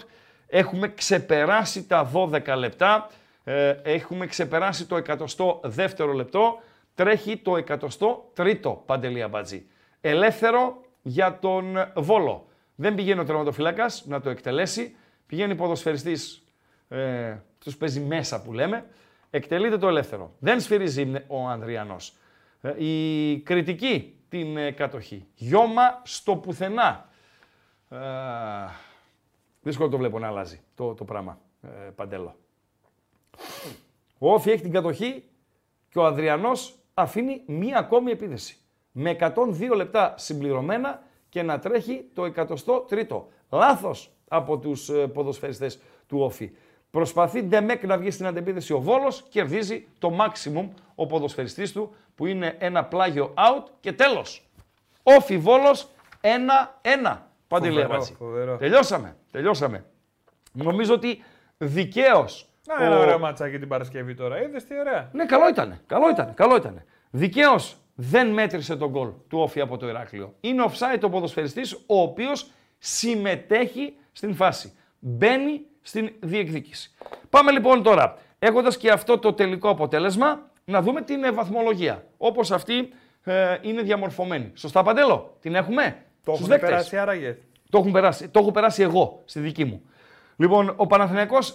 Έχουμε 0.47 0.89
ξεπεράσει 0.89 1.87
τα 1.87 2.11
12 2.15 2.57
λεπτά. 2.57 3.11
Ε, 3.45 3.75
έχουμε 3.83 4.27
ξεπεράσει 4.27 4.87
το 4.87 5.03
102ο 5.07 6.15
λεπτό. 6.15 6.61
Τρέχει 6.95 7.37
το 7.37 7.65
103ο 8.37 8.77
Παντελή 8.87 9.23
Αμπατζή. 9.23 9.67
Ελεύθερο 10.01 10.81
για 11.03 11.39
τον 11.39 11.77
Βόλο. 11.97 12.47
Δεν 12.75 12.95
πηγαίνει 12.95 13.21
ο 13.21 13.25
τερματοφύλακας 13.25 14.05
να 14.07 14.21
το 14.21 14.31
εκτελέσει. 14.31 14.97
Πηγαίνει 15.27 15.55
ποδοσφαιριστής, 15.55 16.43
ε, 16.89 17.37
τους 17.59 17.77
παίζει 17.77 18.01
μέσα 18.01 18.43
που 18.43 18.53
λέμε. 18.53 18.87
Εκτελείται 19.31 19.79
το 19.79 19.89
ελεύθερο. 19.89 20.35
Δεν 20.39 20.61
σφυρίζει 20.61 21.13
ο 21.27 21.49
Ανδριανός. 21.49 22.13
Ε, 22.61 22.85
η 22.85 23.39
κριτική 23.39 24.11
την 24.37 24.57
ε, 24.57 24.71
κατοχή. 24.71 25.27
Γιώμα 25.35 26.01
στο 26.03 26.37
πουθενά. 26.37 27.09
Ε, 27.89 27.99
δύσκολο 29.63 29.89
το 29.89 29.97
βλέπω 29.97 30.19
να 30.19 30.27
αλλάζει 30.27 30.61
το, 30.75 30.95
το 30.95 31.05
πράγμα, 31.05 31.39
ε, 31.63 31.69
Παντέλο. 31.69 32.37
Ο 34.19 34.33
Όφη 34.33 34.51
έχει 34.51 34.63
την 34.63 34.73
κατοχή 34.73 35.25
και 35.89 35.99
ο 35.99 36.07
Αδριανός 36.07 36.79
αφήνει 36.95 37.43
μία 37.47 37.79
ακόμη 37.79 38.11
επίδεση. 38.11 38.57
Με 38.93 39.17
102 39.21 39.73
λεπτά 39.77 40.15
συμπληρωμένα 40.17 41.03
και 41.29 41.43
να 41.43 41.59
τρέχει 41.59 42.05
το 42.15 42.33
103ο. 42.89 43.23
Λάθος 43.51 44.11
από 44.29 44.59
τους 44.59 44.89
ε, 44.89 45.07
ποδοσφαιριστές 45.07 45.81
του 46.07 46.19
Όφη. 46.19 46.51
Προσπαθεί 46.91 47.43
Ντεμέκ 47.43 47.87
να 47.87 47.99
βγει 47.99 48.11
στην 48.11 48.27
αντεπίδεση 48.27 48.73
ο 48.73 48.81
Βόλος, 48.81 49.25
κερδίζει 49.29 49.87
το 49.99 50.17
maximum 50.21 50.69
ο 50.95 51.07
ποδοσφαιριστής 51.07 51.73
του 51.73 51.95
που 52.15 52.27
είναι 52.27 52.57
ένα 52.59 52.85
πλάγιο 52.85 53.35
out 53.35 53.65
και 53.81 53.93
τέλος. 53.93 54.49
Όφη 55.03 55.39
Βόλος 55.39 55.89
1-1. 56.21 57.17
Παντελή 57.49 57.73
Φοβερό, 57.75 57.93
Αμπατζή. 57.93 58.15
φοβερό. 58.15 58.57
Τελειώσαμε, 58.57 59.17
τελειώσαμε. 59.31 59.85
Νομίζω 60.53 60.95
ότι 60.95 61.23
δικαίως 61.59 62.49
Να 62.67 62.85
ένα 62.85 62.99
ωραίο 62.99 63.19
ματσάκι 63.19 63.59
την 63.59 63.69
Παρασκευή 63.69 64.15
τώρα. 64.15 64.43
Είδες 64.43 64.65
τι 64.65 64.79
ωραία. 64.79 65.11
ναι, 65.13 65.27
καλό 65.27 65.49
ήταν. 65.49 65.81
Καλό 65.87 66.11
ήταν. 66.11 66.35
Καλό 66.35 66.57
ήταν. 66.57 66.85
Δικαίως 67.11 67.77
δεν 67.95 68.29
μέτρησε 68.29 68.77
τον 68.77 68.91
γκολ 68.91 69.09
του 69.29 69.39
Όφη 69.39 69.61
από 69.61 69.77
το 69.77 69.89
Ηράκλειο. 69.89 70.35
Είναι 70.41 70.65
offside 70.69 71.01
ο 71.03 71.09
ποδοσφαιριστής 71.09 71.75
ο 71.75 72.01
οποίος 72.01 72.51
συμμετέχει 72.79 73.97
στην 74.13 74.35
φάση. 74.35 74.73
Μπαίνει 74.99 75.67
στην 75.87 76.13
διεκδίκηση. 76.21 76.91
Πάμε 77.31 77.51
λοιπόν 77.51 77.83
τώρα, 77.83 78.19
έχοντας 78.39 78.77
και 78.77 78.91
αυτό 78.91 79.19
το 79.19 79.33
τελικό 79.33 79.69
αποτέλεσμα, 79.69 80.51
να 80.65 80.83
δούμε 80.83 81.03
την 81.03 81.25
ε, 81.25 81.33
βαθμολογία. 81.33 82.07
Όπως 82.17 82.51
αυτή 82.51 82.89
ε, 83.25 83.57
είναι 83.61 83.83
διαμορφωμένη. 83.83 84.51
Σωστά, 84.55 84.83
Παντέλο, 84.83 85.37
την 85.41 85.55
έχουμε; 85.55 86.05
Το 86.25 86.35
Στους 86.35 86.37
έχουν 86.37 86.47
δέκτες; 86.49 86.69
περάσει 86.69 86.97
άραγε. 86.97 87.39
Το, 87.71 87.79
έχουν 87.79 87.93
περάσει, 87.93 88.29
το 88.29 88.39
έχω 88.39 88.51
περάσει 88.51 88.83
εγώ 88.83 89.23
στη 89.25 89.41
δική 89.41 89.65
μου. 89.65 89.83
Λοιπόν, 90.37 90.75
ο 90.77 90.87
Παναθηναϊκός 90.87 91.55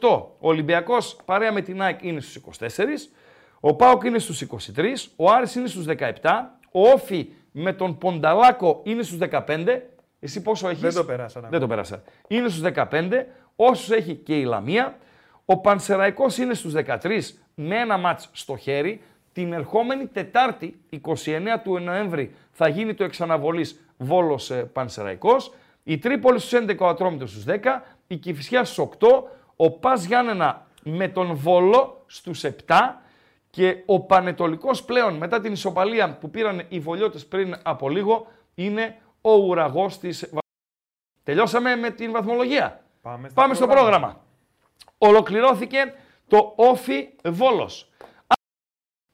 28. 0.00 0.24
Ο 0.38 0.48
Ολυμπιακός 0.48 1.16
παρέα 1.24 1.52
με 1.52 1.60
την 1.60 1.82
ΑΕΚ 1.82 2.02
είναι 2.02 2.20
στους 2.20 2.58
24. 2.58 2.66
Ο 3.60 3.74
ΠΑΟΚ 3.74 4.04
είναι 4.04 4.18
στους 4.18 4.44
23. 4.76 4.84
Ο 5.16 5.30
Άρης 5.30 5.54
είναι 5.54 5.68
στους 5.68 5.84
17. 5.98 6.10
Ο 6.72 6.88
Όφη 6.88 7.28
με 7.52 7.72
τον 7.72 7.98
Πονταλάκο 7.98 8.80
είναι 8.84 9.02
στους 9.02 9.18
15. 9.30 9.82
Εσύ 10.24 10.42
πόσο 10.42 10.68
έχεις; 10.68 10.80
Δεν 10.80 10.94
το 10.94 11.04
περάσανε 11.04 11.48
Δεν 11.50 11.60
το 11.60 11.66
πέρασα. 11.66 12.02
Είναι 12.28 12.48
στους 12.48 12.62
15. 12.74 13.26
Όσους 13.56 13.90
έχει 13.90 14.14
και 14.14 14.38
η 14.38 14.44
Λαμία. 14.44 14.96
Ο 15.44 15.58
Πανσεραϊκός 15.58 16.38
είναι 16.38 16.54
στους 16.54 16.72
13 16.72 17.34
με 17.54 17.76
ένα 17.76 17.96
μάτς 17.96 18.28
στο 18.32 18.56
χέρι. 18.56 19.02
Την 19.32 19.52
ερχόμενη 19.52 20.06
Τετάρτη, 20.06 20.80
29 20.90 21.00
του 21.62 21.78
Νοέμβρη, 21.78 22.34
θα 22.50 22.68
γίνει 22.68 22.94
το 22.94 23.04
εξαναβολής 23.04 23.80
Βόλος 23.96 24.50
ε, 24.50 24.64
Πανσεραϊκός. 24.64 25.52
Η 25.82 25.98
Τρίπολη 25.98 26.38
στους 26.38 26.60
11, 26.60 26.76
ο 26.78 26.86
Ατρόμητος 26.88 27.30
στους 27.30 27.44
10. 27.44 27.82
Η 28.06 28.16
Κηφισιά 28.16 28.64
στους 28.64 28.88
8. 28.98 29.06
Ο 29.56 29.70
Πας 29.70 30.04
Γιάννενα 30.04 30.66
με 30.82 31.08
τον 31.08 31.34
Βόλο 31.34 32.02
στους 32.06 32.44
7. 32.44 32.50
Και 33.50 33.82
ο 33.86 34.00
Πανετολικός 34.00 34.84
πλέον 34.84 35.14
μετά 35.14 35.40
την 35.40 35.52
ισοπαλία 35.52 36.16
που 36.16 36.30
πήραν 36.30 36.64
οι 36.68 36.78
Βολιώτες 36.80 37.26
πριν 37.26 37.56
από 37.62 37.88
λίγο 37.88 38.26
είναι 38.54 38.96
ο 39.22 39.32
ουραγός 39.32 39.98
της 39.98 40.32
Τελειώσαμε 41.22 41.76
με 41.76 41.90
την 41.90 42.12
βαθμολογία. 42.12 42.84
Πάμε, 43.02 43.28
στο 43.28 43.40
Πάμε 43.40 43.54
στο 43.54 43.66
πρόγραμμα. 43.66 44.20
Ολοκληρώθηκε 44.98 45.94
το 46.28 46.52
Όφι 46.56 47.08
Βόλος. 47.24 47.90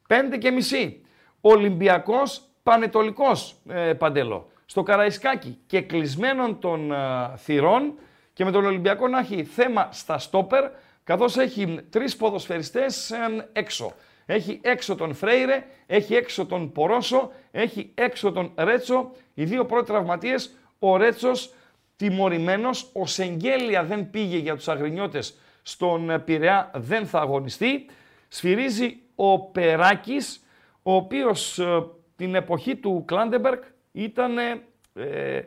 5 0.09 0.39
και 0.39 0.51
μισή. 0.51 1.05
Ολυμπιακός 1.41 2.43
Πανετολικός 2.63 3.55
ε, 3.69 3.93
Παντέλο. 3.95 4.51
Στο 4.65 4.83
Καραϊσκάκι 4.83 5.59
και 5.67 5.81
κλεισμένων 5.81 6.59
των 6.59 6.93
ε, 6.93 7.33
θυρών 7.37 7.99
και 8.33 8.45
με 8.45 8.51
τον 8.51 8.65
Ολυμπιακό 8.65 9.09
να 9.09 9.19
έχει 9.19 9.45
θέμα 9.45 9.89
στα 9.93 10.19
στόπερ 10.19 10.71
καθώς 11.05 11.37
έχει 11.37 11.83
τρεις 11.91 12.17
ποδοσφαιριστές 12.17 13.11
ε, 13.11 13.49
έξω. 13.53 13.93
Έχει 14.31 14.61
έξω 14.63 14.95
τον 14.95 15.15
Φρέιρε, 15.15 15.65
έχει 15.87 16.15
έξω 16.15 16.47
τον 16.47 16.73
Πορόσο, 16.73 17.33
έχει 17.51 17.91
έξω 17.95 18.33
τον 18.33 18.53
Ρέτσο. 18.57 19.11
Οι 19.35 19.45
δύο 19.45 19.67
πρώτοι 19.67 19.87
τραυματίες, 19.87 20.55
ο 20.79 20.97
Ρέτσος 20.97 21.55
τιμωρημένος, 21.97 22.91
ο 22.93 23.07
Σεγγέλια 23.07 23.85
δεν 23.85 24.11
πήγε 24.11 24.37
για 24.37 24.57
τους 24.57 24.69
Αγρινιώτες 24.69 25.39
στον 25.63 26.11
ε, 26.11 26.19
Πειραιά, 26.19 26.71
δεν 26.75 27.07
θα 27.07 27.21
αγωνιστεί. 27.21 27.87
Σφυρίζει 28.29 29.01
ο 29.15 29.41
Περάκης, 29.41 30.45
ο 30.83 30.95
οποίος 30.95 31.59
ε, 31.59 31.87
την 32.17 32.35
εποχή 32.35 32.77
του 32.77 33.05
Κλάτενμπεργκ 33.07 33.63
ήταν 33.93 34.39
ε, 34.39 35.41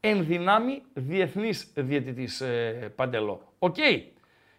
εν 0.00 0.24
δυνάμει 0.26 0.82
διεθνής 0.92 1.72
διαιτητής 1.74 2.40
ε, 2.40 2.92
Παντελό. 2.96 3.52
Οκ. 3.58 3.76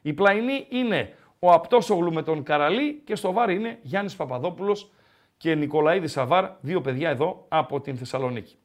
Η 0.02 0.14
πλαϊνή 0.14 0.66
είναι 0.70 1.14
ο 1.40 1.52
Απτόσογλου 1.52 2.14
με 2.14 2.24
τον 2.24 2.44
Καραλή 2.44 3.02
και 3.06 3.16
στο 3.16 3.32
VAR 3.32 3.50
είναι 3.50 3.80
Γιάννης 3.82 4.16
Παπαδόπουλος 4.16 4.92
και 5.38 5.56
Νικολαΐδης 5.56 6.12
AVAR, 6.12 6.50
δύο 6.62 6.82
παιδιά 6.82 7.10
εδώ 7.10 7.46
από 7.48 7.82
την 7.82 7.98
Θεσσαλονίκη. 7.98 8.56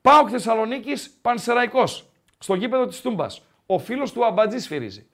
Πάοκ 0.00 0.28
Θεσσαλονίκης, 0.30 1.18
Πανσεραϊκός, 1.22 2.08
στο 2.38 2.54
γήπεδο 2.54 2.86
της 2.86 3.00
Τούμπας. 3.00 3.42
Ο 3.66 3.78
φίλος 3.78 4.12
του 4.12 4.24
Αμπατζής 4.26 4.64
σφυρίζει. 4.64 5.06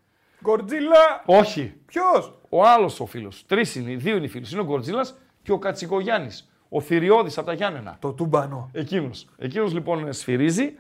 Γκορτζίλα! 0.42 1.22
Όχι, 1.26 1.74
Ποιος! 1.86 2.38
ο 2.48 2.64
άλλος 2.64 3.00
ο 3.00 3.06
φίλος. 3.06 3.44
Τρεις 3.46 3.74
είναι, 3.74 3.94
δύο 3.94 4.16
είναι 4.16 4.24
οι 4.24 4.28
φίλοι. 4.28 4.46
Είναι 4.52 4.60
ο 4.60 4.64
Γκορτζίλας 4.64 5.18
και 5.42 5.52
ο 5.52 5.58
Κατσικογιάννης. 5.58 6.50
Ο 6.68 6.80
Θηριώδης 6.80 7.38
από 7.38 7.46
τα 7.46 7.52
Γιάννενα. 7.52 7.96
Το 8.00 8.12
τούμπανο. 8.12 8.70
Εκείνος. 8.72 9.28
Εκείνος 9.38 9.72
λοιπόν 9.72 10.12
σφυρίζει. 10.12 10.74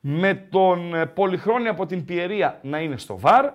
Με 0.00 0.34
τον 0.34 0.94
ε, 0.94 1.06
Πολυχρόνη 1.06 1.68
από 1.68 1.86
την 1.86 2.04
Πιερία 2.04 2.58
να 2.62 2.78
είναι 2.80 2.96
στο 2.96 3.18
βαρ. 3.18 3.50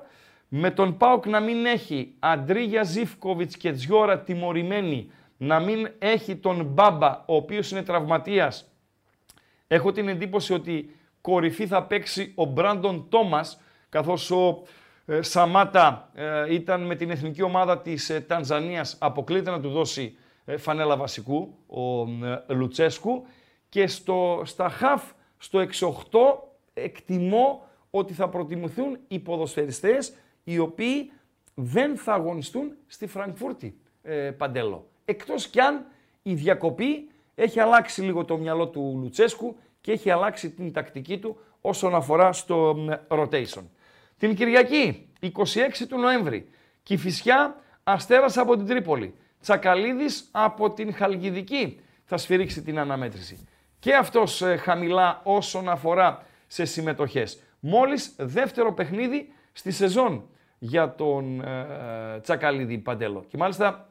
Με 0.55 0.71
τον 0.71 0.97
Πάοκ 0.97 1.25
να 1.25 1.39
μην 1.39 1.65
έχει 1.65 2.15
Αντρίγια 2.19 2.83
Ζήφκοβιτς 2.83 3.57
και 3.57 3.71
Τζιώρα 3.71 4.19
τιμωρημένη. 4.19 5.11
Να 5.37 5.59
μην 5.59 5.89
έχει 5.99 6.35
τον 6.35 6.65
Μπάμπα, 6.65 7.23
ο 7.25 7.35
οποίος 7.35 7.71
είναι 7.71 7.83
τραυματίας. 7.83 8.71
Έχω 9.67 9.91
την 9.91 10.07
εντύπωση 10.07 10.53
ότι 10.53 10.95
κορυφή 11.21 11.67
θα 11.67 11.83
παίξει 11.83 12.31
ο 12.35 12.45
Μπράντον 12.45 13.09
Τόμας, 13.09 13.61
καθώς 13.89 14.31
ο 14.31 14.63
ε, 15.05 15.21
Σαμάτα 15.21 16.09
ε, 16.13 16.53
ήταν 16.53 16.81
με 16.81 16.95
την 16.95 17.09
εθνική 17.09 17.41
ομάδα 17.41 17.81
της 17.81 18.09
ε, 18.09 18.19
Τανζανίας, 18.21 18.97
αποκλείται 18.99 19.49
να 19.49 19.59
του 19.59 19.69
δώσει 19.69 20.17
ε, 20.45 20.57
φανέλα 20.57 20.97
βασικού, 20.97 21.57
ο 21.67 22.01
ε, 22.25 22.53
Λουτσέσκου. 22.53 23.25
Και 23.69 23.87
στο, 23.87 24.41
στα 24.45 24.69
χαφ, 24.69 25.03
στο 25.37 25.59
6-8, 25.59 26.19
εκτιμώ 26.73 27.67
ότι 27.89 28.13
θα 28.13 28.29
προτιμηθούν 28.29 28.97
οι 29.07 29.19
ποδοσφαιριστές 29.19 30.13
οι 30.43 30.57
οποίοι 30.57 31.11
δεν 31.53 31.97
θα 31.97 32.13
αγωνιστούν 32.13 32.73
στη 32.87 33.07
Φραγκφούρτη, 33.07 33.77
ε, 34.01 34.31
Παντέλο. 34.31 34.87
Εκτός 35.05 35.47
κι 35.47 35.59
αν 35.59 35.85
η 36.21 36.33
διακοπή 36.33 37.09
έχει 37.35 37.59
αλλάξει 37.59 38.01
λίγο 38.01 38.25
το 38.25 38.37
μυαλό 38.37 38.67
του 38.67 38.99
Λουτσέσκου 39.01 39.55
και 39.81 39.91
έχει 39.91 40.09
αλλάξει 40.09 40.51
την 40.51 40.73
τακτική 40.73 41.19
του 41.19 41.37
όσον 41.61 41.95
αφορά 41.95 42.33
στο 42.33 42.75
μ, 42.75 42.89
rotation. 43.07 43.63
Την 44.17 44.35
Κυριακή, 44.35 45.09
26 45.21 45.29
του 45.89 45.99
Νοέμβρη, 45.99 46.49
Κηφισιά 46.83 47.55
Αστέρας 47.83 48.37
από 48.37 48.57
την 48.57 48.65
Τρίπολη. 48.65 49.15
Τσακαλίδης 49.41 50.29
από 50.31 50.73
την 50.73 50.93
Χαλκιδική 50.93 51.79
θα 52.03 52.17
σφυρίξει 52.17 52.61
την 52.61 52.79
αναμέτρηση. 52.79 53.47
Και 53.79 53.95
αυτός 53.95 54.41
ε, 54.41 54.55
χαμηλά 54.55 55.21
όσον 55.23 55.69
αφορά 55.69 56.25
σε 56.47 56.65
συμμετοχές. 56.65 57.41
Μόλις 57.59 58.15
δεύτερο 58.17 58.73
παιχνίδι 58.73 59.33
στη 59.51 59.71
σεζόν 59.71 60.29
για 60.63 60.95
τον 60.95 61.41
ε, 61.41 62.19
Τσακαλίδη 62.21 62.77
Παντέλο. 62.77 63.25
Και 63.27 63.37
μάλιστα 63.37 63.89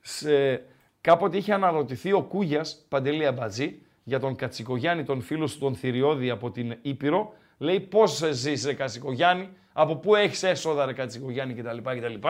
σε, 0.00 0.62
κάποτε 1.00 1.36
είχε 1.36 1.52
αναρωτηθεί 1.52 2.12
ο 2.12 2.22
Κούγιας 2.22 2.84
Παντελή 2.88 3.26
Αμπατζή 3.26 3.80
για 4.04 4.20
τον 4.20 4.36
Κατσικογιάννη, 4.36 5.04
τον 5.04 5.20
φίλο 5.20 5.46
του 5.46 5.58
τον 5.58 5.74
Θηριώδη 5.74 6.30
από 6.30 6.50
την 6.50 6.76
Ήπειρο. 6.82 7.34
Λέει 7.58 7.80
πώς 7.80 8.22
ζεις 8.30 8.64
ρε 8.64 8.74
Κατσικογιάννη, 8.74 9.48
από 9.72 9.96
πού 9.96 10.14
έχεις 10.14 10.42
έσοδα 10.42 10.86
ρε 10.86 10.92
Κατσικογιάννη 10.92 11.54
κτλ. 11.54 11.76
κτλ. 11.76 12.28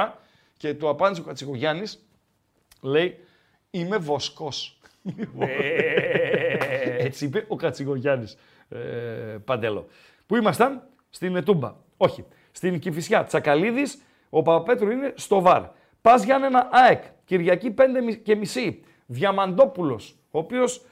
Και 0.57 0.75
του 0.75 0.89
απάντησε 0.89 1.21
ο 1.21 1.25
Κατσικογιάννης, 1.25 2.07
λέει 2.81 3.19
είμαι 3.71 3.97
βοσκός. 3.97 4.79
Έτσι 6.99 7.25
είπε 7.25 7.45
ο 7.49 7.57
Κατσικογιάννης 7.57 8.39
ε, 8.69 8.77
Παντέλο. 9.45 9.89
Πού 10.27 10.37
ήμασταν, 10.37 10.83
στην 11.11 11.37
Ετούμπα. 11.37 11.75
Όχι, 11.97 12.25
στην 12.53 12.79
Κηφισιά. 12.79 13.25
Τσακαλίδης, 13.25 14.03
ο 14.31 14.43
Παπαπέτρου 14.43 14.91
είναι 14.91 15.13
στο 15.17 15.41
ΒΑΡ. 15.41 15.63
Πας 16.03 16.25
Γιάννενα 16.25 16.69
ΑΕΚ, 16.73 17.03
Κυριακή 17.25 17.71
5 17.71 18.15
και 18.23 18.37
μισή. 18.37 18.85
Διαμαντόπουλος, 19.07 20.17
ο 20.31 20.39
οποίος 20.39 20.85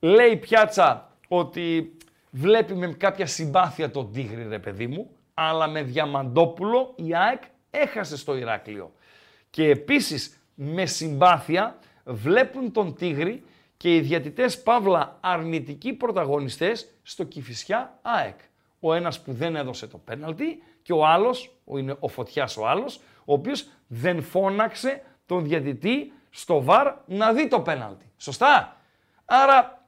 λέει 0.00 0.36
πιάτσα 0.36 1.10
ότι 1.28 1.96
βλέπει 2.30 2.74
με 2.74 2.86
κάποια 2.86 3.26
συμπάθεια 3.26 3.90
τον 3.90 4.12
Τίγρη, 4.12 4.46
ρε 4.48 4.58
παιδί 4.58 4.86
μου, 4.86 5.10
αλλά 5.34 5.68
με 5.68 5.82
Διαμαντόπουλο 5.82 6.92
η 6.96 7.14
ΑΕΚ 7.14 7.42
έχασε 7.70 8.16
στο 8.16 8.36
Ηράκλειο. 8.36 8.92
Και 9.50 9.68
επίσης 9.68 10.40
με 10.54 10.86
συμπάθεια 10.86 11.78
βλέπουν 12.04 12.72
τον 12.72 12.94
Τίγρη 12.94 13.44
και 13.76 13.94
οι 13.94 14.00
διατητές 14.00 14.62
Παύλα 14.62 15.18
αρνητικοί 15.20 15.92
πρωταγωνιστές 15.92 16.88
στο 17.02 17.24
Κηφισιά 17.24 17.98
ΑΕΚ. 18.02 18.38
Ο 18.80 18.94
ένας 18.94 19.20
που 19.20 19.32
δεν 19.32 19.56
έδωσε 19.56 19.86
το 19.86 19.98
πέναλτι 19.98 20.62
και 20.86 20.92
ο 20.92 21.06
άλλος, 21.06 21.56
ο 21.64 21.78
είναι 21.78 21.96
ο 22.00 22.08
Φωτιάς 22.08 22.56
ο 22.56 22.66
άλλος, 22.66 23.00
ο 23.24 23.32
οποίος 23.32 23.68
δεν 23.86 24.22
φώναξε 24.22 25.02
τον 25.26 25.44
διατητή 25.44 26.12
στο 26.30 26.62
βαρ 26.62 26.94
να 27.06 27.32
δει 27.32 27.48
το 27.48 27.60
πέναλτι. 27.60 28.12
Σωστά; 28.16 28.76
Άρα 29.24 29.84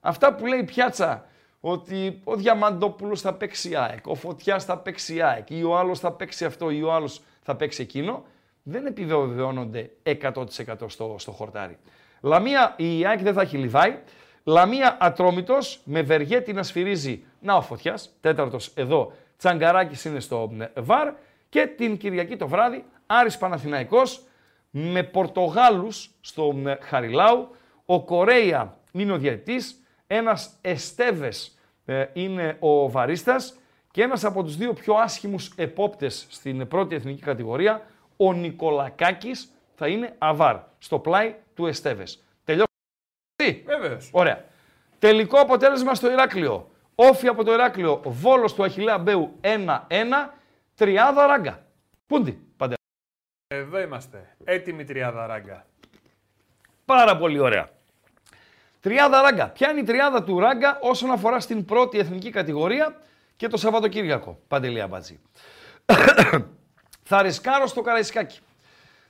αυτά 0.00 0.34
που 0.34 0.46
λέει 0.46 0.58
η 0.58 0.64
Πιάτσα 0.64 1.26
ότι 1.60 2.20
ο 2.24 2.36
Διαμαντόπουλος 2.36 3.20
θα 3.20 3.34
παίξει 3.34 3.76
ΑΕΚ, 3.76 4.06
ο 4.06 4.14
Φωτιάς 4.14 4.64
θα 4.64 4.78
παίξει 4.78 5.20
ΑΕΚ 5.20 5.50
ή 5.50 5.62
ο 5.62 5.78
άλλος 5.78 5.98
θα 5.98 6.12
παίξει 6.12 6.44
αυτό 6.44 6.70
ή 6.70 6.82
ο 6.82 6.92
άλλος 6.92 7.22
θα 7.42 7.56
παίξει 7.56 7.82
εκείνο, 7.82 8.24
δεν 8.62 8.86
επιβεβαιώνονται 8.86 9.90
100% 10.02 10.44
στο, 10.86 11.14
στο 11.18 11.30
χορτάρι. 11.30 11.78
Λαμία 12.20 12.74
η 12.76 13.06
ΑΕΚ 13.06 13.22
δεν 13.22 13.34
θα 13.34 13.40
έχει 13.40 13.56
Λιβάη. 13.56 13.98
Λαμία 14.44 14.96
Ατρόμητος 15.00 15.80
με 15.84 16.02
Βεργέτη 16.02 16.52
να 16.52 16.62
σφυρίζει. 16.62 17.24
Να 17.40 17.54
ο 17.54 17.62
Φωτιάς, 17.62 18.10
τέταρτος 18.20 18.72
εδώ. 18.74 19.12
Τσαγκαράκης 19.42 20.04
είναι 20.04 20.20
στο 20.20 20.52
ΒΑΡ. 20.74 21.12
Και 21.48 21.66
την 21.66 21.96
Κυριακή 21.96 22.36
το 22.36 22.48
βράδυ 22.48 22.84
Άρης 23.06 23.38
Παναθηναϊκός 23.38 24.22
με 24.70 25.02
Πορτογάλους 25.02 26.10
στο 26.20 26.54
Χαριλάου. 26.80 27.56
Ο 27.86 28.04
Κορέια 28.04 28.78
είναι 28.92 29.12
ο 29.12 29.18
διαιτητής. 29.18 29.82
Ένας 30.06 30.58
Εστέβες 30.60 31.58
ε, 31.84 32.04
είναι 32.12 32.56
ο 32.60 32.90
βαρίστας. 32.90 33.56
Και 33.90 34.02
ένας 34.02 34.24
από 34.24 34.42
τους 34.42 34.56
δύο 34.56 34.72
πιο 34.72 34.94
άσχημους 34.94 35.52
επόπτες 35.56 36.26
στην 36.30 36.68
πρώτη 36.68 36.94
εθνική 36.94 37.22
κατηγορία, 37.22 37.82
ο 38.16 38.32
Νικολακάκης, 38.32 39.52
θα 39.74 39.88
είναι 39.88 40.14
αβάρ 40.18 40.56
στο 40.78 40.98
πλάι 40.98 41.34
του 41.54 41.66
Εστέβες. 41.66 42.24
Τελειώσαμε. 42.44 43.62
Βεβαίως. 43.64 44.10
Ωραία. 44.12 44.44
Τελικό 44.98 45.38
αποτέλεσμα 45.38 45.94
στο 45.94 46.10
Ηράκλειο. 46.10 46.70
Όφι 46.94 47.28
από 47.28 47.44
το 47.44 47.52
Ηράκλειο. 47.52 48.00
Βόλος 48.04 48.54
του 48.54 48.64
Αχιλέα 48.64 48.98
Μπέου 48.98 49.38
1-1. 49.40 49.78
Τριάδα 50.74 51.26
ράγκα. 51.26 51.66
Πούντι, 52.06 52.38
παντέ. 52.56 52.74
Εδώ 53.46 53.80
είμαστε. 53.80 54.36
Έτοιμη 54.44 54.84
τριάδα 54.84 55.26
ράγκα. 55.26 55.66
Πάρα 56.84 57.16
πολύ 57.16 57.38
ωραία. 57.38 57.70
Τριάδα 58.80 59.22
ράγκα. 59.22 59.48
Ποια 59.48 59.70
είναι 59.70 59.80
η 59.80 59.84
τριάδα 59.84 60.22
του 60.22 60.38
ράγκα 60.38 60.78
όσον 60.80 61.10
αφορά 61.10 61.40
στην 61.40 61.64
πρώτη 61.64 61.98
εθνική 61.98 62.30
κατηγορία 62.30 62.96
και 63.36 63.48
το 63.48 63.56
Σαββατοκύριακο. 63.56 64.38
Παντελή 64.48 64.80
Αμπατζή. 64.80 65.20
Θα 67.10 67.22
ρισκάρω 67.22 67.66
στο 67.66 67.80
Καραϊσκάκι. 67.80 68.38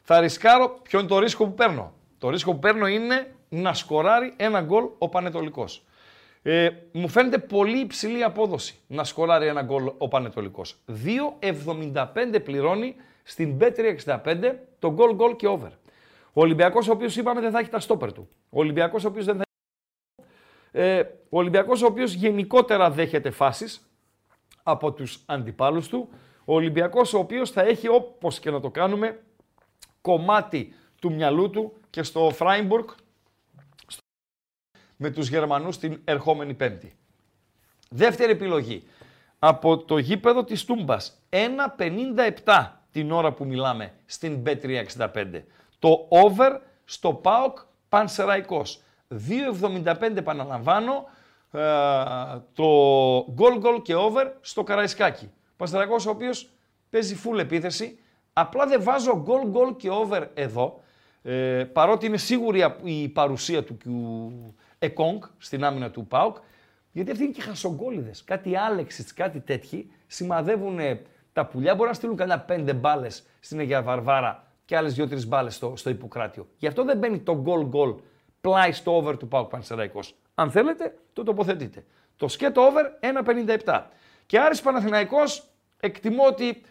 Θα 0.02 0.20
ρισκάρω. 0.20 0.68
Ποιο 0.68 0.98
είναι 0.98 1.08
το 1.08 1.18
ρίσκο 1.18 1.44
που 1.44 1.54
παίρνω. 1.54 1.94
Το 2.18 2.30
ρίσκο 2.30 2.52
που 2.52 2.58
παίρνω 2.58 2.86
είναι 2.86 3.34
να 3.48 3.74
σκοράρει 3.74 4.34
ένα 4.36 4.60
γκολ 4.60 4.84
ο 4.98 5.08
Πανετολικός. 5.08 5.84
Ε, 6.42 6.70
μου 6.92 7.08
φαίνεται 7.08 7.38
πολύ 7.38 7.78
υψηλή 7.78 8.24
απόδοση 8.24 8.78
να 8.86 9.04
σκοράρει 9.04 9.46
ένα 9.46 9.62
γκολ 9.62 9.90
ο 9.98 10.08
Πανετολικός. 10.08 10.76
2,75 11.40 12.42
πληρώνει 12.44 12.94
στην 13.22 13.58
B365 13.60 14.52
το 14.78 14.92
γκολ 14.92 15.14
γκολ 15.14 15.36
και 15.36 15.46
over. 15.46 15.70
Ο 16.32 16.40
Ολυμπιακός, 16.40 16.88
ο 16.88 16.92
οποίος 16.92 17.16
είπαμε 17.16 17.40
δεν 17.40 17.50
θα 17.50 17.58
έχει 17.58 17.70
τα 17.70 17.80
στόπερ 17.80 18.12
του. 18.12 18.28
Ο 18.50 18.58
Ολυμπιακός, 18.58 19.04
ο 19.04 19.08
οποίος 19.08 19.24
δεν 19.24 19.36
θα 19.36 19.42
ε, 20.72 21.00
ο 21.28 21.38
Ολυμπιακός 21.38 21.82
ο 21.82 21.86
οποίος 21.86 22.12
γενικότερα 22.12 22.90
δέχεται 22.90 23.30
φάσεις 23.30 23.90
από 24.62 24.92
τους 24.92 25.22
αντιπάλους 25.26 25.88
του. 25.88 26.08
Ο 26.44 26.54
Ολυμπιακός 26.54 27.14
ο 27.14 27.18
οποίος 27.18 27.50
θα 27.50 27.62
έχει 27.62 27.88
όπως 27.88 28.38
και 28.38 28.50
να 28.50 28.60
το 28.60 28.70
κάνουμε 28.70 29.20
κομμάτι 30.00 30.74
του 31.00 31.12
μυαλού 31.12 31.50
του 31.50 31.72
και 31.90 32.02
στο 32.02 32.30
Φράιμπουργκ 32.30 32.88
με 35.02 35.10
τους 35.10 35.28
Γερμανούς 35.28 35.78
την 35.78 36.00
ερχόμενη 36.04 36.54
Πέμπτη. 36.54 36.92
Δεύτερη 37.90 38.32
επιλογή. 38.32 38.82
Από 39.38 39.78
το 39.78 39.98
γήπεδο 39.98 40.44
της 40.44 40.64
Τούμπας. 40.64 41.22
1.57 41.30 42.66
την 42.92 43.12
ώρα 43.12 43.32
που 43.32 43.44
μιλάμε 43.44 43.92
στην 44.06 44.42
B365. 44.46 45.42
Το 45.78 46.06
over 46.08 46.60
στο 46.84 47.12
ΠΑΟΚ 47.14 47.58
Πανσεραϊκός. 47.88 48.80
2.75 49.62 50.16
επαναλαμβάνω 50.16 51.04
ε, 51.52 51.60
το 52.54 52.64
goal 53.18 53.62
goal 53.62 53.82
και 53.82 53.94
over 53.94 54.32
στο 54.40 54.62
Καραϊσκάκι. 54.62 55.30
Πανσεραϊκός 55.56 56.06
ο 56.06 56.10
οποίος 56.10 56.50
παίζει 56.90 57.16
full 57.24 57.38
επίθεση. 57.38 57.98
Απλά 58.32 58.66
δεν 58.66 58.82
βάζω 58.82 59.24
goal 59.26 59.56
goal 59.56 59.76
και 59.76 59.90
over 59.90 60.26
εδώ. 60.34 60.80
Ε, 61.22 61.64
παρότι 61.72 62.06
είναι 62.06 62.16
σίγουρη 62.16 62.74
η 62.82 63.08
παρουσία 63.08 63.64
του, 63.64 63.76
του 63.76 64.54
Εκόνγκ 64.84 65.22
στην 65.38 65.64
άμυνα 65.64 65.90
του 65.90 66.06
ΠΑΟΚ 66.06 66.36
γιατί 66.92 67.10
αυτοί 67.10 67.22
είναι 67.22 67.32
και 67.32 67.40
χασογκόλιδες. 67.40 68.24
Κάτι 68.24 68.56
Άλεξιτ, 68.56 69.08
κάτι 69.14 69.40
τέτοιοι 69.40 69.92
σημαδεύουν 70.06 70.78
τα 71.32 71.46
πουλιά. 71.46 71.74
Μπορεί 71.74 71.88
να 71.88 71.94
στείλουν 71.94 72.16
κανένα 72.16 72.40
πέντε 72.40 72.72
μπάλες 72.72 73.24
στην 73.40 73.58
Αγία 73.58 73.82
Βαρβάρα 73.82 74.46
και 74.64 74.76
άλλες 74.76 74.94
δύο-τρεις 74.94 75.26
μπάλες 75.26 75.54
στο, 75.54 75.72
στο 75.76 75.90
Ιπποκράτιο. 75.90 76.48
Γι' 76.56 76.66
αυτό 76.66 76.84
δεν 76.84 76.98
μπαίνει 76.98 77.18
το 77.18 77.44
goal 77.46 77.76
goal 77.76 77.96
πλάι 78.40 78.72
στο 78.72 78.96
over 78.96 79.16
του 79.16 79.28
Πάουκ 79.28 79.48
Πανσεραϊκό. 79.48 80.00
Αν 80.34 80.50
θέλετε, 80.50 80.94
το 81.12 81.22
τοποθετείτε. 81.22 81.84
Το 82.16 82.28
σκέτο 82.28 82.60
over 82.60 82.84
1,57. 83.64 83.82
Και 84.26 84.38
Άρης 84.38 84.60
Παναθηναϊκός 84.60 85.48
εκτιμώ 85.80 86.26
ότι 86.26 86.62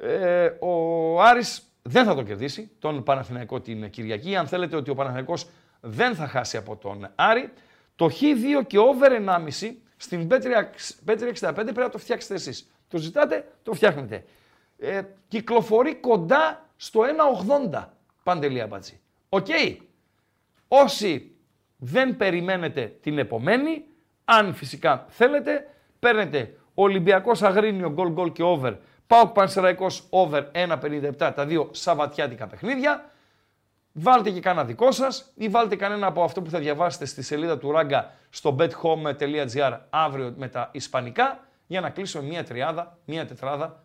ε, 0.00 0.50
ο 0.60 1.22
Άρης 1.22 1.62
δεν 1.82 2.04
θα 2.04 2.14
το 2.14 2.22
κερδίσει 2.22 2.70
τον 2.78 3.02
Παναθηναϊκό 3.02 3.60
την 3.60 3.90
Κυριακή. 3.90 4.36
Αν 4.36 4.46
θέλετε 4.46 4.76
ότι 4.76 4.90
ο 4.90 4.94
Παναθηναϊκός 4.94 5.46
δεν 5.84 6.14
θα 6.14 6.26
χάσει 6.26 6.56
από 6.56 6.76
τον 6.76 7.08
Άρη. 7.14 7.52
Το 7.96 8.06
Χ2 8.06 8.66
και 8.66 8.78
over 8.78 9.10
1,5 9.60 9.74
στην 9.96 10.28
B365 10.30 11.52
πρέπει 11.54 11.78
να 11.78 11.88
το 11.88 11.98
φτιάξετε 11.98 12.34
εσείς. 12.34 12.70
Το 12.88 12.98
ζητάτε, 12.98 13.52
το 13.62 13.72
φτιάχνετε. 13.72 14.24
Ε, 14.78 15.00
κυκλοφορεί 15.28 15.94
κοντά 15.94 16.68
στο 16.76 17.00
1,80 17.70 17.84
Παντελία 18.22 18.66
Μπατζή. 18.66 19.00
Οκ. 19.28 19.46
Όσοι 20.68 21.36
δεν 21.76 22.16
περιμένετε 22.16 22.96
την 23.00 23.18
επομένη, 23.18 23.84
αν 24.24 24.54
φυσικά 24.54 25.06
θέλετε, 25.08 25.74
παίρνετε 25.98 26.56
Ολυμπιακός 26.74 27.42
Αγρίνιο 27.42 27.90
γκολ 27.90 28.08
γκολ 28.08 28.32
και 28.32 28.42
over, 28.42 28.74
Πάοκ 29.06 29.32
Πανσεραϊκός 29.32 30.06
over 30.10 30.42
1,57 30.52 31.32
τα 31.34 31.46
δύο 31.46 31.68
σαβατιάτικα 31.72 32.46
παιχνίδια 32.46 33.10
Βάλτε 33.92 34.30
και 34.30 34.40
κανένα 34.40 34.64
δικό 34.64 34.90
σας 34.90 35.32
ή 35.34 35.48
βάλτε 35.48 35.76
κανένα 35.76 36.06
από 36.06 36.22
αυτό 36.22 36.42
που 36.42 36.50
θα 36.50 36.58
διαβάσετε 36.58 37.04
στη 37.04 37.22
σελίδα 37.22 37.58
του 37.58 37.70
Ράγκα 37.70 38.14
στο 38.30 38.56
bethome.gr 38.58 39.78
αύριο 39.90 40.34
με 40.36 40.48
τα 40.48 40.68
Ισπανικά 40.72 41.48
για 41.66 41.80
να 41.80 41.90
κλείσω 41.90 42.22
μία 42.22 42.44
τριάδα, 42.44 42.98
μία 43.04 43.26
τετράδα. 43.26 43.84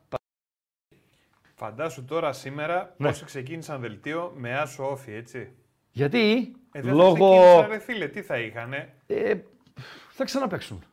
Φαντάσου 1.56 2.06
τώρα 2.06 2.34
σήμερα 2.34 2.94
ναι. 2.98 3.08
όσοι 3.08 3.26
ξεκίνησαν 3.26 3.82
δελτίο 3.82 4.34
με 4.36 4.58
άσο 4.58 4.90
όφι, 4.90 5.14
έτσι. 5.14 5.52
Γιατί, 5.92 6.56
ε, 6.72 6.82
δεν 6.82 6.96
λόγω... 6.96 7.42
Θα 7.62 7.68
ρε 7.68 7.80
φίλε, 7.80 8.08
τι 8.08 8.22
θα 8.22 8.38
είχανε; 8.40 8.94
Ε, 9.08 9.34
θα 10.10 10.24
ξαναπέξουν. 10.24 10.84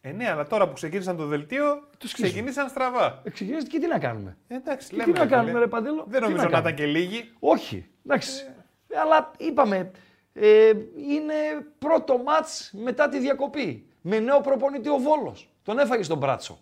Ε, 0.00 0.12
ναι, 0.12 0.30
αλλά 0.30 0.46
τώρα 0.46 0.68
που 0.68 0.72
ξεκίνησαν 0.72 1.16
το 1.16 1.26
δελτίο, 1.26 1.88
τους 1.98 2.12
ξεκίνησαν 2.12 2.68
στραβά. 2.68 3.20
Ε, 3.24 3.30
ξεκίνησαν 3.30 3.68
και 3.68 3.78
τι 3.78 3.86
να 3.86 3.98
κάνουμε. 3.98 4.36
Ε, 4.48 4.54
εντάξει, 4.54 4.96
και 4.96 5.02
τι 5.02 5.10
να 5.10 5.26
κάνουμε, 5.26 5.58
ρε 5.58 5.66
Παντέλο. 5.66 6.04
Δεν 6.08 6.22
νομίζω 6.22 6.42
να, 6.42 6.48
να 6.48 6.58
ήταν 6.58 6.74
και 6.74 6.86
λίγοι. 6.86 7.30
Όχι. 7.38 7.86
Εντάξει. 8.04 8.44
Ε. 8.88 8.98
Αλλά 8.98 9.30
είπαμε, 9.38 9.90
ε, 10.32 10.72
είναι 10.96 11.34
πρώτο 11.78 12.18
μάτς 12.18 12.70
μετά 12.72 13.08
τη 13.08 13.18
διακοπή. 13.18 13.84
Με 14.00 14.18
νέο 14.18 14.40
προπονητή 14.40 14.88
ο 14.88 14.98
Βόλος. 14.98 15.50
Τον 15.62 15.78
έφαγε 15.78 16.02
στον 16.02 16.18
Μπράτσο. 16.18 16.58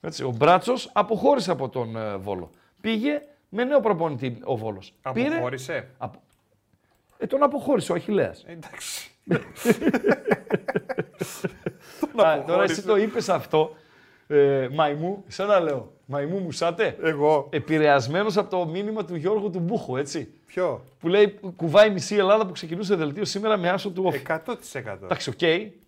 Έτσι, 0.00 0.22
ο 0.22 0.30
Μπράτσος 0.30 0.90
αποχώρησε 0.92 1.50
από 1.50 1.68
τον 1.68 1.96
ε, 1.96 2.16
Βόλο. 2.16 2.50
Πήγε 2.80 3.22
με 3.48 3.64
νέο 3.64 3.80
προπονητή 3.80 4.38
ο 4.44 4.56
Βόλος. 4.56 4.94
Αποχώρησε. 5.02 5.72
Πήρε, 5.72 5.88
απο... 5.98 6.22
ε, 7.18 7.26
τον 7.26 7.42
αποχώρησε 7.42 7.92
ο 7.92 7.94
Αχιλέας. 7.94 8.44
Εντάξει. 8.46 9.10
Α, 12.24 12.44
τώρα 12.46 12.62
εσύ 12.62 12.82
το 12.82 12.96
είπες 12.96 13.28
αυτό, 13.28 13.74
ε, 14.26 14.68
μαϊμού, 14.72 15.24
να 15.36 15.60
λέω. 15.60 15.92
Μαϊμού 16.10 16.38
μου 16.38 16.50
σάτε. 16.50 16.96
Εγώ. 17.02 17.48
Επηρεασμένος 17.50 18.36
από 18.36 18.50
το 18.50 18.66
μήνυμα 18.66 19.04
του 19.04 19.16
Γιώργου 19.16 19.50
του 19.50 19.58
Μπούχου, 19.58 19.96
έτσι. 19.96 20.32
Ποιο; 20.46 20.84
Που 20.98 21.08
λέει 21.08 21.38
κουβάει 21.56 21.90
μισή 21.90 22.16
Ελλάδα 22.16 22.46
που 22.46 22.52
ξεκινούσε 22.52 22.94
δελτίο 22.94 23.24
σήμερα 23.24 23.56
με 23.56 23.68
άσο 23.68 23.90
του 23.90 24.02
όφη. 24.06 24.22
100%. 24.28 24.98
Εντάξει, 25.02 25.30
οκ, 25.30 25.38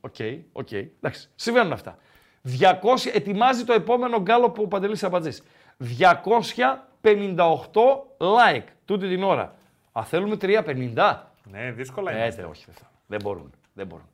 OK, 0.00 0.16
OK. 0.52 0.72
Εντάξει, 0.72 1.28
συμβαίνουν 1.34 1.72
αυτά. 1.72 1.98
200, 2.42 3.10
ετοιμάζει 3.12 3.64
το 3.64 3.72
επόμενο 3.72 4.20
γκάλοπ 4.20 4.62
ο 4.62 4.66
Παντελής 4.66 5.02
Αμπατζής. 5.02 5.42
258 5.98 7.36
like 8.18 8.64
τούτη 8.84 9.08
την 9.08 9.22
ώρα. 9.22 9.54
Α, 9.92 10.04
θέλουμε 10.04 10.36
350. 10.40 11.16
Ναι, 11.50 11.70
δύσκολα 11.70 12.12
είναι. 12.12 12.24
Ε, 12.24 12.42
όχι, 12.42 12.64
δεν 12.66 12.74
μπορούν. 13.22 13.52
Δεν 13.74 13.86
μπορούν. 13.86 14.08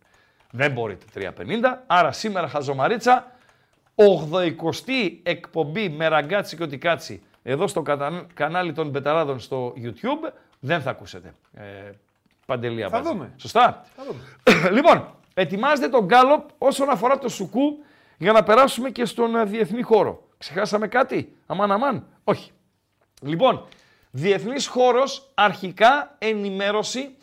Δεν 0.51 0.73
μπορείτε 0.73 1.05
350. 1.15 1.83
Άρα 1.87 2.13
σήμερα 2.13 2.49
χαζομαρίτσα 2.49 3.33
80η 3.95 5.19
εκπομπή 5.23 5.89
με 5.89 6.09
ραγκάτσι 6.09 6.57
και 6.57 6.63
ότι 6.63 6.79
κάτσι 6.79 7.23
εδώ 7.43 7.67
στο 7.67 7.83
κανάλι 8.35 8.73
των 8.73 8.93
Πεταράδων 8.93 9.41
στο 9.41 9.75
YouTube 9.77 10.33
δεν 10.61 10.81
θα 10.81 10.91
ακούσετε. 10.91 11.35
Ε, 11.55 11.63
παντελία 12.47 12.89
Θα 12.89 13.03
δούμε. 13.03 13.33
Σωστά. 13.37 13.85
Θα 13.97 14.03
δούμε. 14.05 14.71
λοιπόν, 14.77 15.15
ετοιμάζετε 15.35 15.89
τον 15.89 16.05
γκάλοπ 16.05 16.49
όσον 16.59 16.91
αφορά 16.91 17.19
το 17.19 17.29
σουκού 17.29 17.79
για 18.19 18.33
να 18.33 18.43
περάσουμε 18.43 18.91
και 18.91 19.05
στον 19.05 19.37
ε, 19.37 19.45
διεθνή 19.45 19.83
χώρο. 19.83 20.23
Ξεχάσαμε 20.39 20.89
κάτι, 20.89 21.37
αμάν 21.47 21.73
αμάν; 21.73 22.07
Όχι. 22.25 22.51
Λοιπόν, 23.23 23.67
διεθνής 24.11 24.67
χώρος, 24.67 25.31
αρχικά 25.35 26.15
ενημέρωση 26.19 27.17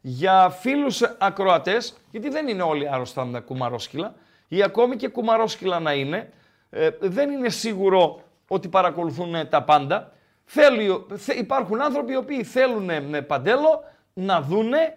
για 0.00 0.50
φίλους 0.50 1.02
ακροατές, 1.02 1.96
γιατί 2.10 2.28
δεν 2.28 2.48
είναι 2.48 2.62
όλοι 2.62 2.88
άρρωστα 2.88 3.42
κουμαρόσκυλα, 3.44 4.14
ή 4.48 4.62
ακόμη 4.62 4.96
και 4.96 5.08
κουμαρόσκυλα 5.08 5.80
να 5.80 5.92
είναι, 5.92 6.32
ε, 6.70 6.90
δεν 7.00 7.30
είναι 7.30 7.48
σίγουρο 7.48 8.22
ότι 8.48 8.68
παρακολουθούν 8.68 9.48
τα 9.48 9.62
πάντα. 9.62 10.12
Θέλει, 10.44 11.06
υπάρχουν 11.38 11.82
άνθρωποι 11.82 12.12
οι 12.12 12.16
οποίοι 12.16 12.44
θέλουν 12.44 13.02
με 13.02 13.22
παντέλο 13.22 13.82
να 14.12 14.40
δούνε 14.40 14.96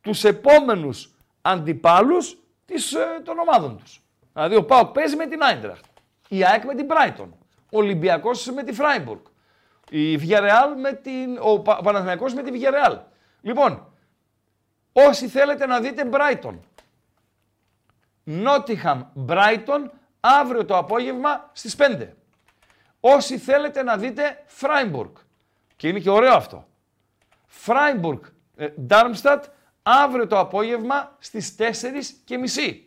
τους 0.00 0.24
επόμενους 0.24 1.10
αντιπάλους 1.42 2.36
της, 2.64 2.92
ε, 2.92 3.20
των 3.24 3.38
ομάδων 3.38 3.76
τους. 3.76 4.00
Δηλαδή 4.32 4.56
ο 4.56 4.64
Πάοκ 4.64 4.92
παίζει 4.92 5.16
με 5.16 5.26
την 5.26 5.42
Άιντραχτ, 5.42 5.84
η 6.28 6.44
ΑΕΚ 6.44 6.64
με 6.64 6.74
την 6.74 6.84
Μπράιτον, 6.84 7.34
ο 7.70 7.78
Ολυμπιακός 7.78 8.46
με 8.46 8.62
τη 8.62 8.72
Φράιμπουργκ, 8.72 9.20
η 9.90 10.16
Βιαρεάλ 10.16 10.80
με 10.80 10.92
την, 10.92 11.38
ο 11.40 11.60
Παναθηναϊκός 11.60 12.34
με 12.34 12.42
τη 12.42 12.50
Βιαρεάλ. 12.50 12.98
Λοιπόν, 13.40 13.91
όσοι 14.92 15.28
θέλετε 15.28 15.66
να 15.66 15.80
δείτε 15.80 16.04
Μπράιτον, 16.04 16.60
Νότιχαμ 18.24 19.02
Μπράιτον 19.14 19.90
αύριο 20.20 20.64
το 20.64 20.76
απόγευμα 20.76 21.50
στις 21.52 21.76
5. 21.76 22.08
Όσοι 23.00 23.38
θέλετε 23.38 23.82
να 23.82 23.96
δείτε 23.96 24.42
Φράιμπουργκ. 24.46 25.14
Και 25.76 25.88
είναι 25.88 25.98
και 25.98 26.10
ωραίο 26.10 26.34
αυτό. 26.34 26.66
Φράιμπουργκ 27.46 28.20
Ντάρμστατ 28.80 29.44
αύριο 29.82 30.26
το 30.26 30.38
απόγευμα 30.38 31.16
στις 31.18 31.54
4 31.58 31.62
και 32.24 32.38
μισή. 32.38 32.86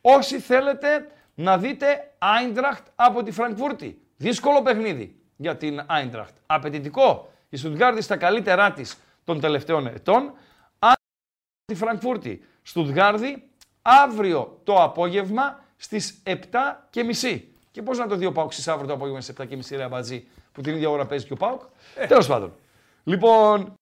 Όσοι 0.00 0.38
θέλετε 0.38 1.10
να 1.34 1.58
δείτε 1.58 2.14
Άιντραχτ 2.18 2.86
από 2.94 3.22
τη 3.22 3.30
Φραγκφούρτη. 3.30 4.02
Δύσκολο 4.16 4.62
παιχνίδι 4.62 5.20
για 5.36 5.56
την 5.56 5.82
Άιντραχτ. 5.86 6.36
Απαιτητικό. 6.46 7.32
Η 7.48 7.56
Στουτγκάρδη 7.56 8.00
στα 8.00 8.16
καλύτερά 8.16 8.72
της 8.72 8.96
των 9.24 9.40
τελευταίων 9.40 9.86
ετών. 9.86 10.32
Τη 11.64 11.74
Φραγκφούρτη. 11.74 12.44
Στουτγκάρδη 12.62 13.48
αύριο 13.82 14.60
το 14.64 14.82
απόγευμα 14.82 15.64
στις 15.76 16.22
7 16.24 16.32
και 16.90 17.02
μισή. 17.04 17.48
Και 17.70 17.82
πώς 17.82 17.98
να 17.98 18.06
το 18.06 18.16
δει 18.16 18.26
ο 18.26 18.32
Πάουκ 18.32 18.52
αύριο 18.66 18.86
το 18.86 18.92
απόγευμα 18.92 19.20
στις 19.20 19.34
7 19.40 19.46
και 19.46 19.56
μισή, 19.56 19.76
ρε 19.76 19.82
Αμπατζή, 19.82 20.26
που 20.52 20.60
την 20.60 20.74
ίδια 20.74 20.90
ώρα 20.90 21.06
παίζει 21.06 21.26
και 21.26 21.32
ο 21.32 21.36
Πάουκ. 21.36 21.60
Ε. 21.94 22.06
Τέλος 22.06 22.26
πάντων. 22.26 22.52
Λοιπόν, 23.04 23.74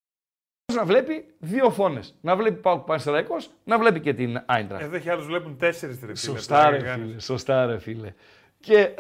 να 0.72 0.84
βλέπει 0.84 1.34
δύο 1.38 1.70
φώνε. 1.70 2.00
Να 2.20 2.36
βλέπει 2.36 2.60
Πάουκ 2.60 2.84
Πανσεραϊκός, 2.84 3.50
να 3.64 3.78
βλέπει 3.78 4.00
και 4.00 4.14
την 4.14 4.42
Άιντρα. 4.46 4.80
Εδώ 4.80 4.96
έχει 4.96 5.10
άλλους 5.10 5.26
βλέπουν 5.26 5.58
τέσσερις 5.58 6.00
τρει. 6.00 6.16
Σωστά, 6.16 6.70
ρε 6.70 6.78
φίλε. 6.78 7.20
Σωστά, 7.20 7.66
ρε 7.66 7.78
φίλε. 7.78 8.14
Και. 8.60 8.94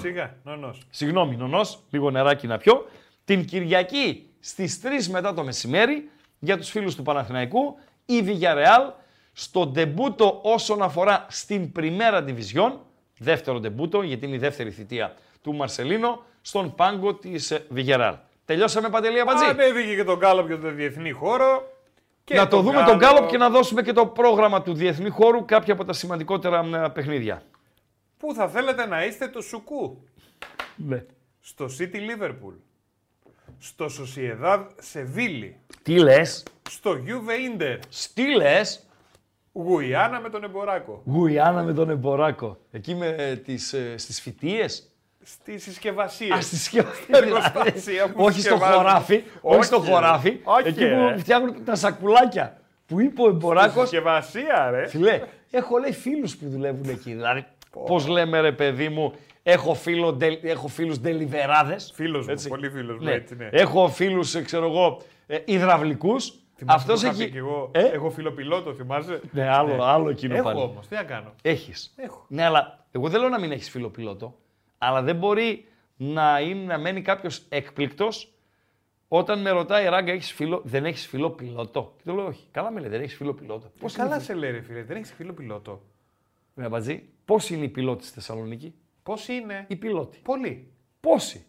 Σιγά, 0.00 0.36
νονός. 0.44 0.82
Συγγνώμη, 0.90 1.36
νονός, 1.36 1.82
λίγο 1.90 2.10
νεράκι 2.10 2.46
να 2.46 2.58
πιω. 2.58 2.86
Την 3.24 3.44
Κυριακή 3.44 4.26
στις 4.40 4.80
3 4.80 5.08
μετά 5.10 5.34
το 5.34 5.44
μεσημέρι 5.44 6.10
για 6.40 6.56
τους 6.56 6.70
φίλους 6.70 6.94
του 6.94 7.02
Παναθηναϊκού 7.02 7.78
η 8.04 8.24
Villarreal 8.26 8.92
στο 9.32 9.66
ντεμπούτο 9.66 10.40
όσον 10.42 10.82
αφορά 10.82 11.26
στην 11.28 11.72
Πριμέρα 11.72 12.24
Division, 12.28 12.72
δεύτερο 13.18 13.60
ντεμπούτο 13.60 14.02
γιατί 14.02 14.26
είναι 14.26 14.34
η 14.34 14.38
δεύτερη 14.38 14.70
θητεία 14.70 15.14
του 15.42 15.54
Μαρσελίνο, 15.54 16.22
στον 16.42 16.74
πάγκο 16.74 17.14
της 17.14 17.50
ε, 17.50 17.66
Villarreal. 17.74 18.14
Τελειώσαμε 18.44 18.88
Παντελή 18.88 19.20
Αμπατζή. 19.20 19.44
Ανέβηκε 19.44 19.94
και 19.94 20.04
τον 20.04 20.18
Γκάλοπ 20.18 20.46
για 20.46 20.58
το 20.58 20.70
διεθνή 20.70 21.10
χώρο. 21.10 21.72
Και 22.24 22.34
να 22.34 22.48
το 22.48 22.56
τον 22.56 22.64
δούμε 22.64 22.76
τον 22.76 22.84
Γκάλοπ. 22.84 22.98
Γκάλοπ 22.98 23.30
και 23.30 23.36
να 23.36 23.50
δώσουμε 23.50 23.82
και 23.82 23.92
το 23.92 24.06
πρόγραμμα 24.06 24.62
του 24.62 24.74
διεθνή 24.74 25.08
χώρου, 25.08 25.44
κάποια 25.44 25.72
από 25.72 25.84
τα 25.84 25.92
σημαντικότερα 25.92 26.84
ε, 26.84 26.88
παιχνίδια. 26.88 27.42
Πού 28.16 28.34
θα 28.34 28.48
θέλετε 28.48 28.86
να 28.86 29.04
είστε 29.04 29.28
το 29.28 29.40
Σουκού; 29.40 30.04
Ναι. 30.76 31.04
Στο 31.40 31.66
City 31.78 31.94
Liverpool. 31.94 32.54
Στο 33.62 33.86
Sociedad 33.86 34.60
Seville. 34.92 35.52
Τι 35.82 35.98
λες, 35.98 36.42
Στο 36.70 36.90
Juve 37.06 37.60
Inter. 37.60 37.78
τι 38.14 38.34
λες, 38.36 38.84
Γουιάννα 39.52 40.20
με 40.20 40.28
τον 40.30 40.44
Εμποράκο. 40.44 41.02
Γουιάννα 41.06 41.62
με 41.62 41.72
τον 41.72 41.90
Εμποράκο. 41.90 42.58
Εκεί 42.70 42.94
με 42.94 43.06
ε, 43.18 43.36
τις, 43.36 43.72
ε, 43.72 43.94
στις 43.96 44.20
φοιτίες; 44.20 44.84
Στη 45.22 45.58
συσκευασία. 45.58 46.34
Α, 46.34 46.40
στη 46.40 46.56
συσκευασία. 46.56 47.04
εργοστάσια 47.08 48.06
που 48.12 48.22
όχι 48.24 48.40
στο 48.40 48.50
συσκευάζουν. 48.50 48.76
χωράφι. 48.78 49.22
Όχι 49.40 49.62
στο 49.64 49.76
Όχι, 49.76 49.90
χωράφι. 49.90 50.40
όχι, 50.44 50.68
Εκεί 50.68 50.84
ρε. 50.84 51.12
που 51.12 51.18
φτιάχνουν 51.18 51.64
τα 51.64 51.74
σακουλάκια. 51.74 52.60
Που 52.86 53.00
είπε 53.00 53.22
ο 53.22 53.28
Εμποράκος. 53.28 53.88
Συσκευασία, 53.88 54.70
ρε. 54.70 54.86
Φιλέ, 54.88 55.20
έχω 55.50 55.78
λέει 55.78 55.92
φίλους 55.92 56.36
που 56.36 56.48
δουλεύουν 56.48 56.88
εκεί. 56.88 57.10
Δηλαδή, 57.12 57.44
πώς 57.86 58.06
λέμε 58.06 58.40
ρε 58.40 58.52
παιδί 58.52 58.88
μου, 58.88 59.14
έχω, 59.50 59.74
φίλο, 59.74 60.12
ντε- 60.12 60.44
έχω 60.44 60.68
φίλους 60.68 61.00
ντελιβεράδες. 61.00 61.92
Φίλος 61.94 62.26
μου, 62.26 62.32
Έτσι. 62.32 62.48
πολύ 62.48 62.70
φίλος 62.70 62.96
μου, 62.98 63.04
Ναι. 63.04 63.12
έτσι, 63.12 63.36
ναι. 63.36 63.48
Έχω 63.52 63.88
φίλους, 63.88 64.34
ε, 64.34 64.42
ξέρω 64.42 64.66
εγώ, 64.66 65.00
ε, 65.26 65.38
υδραυλικούς. 65.44 66.32
Θυμάσαι 66.56 66.78
Αυτός 66.78 67.00
που 67.00 67.06
είχα 67.06 67.14
έχει... 67.14 67.24
πει 67.24 67.30
κι 67.30 67.36
εγώ, 67.36 67.70
Ε; 67.74 67.80
Έχω 67.84 68.10
φιλοπιλότο, 68.10 68.74
θυμάσαι; 68.74 69.20
Ναι, 69.32 69.48
άλλο, 69.48 69.82
άλλο 69.82 70.08
εκείνο 70.10 70.34
Έχω 70.34 70.44
πάλι. 70.44 70.60
όμως, 70.60 70.86
τι 70.86 70.94
να 70.94 71.02
κάνω. 71.02 71.34
Έχεις. 71.42 71.92
Έχω. 71.96 72.24
Ναι, 72.28 72.44
αλλά 72.44 72.86
εγώ 72.90 73.08
δεν 73.08 73.20
λέω 73.20 73.28
να 73.28 73.40
μην 73.40 73.52
έχεις 73.52 73.70
φιλοπιλότο, 73.70 74.34
αλλά 74.78 75.02
δεν 75.02 75.16
μπορεί 75.16 75.64
να, 75.96 76.40
είναι, 76.40 76.64
να 76.64 76.78
μένει 76.78 77.02
κάποιος 77.02 77.42
έκπληκτος 77.48 78.32
όταν 79.08 79.40
με 79.40 79.50
ρωτάει 79.50 79.88
ράγκα, 79.88 80.12
έχεις 80.12 80.32
φίλο, 80.32 80.60
δεν 80.64 80.84
έχεις 80.84 81.06
φίλο 81.06 81.30
πιλότο; 81.30 81.92
Και 81.96 82.02
το 82.04 82.14
λέω 82.14 82.26
όχι. 82.26 82.46
Καλά 82.50 82.70
με 82.70 82.80
λέει, 82.80 82.88
δεν 82.88 83.00
έχεις 83.00 83.14
φίλο 83.16 83.32
πιλότο. 83.34 83.70
Πώς 83.80 83.92
Καλά 83.92 84.14
είναι, 84.14 84.24
σε 84.24 84.34
λέει, 84.34 84.50
ρε 84.50 84.60
φίλε, 84.60 84.82
δεν 84.82 84.96
έχεις 84.96 85.12
φιλοπιλότο. 85.12 85.82
ρε 86.56 86.64
Αμπατζή, 86.64 87.08
πώς 87.24 87.50
είναι 87.50 87.64
οι 87.64 87.68
πιλότοι 87.68 88.04
στη 88.04 88.12
Θεσσαλονίκη, 88.14 88.74
Πώς 89.10 89.28
είναι; 89.28 89.64
οι 89.68 89.76
πιλότοι. 89.76 90.18
Πολύ. 90.22 90.72
Πόσοι; 91.00 91.46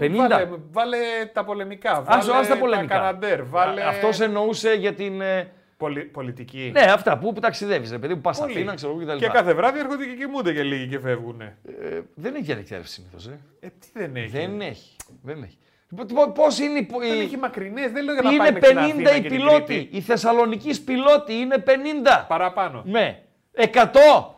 50. 0.00 0.10
Βάλε, 0.16 0.48
βάλε 0.70 0.96
τα 1.32 1.44
πολεμικά. 1.44 2.02
Βάλε 2.02 2.18
Ας, 2.20 2.28
ας 2.28 2.48
τα 2.48 2.56
πολεμικά. 2.58 2.94
καναντέρ. 2.94 3.44
Βάλε... 3.44 3.82
Αυτός 3.82 4.20
εννοούσε 4.20 4.72
για 4.74 4.94
την... 4.94 5.20
ε, 5.20 5.50
Πολι- 5.76 6.04
πολιτική. 6.04 6.70
Ναι, 6.74 6.80
αυτά 6.80 7.18
που, 7.18 7.32
που 7.32 7.40
ταξιδεύεις, 7.40 7.90
ρε 7.90 7.98
παιδί, 7.98 8.14
που 8.14 8.20
πας 8.20 8.38
Πολύ. 8.38 8.52
Αθήνα, 8.52 8.74
ξέρω 8.74 8.92
εγώ 8.92 9.00
κτλ. 9.04 9.16
Και 9.16 9.26
κάθε 9.28 9.54
βράδυ 9.54 9.78
έρχονται 9.78 10.04
και 10.04 10.14
κοιμούνται 10.14 10.52
και 10.52 10.62
λίγοι 10.62 10.88
και 10.88 10.98
φεύγουν. 10.98 11.40
Ε, 11.40 11.56
Ε, 11.82 12.00
δεν 12.14 12.34
έχει 12.34 12.44
διαδικτυακή 12.44 12.86
συνήθως. 12.88 13.26
Ε. 13.26 13.68
τι 13.78 13.88
δεν 13.92 14.16
έχει; 14.16 14.28
Δεν 14.28 14.60
έχει. 14.60 14.96
Δεν 15.22 15.42
έχει. 15.42 15.58
Λοιπόν, 15.98 16.32
πώς 16.32 16.58
είναι 16.58 16.78
οι, 16.78 16.88
Δεν 16.98 17.16
οι- 17.20 17.20
έχει 17.20 17.36
μακρινές, 17.36 17.90
δεν 17.92 18.04
λέω 18.04 18.14
για 18.14 18.22
να 18.22 18.36
πάει 18.36 18.48
Είναι 18.48 18.58
μέχρι 18.60 18.74
την 18.74 18.78
50 18.78 18.90
Αθήνα 18.90 19.10
οι 19.16 19.20
και 19.20 19.28
την 19.28 19.36
πιλότοι. 19.38 19.62
Κρήτη. 19.64 19.96
Οι 19.96 20.00
Θεσσαλονίκη 20.00 20.84
πιλότοι 20.84 21.32
είναι 21.34 21.64
50. 21.66 22.24
Παραπάνω. 22.28 22.82
Ναι. 22.86 23.22
100. 23.56 24.33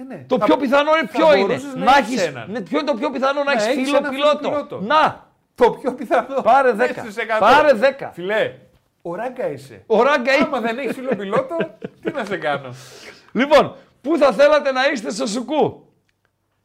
Ε, 0.00 0.02
ναι. 0.14 0.24
Το 0.26 0.38
Θα- 0.38 0.44
πιο 0.44 0.56
πιθανό 0.56 0.90
είναι 0.98 1.08
θα 1.08 1.18
ποιο 1.18 1.36
είναι. 1.36 1.46
μπορούσες 1.46 1.74
να 1.74 1.84
Να 1.84 1.96
έχεις 1.96 2.08
έχεις, 2.16 2.26
έναν. 2.26 2.50
ναι, 2.50 2.60
ποιο 2.60 2.78
είναι 2.78 2.90
το 2.90 2.96
πιο 2.96 3.10
πιθανό 3.10 3.38
να 3.38 3.44
Να 3.44 3.52
έχεις 3.52 3.66
έχεις 3.66 3.84
φίλο 3.84 3.96
ένα 3.96 4.08
πιλότο. 4.08 4.38
φιλοπιλότο. 4.38 4.80
Να. 4.80 5.28
Το 5.54 5.70
πιο 5.70 5.94
πιθανό. 5.94 6.40
Πάρε 6.42 6.72
10. 6.72 6.76
Μέσα 6.76 7.00
στις 7.00 7.16
100. 7.16 7.38
Πάρε 7.40 7.72
10. 7.74 8.10
Φιλέ, 8.12 8.52
ο 9.02 9.14
ράγκα 9.14 9.50
είσαι. 9.50 9.82
Ο 9.86 10.02
Ράγκα 10.02 10.32
είναι. 10.34 10.44
Άμα 10.44 10.60
δεν 10.60 10.78
έχεις 10.78 10.94
φιλοπιλότο, 10.94 11.56
τι 12.02 12.12
να 12.12 12.24
σε 12.24 12.36
κάνω. 12.36 12.74
Λοιπόν, 13.32 13.74
πού 14.00 14.16
θα 14.18 14.32
θέλατε 14.32 14.72
να 14.72 14.80
είστε 14.92 15.10
στο 15.10 15.26
Σουκού; 15.26 15.84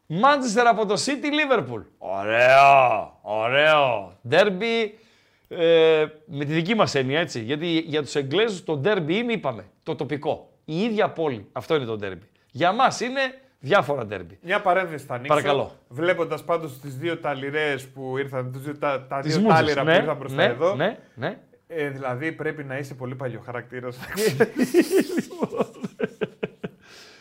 Μάντσεστερ 0.05 0.67
από 0.67 0.85
το 0.85 0.93
City 1.05 1.25
Liverpool. 1.53 1.83
Ωραίο, 1.97 3.19
ωραίο. 3.21 4.17
Ντέρμπι 4.27 4.99
ε, 5.47 6.05
με 6.25 6.45
τη 6.45 6.53
δική 6.53 6.75
μας 6.75 6.95
έννοια, 6.95 7.19
έτσι. 7.19 7.39
Γιατί 7.39 7.67
για 7.67 8.01
τους 8.01 8.15
Εγγλέζους 8.15 8.63
το 8.63 8.77
ντέρμπι 8.77 9.17
είναι, 9.17 9.31
είπαμε, 9.33 9.65
το 9.83 9.95
τοπικό. 9.95 10.49
Η 10.65 10.81
ίδια 10.81 11.09
πόλη. 11.09 11.47
Αυτό 11.51 11.75
είναι 11.75 11.85
το 11.85 11.95
ντέρμπι. 11.97 12.29
Για 12.55 12.71
μας 12.71 12.99
είναι 12.99 13.41
διάφορα 13.59 14.05
ντέρμπι. 14.05 14.39
Μια 14.41 14.61
παρένθεση 14.61 15.05
θα 15.05 15.13
ανοίξω. 15.13 15.35
Παρακαλώ. 15.35 15.71
Βλέποντας 15.87 16.43
πάντως 16.43 16.79
τις 16.79 16.97
δύο 16.97 17.17
ταλιρές 17.17 17.87
που 17.87 18.17
ήρθαν, 18.17 18.51
τις 18.51 18.61
δύο, 18.61 18.77
τα, 18.77 19.05
τα 19.07 19.19
Τις 19.19 19.33
δύο 19.33 19.41
μούτσες. 19.41 19.59
τάλιρα 19.59 19.83
ναι, 19.83 19.93
που 19.93 19.99
ήρθαν 19.99 20.17
μπροστά 20.17 20.35
ναι, 20.35 20.43
εδώ. 20.43 20.75
Ναι, 20.75 20.97
ναι. 21.15 21.39
Ε, 21.67 21.89
δηλαδή 21.89 22.31
πρέπει 22.31 22.63
να 22.63 22.77
είσαι 22.77 22.93
πολύ 22.93 23.15
παλιό 23.15 23.41
χαρακτήρας. 23.45 23.97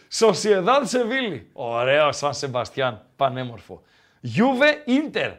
Σοσιεδάδ 0.08 0.86
Σεβίλη. 0.86 1.50
Ωραίο 1.52 2.12
Σαν 2.12 2.34
Σεμπαστιάν. 2.34 3.06
Πανέμορφο. 3.16 3.82
Γιούβε 4.20 4.82
Ίντερ. 4.84 5.32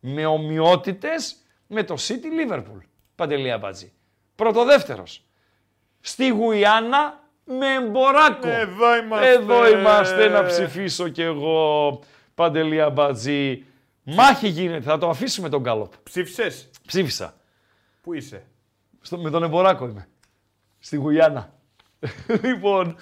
Με 0.00 0.26
ομοιότητες 0.26 1.36
με 1.66 1.82
το 1.82 1.94
City 1.98 2.52
Liverpool. 2.52 2.80
Παντελία 3.14 3.58
Μπάτζη. 3.58 3.92
Πρωτοδεύτερος. 4.34 5.24
Στη 6.00 6.28
Γουιάννα 6.28 7.19
με 7.58 7.74
εμποράκο. 7.74 8.48
Εδώ 8.48 8.96
είμαστε. 9.04 9.28
Εδώ 9.28 9.68
είμαστε 9.68 10.28
να 10.28 10.44
ψηφίσω 10.44 11.08
κι 11.08 11.22
εγώ. 11.22 12.00
Παντελία 12.34 12.90
Μπάτζη. 12.90 13.64
Μάχη 14.02 14.48
γίνεται. 14.48 14.80
Θα 14.80 14.98
το 14.98 15.08
αφήσουμε 15.08 15.48
τον 15.48 15.60
Γκάλοπ. 15.60 15.92
Ψήφισες; 16.02 16.70
Ψήφισα. 16.86 17.34
Πού 18.02 18.14
είσαι; 18.14 18.42
Στο, 19.00 19.18
με 19.18 19.30
τον 19.30 19.42
εμποράκο 19.42 19.86
είμαι. 19.86 20.08
Στη 20.78 20.96
Γουιάννα. 20.96 21.52
λοιπόν, 22.44 22.96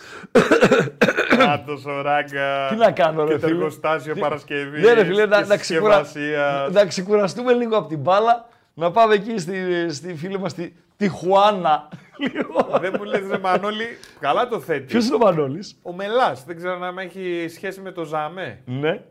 Κάτω 1.38 1.72
ο 1.86 2.00
ράγκα. 2.00 2.68
τι 2.68 2.76
να 2.76 2.90
κάνω 2.90 3.24
ρε 3.24 3.32
Και 3.34 3.38
το 3.38 3.46
φίλε. 3.46 3.58
εργοστάσιο 3.58 4.14
Τι- 4.14 4.20
Παρασκευής. 4.20 4.82
Ναι, 4.84 4.92
ρε 4.92 5.04
φίλε, 5.04 5.26
να, 5.26 5.46
να, 5.46 5.56
ξεκουρα... 5.56 6.04
συσκευασία. 6.04 6.68
να 6.72 6.86
ξεκουραστούμε 6.86 7.52
λίγο 7.52 7.76
από 7.76 7.88
την 7.88 7.98
μπάλα, 7.98 8.48
να 8.74 8.90
πάμε 8.90 9.14
εκεί 9.14 9.38
στη, 9.38 9.86
στη 9.92 10.14
φίλη 10.14 10.38
μας 10.38 10.54
τη, 10.54 10.72
τη 10.98 11.08
Χουάνα. 11.08 11.88
Λοιπόν. 12.18 12.80
Δεν 12.80 12.94
μου 12.98 13.04
λες 13.04 13.28
ρε 13.30 13.38
Μανώλη, 13.38 13.86
καλά 14.20 14.48
το 14.48 14.60
θέτεις. 14.60 14.92
Ποιος 14.92 15.06
είναι 15.06 15.14
ο 15.14 15.18
Μανώλης; 15.18 15.78
Ο 15.82 15.92
Μελάς, 15.92 16.44
δεν 16.44 16.56
ξέρω 16.56 16.84
αν 16.84 16.98
έχει 16.98 17.46
σχέση 17.48 17.80
με 17.80 17.90
το 17.92 18.04
Ζαμέ. 18.04 18.62
Ναι. 18.64 19.02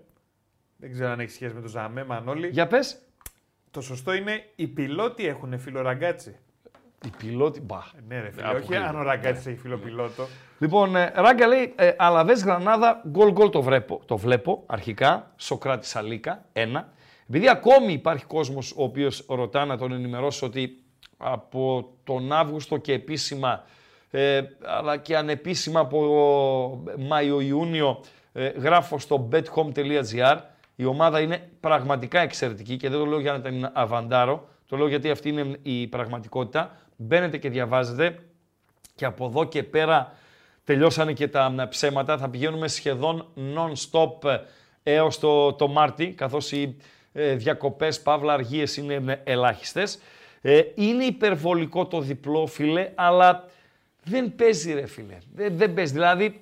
Δεν 0.77 0.91
ξέρω 0.91 1.09
αν 1.11 1.19
έχει 1.19 1.31
σχέση 1.31 1.53
με 1.53 1.61
το 1.61 1.67
Ζαμέ, 1.67 2.03
Μανώλη. 2.03 2.47
Για 2.47 2.67
πες. 2.67 2.97
Το 3.71 3.81
σωστό 3.81 4.13
είναι 4.13 4.43
οι 4.55 4.67
πιλότοι 4.67 5.27
έχουν 5.27 5.59
φιλοραγκάτσι. 5.59 6.35
Η 7.05 7.09
πιλότη, 7.17 7.61
μπα. 7.61 7.79
Ναι, 8.07 8.19
ρε 8.21 8.31
φίλε, 8.31 8.47
Αποκλείεται. 8.47 8.75
όχι 8.75 8.87
αν 8.87 8.99
ο 8.99 9.01
Ραγκάτσι 9.01 9.49
έχει 9.49 9.59
φιλοπιλότο. 9.59 10.27
Λοιπόν, 10.59 10.95
ε, 10.95 11.11
Ράγκα 11.15 11.47
λέει, 11.47 11.73
ε, 11.75 11.91
Αλαβές 11.97 12.43
Γρανάδα, 12.43 13.01
γκολ 13.07 13.31
γκολ 13.31 13.49
το, 13.49 13.61
βλέπω, 13.61 14.01
το 14.05 14.17
βλέπω 14.17 14.63
αρχικά, 14.65 15.31
Σοκράτης 15.35 15.89
Σαλίκα, 15.89 16.45
ένα. 16.53 16.89
Επειδή 17.29 17.49
ακόμη 17.49 17.93
υπάρχει 17.93 18.25
κόσμος 18.25 18.71
ο 18.71 18.83
οποίος 18.83 19.25
ρωτά 19.29 19.65
να 19.65 19.77
τον 19.77 19.91
ενημερώσω 19.91 20.45
ότι 20.45 20.81
από 21.17 21.89
τον 22.03 22.31
Αύγουστο 22.31 22.77
και 22.77 22.93
επίσημα, 22.93 23.63
ε, 24.09 24.41
αλλά 24.65 24.97
και 24.97 25.17
ανεπίσημα 25.17 25.79
από 25.79 26.83
Μάιο-Ιούνιο, 26.97 27.99
ε, 28.33 28.47
γράφω 28.47 28.99
στο 28.99 29.29
bethome.gr. 29.31 30.37
Η 30.75 30.85
ομάδα 30.85 31.19
είναι 31.19 31.49
πραγματικά 31.59 32.19
εξαιρετική 32.19 32.77
και 32.77 32.89
δεν 32.89 32.99
το 32.99 33.05
λέω 33.05 33.19
για 33.19 33.31
να 33.31 33.41
την 33.41 33.69
αβαντάρω, 33.73 34.47
το 34.67 34.77
λέω 34.77 34.87
γιατί 34.87 35.09
αυτή 35.09 35.29
είναι 35.29 35.57
η 35.61 35.87
πραγματικότητα. 35.87 36.77
Μπαίνετε 36.95 37.37
και 37.37 37.49
διαβάζετε 37.49 38.19
και 38.95 39.05
από 39.05 39.25
εδώ 39.25 39.43
και 39.43 39.63
πέρα 39.63 40.13
τελειώσανε 40.63 41.13
και 41.13 41.27
τα 41.27 41.67
ψέματα. 41.69 42.17
Θα 42.17 42.29
πηγαίνουμε 42.29 42.67
σχεδόν 42.67 43.27
non-stop 43.35 44.29
ε, 44.29 44.39
έως 44.83 45.19
το, 45.19 45.53
το 45.53 45.67
Μάρτι, 45.67 46.07
καθώς 46.07 46.51
οι 46.51 46.77
ε, 47.13 47.33
διακοπές, 47.35 48.01
παύλα, 48.01 48.33
αργίες 48.33 48.77
είναι 48.77 48.93
ε, 48.93 49.31
ελάχιστες. 49.31 49.99
Ε, 50.49 50.61
είναι 50.75 51.03
υπερβολικό 51.03 51.85
το 51.85 52.01
διπλό, 52.01 52.45
φίλε, 52.45 52.91
αλλά 52.95 53.45
δεν 54.03 54.35
παίζει, 54.35 54.73
ρε 54.73 54.85
φίλε. 54.85 55.17
Δεν, 55.33 55.57
δεν 55.57 55.73
παίζει. 55.73 55.93
Δηλαδή, 55.93 56.39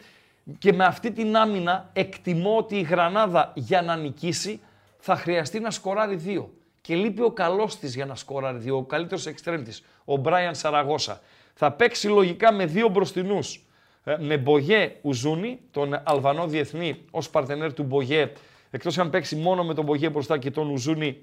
και 0.58 0.74
με 0.74 0.86
αυτή 0.86 1.12
την 1.12 1.36
άμυνα 1.36 1.90
εκτιμώ 1.94 2.58
ότι 2.58 2.76
η 2.78 2.82
Γρανάδα 2.82 3.52
για 3.56 3.82
να 3.82 3.96
νικήσει 3.96 4.60
θα 4.98 5.16
χρειαστεί 5.16 5.60
να 5.60 5.72
σκοράρει 5.72 6.16
δύο. 6.16 6.54
Και 6.82 6.96
λείπει 6.96 7.22
ο 7.22 7.32
καλός 7.32 7.78
της 7.78 7.96
για 7.96 8.06
να 8.06 8.16
σκοράρει 8.16 8.58
δύο, 8.58 8.78
ο 8.78 8.84
καλύτερος 8.84 9.26
εξτρέμ 9.26 9.64
της, 9.64 9.84
ο 10.06 10.18
Μπράιαν 10.18 10.56
Σαραγώσα. 10.56 11.22
Θα 11.54 11.72
παίξει 11.72 12.08
λογικά 12.08 12.54
με 12.54 12.66
δύο 12.66 12.90
μπροστινούς. 12.90 13.66
Ε, 14.04 14.16
με 14.20 14.38
Μπογέ 14.38 14.96
Ουζούνη, 15.02 15.60
τον 15.72 16.02
Αλβανό 16.04 16.48
διεθνή, 16.48 17.06
ως 17.12 17.30
παρτενέρ 17.30 17.74
του 17.74 17.84
Μπογέ, 17.84 18.32
εκτός 18.72 18.98
αν 18.98 19.10
παίξει 19.10 19.36
μόνο 19.36 19.64
με 19.64 19.74
τον 19.74 19.84
Μπογέ 19.84 20.10
μπροστά 20.10 20.38
και 20.38 20.52
τον 20.52 20.70
Ουζούνη, 20.70 21.20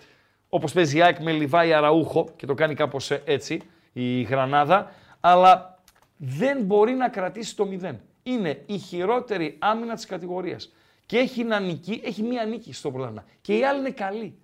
όπως 0.55 0.73
παίζει 0.73 0.97
η 0.97 1.03
ΑΕΚ 1.03 1.19
με 1.21 1.33
Λιβάη 1.33 1.73
Αραούχο 1.73 2.29
και 2.37 2.47
το 2.47 2.55
κάνει 2.55 2.75
κάπως 2.75 3.11
ε, 3.11 3.23
έτσι 3.25 3.61
η 3.93 4.23
Γρανάδα, 4.23 4.93
αλλά 5.21 5.83
δεν 6.17 6.63
μπορεί 6.63 6.93
να 6.93 7.09
κρατήσει 7.09 7.57
το 7.57 7.69
0. 7.83 7.97
Είναι 8.23 8.63
η 8.67 8.79
χειρότερη 8.79 9.57
άμυνα 9.61 9.95
της 9.95 10.07
κατηγορίας. 10.07 10.73
Και 11.07 11.19
έχει, 11.19 11.45
να 11.45 11.61
νική, 11.61 12.01
έχει 12.05 12.23
μία 12.23 12.45
νίκη 12.45 12.73
στο 12.73 12.91
πρωτάθλημα. 12.91 13.25
Και 13.41 13.57
η 13.57 13.65
άλλη 13.65 13.79
είναι 13.79 13.91
καλή. 13.91 14.39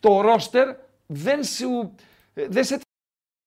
Το 0.00 0.20
ρόστερ 0.20 0.76
δεν 1.06 1.44
σου. 1.44 1.94
ε, 2.34 2.46
Δεν 2.48 2.64
σε 2.64 2.80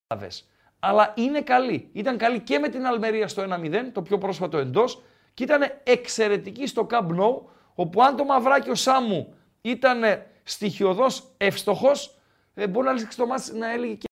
τράβες. 0.07 0.47
Αλλά 0.79 1.13
είναι 1.17 1.41
καλή. 1.41 1.89
Ήταν 1.93 2.17
καλή 2.17 2.39
και 2.39 2.59
με 2.59 2.69
την 2.69 2.85
Αλμερία 2.85 3.27
στο 3.27 3.43
1-0, 3.49 3.91
το 3.93 4.01
πιο 4.01 4.17
πρόσφατο 4.17 4.57
εντός, 4.57 5.01
και 5.33 5.43
ήταν 5.43 5.61
εξαιρετική 5.83 6.67
στο 6.67 6.87
Camp 6.89 7.07
Nou, 7.19 7.41
όπου 7.75 8.03
αν 8.03 8.15
το 8.15 8.23
μαυράκι 8.25 8.69
ο 8.69 8.75
Σάμου 8.75 9.33
ήταν 9.61 10.01
στοιχειωδώς 10.47 11.33
εύστοχος, 11.37 12.17
ε, 12.53 12.67
μπορεί 12.67 12.85
να 12.85 12.93
λήξει 12.93 13.17
το 13.17 13.25
ματς 13.25 13.51
να 13.51 13.71
έλεγε 13.71 13.93
και 13.93 14.07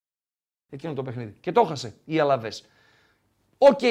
εκείνο 0.69 0.93
το 0.93 1.03
παιχνίδι. 1.03 1.35
Και 1.39 1.51
το 1.51 1.61
έχασε 1.61 1.95
η 2.05 2.19
Αλαβές. 2.19 2.65
Οκ, 3.57 3.81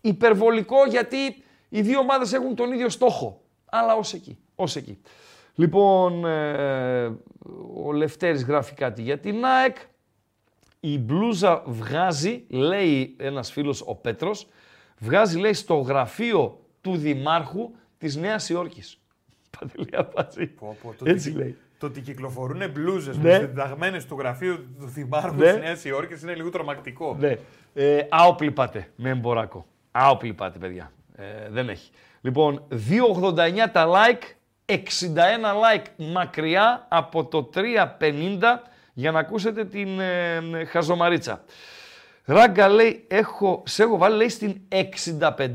υπερβολικό 0.00 0.86
γιατί 0.86 1.44
οι 1.68 1.80
δύο 1.80 1.98
ομάδες 1.98 2.32
έχουν 2.32 2.54
τον 2.54 2.72
ίδιο 2.72 2.88
στόχο. 2.88 3.42
Αλλά 3.64 3.94
ως 3.94 4.12
εκεί, 4.12 4.38
ως 4.54 4.76
εκεί. 4.76 5.00
Λοιπόν, 5.54 6.24
ε, 6.24 7.04
ο 7.84 7.92
Λευτέρης 7.92 8.44
γράφει 8.44 8.74
κάτι 8.74 9.02
για 9.02 9.18
την 9.18 9.44
ΑΕΚ. 9.44 9.76
Η 10.80 10.98
μπλούζα 10.98 11.62
βγάζει, 11.66 12.44
λέει 12.48 13.16
ένας 13.18 13.52
φίλος 13.52 13.82
ο 13.86 13.94
Πέτρος, 13.94 14.46
βγάζει 14.98 15.38
λέει 15.38 15.52
στο 15.52 15.74
γραφείο 15.74 16.66
του 16.80 16.96
Δημάρχου 16.96 17.70
της 17.98 18.16
Νέας 18.16 18.48
Υόρκης. 18.48 19.01
Παντελία 19.58 20.04
Πατζή. 20.04 20.46
Πω, 20.46 20.76
πω, 20.82 20.94
το 20.98 21.04
Έτσι 21.10 21.28
ότι- 21.28 21.38
λέει. 21.38 21.56
Το 21.78 21.86
ότι 21.86 22.00
κυκλοφορούν 22.00 22.70
μπλούζες 22.70 23.16
Ναι. 23.16 23.38
με 23.38 23.38
διδαγμένε 23.38 24.02
του 24.08 24.16
γραφείου 24.18 24.54
του 24.78 24.86
Δημάρχου 24.86 25.34
Ναι. 25.34 25.52
της 25.52 25.60
Νέας 25.60 25.84
Υόρκης 25.84 26.22
είναι 26.22 26.34
λίγο 26.34 26.50
τρομακτικό. 26.50 27.16
Ναι. 27.20 27.36
Ε, 27.74 28.06
άοπλοι 28.08 28.50
πάτε 28.50 28.88
με 28.96 29.10
εμποράκο. 29.10 29.66
Άοπλοι 29.90 30.32
πάτε, 30.32 30.58
παιδιά. 30.58 30.92
Ε, 31.16 31.24
δεν 31.50 31.68
έχει. 31.68 31.90
Λοιπόν, 32.20 32.62
2,89 32.68 33.70
τα 33.72 33.86
like, 33.88 34.22
61 34.64 35.52
like 35.52 35.84
μακριά 35.96 36.86
από 36.90 37.24
το 37.24 37.50
3,50 37.54 38.62
για 38.92 39.10
να 39.12 39.18
ακούσετε 39.18 39.64
την 39.64 40.00
ε, 40.00 40.64
χαζομαρίτσα. 40.66 41.44
Ράγκα 42.24 42.68
λέει, 42.68 43.04
έχω, 43.08 43.62
σε 43.66 43.82
έχω 43.82 43.96
βάλει 43.98 44.16
λέει 44.16 44.28
στην 44.28 44.60
65 44.68 45.48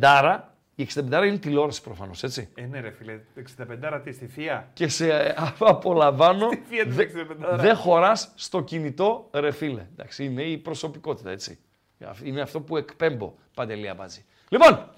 η 0.80 0.88
65 0.96 1.00
είναι 1.26 1.38
τηλεόραση 1.38 1.82
προφανώς, 1.82 2.24
έτσι. 2.24 2.50
Ε, 2.56 2.62
ναι, 2.66 2.80
ρε 2.80 2.92
φίλε, 2.92 3.20
65 3.92 4.02
τι 4.04 4.12
στη 4.12 4.28
θεία; 4.28 4.70
Και 4.74 4.88
σε 4.88 5.10
ε, 5.14 5.34
απολαμβάνω, 5.60 6.48
Στη 6.48 6.64
θεία 6.70 6.86
της 6.86 6.96
δε- 6.96 7.06
65. 7.06 7.58
δεν 7.60 7.76
χωράς 7.76 8.32
στο 8.36 8.62
κινητό, 8.62 9.28
ρε 9.34 9.52
φίλε. 9.52 9.86
Εντάξει, 9.92 10.24
είναι 10.26 10.42
η 10.44 10.58
προσωπικότητα, 10.58 11.30
έτσι. 11.32 11.60
Είναι 12.24 12.42
αυτό 12.42 12.62
που 12.62 12.78
εκπέμπω, 12.78 13.34
Παντελία 13.54 13.94
Μπάτζη. 13.94 14.26
Λοιπόν, 14.50 14.90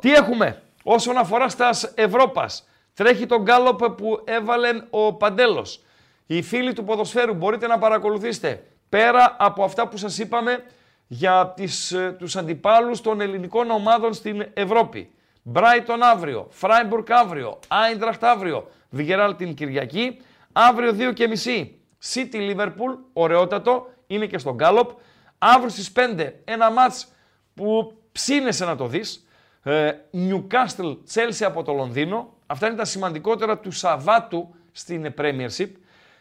τι 0.00 0.12
έχουμε 0.14 0.62
όσον 0.82 1.16
αφορά 1.16 1.48
στας 1.48 1.92
Ευρώπας. 1.94 2.68
Τρέχει 2.94 3.26
τον 3.26 3.42
γκάλοπ 3.42 3.84
που 3.90 4.20
έβαλε 4.24 4.68
ο 4.90 5.14
Παντέλος. 5.14 5.82
Οι 6.26 6.42
φίλοι 6.42 6.72
του 6.72 6.84
ποδοσφαίρου 6.84 7.34
μπορείτε 7.34 7.66
να 7.66 7.78
παρακολουθήσετε 7.78 8.66
πέρα 8.88 9.36
από 9.38 9.64
αυτά 9.64 9.88
που 9.88 9.96
σας 9.96 10.18
είπαμε 10.18 10.64
για 11.06 11.52
τις, 11.56 11.92
ε, 11.92 12.16
τους 12.18 12.36
αντιπάλους 12.36 13.00
των 13.00 13.20
ελληνικών 13.20 13.70
ομάδων 13.70 14.14
στην 14.14 14.46
Ευρώπη. 14.54 15.10
Brighton 15.52 15.98
αύριο, 16.12 16.48
Freiburg 16.60 17.04
αύριο, 17.08 17.58
Eintracht 17.68 18.18
αύριο, 18.20 18.70
Βιγεράλ 18.90 19.36
την 19.36 19.54
Κυριακή, 19.54 20.20
αύριο 20.52 20.92
2 20.92 21.12
και 21.12 21.28
μισή, 21.28 21.80
City 22.14 22.34
Liverpool, 22.34 22.98
ωραιότατο, 23.12 23.86
είναι 24.06 24.26
και 24.26 24.38
στον 24.38 24.54
Γκάλοπ. 24.54 24.90
Αύριο 25.38 25.68
στις 25.68 25.92
5 25.92 26.32
ένα 26.44 26.70
μάτς 26.70 27.12
που 27.54 27.92
ψήνεσαι 28.12 28.64
να 28.64 28.76
το 28.76 28.86
δεις, 28.86 29.26
ε, 29.62 29.90
Newcastle 30.12 30.96
Chelsea 31.14 31.44
από 31.44 31.62
το 31.62 31.72
Λονδίνο, 31.72 32.34
αυτά 32.46 32.66
είναι 32.66 32.76
τα 32.76 32.84
σημαντικότερα 32.84 33.58
του 33.58 33.70
Σαββάτου 33.70 34.54
στην 34.72 35.14
Premiership. 35.18 35.70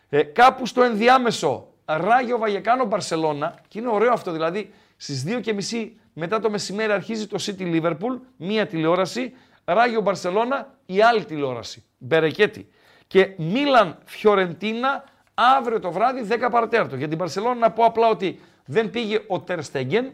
Ε, 0.10 0.24
κάπου 0.24 0.66
στο 0.66 0.84
ενδιάμεσο, 0.84 1.68
Ράγιο 1.86 2.38
Βαγεκάνο 2.38 2.86
Μπαρσελώνα, 2.86 3.56
και 3.68 3.80
είναι 3.80 3.90
ωραίο 3.90 4.14
αυτό 4.14 4.32
δηλαδή, 4.32 4.74
στις 4.98 5.24
2.30 5.28 5.92
μετά 6.14 6.40
το 6.40 6.50
μεσημέρι 6.50 6.92
αρχίζει 6.92 7.28
το 7.28 7.38
City 7.42 7.62
Liverpool, 7.62 8.20
μία 8.38 8.68
τηλεόραση, 8.68 9.34
Ράγιο 9.66 10.02
Μπαρσελώνα, 10.02 10.74
η 10.86 11.02
άλλη 11.02 11.26
τηλεόραση, 11.26 11.84
Μπερεκέτη. 11.98 12.70
Και 13.08 13.34
Μίλαν 13.38 13.98
Φιωρεντίνα, 14.06 15.04
αύριο 15.34 15.80
το 15.80 15.92
βράδυ 15.92 16.28
10 16.30 16.48
παρατέρτο. 16.52 16.96
Για 16.96 17.08
την 17.08 17.18
Μπαρσελώνα 17.18 17.56
να 17.56 17.72
πω 17.72 17.84
απλά 17.84 18.08
ότι 18.08 18.40
δεν 18.66 18.90
πήγε 18.90 19.22
ο 19.28 19.40
Τερστέγγεν, 19.40 20.12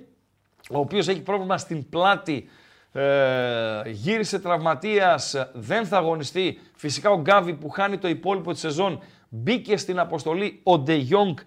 ο 0.70 0.80
οποίος 0.80 1.08
έχει 1.08 1.22
πρόβλημα 1.22 1.58
στην 1.58 1.90
πλάτη, 1.90 2.50
ε, 2.92 3.82
γύρισε 3.86 4.40
τραυματίας, 4.40 5.50
δεν 5.54 5.86
θα 5.86 5.98
αγωνιστεί. 5.98 6.60
Φυσικά 6.76 7.10
ο 7.10 7.20
Γκάβι 7.20 7.54
που 7.54 7.70
χάνει 7.70 7.98
το 7.98 8.08
υπόλοιπο 8.08 8.52
της 8.52 8.62
σεζόν 8.62 9.02
μπήκε 9.32 9.78
στην 9.78 10.00
αποστολή 10.00 10.60
ο 10.64 10.80
Ντε 10.80 10.94
Γιόγκ. 10.94 11.38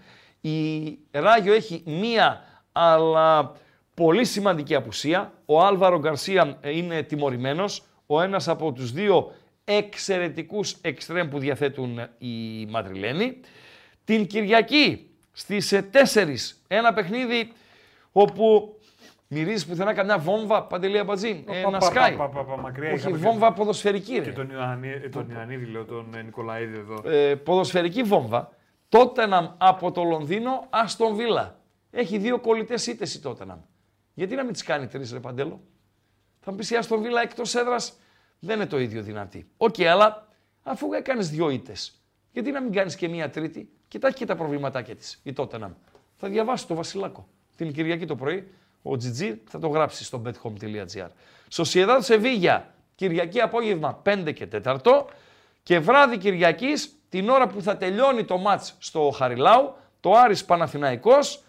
Η 0.40 0.98
Ράγιο 1.10 1.52
έχει 1.54 1.82
μία 1.86 2.44
αλλά 2.72 3.52
πολύ 3.94 4.24
σημαντική 4.24 4.74
απουσία. 4.74 5.32
Ο 5.44 5.62
Άλβαρο 5.62 5.98
Γκαρσία 5.98 6.58
ε, 6.60 6.76
είναι 6.76 7.02
τιμωρημένος. 7.02 7.84
Ο 8.06 8.20
ένας 8.20 8.48
από 8.48 8.72
τους 8.72 8.92
δύο 8.92 9.32
εξαιρετικούς 9.64 10.72
εξτρέμ 10.80 11.28
που 11.28 11.38
διαθέτουν 11.38 12.00
οι 12.18 12.66
Μαδριλένοι. 12.66 13.40
Την 14.04 14.26
Κυριακή 14.26 15.10
στις 15.32 15.72
ε, 15.72 15.90
4 16.14 16.26
ένα 16.68 16.92
παιχνίδι 16.92 17.52
όπου 18.12 18.73
μυρίζεις 19.34 19.66
πουθενά 19.66 19.94
καμιά 19.94 20.18
βόμβα, 20.18 20.62
Παντελή 20.62 20.98
Αμπατζή, 20.98 21.44
ε, 21.48 21.62
Πα, 21.62 21.70
να 21.70 21.78
πα, 21.78 21.86
σκάει. 21.86 22.16
πα, 22.16 22.28
πα, 22.28 22.44
πα, 22.44 22.56
μακριά 22.56 22.88
Όχι, 22.88 22.98
είχαμε 22.98 23.16
βόμβα 23.16 23.52
ποδοσφαιρική 23.52 24.16
ρε. 24.18 24.24
Και 24.24 24.32
τον, 24.32 24.50
Ιωαννί, 24.50 24.88
ε, 24.88 25.08
τον 25.08 25.30
Ιωαννίδη, 25.30 25.64
λέω, 25.64 25.84
τον 25.84 26.14
ε, 26.14 26.22
Νικολαίδη 26.22 26.78
εδώ. 26.78 27.10
Ε, 27.10 27.34
ποδοσφαιρική 27.34 28.02
βόμβα. 28.02 28.52
Τότεναμ 28.88 29.46
από 29.58 29.92
το 29.92 30.02
Λονδίνο, 30.02 30.66
Αστον 30.70 31.14
Βίλα. 31.14 31.58
Έχει 31.90 32.18
δύο 32.18 32.40
κολλητές 32.40 32.86
ήττες 32.86 33.14
η 33.14 33.20
Τότεναμ. 33.20 33.58
Γιατί 34.14 34.34
να 34.34 34.44
μην 34.44 34.52
τις 34.52 34.62
κάνει 34.62 34.86
τρεις, 34.86 35.12
ρε 35.12 35.20
Παντέλο; 35.20 35.60
Θα 36.40 36.50
μου 36.50 36.56
πεις 36.56 36.70
η 36.70 36.76
Αστον 36.76 37.02
Βίλα 37.02 37.22
εκτός 37.22 37.54
έδρας 37.54 37.98
δεν 38.38 38.56
είναι 38.56 38.66
το 38.66 38.78
ίδιο 38.78 39.02
δυνατή. 39.02 39.46
Οκ, 39.56 39.80
αλλά 39.80 40.28
αφού 40.62 40.92
έκανες 40.92 41.30
δύο 41.30 41.50
ήττες, 41.50 42.02
γιατί 42.32 42.50
να 42.50 42.60
μην 42.62 42.72
κάνεις 42.72 42.96
και 42.96 43.08
μία 43.08 43.30
τρίτη; 43.30 43.68
Κοίτα, 43.88 44.05
έχει 44.05 44.18
και 44.18 44.26
τα 44.26 44.36
προβληματάκια 44.36 44.96
της 44.96 45.20
η 45.22 45.32
Τότεναμ. 45.32 45.72
Θα 46.16 46.28
διαβάσει 46.28 46.66
το 46.66 46.74
Βασιλάκο. 46.74 47.28
Την 47.56 47.72
Κυριακή 47.72 48.06
το 48.06 48.16
πρωί, 48.16 48.52
ο 48.86 48.96
Τζιτζί 48.96 49.40
θα 49.48 49.58
το 49.58 49.68
γράψει 49.68 50.04
στο 50.04 50.22
bethome.gr. 50.26 51.08
Σοσιεδάδ 51.48 52.02
Σεβίγια, 52.02 52.74
Κυριακή 52.94 53.40
απόγευμα 53.40 54.02
5 54.06 54.32
και 54.34 54.48
4 54.64 55.04
και 55.62 55.78
βράδυ 55.78 56.18
Κυριακής, 56.18 56.92
την 57.08 57.28
ώρα 57.28 57.46
που 57.46 57.62
θα 57.62 57.76
τελειώνει 57.76 58.24
το 58.24 58.38
ματς 58.38 58.74
στο 58.78 59.14
Χαριλάου, 59.16 59.74
το 60.00 60.12
Άρης 60.12 60.44
Παναθηναϊκός, 60.44 61.42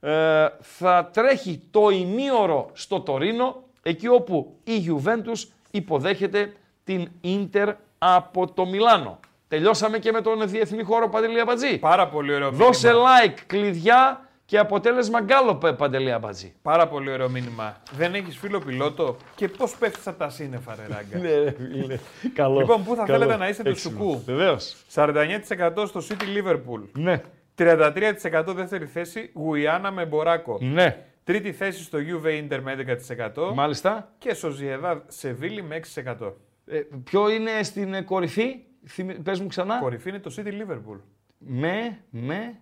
ε, 0.00 0.46
θα 0.60 1.10
τρέχει 1.12 1.62
το 1.70 1.88
ημίωρο 1.88 2.70
στο 2.72 3.00
Τωρίνο, 3.00 3.62
εκεί 3.82 4.08
όπου 4.08 4.56
η 4.64 4.72
Juventus 4.88 5.48
υποδέχεται 5.70 6.52
την 6.84 7.10
Ίντερ 7.20 7.74
από 7.98 8.52
το 8.52 8.66
Μιλάνο. 8.66 9.20
Τελειώσαμε 9.48 9.98
και 9.98 10.12
με 10.12 10.20
τον 10.20 10.48
διεθνή 10.48 10.82
χώρο 10.82 11.08
Παντελή 11.08 11.40
Αμπατζή. 11.40 11.78
Πάρα 11.78 12.08
πολύ 12.08 12.34
ωραίο 12.34 12.50
Δώσε 12.50 12.88
μήνυμα. 12.88 13.08
like, 13.24 13.38
κλειδιά 13.46 14.27
και 14.48 14.58
αποτέλεσμα 14.58 15.20
γκάλοπε 15.20 15.72
Παντελή 15.72 16.12
Αμπατζή. 16.12 16.52
Πάρα 16.62 16.88
πολύ 16.88 17.10
ωραίο 17.10 17.28
μήνυμα. 17.28 17.76
Δεν 17.96 18.14
έχεις 18.14 18.36
φίλο 18.36 18.58
πιλότο; 18.58 19.16
Και 19.34 19.48
πώς 19.48 19.76
πέφτεις 19.76 20.06
από 20.06 20.18
τα 20.18 20.30
σύννεφα, 20.30 20.74
ρε 20.74 20.94
ράγκα; 20.94 21.18
Ναι, 21.18 21.38
ρε 21.44 21.50
φίλε. 21.50 21.98
Καλό. 22.34 22.58
Λοιπόν, 22.60 22.84
πού 22.84 22.94
θα 22.94 23.04
καλό. 23.04 23.18
θέλετε 23.18 23.36
να 23.38 23.48
είστε 23.48 23.62
του 23.62 23.68
Έξυπνο. 23.68 23.98
Σουκού; 23.98 24.22
Βεβαίως. 24.24 24.76
49% 24.94 25.84
στο 25.86 26.00
City 26.08 26.22
Liverpool. 26.46 26.82
Ναι. 26.92 27.22
33% 27.54 28.44
δεύτερη 28.54 28.86
θέση, 28.86 29.30
Γουιάννα 29.34 29.90
με 29.90 30.06
Μποράκο. 30.06 30.58
Ναι. 30.60 31.04
Τρίτη 31.24 31.52
θέση 31.52 31.82
στο 31.82 31.98
Juve 31.98 32.26
Inter 32.26 32.58
με 32.62 32.72
11% 32.72 33.52
Μάλιστα. 33.54 34.12
και 34.18 34.34
στο 34.34 34.50
Ζιεδά 34.50 35.04
Σεβίλη 35.08 35.62
με 35.62 35.80
6%. 35.94 36.32
Ε, 36.66 36.80
ποιο 37.04 37.30
είναι 37.30 37.62
στην 37.62 37.94
ε, 37.94 38.02
κορυφή, 38.02 38.56
Θυμη- 38.86 39.20
πες 39.22 39.40
μου 39.40 39.46
ξανά. 39.46 39.78
Κορυφή 39.78 40.08
είναι 40.08 40.18
το 40.18 40.34
City 40.36 40.48
Liverpool 40.48 41.00
Με, 41.38 41.98
με, 42.10 42.54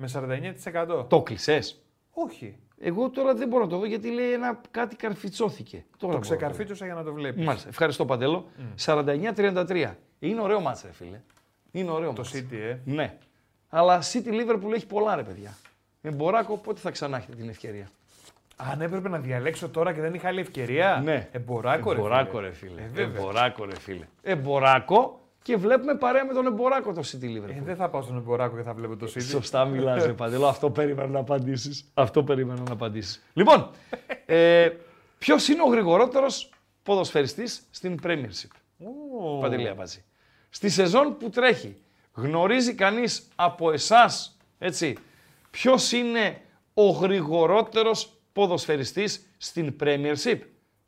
με 0.00 0.08
49%. 0.12 1.04
το 1.08 1.22
κλεισές. 1.22 1.82
Όχι. 2.12 2.56
Εγώ 2.80 3.10
τώρα 3.10 3.34
δεν 3.34 3.48
μπορώ 3.48 3.64
να 3.64 3.70
το 3.70 3.78
δω 3.78 3.84
γιατί 3.86 4.10
λέει 4.10 4.32
ένα 4.32 4.60
κάτι 4.70 4.96
καρφιτσώθηκε. 4.96 5.76
Τώρα 5.76 5.84
Το 5.98 6.06
μπορώ 6.06 6.12
να 6.18 6.20
ξεκαρφίτσωσα 6.24 6.84
για 6.84 6.94
να 6.94 7.02
το 7.04 7.12
βλέπεις. 7.12 7.38
δω. 7.40 7.44
Μάλιστα. 7.46 7.68
Ευχαριστώ 7.68 8.04
Παντέλο. 8.04 8.46
49-33. 8.84 9.90
Είναι 10.18 10.40
ωραίο 10.40 10.60
ματς 10.60 10.82
ρε 10.82 10.92
φίλε. 10.92 11.20
Είναι 11.70 11.90
ωραίο 11.90 12.12
Το 12.12 12.22
ματς. 12.22 12.34
City, 12.36 12.52
ε. 12.56 12.76
Ναι. 12.84 13.16
Αλλά 13.68 14.02
City 14.12 14.28
Liverpool 14.28 14.72
έχει 14.74 14.86
πολλά 14.86 15.14
ρε 15.16 15.22
παιδιά. 15.22 15.54
Εμποράκο 16.00 16.56
πότε 16.56 16.80
θα 16.80 16.90
ξανά 16.90 17.16
έχετε 17.16 17.36
την 17.36 17.48
ευκαιρία; 17.48 17.88
Αν 18.56 18.80
έπρεπε 18.80 19.08
να 19.08 19.18
διαλέξω 19.18 19.68
τώρα 19.68 19.92
και 19.92 20.00
δεν 20.00 20.14
είχα 20.14 20.28
άλλη 20.28 20.40
ευκαιρία. 20.40 21.00
Ναι. 21.04 21.28
Εμποράκο, 21.32 21.92
ρε 21.92 21.98
Εμποράκο 21.98 22.30
φίλε. 22.36 22.42
ρε 22.48 22.52
φίλε. 22.52 22.80
Ε, 22.80 22.86
βέβαια. 22.92 23.18
Εμποράκο 23.20 23.64
ρε 23.64 23.78
φίλε. 23.78 24.04
Εμποράκο 24.22 25.20
και 25.48 25.56
βλέπουμε 25.56 25.94
παρέα 25.94 26.26
με 26.26 26.32
τον 26.32 26.46
Εμποράκο 26.46 26.92
το 26.92 27.02
City 27.04 27.24
Liverpool. 27.24 27.56
Ε, 27.56 27.62
δεν 27.64 27.76
θα 27.76 27.88
πάω 27.88 28.02
στον 28.02 28.16
Εμποράκο 28.16 28.56
και 28.56 28.62
θα 28.62 28.74
βλέπω 28.74 28.96
το 28.96 29.06
City. 29.14 29.22
Σωστά 29.22 29.64
μιλάς, 29.64 30.04
ρε 30.04 30.12
Παντελό. 30.12 30.46
Αυτό 30.54 30.70
περίμενα 30.70 31.08
να 31.08 31.18
απαντήσεις. 31.18 31.90
Αυτό 31.94 32.24
περίμενα 32.24 32.60
να 32.60 32.72
απαντήσεις. 32.72 33.22
Λοιπόν, 33.32 33.70
ε, 34.26 34.68
ποιος 35.18 35.48
είναι 35.48 35.62
ο 35.62 35.66
γρηγορότερος 35.66 36.50
ποδοσφαιριστής 36.82 37.62
στην 37.70 37.98
Premiership. 38.02 38.50
Παντελή 39.40 39.68
Αμπατζή. 39.68 40.04
Στη 40.50 40.68
σεζόν 40.68 41.16
που 41.16 41.30
τρέχει, 41.30 41.76
γνωρίζει 42.12 42.74
κανείς 42.74 43.28
από 43.34 43.72
εσάς 43.72 44.38
Έτσι. 44.58 44.96
Ποιος 45.50 45.92
είναι 45.92 46.40
ο 46.74 46.88
γρηγορότερος 46.88 48.12
ποδοσφαιριστής 48.32 49.26
στην 49.36 49.76
Premiership. 49.80 50.38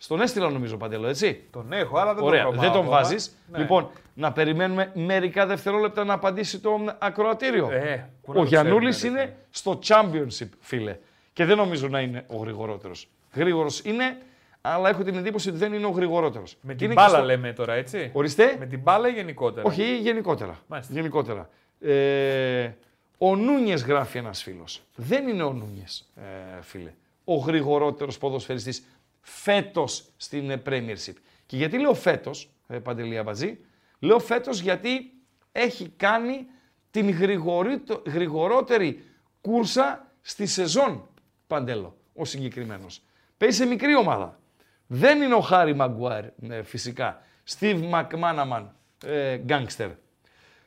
Στον 0.02 0.20
έστειλα 0.20 0.50
νομίζω 0.50 0.76
παντελώ, 0.76 1.06
έτσι. 1.08 1.44
Τον 1.50 1.72
έχω, 1.72 1.98
αλλά 1.98 2.14
δεν 2.14 2.24
Ωραία, 2.24 2.42
τον 2.44 2.52
δεν 2.52 2.62
τον 2.62 2.80
προβάλλω 2.80 2.90
βάζεις. 3.04 3.26
ακόμα. 3.26 3.56
Ναι. 3.56 3.62
Λοιπόν, 3.62 3.90
να 4.14 4.32
περιμένουμε 4.32 4.90
μερικά 4.94 5.46
δευτερόλεπτα 5.46 6.04
να 6.04 6.12
απαντήσει 6.14 6.58
το 6.58 6.96
ακροατήριο. 6.98 7.70
Ε, 7.70 8.10
πού 8.22 8.32
να 8.32 8.38
ο 8.38 8.42
το 8.42 8.48
Γιαννούλη 8.48 8.90
ξέρουμε, 8.90 9.18
ρε 9.18 9.24
είναι 9.24 9.36
στο 9.50 9.78
Championship, 9.86 10.48
φίλε. 10.60 10.96
Και 11.32 11.44
δεν 11.44 11.56
νομίζω 11.56 11.88
να 11.88 12.00
είναι 12.00 12.24
ο 12.26 12.36
γρηγορότερος. 12.36 13.08
Γρήγορος 13.34 13.80
είναι, 13.84 14.16
αλλά 14.60 14.88
έχω 14.88 15.02
την 15.02 15.16
εντύπωση 15.16 15.48
ότι 15.48 15.58
δεν 15.58 15.72
είναι 15.72 15.86
ο 15.86 15.90
γρηγορότερος. 15.90 16.56
Με 16.60 16.74
την 16.74 16.92
μπάλα 16.92 17.20
λέμε 17.22 17.52
τώρα, 17.52 17.74
έτσι. 17.74 18.10
Ορίστε. 18.12 18.56
Με 18.58 18.66
την 18.66 18.80
μπάλα 18.80 19.08
ή 19.08 19.12
γενικότερα; 19.12 19.66
Όχι, 19.66 19.96
γενικότερα. 19.96 20.58
Μάλιστα. 20.66 20.92
γενικότερα. 20.94 21.48
Ε, 21.80 22.70
ο 23.18 23.36
Νούνιες 23.36 23.82
γράφει 23.84 24.18
ένας 24.18 24.42
φίλος. 24.42 24.82
Δεν 24.96 25.28
είναι 25.28 25.42
ο 25.42 25.52
Νούνιες, 25.52 26.10
ε, 26.16 26.62
φίλε. 26.62 26.92
Ο 27.24 27.34
γρηγορότερος 27.34 28.18
ποδοσφαιριστής 28.18 28.84
φέτος 29.30 30.04
στην 30.16 30.50
ε, 30.50 30.62
Premiership. 30.66 31.14
Και 31.46 31.56
γιατί 31.56 31.78
λέω 31.78 31.94
φέτος, 31.94 32.50
ε, 32.68 32.78
Παντελή 32.78 33.18
Αμπατζή, 33.18 33.58
λέω 33.98 34.18
φέτος 34.18 34.60
γιατί 34.60 35.12
έχει 35.52 35.88
κάνει 35.88 36.46
την 36.90 37.10
γρηγορήτο- 37.10 38.02
γρηγορότερη 38.06 39.04
κούρσα 39.40 40.12
στη 40.20 40.46
σεζόν, 40.46 41.08
Παντέλο, 41.46 41.96
ο 42.14 42.24
συγκεκριμένος. 42.24 43.02
Παίζει 43.36 43.56
σε 43.56 43.66
μικρή 43.66 43.96
ομάδα. 43.96 44.38
Δεν 44.86 45.22
είναι 45.22 45.34
ο 45.34 45.40
Χάρι 45.40 45.74
Μαγκουάρ, 45.74 46.24
ε, 46.48 46.62
φυσικά. 46.62 47.22
Στίβ 47.44 47.82
Μακμάναμαν, 47.82 48.74
ε, 49.04 49.36
γκάγκστερ. 49.36 49.90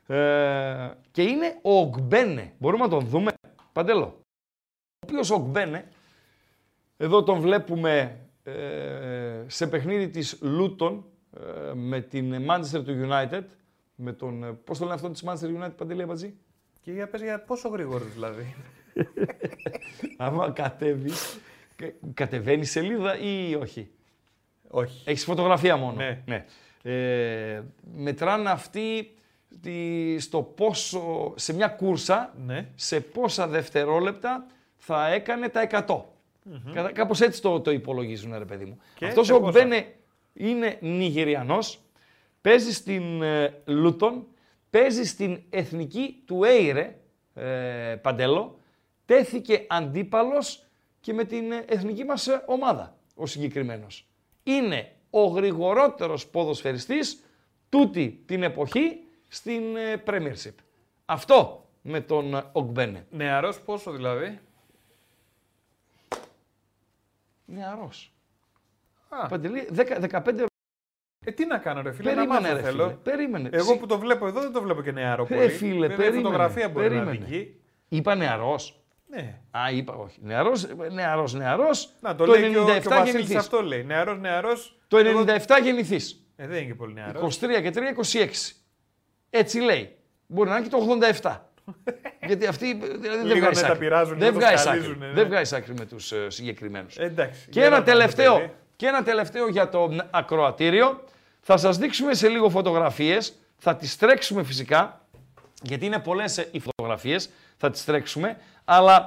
Ε, 0.08 0.92
και 1.12 1.22
είναι 1.24 1.60
ο 1.62 1.80
Ογμπένε. 1.80 2.54
Μπορούμε 2.58 2.84
να 2.84 2.90
τον 2.90 3.06
δούμε. 3.06 3.34
Παντέλο; 3.74 4.06
Ο 4.06 5.06
οποίος 5.06 5.30
ο 5.32 5.36
Ογμπένε, 5.36 5.88
εδώ 6.98 7.24
τον 7.24 7.40
βλέπουμε 7.40 8.00
ε, 8.00 8.23
σε 9.48 9.68
παιχνίδι 9.68 10.10
της 10.10 10.38
Λούτον 10.42 11.06
ε, 11.38 11.74
με 11.74 12.02
την 12.02 12.36
Manchester 12.50 12.84
του 12.86 13.08
United. 13.10 13.44
Με 13.96 14.14
τον, 14.14 14.44
ε, 14.44 14.52
πώς 14.64 14.78
το 14.78 14.84
λένε 14.84 14.96
αυτό 14.96 15.10
της 15.10 15.24
Manchester 15.28 15.62
United, 15.64 15.76
Παντελή 15.78 16.02
Αμπατζή; 16.02 16.34
Και 16.82 16.92
για 16.92 17.08
πες 17.08 17.22
για 17.22 17.40
πόσο 17.44 17.70
γρήγορος 17.70 18.14
δηλαδή. 18.14 18.56
Άμα 20.18 20.52
κατέβεις, 20.52 21.40
κα- 21.76 21.94
κατεβαίνει 22.14 22.66
σελίδα 22.66 23.18
ή 23.20 23.56
όχι; 23.56 23.92
Όχι. 24.68 25.04
Έχεις 25.10 25.24
φωτογραφία 25.24 25.76
μόνο. 25.78 25.98
Ναι. 26.26 26.46
Ε, 26.84 27.62
μετράνε 27.96 28.50
αυτοί 28.50 29.14
τη- 29.62 30.20
στο 30.20 30.42
πόσο, 30.42 31.34
σε 31.36 31.54
μια 31.54 31.68
κούρσα, 31.68 32.34
Ναι. 32.46 32.70
σε 32.76 33.00
πόσα 33.02 33.48
δευτερόλεπτα 33.48 34.46
θα 34.76 35.08
έκανε 35.08 35.50
τα 35.50 35.62
100. 35.62 36.06
Κατα- 36.74 36.92
Κάπως 36.92 37.22
έτσι 37.22 37.42
το, 37.42 37.62
το 37.62 37.72
υπολογίζουν, 37.72 38.38
ρε 38.38 38.46
παιδί 38.46 38.66
μου. 38.66 38.78
Και 38.96 39.06
Αυτός 39.06 39.26
σε 39.26 39.34
ο 39.34 39.40
πόσα; 39.40 39.52
Μπένε 39.52 39.86
είναι 40.34 40.78
Νιγηριανός, 40.82 41.80
παίζει 42.42 42.74
στην 42.74 43.22
ε, 43.22 43.62
Λούτον, 43.66 44.26
παίζει 44.70 45.04
στην 45.04 45.42
εθνική 45.50 46.24
του 46.26 46.44
Έιρε, 46.44 46.96
ε, 47.34 47.96
Παντέλο, 48.02 48.60
τέθηκε 49.06 49.66
αντίπαλος 49.70 50.66
και 51.00 51.14
με 51.14 51.24
την 51.24 51.52
ε, 51.52 51.66
εθνική 51.68 52.04
μας 52.04 52.28
ε, 52.28 52.44
ομάδα, 52.46 52.98
ο 53.16 53.26
συγκεκριμένος. 53.26 54.08
Είναι 54.44 54.92
ο 55.10 55.24
γρηγορότερος 55.26 56.28
ποδοσφαιριστής 56.28 57.24
τούτη 57.70 58.24
την 58.26 58.44
εποχή 58.44 59.00
στην 59.28 59.76
ε, 59.76 60.04
Premiership. 60.06 60.54
Αυτό 61.06 61.68
με 61.82 62.02
τον 62.02 62.36
ε, 62.36 62.44
Ογμπένε. 62.52 63.06
Νεαρός 63.10 63.62
πόσο 63.62 63.92
δηλαδή; 63.92 64.40
Νεαρός. 67.46 68.14
Α, 69.10 69.28
Παντελή, 69.28 69.68
10, 69.76 70.00
15 70.10 70.46
ε, 71.26 71.32
τι 71.32 71.46
να 71.46 71.58
κάνω 71.58 71.82
ρε 71.82 71.92
φίλε, 71.92 72.10
να 72.10 72.16
Περίμενε, 72.16 72.42
μάθω 72.42 72.56
ρε 72.56 72.62
θέλω. 72.62 72.84
φίλε. 72.84 72.96
Περίμενε. 72.96 73.50
Εγώ 73.52 73.72
Συ- 73.72 73.80
που 73.80 73.86
το 73.86 74.00
βλέπω 74.00 74.28
εδώ 74.28 74.42
δεν 74.42 74.52
το 74.52 74.62
βλέπω 74.62 74.82
και 74.82 74.92
νεαρό 74.92 75.26
Ρε 75.30 75.36
πολύ. 75.36 75.50
φίλε, 75.50 75.72
Βέβαια, 75.88 75.94
η 75.96 75.98
περίμενε, 75.98 76.22
φωτογραφία 76.24 76.70
μπορεί 76.70 76.84
να 76.96 77.04
περίμενε. 77.04 77.26
δική. 77.26 77.56
Είπα 77.88 78.16
νεαρός. 78.16 78.84
Ναι. 79.08 79.40
Α, 79.52 79.72
είπα 79.72 79.94
όχι. 79.94 80.20
Νεαρός, 80.22 80.68
νεαρός, 80.92 81.34
νεαρός. 81.34 81.90
Να 82.02 82.16
το, 82.16 82.26
λέει 82.26 82.42
και 82.52 82.58
ο, 82.58 82.66
και 82.66 82.72
ο 82.72 82.74
97 82.76 82.84
Βασίλης 82.90 83.12
γεννηθείς. 83.12 83.36
αυτό 83.36 83.62
λέει. 83.62 83.84
Νεαρός, 83.84 84.20
νεαρός. 84.20 84.80
Το 84.88 84.98
Εγώ- 84.98 85.20
97 85.20 85.60
γεννηθή. 85.64 86.00
Ε, 86.36 86.48
δεν 86.48 86.58
είναι 86.58 86.66
και 86.68 86.76
πολύ 86.76 86.94
νεαρός. 86.94 87.22
23 87.42 87.62
και 87.62 87.70
3, 87.70 87.90
26. 87.94 88.56
Έτσι 89.30 89.60
λέει. 89.60 89.96
Μπορεί 90.28 90.50
να 90.50 90.56
είναι 90.58 90.68
και 90.68 90.72
το 90.72 90.78
87. 91.22 91.38
Γιατί 92.28 92.46
αυτοί 92.46 92.74
δηλαδή, 92.74 92.98
δεν 93.18 93.26
Λίγο 93.26 93.40
βγάζει 93.40 93.62
ναι, 93.62 93.68
τα 93.68 93.74
άκρη. 93.74 93.80
πειράζουν, 93.80 94.18
Δεν 94.18 94.28
λίγο 94.28 94.40
τα 94.40 94.48
βγάζει 94.48 94.70
άκρη. 94.70 94.82
σκαλίζουν, 94.82 95.08
ναι. 95.08 95.14
Δεν 95.14 95.28
βγάζει 95.28 95.56
άκρη 95.56 95.74
με 95.74 95.86
τους 95.86 96.12
uh, 96.14 96.26
συγκεκριμένους. 96.28 96.98
Ε, 96.98 97.04
εντάξει. 97.04 97.46
Και 97.46 97.60
για 97.60 97.66
ένα, 97.66 97.78
να 97.78 97.84
δούμε, 97.84 97.92
τελευταίο, 97.98 98.36
παιδί. 98.36 98.52
και 98.76 98.88
ένα 98.88 99.04
τελευταίο 99.04 99.48
για 99.48 99.70
το 99.70 99.96
ακροατήριο. 100.12 101.04
Θα 101.42 101.58
σας 101.58 101.78
δείξουμε 101.78 102.14
σε 102.14 102.28
λίγο 102.28 102.50
φωτογραφίες. 102.50 103.34
Θα 103.58 103.76
τις 103.76 103.98
τρέξουμε 103.98 104.44
φυσικά, 104.44 105.02
γιατί 105.62 105.86
είναι 105.86 106.00
πολλές 106.00 106.38
ε, 106.38 106.48
οι 106.52 106.60
φωτογραφίες. 106.60 107.30
Θα 107.58 107.70
τις 107.70 107.86
τρέξουμε. 107.86 108.38
Αλλά 108.66 109.06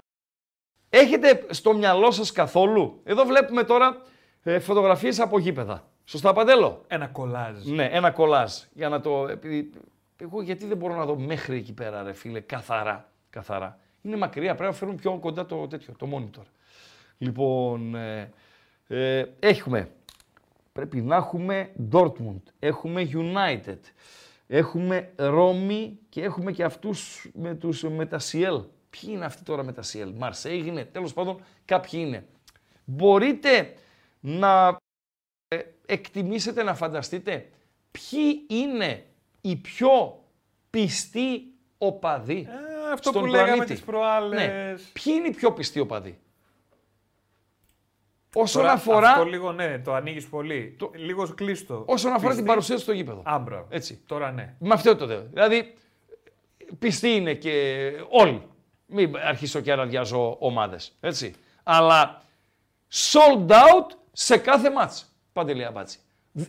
έχετε 0.90 1.46
στο 1.50 1.74
μυαλό 1.74 2.10
σας 2.10 2.32
καθόλου; 2.32 3.00
Εδώ 3.04 3.24
βλέπουμε 3.24 3.62
τώρα 3.64 4.02
ε, 4.42 4.58
φωτογραφίες 4.58 5.20
από 5.20 5.38
γήπεδα. 5.38 5.84
Σωστά, 6.04 6.32
Παντέλο; 6.32 6.84
Ένα 6.86 7.06
κολάζ. 7.06 7.64
Ναι, 7.64 7.84
ένα 7.92 8.10
κολάζ. 8.10 8.52
Για 8.72 8.88
να 8.88 9.00
το. 9.00 9.28
Επειδή, 9.30 9.70
εγώ 10.16 10.42
γιατί 10.42 10.66
δεν 10.66 10.76
μπορώ 10.76 10.94
να 10.94 11.04
δω 11.04 11.18
μέχρι 11.18 11.56
εκεί 11.56 11.72
πέρα, 11.72 12.02
ρε 12.02 12.12
φίλε, 12.12 12.40
καθαρά. 12.40 13.12
καθαρά. 13.30 13.78
Είναι 14.02 14.16
μακριά, 14.16 14.54
πρέπει 14.54 14.70
να 14.70 14.76
φέρουν 14.76 14.96
πιο 14.96 15.18
κοντά 15.18 15.46
το 15.46 15.66
τέτοιο, 15.66 15.94
το 15.98 16.08
monitor. 16.12 16.44
Λοιπόν, 17.18 17.94
ε, 17.94 18.32
ε, 18.86 19.24
έχουμε. 19.40 19.90
Πρέπει 20.72 21.00
να 21.00 21.16
έχουμε 21.16 21.72
Dortmund, 21.92 22.40
έχουμε 22.58 23.08
United, 23.12 23.78
έχουμε 24.46 25.12
Ρώμη 25.16 25.98
και 26.08 26.22
έχουμε 26.22 26.52
και 26.52 26.64
αυτούς 26.64 27.30
με, 27.34 27.54
τους, 27.54 27.82
με 27.82 28.06
τα 28.06 28.18
CL. 28.18 28.64
Ποιοι 28.90 29.10
είναι 29.12 29.24
αυτοί 29.24 29.42
τώρα 29.42 29.62
με 29.64 29.72
τα 29.72 29.82
CL, 29.82 30.12
Marseille 30.20 30.62
είναι, 30.66 30.84
τέλος 30.84 31.12
πάντων 31.12 31.40
κάποιοι 31.64 32.00
είναι. 32.06 32.26
Μπορείτε 32.84 33.74
να 34.20 34.76
ε, 35.48 35.58
εκτιμήσετε, 35.86 36.62
να 36.62 36.74
φανταστείτε 36.74 37.48
ποιοι 37.90 38.44
είναι 38.48 39.04
οι 39.50 39.56
πιο 39.56 40.22
πιστοί 40.70 41.42
οπαδοί 41.78 42.46
Ε, 42.50 42.92
αυτό 42.92 43.10
στον 43.10 43.22
που 43.22 43.28
λέγαμε 43.28 43.50
πλανήτη. 43.52 43.72
τις 43.74 43.82
προάλλες. 43.82 44.40
Ναι. 44.40 44.74
Ποιοι 44.92 45.14
είναι 45.16 45.28
οι 45.28 45.34
πιο 45.34 45.52
πιστοί 45.52 45.80
οπαδοί; 45.80 46.18
Όσον 48.34 48.62
Τώρα, 48.62 48.74
αφορά, 48.74 49.10
Αυτό 49.10 49.24
λίγο 49.24 49.52
ναι, 49.52 49.78
το 49.78 49.94
ανοίγεις 49.94 50.28
πολύ. 50.28 50.74
Το- 50.78 50.90
Λίγο 50.94 51.28
κλείστο. 51.34 51.82
όσον 51.86 52.10
αφορά 52.12 52.28
την 52.28 52.28
Πιστή. 52.36 52.48
παρουσία 52.48 52.74
του 52.74 52.80
στο 52.80 52.92
γήπεδο. 52.92 53.22
Άμπρα. 53.24 53.66
Έτσι. 53.68 54.02
Τώρα 54.06 54.32
ναι. 54.32 54.54
Με 54.58 54.74
αυτό 54.74 54.96
το 54.96 55.06
λέω. 55.06 55.22
Δηλαδή, 55.32 55.74
πιστοί 56.78 57.08
είναι 57.08 57.34
και 57.34 57.90
όλοι. 58.08 58.42
Μην 58.86 59.16
αρχίσω 59.16 59.60
και 59.60 59.72
αραδιάζω 59.72 60.36
ομάδες, 60.38 60.96
έτσι. 61.00 61.34
Αλλά 61.62 62.22
sold 62.92 63.46
out 63.50 63.96
σε 64.12 64.36
κάθε 64.36 64.70
μάτς. 64.70 65.14
Παντελή 65.32 65.64
Αμπάτση. 65.64 65.98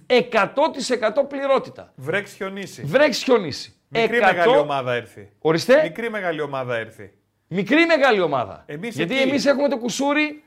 100% 0.07 1.27
πληρότητα. 1.27 1.93
Βρέξει 1.95 2.35
χιονίσει. 2.35 2.84
Βρέξει 2.84 3.23
χιονίσει. 3.23 3.73
Μικρή 3.88 4.19
μεγάλη 4.19 4.57
ομάδα 4.57 4.93
έρθει. 4.93 5.30
Ορίστε. 5.39 5.81
Μικρή 5.81 6.09
μεγάλη 6.09 6.41
ομάδα 6.41 6.76
έρθει. 6.76 7.14
Μικρή 7.47 7.81
ή 7.81 7.85
μεγάλη 7.85 8.19
ομάδα. 8.22 8.64
Εμείς 8.65 8.95
Γιατί 8.95 9.19
εκεί. 9.19 9.30
εμείς 9.30 9.45
έχουμε 9.45 9.69
το 9.69 9.77
κουσούρι 9.77 10.43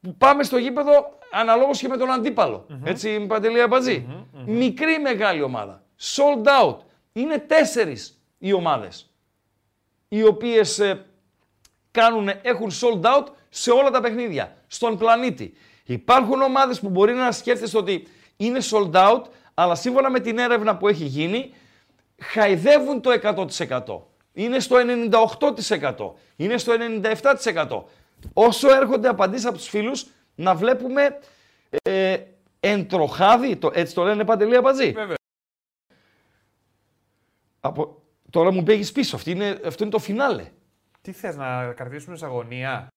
που 0.00 0.14
πάμε 0.16 0.42
στο 0.42 0.56
γήπεδο 0.56 1.18
αναλόγως 1.32 1.80
και 1.80 1.88
με 1.88 1.96
τον 1.96 2.10
αντίπαλο. 2.10 2.66
Έτσι, 2.84 3.18
με 3.18 3.26
Παντελή 3.26 3.60
Αμπατζή. 3.60 4.06
Μικρή 4.46 4.92
ή 4.92 4.98
μεγάλη 4.98 5.42
ομάδα. 5.42 5.82
Sold 6.00 6.64
out. 6.64 6.76
Είναι 7.12 7.38
τέσσερις 7.38 8.20
οι 8.38 8.52
ομάδες 8.52 9.10
οι 10.08 10.22
οποίες 10.22 10.78
ε, 10.78 11.04
κάνουν, 11.90 12.30
έχουν 12.42 12.70
sold 12.70 13.02
out 13.02 13.26
σε 13.48 13.70
όλα 13.70 13.90
τα 13.90 14.00
παιχνίδια, 14.00 14.56
στον 14.66 14.98
πλανήτη. 14.98 15.54
Υπάρχουν 15.84 16.42
ομάδες 16.42 16.80
που 16.80 16.88
μπορεί 16.88 17.12
να 17.12 17.32
σκέφτεσαι 17.32 17.76
ότι 17.76 18.06
είναι 18.36 18.58
sold 18.70 18.92
out, 18.92 19.22
αλλά 19.54 19.74
σύμφωνα 19.74 20.10
με 20.10 20.20
την 20.20 20.38
έρευνα 20.38 20.76
που 20.76 20.88
έχει 20.88 21.04
γίνει, 21.04 21.54
χαϊδεύουν 22.18 23.00
το 23.00 23.10
100%. 23.68 24.00
Είναι 24.32 24.58
στο 24.58 24.76
98%. 24.76 26.12
Είναι 26.36 26.58
στο 26.58 26.72
97%. 27.02 27.82
Όσο 28.32 28.74
έρχονται 28.74 29.08
απαντήσεις 29.08 29.46
από 29.46 29.56
τους 29.56 29.68
φίλους, 29.68 30.06
να 30.34 30.54
βλέπουμε 30.54 31.18
ε, 31.82 32.16
εντροχάδι, 32.60 33.56
το, 33.56 33.70
έτσι 33.74 33.94
το 33.94 34.02
λένε 34.04 34.24
παντελή 34.24 34.56
απαντζή. 34.56 34.92
Βέβαια. 34.92 35.14
Από, 37.60 38.02
τώρα 38.30 38.52
μου 38.52 38.62
πήγες 38.62 38.92
πίσω, 38.92 39.16
αυτή 39.16 39.30
είναι, 39.30 39.60
αυτό 39.64 39.82
είναι 39.82 39.92
το 39.92 39.98
φινάλε. 39.98 40.50
Τι 41.00 41.12
θες 41.12 41.36
να 41.36 41.72
κρατήσουμε 41.72 42.16
σε 42.16 42.24
αγωνία; 42.24 42.88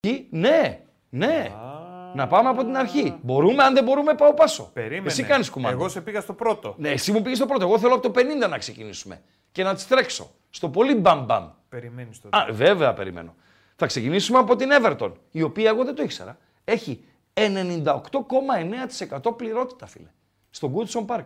Τι, 0.00 0.26
ναι, 0.30 0.84
ναι. 1.10 1.52
Α, 1.54 1.73
Να 2.14 2.26
πάμε 2.26 2.48
από 2.48 2.64
την 2.64 2.76
αρχή. 2.76 3.18
Μπορούμε, 3.22 3.62
αν 3.62 3.74
δεν 3.74 3.84
μπορούμε, 3.84 4.14
πάω 4.14 4.34
πάσο. 4.34 4.70
Περίμενε. 4.72 5.06
Εσύ 5.06 5.22
κάνεις 5.22 5.50
κουμάντο. 5.50 5.74
Εγώ 5.74 5.88
σε 5.88 6.00
πήγα 6.00 6.20
στο 6.20 6.32
πρώτο. 6.32 6.74
Ναι, 6.78 6.88
εσύ 6.88 7.12
μου 7.12 7.22
πήγες 7.22 7.38
το 7.38 7.46
πρώτο. 7.46 7.64
Εγώ 7.64 7.78
θέλω 7.78 7.94
από 7.94 8.10
το 8.10 8.20
50 8.20 8.48
να 8.48 8.58
ξεκινήσουμε 8.58 9.22
και 9.52 9.62
να 9.62 9.74
τις 9.74 9.86
τρέξω. 9.86 10.30
Στο 10.50 10.68
πολύ 10.68 10.94
μπαμ 10.94 11.24
μπαμ. 11.24 11.48
Περιμένεις 11.68 12.20
τότε. 12.20 12.36
Α, 12.36 12.46
βέβαια 12.50 12.92
περιμένω. 12.92 13.34
Θα 13.76 13.86
ξεκινήσουμε 13.86 14.38
από 14.38 14.56
την 14.56 14.68
Everton, 14.80 15.12
η 15.30 15.42
οποία 15.42 15.68
εγώ 15.68 15.84
δεν 15.84 15.94
το 15.94 16.02
ήξερα. 16.02 16.38
Έχει 16.64 17.04
98,9% 17.34 19.36
πληρότητα, 19.36 19.86
φίλε. 19.86 20.08
Στο 20.50 20.72
Goodson 20.74 21.06
Park. 21.06 21.24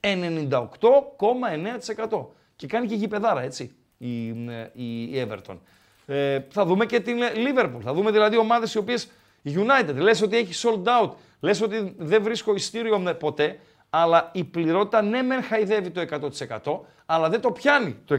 98,9%. 0.00 2.26
Και 2.56 2.66
κάνει 2.66 2.86
και 2.86 2.94
γηπεδάρα, 2.94 3.42
έτσι, 3.42 3.74
η, 3.98 4.28
ε, 4.28 4.70
η, 4.72 5.02
η 5.02 5.26
Everton. 5.28 5.58
Ε, 6.06 6.40
θα 6.50 6.64
δούμε 6.64 6.86
και 6.86 7.00
την 7.00 7.18
Liverpool. 7.34 7.80
Θα 7.82 7.94
δούμε 7.94 8.10
δηλαδή 8.10 8.36
ομάδες 8.36 8.74
οι 8.74 8.78
οποίες 8.78 9.10
United, 9.44 9.94
λες 9.94 10.22
ότι 10.22 10.36
έχει 10.36 10.68
sold 10.68 10.84
out, 10.84 11.10
λες 11.40 11.60
ότι 11.60 11.94
δεν 11.98 12.22
βρίσκω 12.22 12.54
ειστήριο 12.54 12.98
με 12.98 13.14
ποτέ, 13.14 13.58
αλλά 13.90 14.30
η 14.34 14.44
πληρότητα 14.44 15.02
ναι 15.02 15.22
μεν 15.22 15.42
χαϊδεύει 15.42 15.90
το 15.90 16.30
100%, 16.62 16.78
αλλά 17.06 17.28
δεν 17.28 17.40
το 17.40 17.50
πιάνει 17.50 17.96
το 18.04 18.18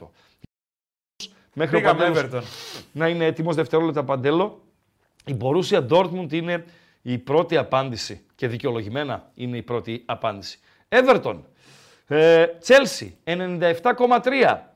100%. 0.00 0.08
Μέχρι 1.54 1.76
Πήγαμε 1.76 2.04
ο 2.04 2.12
Παντέλος 2.12 2.30
Everton. 2.32 2.42
να 2.92 3.08
είναι 3.08 3.24
έτοιμος 3.24 3.54
δευτερόλεπτα 3.54 4.04
Παντέλο. 4.04 4.62
Η 5.26 5.36
Borussia 5.40 5.88
Dortmund 5.88 6.32
είναι 6.32 6.64
η 7.02 7.18
πρώτη 7.18 7.56
απάντηση 7.56 8.26
και 8.34 8.48
δικαιολογημένα 8.48 9.30
είναι 9.34 9.56
η 9.56 9.62
πρώτη 9.62 10.02
απάντηση. 10.06 10.58
Everton, 10.88 11.38
ε, 12.06 12.46
Chelsea 12.66 13.08
97,3. 13.24 14.72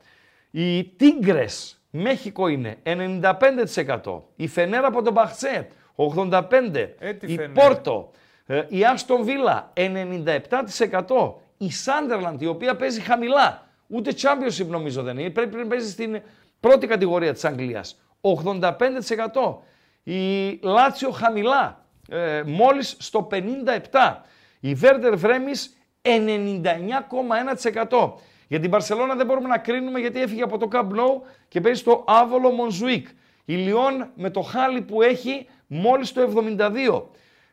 Οι 0.51 0.91
Tigres, 0.99 1.73
Μέχικο 1.89 2.47
είναι 2.47 2.77
95%. 2.83 4.21
Η 4.35 4.47
Φενέρα 4.47 4.87
από 4.87 5.01
τον 5.01 5.13
Μπαχτσέ 5.13 5.67
85%. 5.99 6.95
Ε, 6.99 7.13
τι 7.13 7.33
η 7.33 7.35
Φενέρα. 7.35 7.67
Πόρτο, 7.67 8.11
ε, 8.45 8.63
η 8.67 8.85
Άστον 8.85 9.23
Βίλα 9.23 9.73
97%. 9.73 11.33
Η 11.57 11.71
Σάντερλαντ 11.71 12.41
η 12.41 12.47
οποία 12.47 12.75
παίζει 12.75 13.01
χαμηλά. 13.01 13.67
Ούτε 13.87 14.13
Championship 14.21 14.67
νομίζω 14.67 15.03
δεν 15.03 15.17
είναι. 15.17 15.29
Πρέπει 15.29 15.55
να 15.55 15.67
παίζει 15.67 15.89
στην 15.89 16.21
πρώτη 16.59 16.87
κατηγορία 16.87 17.33
της 17.33 17.45
Αγγλίας. 17.45 18.01
85%. 18.21 19.61
Η 20.03 20.51
Λάτσιο 20.61 21.09
χαμηλά. 21.09 21.85
Ε, 22.09 22.43
μόλις 22.45 22.95
στο 22.99 23.27
57%. 23.31 24.21
Η 24.59 24.73
Βέρντερ 24.73 25.15
Βρέμις 25.15 25.77
99,1%. 26.01 28.13
Για 28.47 28.59
την 28.59 28.69
Παρσελώνα 28.69 29.15
δεν 29.15 29.25
μπορούμε 29.25 29.47
να 29.47 29.57
κρίνουμε 29.57 29.99
γιατί 29.99 30.21
έφυγε 30.21 30.41
από 30.41 30.57
το 30.57 30.67
Camp 30.71 30.89
Nou 30.89 31.21
και 31.47 31.61
παίζει 31.61 31.79
στο 31.79 32.03
Άβολο 32.07 32.49
Μονζουίκ. 32.49 33.07
Η 33.45 33.55
Λιόν 33.55 34.09
με 34.15 34.29
το 34.29 34.41
χάλι 34.41 34.81
που 34.81 35.01
έχει 35.01 35.47
μόλις 35.69 36.13
το 36.13 36.21
72. 36.21 37.03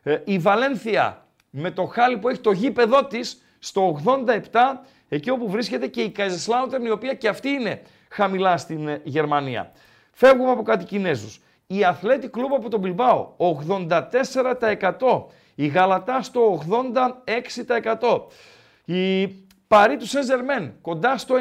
Ε, 0.03 0.17
η 0.25 0.37
Βαλένθια 0.37 1.25
με 1.49 1.71
το 1.71 1.85
χάλι 1.85 2.17
που 2.17 2.29
έχει 2.29 2.39
το 2.39 2.51
γήπεδό 2.51 3.05
της 3.05 3.41
στο 3.59 3.99
87, 4.05 4.39
εκεί 5.09 5.29
όπου 5.29 5.49
βρίσκεται 5.49 5.87
και 5.87 6.01
η 6.01 6.09
Καϊζεσλάουτερν 6.09 6.85
η 6.85 6.89
οποία 6.89 7.13
και 7.13 7.27
αυτή 7.27 7.49
είναι 7.49 7.81
χαμηλά 8.09 8.57
στην 8.57 8.87
ε, 8.87 9.01
Γερμανία. 9.03 9.71
Φεύγουμε 10.11 10.51
από 10.51 10.63
κάτι 10.63 10.85
Κινέζους. 10.85 11.41
Η 11.67 11.83
Αθλέτη 11.83 12.27
Κλούμπ 12.27 12.53
από 12.53 12.69
τον 12.69 12.79
Μπιλμπάο 12.79 13.33
84%. 13.37 15.23
Η 15.55 15.67
Γαλατά 15.67 16.21
στο 16.21 16.61
86%. 17.99 18.21
Η 18.85 19.27
Παρί 19.67 19.97
του 19.97 20.07
Σεζερμέν 20.07 20.73
κοντά 20.81 21.17
στο 21.17 21.35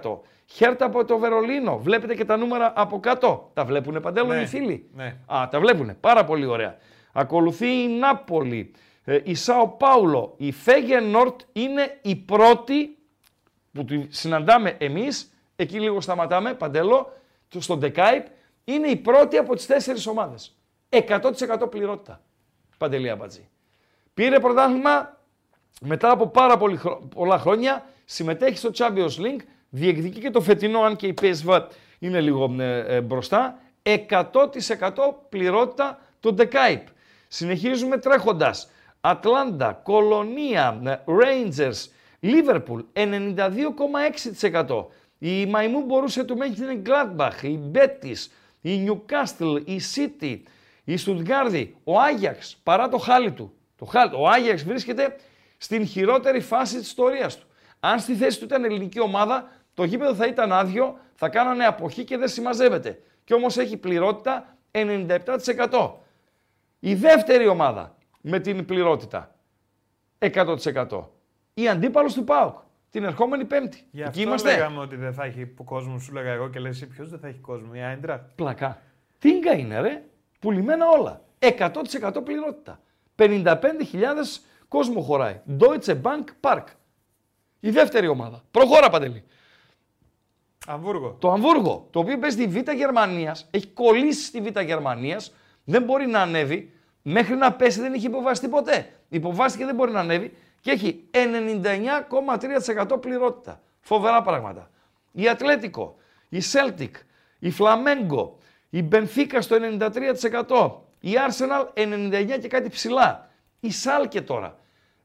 93%. 0.00 0.18
Χέρτα 0.46 0.84
από 0.84 1.04
το 1.04 1.18
Βερολίνο. 1.18 1.78
Βλέπετε 1.78 2.14
και 2.14 2.24
τα 2.24 2.36
νούμερα 2.36 2.72
από 2.76 3.00
κάτω. 3.00 3.50
Τα 3.54 3.64
βλέπουνε 3.64 4.00
παντέλο 4.00 4.26
Ναι, 4.32 4.40
οι 4.40 4.46
φίλοι; 4.46 4.90
ναι. 4.94 5.16
Α, 5.26 5.48
τα 5.50 5.60
βλέπουνε. 5.60 5.94
Πάρα 6.00 6.24
πολύ 6.24 6.46
ωραία. 6.46 6.76
Ακολουθεί 7.12 7.82
η 7.82 7.86
Νάπολη, 7.88 8.74
ε, 9.04 9.18
η 9.24 9.34
Σάο 9.34 9.68
Πάουλο, 9.68 10.34
η 10.36 10.52
Φέγενορτ 10.52 11.40
είναι 11.52 11.98
η 12.02 12.16
πρώτη 12.16 12.96
που 13.72 13.84
τη 13.84 14.06
συναντάμε 14.08 14.76
εμείς, 14.78 15.32
εκεί 15.56 15.80
λίγο 15.80 16.00
σταματάμε, 16.00 16.54
παντέλο, 16.54 17.12
το- 17.48 17.60
στον 17.60 17.78
Ντεκάιπ, 17.78 18.26
είναι 18.64 18.88
η 18.88 18.96
πρώτη 18.96 19.36
από 19.36 19.54
τις 19.54 19.66
τέσσερις 19.66 20.06
ομάδες. 20.06 20.56
100% 20.88 21.66
πληρότητα. 21.70 22.20
Παντελή 22.78 23.10
Αμπατζή. 23.10 23.48
Πήρε 24.14 24.40
πρωτάθλημα 24.40 25.18
μετά 25.80 26.10
από 26.10 26.26
πάρα 26.26 26.56
πολύ 26.56 26.76
χρο- 26.76 27.02
πολλά 27.14 27.38
χρόνια, 27.38 27.84
συμμετέχει 28.04 28.56
στο 28.56 28.70
Champions 28.74 29.18
League, 29.18 29.40
διεκδικεί 29.72 30.20
και 30.20 30.30
το 30.30 30.40
φετινό, 30.40 30.80
αν 30.80 30.96
και 30.96 31.06
η 31.06 31.14
PSV 31.20 31.62
είναι 31.98 32.20
λίγο 32.20 32.54
ε, 32.58 32.96
ε, 32.96 33.00
μπροστά, 33.00 33.58
100% 33.82 34.30
πληρότητα 35.28 35.98
το 36.20 36.32
De 36.32 36.47
Kuip. 36.47 36.86
Συνεχίζουμε 37.28 37.98
τρέχοντας. 37.98 38.70
Ατλάντα, 39.00 39.80
Κολονία, 39.82 40.80
ε, 40.84 40.96
Rangers, 41.06 41.88
Λίβερπουλ 42.20 42.80
92,6%. 42.92 44.86
Η 45.18 45.46
Μαϊμού 45.46 45.82
Μπορούσια 45.82 46.24
Μένχενγκλαντμπαχ, 46.24 47.42
η 47.42 47.56
Μπέτις, 47.56 48.32
η 48.60 48.88
Newcastle, 48.88 49.62
η 49.64 49.80
City, 49.94 50.40
η 50.84 50.96
Στουτγκάρδη, 50.96 51.76
ο 51.84 52.00
Άγιαξ 52.00 52.56
παρά 52.62 52.88
το 52.88 52.98
χάλι 52.98 53.32
του. 53.32 53.52
Το 53.78 53.84
χάλι, 53.84 54.10
ο 54.14 54.28
Άγιαξ 54.28 54.64
βρίσκεται 54.64 55.16
στην 55.58 55.86
χειρότερη 55.86 56.40
φάση 56.40 56.78
της 56.78 56.86
ιστορίας 56.86 57.38
του. 57.38 57.46
Αν 57.80 57.98
στη 57.98 58.14
θέση 58.14 58.38
του 58.38 58.44
ήταν 58.44 58.64
ελληνική 58.64 59.00
ομάδα, 59.00 59.50
το 59.74 59.84
γήπεδο 59.84 60.14
θα 60.14 60.26
ήταν 60.26 60.52
άδειο, 60.52 60.98
θα 61.14 61.28
κάνανε 61.28 61.64
αποχή 61.64 62.04
και 62.04 62.16
δεν 62.16 62.28
συμμαζεύεται. 62.28 63.02
Και 63.24 63.34
όμως 63.34 63.56
έχει 63.56 63.76
πληρότητα 63.76 64.56
97%. 64.70 65.90
Η 66.78 66.94
δεύτερη 66.94 67.46
ομάδα 67.46 67.96
με 68.20 68.40
την 68.40 68.64
πληρότητα 68.64 69.34
100%. 70.18 71.08
Η 71.54 71.68
αντίπαλος 71.68 72.14
του 72.14 72.24
ΠΑΟΚ 72.24 72.58
την 72.90 73.04
ερχόμενη 73.04 73.44
Πέμπτη. 73.44 73.86
Γι' 73.90 74.00
Εκεί 74.00 74.08
αυτό 74.08 74.20
είμαστε. 74.20 74.52
λέγαμε 74.52 74.78
ότι 74.78 74.96
δεν 74.96 75.14
θα 75.14 75.24
έχει 75.24 75.46
κόσμο, 75.64 75.98
σου 75.98 76.12
λέγα 76.12 76.30
εγώ 76.30 76.48
και 76.48 76.58
λες 76.58 76.70
εσύ 76.70 76.86
ποιος 76.86 77.10
δεν 77.10 77.18
θα 77.18 77.28
έχει 77.28 77.38
κόσμο, 77.38 77.70
η 77.74 77.80
Άιντρα; 77.80 78.30
Πλακά. 78.34 78.82
Τίγκα 79.18 79.52
είναι 79.56 79.80
ρε. 79.80 80.02
Πουλημένα 80.38 80.88
όλα. 80.88 81.20
100% 81.38 82.22
πληρότητα. 82.24 82.80
55.000 83.16 84.42
κόσμο 84.68 85.00
χωράει. 85.00 85.40
Deutsche 85.58 86.00
Bank 86.02 86.24
Park. 86.40 86.64
Η 87.60 87.70
δεύτερη 87.70 88.08
ομάδα. 88.08 88.42
Προχώρα 88.50 88.90
Παντελή. 88.90 89.24
Αμβούργο. 90.66 91.16
Το 91.18 91.30
Αμβούργο, 91.30 91.86
το 91.90 91.98
οποίο 91.98 92.18
παίζει 92.18 92.36
στη 92.36 92.46
Β' 92.46 92.70
Γερμανίας, 92.70 93.48
έχει 93.50 93.66
κολλήσει 93.66 94.24
στη 94.24 94.40
Β' 94.40 94.60
Γερμανίας, 94.60 95.34
δεν 95.64 95.82
μπορεί 95.82 96.06
να 96.06 96.20
ανέβει, 96.20 96.72
μέχρι 97.02 97.34
να 97.34 97.52
πέσει 97.52 97.80
δεν 97.80 97.92
έχει 97.92 98.06
υποβαστεί 98.06 98.48
ποτέ. 98.48 98.92
Υποβάστηκε 99.08 99.64
δεν 99.64 99.74
μπορεί 99.74 99.92
να 99.92 100.00
ανέβει 100.00 100.36
και 100.60 100.70
έχει 100.70 101.04
99,3% 101.10 103.00
πληρότητα. 103.00 103.60
Φοβερά 103.80 104.22
πράγματα. 104.22 104.70
Η 105.12 105.28
Ατλέτικο, 105.28 105.96
η 106.28 106.38
Celtic, 106.52 106.90
η 107.38 107.50
Φλαμέγκο, 107.50 108.38
η 108.70 108.82
Μπενφίκα 108.82 109.40
στο 109.40 109.56
93%, 109.56 110.80
η 111.00 111.10
Arsenal 111.28 111.66
99% 111.74 112.38
και 112.40 112.48
κάτι 112.48 112.68
ψηλά. 112.68 113.30
Η 113.60 113.70
Σάλκε 113.70 114.22
τώρα. 114.22 114.58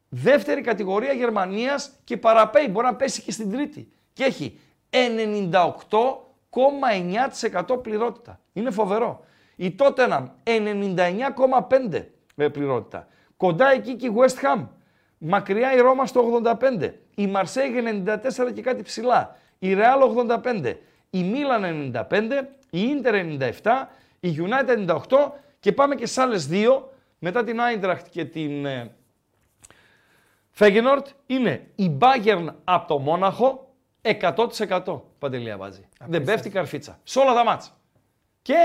Δεύτερη 0.10 0.62
κατηγορία 0.62 1.14
Γερμανίας 1.14 1.92
και 2.04 2.18
παραπέει, 2.18 2.68
μπορεί 2.72 2.86
να 2.86 2.96
πέσει 2.96 3.22
και 3.22 3.32
στην 3.32 3.52
τρίτη. 3.52 3.92
Και 4.14 4.24
έχει 4.24 4.60
98,9% 4.90 7.82
πληρότητα. 7.82 8.40
Είναι 8.54 8.72
φοβερό. 8.72 9.26
Η 9.56 9.76
Tottenham 9.80 10.26
99,5% 10.44 12.04
με 12.36 12.50
πληρότητα. 12.50 13.08
Κοντά 13.38 13.72
εκεί 13.72 13.96
και 13.96 14.08
η 14.08 14.14
West 14.16 14.44
Ham. 14.44 14.68
Μακριά 15.18 15.74
η 15.74 15.80
Ρώμα 15.80 16.06
στο 16.06 16.42
85. 16.44 16.94
Η 17.16 17.34
Marseille 17.36 18.04
94 18.06 18.18
και 18.54 18.62
κάτι 18.62 18.84
ψηλά. 18.84 19.36
Η 19.60 19.76
Real 19.78 20.02
85. 20.44 20.74
Η 21.10 21.34
Milan 21.34 21.92
95. 22.10 22.48
Η 22.70 23.02
Inter 23.02 23.14
97. 23.14 23.52
Η 24.20 24.36
United 24.40 24.88
98. 24.88 25.00
Και 25.60 25.72
πάμε 25.72 25.96
και 25.96 26.06
σε 26.06 26.22
άλλες 26.22 26.48
δύο. 26.48 26.92
Μετά 27.20 27.44
την 27.44 27.58
Eintracht 27.60 28.06
και 28.10 28.26
την 28.26 28.66
ε, 28.66 28.92
Φέγενορτ 30.52 31.08
είναι 31.26 31.68
η 31.76 31.98
Bayern 32.00 32.48
από 32.64 32.88
το 32.88 33.00
Μόναχο 33.00 33.67
100% 34.22 35.02
παντελή 35.20 35.52
Αμπάτζη. 35.52 35.88
Δεν 36.06 36.24
πέφτει 36.24 36.50
καρφίτσα. 36.50 37.00
Σε 37.04 37.20
όλα 37.20 37.34
τα 37.34 37.44
μάτσα. 37.44 37.78
Και 38.42 38.56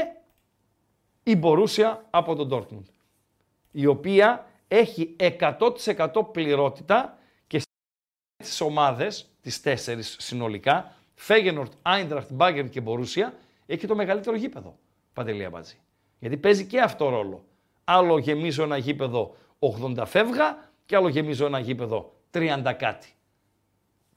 η 1.23 1.36
Μπορούσια 1.36 2.06
από 2.10 2.35
τον 2.35 2.48
Dortmund. 2.52 2.85
Η 3.70 3.86
οποία 3.86 4.47
έχει 4.69 5.16
100% 5.19 6.09
πληρότητα 6.32 7.19
και 7.47 7.62
στις 8.36 8.60
ομάδες, 8.60 9.31
τις 9.40 9.60
τέσσερις 9.60 10.16
συνολικά, 10.20 10.94
Φέγενορτ, 11.14 11.73
Άιντραχτ, 11.82 12.31
Bayern 12.39 12.66
και 12.70 12.81
Μπορούσια, 12.81 13.35
έχει 13.66 13.86
το 13.86 13.94
μεγαλύτερο 13.94 14.36
γήπεδο. 14.36 14.78
Παντελή 15.12 15.44
Αμπάτζη. 15.44 15.77
Γιατί 16.19 16.36
παίζει 16.36 16.66
και 16.66 16.81
αυτό 16.81 17.09
ρόλο. 17.09 17.44
Άλλο 17.85 18.19
γεμίζω 18.19 18.62
ένα 18.62 18.77
γήπεδο 18.77 19.36
80 19.59 20.02
φεύγα 20.06 20.70
και 20.86 20.97
άλλο 20.97 21.09
γεμίζω 21.09 21.47
ένα 21.47 21.59
γήπεδο 21.59 22.12
30 22.31 22.74
κάτι. 22.78 23.14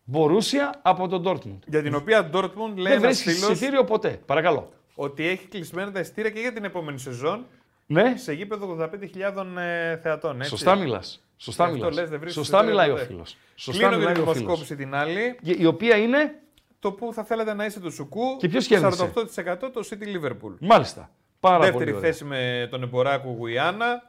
Μπορούσια 0.07 0.79
από 0.81 1.07
τον 1.07 1.23
Dortmund. 1.25 1.59
Για 1.65 1.81
την 1.81 1.95
οποία 1.95 2.29
Dortmund 2.33 2.73
λέει 2.75 2.83
Δεν 2.83 2.91
ένας 2.91 3.01
βρίσκει 3.01 3.29
φίλος 3.29 3.49
εισιτήριο 3.49 3.83
ποτέ. 3.83 4.19
Παρακαλώ. 4.25 4.69
ότι 4.95 5.27
έχει 5.27 5.47
κλεισμένα 5.47 5.91
τα 5.91 5.99
εισιτήρια 5.99 6.29
και 6.31 6.39
για 6.39 6.53
την 6.53 6.63
επόμενη 6.63 6.99
σεζόν 6.99 7.45
Ναι, 7.85 8.13
σε 8.17 8.33
γήπεδο 8.33 8.77
85.000 8.79 9.57
ε, 9.57 9.97
θεατών. 9.97 10.35
Έτσι. 10.37 10.49
σωστά 10.49 10.75
μιλάς. 10.75 11.19
Σωστά 11.37 11.63
Γι' 11.63 11.71
αυτό 11.71 11.83
μιλάς. 11.85 11.99
λες, 11.99 12.09
δεν 12.09 12.19
βρίσκεις 12.19 12.43
Σωστά 12.45 12.57
εισιτήριο 12.57 12.81
μιλάει 12.81 12.89
ο 12.89 12.93
ποτέ. 12.99 13.05
φίλος. 13.13 13.37
Σωστά 13.55 13.79
Κλείνω 13.87 13.91
και 13.91 13.97
μιλάει 13.99 14.13
τη 14.13 14.19
ο 14.19 14.23
φίλος. 14.23 14.37
δημοσκόπηση 14.37 14.75
την 14.75 14.95
άλλη. 14.95 15.37
Η 15.41 15.65
οποία 15.65 15.95
είναι; 15.97 16.39
Το 16.79 16.91
που 16.91 17.13
θα 17.13 17.23
θέλατε 17.23 17.53
να 17.53 17.65
είστε 17.65 17.79
του 17.79 17.91
Σουκού. 17.91 18.37
Και 18.39 18.47
ποιος 18.47 18.67
κέρδισε; 18.67 19.11
48% 19.15 19.71
το 19.73 19.87
City 19.89 20.03
Liverpool. 20.25 20.55
Μάλιστα. 20.59 21.09
Πάρα 21.39 21.57
Δεύτερη 21.59 21.83
πολύ 21.83 21.95
ωραία. 21.97 22.09
θέση 22.09 22.23
με 22.25 22.67
τον 22.71 22.83
Εμποράκο 22.83 23.29
Γουιάννα, 23.37 24.03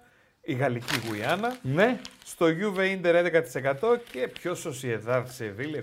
η 0.47 0.55
γαλλική 0.55 0.94
Γουιάννα. 1.09 1.56
Ναι. 1.62 2.01
Στο 2.24 2.47
Juve 2.47 2.78
Inter 2.78 3.14
11% 3.14 3.20
και 4.12 4.28
πιο 4.28 4.56
Sociedad 4.64 5.24
Seville 5.39 5.82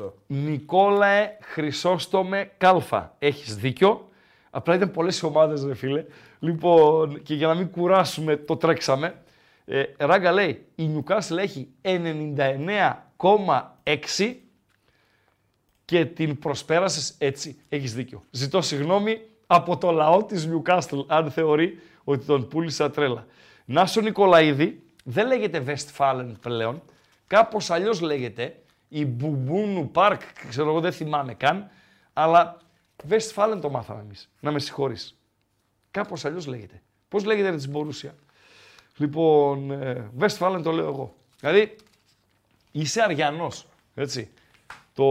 7%. 0.00 0.10
Νικόλαε 0.26 1.36
Χρυσόστομε 1.40 2.50
Κάλφα. 2.58 3.14
Έχεις 3.18 3.56
δίκιο. 3.56 4.08
Απλά 4.50 4.74
ήταν 4.74 4.90
πολλές 4.90 5.22
ομάδες, 5.22 5.64
ρε 5.64 5.74
φίλε. 5.74 6.04
Λοιπόν, 6.38 7.22
και 7.22 7.34
για 7.34 7.46
να 7.46 7.54
μην 7.54 7.70
κουράσουμε, 7.70 8.36
το 8.36 8.56
τρέξαμε. 8.56 9.22
Ε, 9.64 9.82
Ράγκα 9.96 10.32
λέει, 10.32 10.66
η 10.74 10.90
Newcastle 10.94 11.36
έχει 11.38 11.68
99,6 11.82 14.34
και 15.84 16.04
την 16.04 16.38
προσπέρασες 16.38 17.14
έτσι. 17.18 17.60
Έχεις 17.68 17.94
δίκιο. 17.94 18.22
Ζητώ 18.30 18.60
συγγνώμη 18.60 19.20
από 19.46 19.76
το 19.76 19.90
λαό 19.90 20.24
της 20.24 20.48
Newcastle, 20.52 21.04
αν 21.06 21.30
θεωρεί 21.30 21.78
ότι 22.04 22.24
τον 22.24 22.48
πούλησα 22.48 22.90
τρέλα. 22.90 23.26
Νάσο 23.64 24.00
Νικολαίδη 24.00 24.82
δεν 25.04 25.26
λέγεται 25.26 25.64
Westfalen 25.66 26.32
πλέον, 26.40 26.82
κάπως 27.26 27.70
αλλιώς 27.70 28.00
λέγεται, 28.00 28.62
η 28.88 29.06
Μπουμπούνου 29.06 29.90
Πάρκ, 29.90 30.20
ξέρω 30.48 30.68
εγώ 30.68 30.80
δεν 30.80 30.92
θυμάμαι 30.92 31.34
καν, 31.34 31.70
αλλά 32.12 32.56
Westfalen 33.08 33.58
το 33.60 33.70
μάθαμε 33.70 34.00
εμείς, 34.00 34.30
να 34.40 34.50
με 34.50 34.58
συγχωρείς. 34.58 35.16
Κάπως 35.90 36.24
αλλιώς 36.24 36.46
λέγεται. 36.46 36.82
Πώς 37.08 37.24
λέγεται 37.24 37.50
ρε 37.50 37.56
της 37.56 37.68
Μπορούσια; 37.68 38.14
Λοιπόν, 38.96 39.70
ε, 39.70 40.10
Westfalen 40.20 40.60
το 40.62 40.72
λέω 40.72 40.86
εγώ. 40.86 41.14
Δηλαδή, 41.40 41.76
είσαι 42.72 43.02
Αριανός, 43.02 43.66
έτσι. 43.94 44.30
Το 44.94 45.04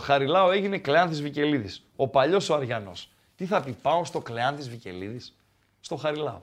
Χαριλάο 0.00 0.50
έγινε 0.50 0.78
Κλεάνθης 0.78 1.22
Βικελίδης. 1.22 1.86
Ο 1.96 2.08
παλιός 2.08 2.48
ο 2.48 2.54
Αριανός. 2.54 3.10
Τι 3.36 3.46
θα 3.46 3.62
πει, 3.62 3.76
πάω 3.82 4.04
στο 4.04 4.20
Κλεάνθης 4.20 4.68
Βικελίδης, 4.68 5.36
στο 5.80 5.96
Χαριλάο. 5.96 6.40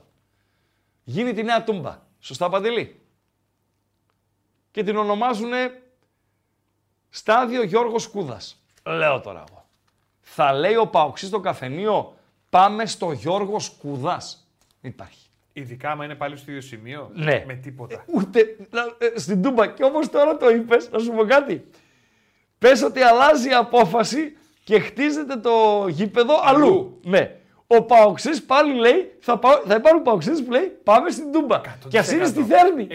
Γίνει 1.04 1.32
τη 1.32 1.42
νέα 1.42 1.64
τούμπα. 1.64 1.98
Σωστά, 2.20 2.48
Παντελή. 2.48 3.00
Και 4.70 4.82
την 4.82 4.96
ονομάζουνε 4.96 5.82
Στάδιο 7.10 7.62
Γιώργος 7.62 8.06
Κούδας. 8.06 8.62
Λέω 8.84 9.20
τώρα 9.20 9.44
εγώ. 9.48 9.64
Θα 10.20 10.52
λέει 10.52 10.76
ο 10.76 10.86
Παοξής 10.86 11.28
στο 11.28 11.40
καφενείο, 11.40 12.14
πάμε 12.50 12.86
στο 12.86 13.12
Γιώργος 13.12 13.68
Κούδας. 13.70 14.46
Δεν 14.80 14.90
υπάρχει. 14.90 15.26
Ειδικά 15.52 15.90
άμα 15.90 16.04
είναι 16.04 16.14
πάλι 16.14 16.36
στο 16.36 16.50
ίδιο 16.50 16.62
σημείο. 16.62 17.10
Ναι. 17.14 17.44
Με 17.46 17.54
τίποτα. 17.54 18.04
Ούτε 18.06 18.56
να- 18.70 19.06
ε, 19.06 19.18
στην 19.18 19.42
Τούμπα. 19.42 19.66
Και 19.66 19.84
όμως 19.84 20.10
τώρα 20.10 20.36
το 20.36 20.48
είπες, 20.50 20.90
να 20.90 20.98
σου 20.98 21.12
πω 21.12 21.24
κάτι. 21.24 21.66
Πες 22.58 22.82
ότι 22.82 23.00
αλλάζει 23.00 23.48
η 23.48 23.54
απόφαση 23.54 24.36
και 24.64 24.78
χτίζεται 24.80 25.36
το 25.36 25.86
γήπεδο 25.88 26.40
αλλού. 26.42 26.66
Αλλού. 26.66 27.00
Ναι. 27.04 27.40
Ο 27.76 27.82
Παοξής 27.82 28.42
πάλι 28.42 28.74
λέει, 28.74 29.12
θα, 29.20 29.38
πάω, 29.38 29.60
θα 29.66 29.74
υπάρχουν 29.74 30.02
Παοξής 30.02 30.44
που 30.44 30.50
λέει 30.50 30.78
πάμε 30.84 31.10
στην 31.10 31.32
Τούμπα. 31.32 31.60
Και 31.88 31.98
ας 31.98 32.12
είναι 32.12 32.24
στη 32.24 32.42
Θέρμη. 32.42 32.86
100%. 32.90 32.94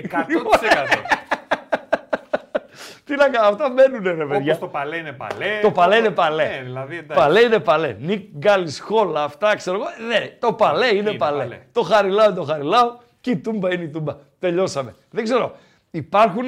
Τι 3.03 3.15
να 3.15 3.29
κάνω, 3.29 3.47
αυτά 3.47 3.69
μένουνε 3.69 4.11
ρε 4.11 4.25
παιδιά. 4.25 4.53
Όπως 4.55 4.59
το 4.59 4.67
παλέ 4.67 4.97
είναι 4.97 5.11
παλέ. 5.11 5.59
Το 5.61 5.71
παλέ 5.71 5.95
είναι 5.95 6.09
παλέ. 6.09 6.43
Ναι, 6.43 6.61
δηλαδή 6.63 6.97
εντάξει. 6.97 7.23
Παλέ 7.23 7.39
είναι 7.39 7.59
παλέ. 7.59 7.95
Νίκ 7.99 8.27
Γκάλι 8.37 8.73
Χόλ, 8.73 9.15
αυτά 9.15 9.55
ξέρω 9.55 9.77
εγώ. 9.77 9.85
Ναι, 10.07 10.35
το 10.39 10.53
παλέ 10.53 10.87
είναι, 10.87 11.09
Είναι 11.09 11.17
παλέ. 11.17 11.43
παλέ. 11.43 11.59
Το 11.71 11.81
χαριλάω 11.81 12.25
είναι 12.25 12.35
το 12.35 12.43
χαριλάω 12.43 12.95
και 13.21 13.29
η 13.29 13.37
τούμπα 13.37 13.73
είναι 13.73 13.83
η 13.83 13.87
τούμπα. 13.89 14.15
Τελειώσαμε. 14.39 14.95
Δεν 15.09 15.23
ξέρω. 15.23 15.55
Υπάρχουν. 15.91 16.45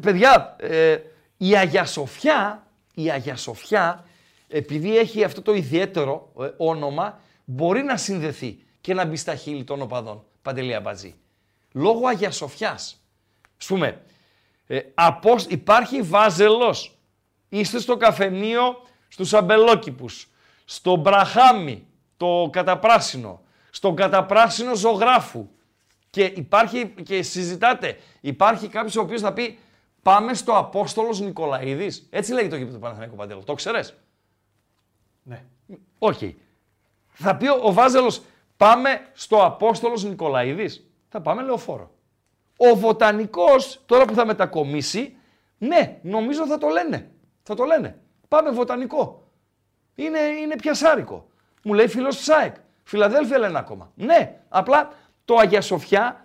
Παιδιά, 0.00 0.56
ε, 0.60 0.96
η 1.36 1.56
Αγία 1.56 1.84
Σοφιά, 1.84 2.62
η 2.94 3.10
Αγία 3.10 3.36
Σοφιά, 3.36 4.04
επειδή 4.48 4.98
έχει 4.98 5.24
αυτό 5.24 5.42
το 5.42 5.54
ιδιαίτερο 5.54 6.32
ε, 6.40 6.46
όνομα, 6.56 7.20
μπορεί 7.44 7.82
να 7.82 7.96
συνδεθεί 7.96 8.58
και 8.80 8.94
να 8.94 9.04
μπει 9.04 9.16
στα 9.16 9.34
χείλη 9.34 9.64
των 9.64 9.82
οπαδών. 9.82 10.24
Παντελία 10.42 10.80
Μπατζή. 10.80 11.14
Λόγω 11.72 12.06
Αγία 12.06 12.30
Σοφιάς. 12.30 13.04
Ας 13.58 13.66
πούμε, 13.66 14.02
ε, 14.66 14.80
απός- 14.94 15.44
υπάρχει 15.46 16.02
βάζελος. 16.02 16.98
Είστε 17.48 17.78
στο 17.78 17.96
καφενείο 17.96 18.82
στους 19.08 19.34
αμπελόκηπους, 19.34 20.28
στο 20.64 20.96
μπραχάμι, 20.96 21.86
το 22.16 22.48
καταπράσινο, 22.52 23.42
στον 23.70 23.96
καταπράσινο 23.96 24.74
ζωγράφου 24.74 25.48
και 26.10 26.24
υπάρχει 26.24 26.86
και 27.02 27.22
συζητάτε. 27.22 27.98
Υπάρχει 28.20 28.68
κάποιος 28.68 28.96
ο 28.96 29.00
οποίος 29.00 29.20
θα 29.20 29.32
πει 29.32 29.58
πάμε 30.02 30.34
στο 30.34 30.52
Απόστολος 30.56 31.20
Νικολαίδης. 31.20 32.06
Έτσι 32.10 32.32
λέγεται 32.32 32.50
το 32.50 32.56
γήπεδο 32.56 32.74
του 32.76 32.82
Παναθηναϊκού 32.82 33.16
Παντέλο. 33.16 33.42
Το 33.44 33.54
ξέρεις. 33.54 33.94
Ναι. 35.22 35.44
Όχι. 35.98 36.36
Θα 37.14 37.36
πει 37.36 37.46
ο, 37.46 37.58
ο 37.62 37.72
Βάζελος 37.72 38.22
πάμε 38.56 39.06
στο 39.12 39.44
Απόστολος 39.44 40.04
Νικολαίδης. 40.04 40.86
Θα 41.08 41.20
πάμε 41.20 41.42
λεωφόρο. 41.42 41.90
Ο 42.56 42.76
Βοτανικός, 42.76 43.80
τώρα 43.86 44.04
που 44.04 44.14
θα 44.14 44.26
μετακομίσει, 44.26 45.16
ναι, 45.58 45.98
νομίζω 46.02 46.46
θα 46.46 46.58
το 46.58 46.68
λένε. 46.68 47.10
Θα 47.42 47.54
το 47.54 47.64
λένε. 47.64 47.98
Πάμε 48.28 48.50
Βοτανικό. 48.50 49.28
Είναι, 49.94 50.18
είναι 50.18 50.56
πιασάρικο. 50.56 51.26
Μου 51.62 51.72
λέει 51.72 51.88
φίλος 51.88 52.16
της 52.16 52.28
ΑΕΚ. 52.28 52.54
Φιλαδέλφια 52.82 53.38
λένε 53.38 53.58
ακόμα. 53.58 53.92
Ναι, 53.94 54.40
απλά 54.48 54.90
το 55.24 55.36
Αγία 55.36 55.60
Σοφιά 55.60 56.24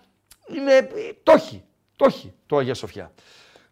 είναι, 0.55 0.73
ε, 0.73 0.87
το 1.23 1.31
έχει. 1.31 1.63
Το 1.95 2.05
έχει 2.05 2.33
το 2.45 2.57
Αγία 2.57 2.73
Σοφιά. 2.73 3.11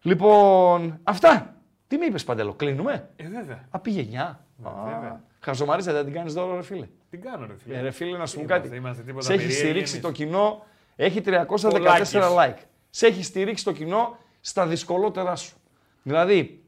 Λοιπόν, 0.02 1.00
αυτά. 1.02 1.54
Τι 1.86 1.96
με 1.96 2.04
είπες 2.04 2.24
Παντέλο, 2.24 2.54
κλείνουμε; 2.54 3.10
Ε, 3.16 3.28
βέβαια. 3.28 3.64
Α, 3.70 3.78
πήγε 3.78 4.08
9. 4.12 4.36
βέβαια. 4.84 5.22
Χαζομαρίζα, 5.40 5.92
δεν 5.92 6.04
την 6.04 6.12
κάνεις 6.12 6.32
δώρο, 6.32 6.54
ρε 6.54 6.62
φίλε. 6.62 6.88
Τι 7.10 7.16
κάνω, 7.16 7.46
ρε 7.46 7.54
φίλε. 7.64 7.76
Ε, 7.76 7.80
ρε 7.80 7.90
φίλε, 7.90 8.16
να 8.18 8.26
σου 8.26 8.34
πω 8.36 8.40
Είμαστε, 8.42 8.66
κάτι. 8.68 8.76
είμαστε 8.76 9.02
τίποτα 9.02 9.24
Σε 9.24 9.32
έχει 9.32 9.40
περίεργοι 9.42 9.64
στηρίξει 9.68 9.92
εμείς. 9.92 10.06
το 10.06 10.12
κοινό, 10.12 10.66
έχει 10.96 11.20
314 11.20 11.70
Πολλάκις. 11.70 12.12
like. 12.14 12.56
Σε 12.90 13.06
έχει 13.06 13.22
στηρίξει 13.22 13.64
το 13.64 13.72
κοινό 13.72 14.18
στα 14.40 14.66
δυσκολότερά 14.66 15.36
σου. 15.36 15.56
Δηλαδή, 16.02 16.62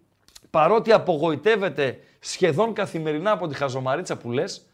παρότι 0.51 0.93
απογοητεύεται 0.93 1.99
σχεδόν 2.21 2.73
καθημερινά 2.75 3.31
από 3.31 3.47
τη 3.49 3.55
χαζομαρίτσα 3.55 4.17
που 4.17 4.31
λες, 4.33 4.67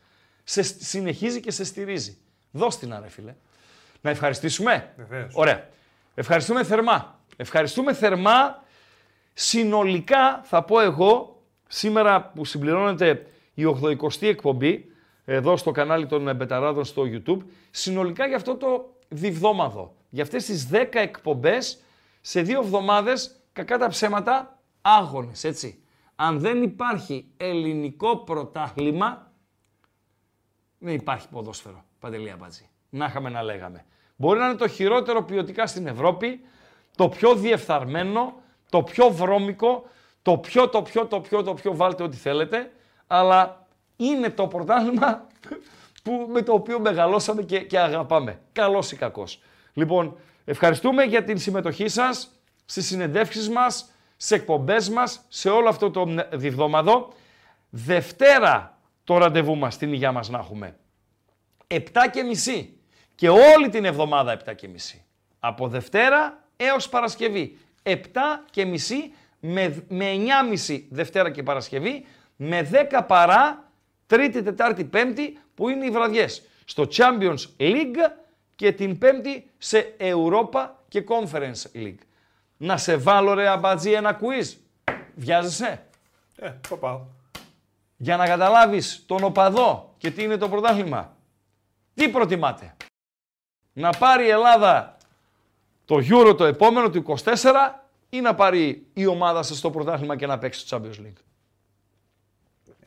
σε 0.45 0.63
σ- 0.63 0.83
συνεχίζει 0.83 1.41
και 1.41 1.51
σε 1.51 1.65
στηρίζει. 1.65 2.19
Δώσ' 2.51 2.79
την, 2.79 2.97
ρε 3.03 3.09
φίλε. 3.09 3.35
Να 4.01 4.11
ευχαριστήσουμε. 4.11 4.93
Βεβαίως. 4.97 5.33
Ωραία. 5.35 5.69
Ευχαριστούμε 6.15 6.65
θερμά. 6.65 7.21
Ευχαριστούμε 7.37 7.93
θερμά. 7.95 8.65
Συνολικά 9.35 10.41
θα 10.45 10.63
πω 10.63 10.81
εγώ, 10.81 11.43
σήμερα 11.69 12.23
που 12.35 12.45
συμπληρώνεται 12.45 13.27
η 13.55 13.65
80η 13.67 14.23
εκπομπή, 14.27 14.85
εδώ 15.29 15.57
στο 15.57 15.71
κανάλι 15.71 16.07
των 16.07 16.37
Μπεταράδων 16.37 16.85
στο 16.85 17.03
YouTube, 17.07 17.39
συνολικά 17.71 18.27
για 18.27 18.37
αυτό 18.37 18.57
το 18.57 18.95
διβδόμαδο, 19.09 19.95
για 20.11 20.23
αυτές 20.23 20.45
τις 20.45 20.69
10 20.73 20.87
εκπομπές, 20.91 21.79
σε 22.21 22.43
δύο 22.43 22.61
εβδομάδες, 22.61 23.41
κακά 23.53 23.79
τα 23.79 23.89
ψέματα, 23.89 24.59
άγονες, 24.81 25.45
έτσι. 25.45 25.81
Αν 26.15 26.39
δεν 26.41 26.63
υπάρχει 26.63 27.27
ελληνικό 27.37 28.17
πρωτάθλημα, 28.17 29.33
δεν 30.79 30.95
υπάρχει 30.95 31.29
ποδόσφαιρο. 31.29 31.85
Παντελή 32.01 32.31
Αμπατζή. 32.31 32.69
Να 32.89 33.05
είχαμε 33.07 33.31
να 33.31 33.43
λέγαμε. 33.43 33.85
Μπορεί 34.17 34.39
να 34.39 34.47
είναι 34.47 34.55
το 34.55 34.69
χειρότερο 34.69 35.23
ποιοτικά 35.23 35.67
στην 35.67 35.87
Ευρώπη, 35.87 36.41
το 36.97 37.09
πιο 37.09 37.35
διεφθαρμένο, 37.35 38.35
το 38.71 38.83
πιο 38.83 39.11
βρώμικο, 39.11 39.89
το 40.23 40.39
πιο, 40.39 40.69
το 40.69 40.83
πιο, 40.83 41.07
το 41.07 41.21
πιο, 41.21 41.43
το 41.43 41.55
πιο, 41.55 41.77
βάλτε 41.77 42.03
ό,τι 42.03 42.17
θέλετε, 42.17 42.73
αλλά 43.07 43.66
είναι 43.97 44.31
το 44.31 44.47
πρωτάθλημα 44.47 45.27
που, 46.03 46.29
με 46.33 46.43
το 46.43 46.53
οποίο 46.53 46.81
μεγαλώσαμε 46.81 47.43
και, 47.43 47.61
και 47.61 47.79
αγαπάμε. 47.79 48.41
Καλός 48.53 48.93
ή 48.93 48.97
κακός. 48.97 49.41
Λοιπόν, 49.73 50.17
ευχαριστούμε 50.45 51.03
για 51.03 51.25
την 51.25 51.39
συμμετοχή 51.39 51.89
σας 51.89 52.31
στις 52.65 52.87
συνεντεύξεις 52.87 53.49
μας, 53.49 53.91
σε 54.17 54.35
εκπομπές 54.35 54.89
μας, 54.89 55.25
σε 55.29 55.51
όλο 55.51 55.69
αυτό 55.69 55.91
το 55.91 56.07
διβδόμαδο. 56.33 57.13
Δευτέρα 57.71 58.79
το 59.05 59.19
ραντεβού 59.19 59.57
μας, 59.57 59.77
την 59.77 59.93
υγειά 59.93 60.13
μας 60.13 60.29
να 60.29 60.39
έχουμε. 60.39 60.77
7 61.67 61.81
και 62.13 62.23
μισή. 62.23 62.79
Και 63.15 63.29
όλη 63.29 63.69
την 63.71 63.85
εβδομάδα 63.85 64.33
7 64.33 64.55
και 64.55 64.69
μισή. 64.69 65.05
Από 65.41 65.69
Δευτέρα 65.69 66.45
έως 66.57 66.89
Παρασκευή. 66.89 67.59
7 67.83 67.95
και 68.51 68.65
μισή 68.65 69.15
με, 69.41 69.85
με 69.89 70.05
9 70.13 70.49
μισή 70.49 70.89
Δευτέρα 70.91 71.31
και 71.31 71.43
Παρασκευή. 71.43 72.07
Με 72.37 72.69
10 72.91 73.03
παρά 73.07 73.66
Τρίτη, 74.07 74.43
Τετάρτη, 74.43 74.85
Πέμπτη 74.85 75.39
που 75.55 75.69
είναι 75.69 75.85
οι 75.87 75.91
βραδιές. 75.91 76.43
Στο 76.65 76.89
Champions 76.91 77.39
League 77.59 77.97
και 78.55 78.73
την 78.73 78.99
Πέμπτη 78.99 79.51
σε 79.59 79.95
Europa 79.99 80.69
και 80.89 81.05
Conference 81.09 81.63
League. 81.75 81.99
Να 82.57 82.77
σε 82.77 82.97
βάλω 82.97 83.35
ρε 83.35 83.49
αμπατζή 83.49 83.93
ένα 83.93 84.21
quiz. 84.21 84.57
Βιάζεσαι; 85.15 85.87
Ε, 86.37 86.53
το 86.69 86.77
πάω. 86.77 87.01
Για 87.97 88.17
να 88.17 88.27
καταλάβεις 88.27 89.05
τον 89.07 89.25
οπαδό 89.25 89.95
και 89.99 90.11
τι 90.11 90.23
είναι 90.23 90.37
το 90.37 90.49
πρωτάθλημα. 90.49 91.17
Τι 91.95 92.09
προτιμάτε; 92.09 92.77
Να 93.73 93.91
πάρει 93.91 94.25
η 94.25 94.29
Ελλάδα 94.29 94.97
το 95.85 95.97
Euro 95.97 96.37
το 96.37 96.45
επόμενο 96.45 96.91
του 96.91 97.17
24 97.25 97.35
ή 98.11 98.21
να 98.21 98.35
πάρει 98.35 98.87
η 98.93 99.07
ομάδα 99.07 99.43
σας 99.43 99.61
το 99.61 99.71
πρωτάθλημα 99.71 100.17
και 100.17 100.27
να 100.27 100.39
παίξει 100.39 100.69
το 100.69 100.77
Champions 100.77 101.01
League; 101.01 101.21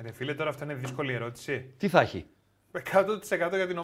Ρε 0.02 0.12
φίλε, 0.12 0.34
τώρα 0.34 0.50
αυτό 0.50 0.64
είναι 0.64 0.74
δύσκολη 0.74 1.14
ερώτηση. 1.14 1.74
Τι 1.78 1.88
θα 1.88 2.02
έχει; 2.02 2.26
100% 2.72 3.56
για 3.56 3.68
την 3.68 3.80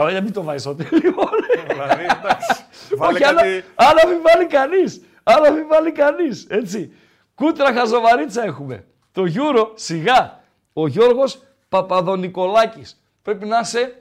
Ωραία, 0.00 0.12
για 0.12 0.22
μην 0.22 0.32
το 0.32 0.42
βάζεις 0.42 0.62
στο 0.62 0.74
τέλειο. 0.74 1.12
ομάδα. 1.16 1.36
δηλαδή, 1.68 2.02
εντάξει. 2.02 2.64
Βάλε 2.96 3.12
Όχι, 3.14 3.24
αλλά, 3.24 3.42
κάτι. 3.42 3.64
αλλά 3.74 4.06
μην 4.08 4.22
βάλει 4.22 4.46
κανείς. 4.46 5.02
Αλλά 5.22 5.50
μην 5.50 5.68
βάλει 5.68 5.92
κανείς. 5.92 6.46
Έτσι. 6.50 6.92
Κούτρα 7.34 7.72
χαζοβαρίτσα 7.72 8.44
έχουμε. 8.44 8.86
Το 9.12 9.22
Euro 9.34 9.70
σιγά. 9.74 10.40
Ο 10.72 10.86
Γιώργος 10.86 11.42
Παπαδονικολάκης. 11.68 13.00
Πρέπει 13.22 13.46
να 13.46 13.58
είσαι 13.58 13.98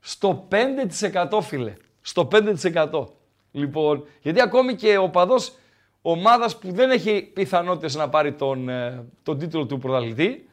στο 0.00 0.48
5% 0.50 1.40
φίλε. 1.42 1.74
Στο 2.00 2.28
5%. 2.32 3.06
Λοιπόν, 3.52 4.04
γιατί 4.20 4.40
ακόμη 4.40 4.74
και 4.74 4.96
ο 4.96 5.08
παδός 5.10 5.52
ομάδας 6.02 6.58
που 6.58 6.72
δεν 6.72 6.90
έχει 6.90 7.22
πιθανότητες 7.22 7.94
να 7.94 8.08
πάρει 8.08 8.32
τον, 8.32 8.68
ε, 8.68 9.04
τον 9.22 9.38
τίτλο 9.38 9.66
του 9.66 9.78
πρωταθλητή, 9.78 10.48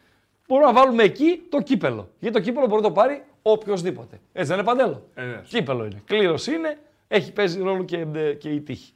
μπορούμε 0.49 0.71
να 0.71 0.73
βάλουμε 0.73 1.03
εκεί 1.03 1.41
το 1.49 1.61
κύπελο. 1.61 2.09
Γιατί 2.19 2.35
το 2.35 2.41
κύπελο 2.41 2.67
μπορεί 2.67 2.81
να 2.81 2.88
το 2.88 2.93
πάρει 2.93 3.23
οποιοδήποτε. 3.41 4.19
Έτσι 4.34 4.49
δεν 4.49 4.57
είναι 4.57 4.67
παντέλο; 4.67 5.07
Ε, 5.13 5.23
βέβαια. 5.23 5.41
Κύπελο 5.47 5.85
είναι. 5.85 6.01
Κλήρωση 6.05 6.53
είναι. 6.53 6.77
Έχει 7.07 7.31
παίζει 7.31 7.61
ρόλο 7.61 7.84
και, 7.84 8.05
ε, 8.15 8.34
και 8.34 8.49
η 8.49 8.61
τύχη. 8.61 8.91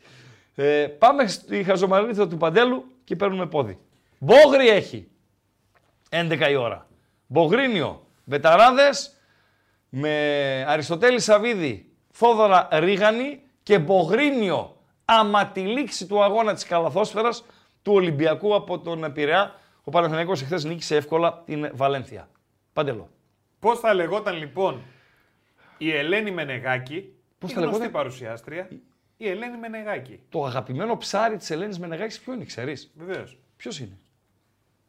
Ε, 0.56 0.88
πάμε 0.98 1.28
στη 1.28 1.64
χαζομαρίτσα 1.64 2.28
του 2.28 2.38
Παντέλου 2.38 2.86
και 3.04 3.16
παίρνουμε 3.16 3.46
πόδι. 3.46 3.78
Μπόγρι 4.20 4.70
έχει. 4.70 5.08
11 6.10 6.50
η 6.52 6.56
ώρα. 6.56 6.88
Μπογρίνιο. 7.28 8.08
Βεταράδες 8.24 9.14
με 9.90 10.12
Αριστοτέλη 10.68 11.20
Σαβίδη, 11.20 11.92
Θόδωρα 12.12 12.68
Ρίγανη 12.72 13.42
και 13.64 13.80
Μπογρίνιο. 13.80 14.76
Άμα 15.06 15.48
τη 15.48 15.60
λήξη 15.60 16.08
του 16.08 16.24
αγώνα 16.24 16.54
της 16.54 16.66
καλαθόσφαιρας 16.66 17.44
του 17.82 17.94
Ολυμπιακού 17.94 18.56
από 18.56 18.80
τον 18.80 19.12
Πειραιά, 19.14 19.56
ο 19.84 19.92
Παναθηναϊκός 19.92 20.42
εχθές 20.42 20.64
νίκησε 20.64 20.96
εύκολα 20.96 21.44
την 21.46 21.72
Βαλένθια. 21.74 22.30
Παντελό. 22.74 23.10
Πώς 23.60 23.80
θα 23.80 23.94
λεγόταν 23.94 24.38
λοιπόν 24.38 24.82
η 25.78 25.92
Ελένη 25.92 26.32
Μενεγάκη, 26.32 27.14
Πώς 27.40 27.52
η 27.52 27.54
θα 27.54 27.60
γνωστή 27.60 27.80
λεγόταν; 27.80 28.02
παρουσιάστρια, 28.02 28.70
η 29.18 29.28
Ελένη 29.30 29.58
Μενεγάκη. 29.58 30.20
Το 30.30 30.46
αγαπημένο 30.46 30.98
ψάρι 30.98 31.38
της 31.38 31.50
Ελένης 31.50 31.80
Μενεγάκης 31.80 32.20
ποιο 32.20 32.34
είναι, 32.34 32.46
ξέρεις; 32.46 32.92
Βεβαίως. 32.96 33.38
Ποιος 33.58 33.80
είναι; 33.80 33.98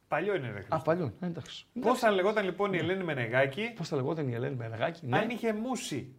Παλιό 0.08 0.34
είναι 0.34 0.50
ρε 0.50 0.64
Α, 0.68 0.80
παλιό. 0.80 1.12
Ε, 1.20 1.26
εντάξει. 1.26 1.66
Πώς 1.80 1.98
θα 1.98 2.10
λεγόταν 2.10 2.44
λοιπόν 2.44 2.72
η 2.72 2.76
Ελένη 2.76 3.04
Μενεγάκη, 3.04 3.72
Πώς 3.76 3.88
θα 3.88 3.96
λεγόταν 3.96 4.28
η 4.28 4.34
Ελένη 4.34 4.54
Μενεγάκη. 4.56 5.06
Ναι. 5.06 5.18
αν 5.18 5.30
είχε 5.30 5.52
μουσι. 5.52 6.14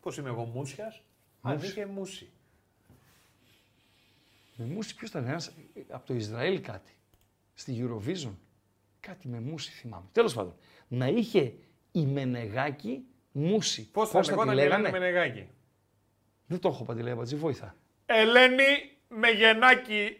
Πώς 0.00 0.16
είμαι 0.16 0.28
εγώ 0.28 0.44
μουσιας, 0.44 1.02
αν 1.42 1.58
είχε 1.62 1.86
μουσι. 1.86 2.30
Με 4.56 4.64
μουσι 4.64 4.94
ποιος 4.94 5.10
ήταν 5.10 5.26
ένας, 5.26 5.46
ε, 5.46 5.80
από 5.88 6.06
το 6.06 6.14
Ισραήλ 6.14 6.60
κάτι. 6.60 6.92
Στη 7.58 7.76
Eurovision. 7.80 8.34
Κάτι 9.00 9.28
με 9.28 9.40
μουσι 9.40 9.70
θυμάμαι. 9.70 10.08
Τέλος 10.12 10.34
πάντων. 10.34 10.54
Να 10.88 11.06
είχε 11.06 11.54
η 11.92 12.06
Μενεγάκη 12.06 13.04
μουσι. 13.32 13.90
Πώς 13.90 14.10
θα 14.10 14.20
τη 14.20 14.28
λεγόταν 14.28 14.48
η 14.48 14.60
Ελένη 14.60 14.68
λέγανε. 14.68 14.90
Μενεγάκη; 14.90 15.48
Δεν 16.46 16.58
το 16.58 16.68
έχω 16.68 16.84
παντελέα 16.84 17.14
Μπατζή, 17.14 17.36
βοήθα. 17.36 17.76
Ελένη 18.06 18.64
με 19.08 19.30
γεννάκι 19.30 20.16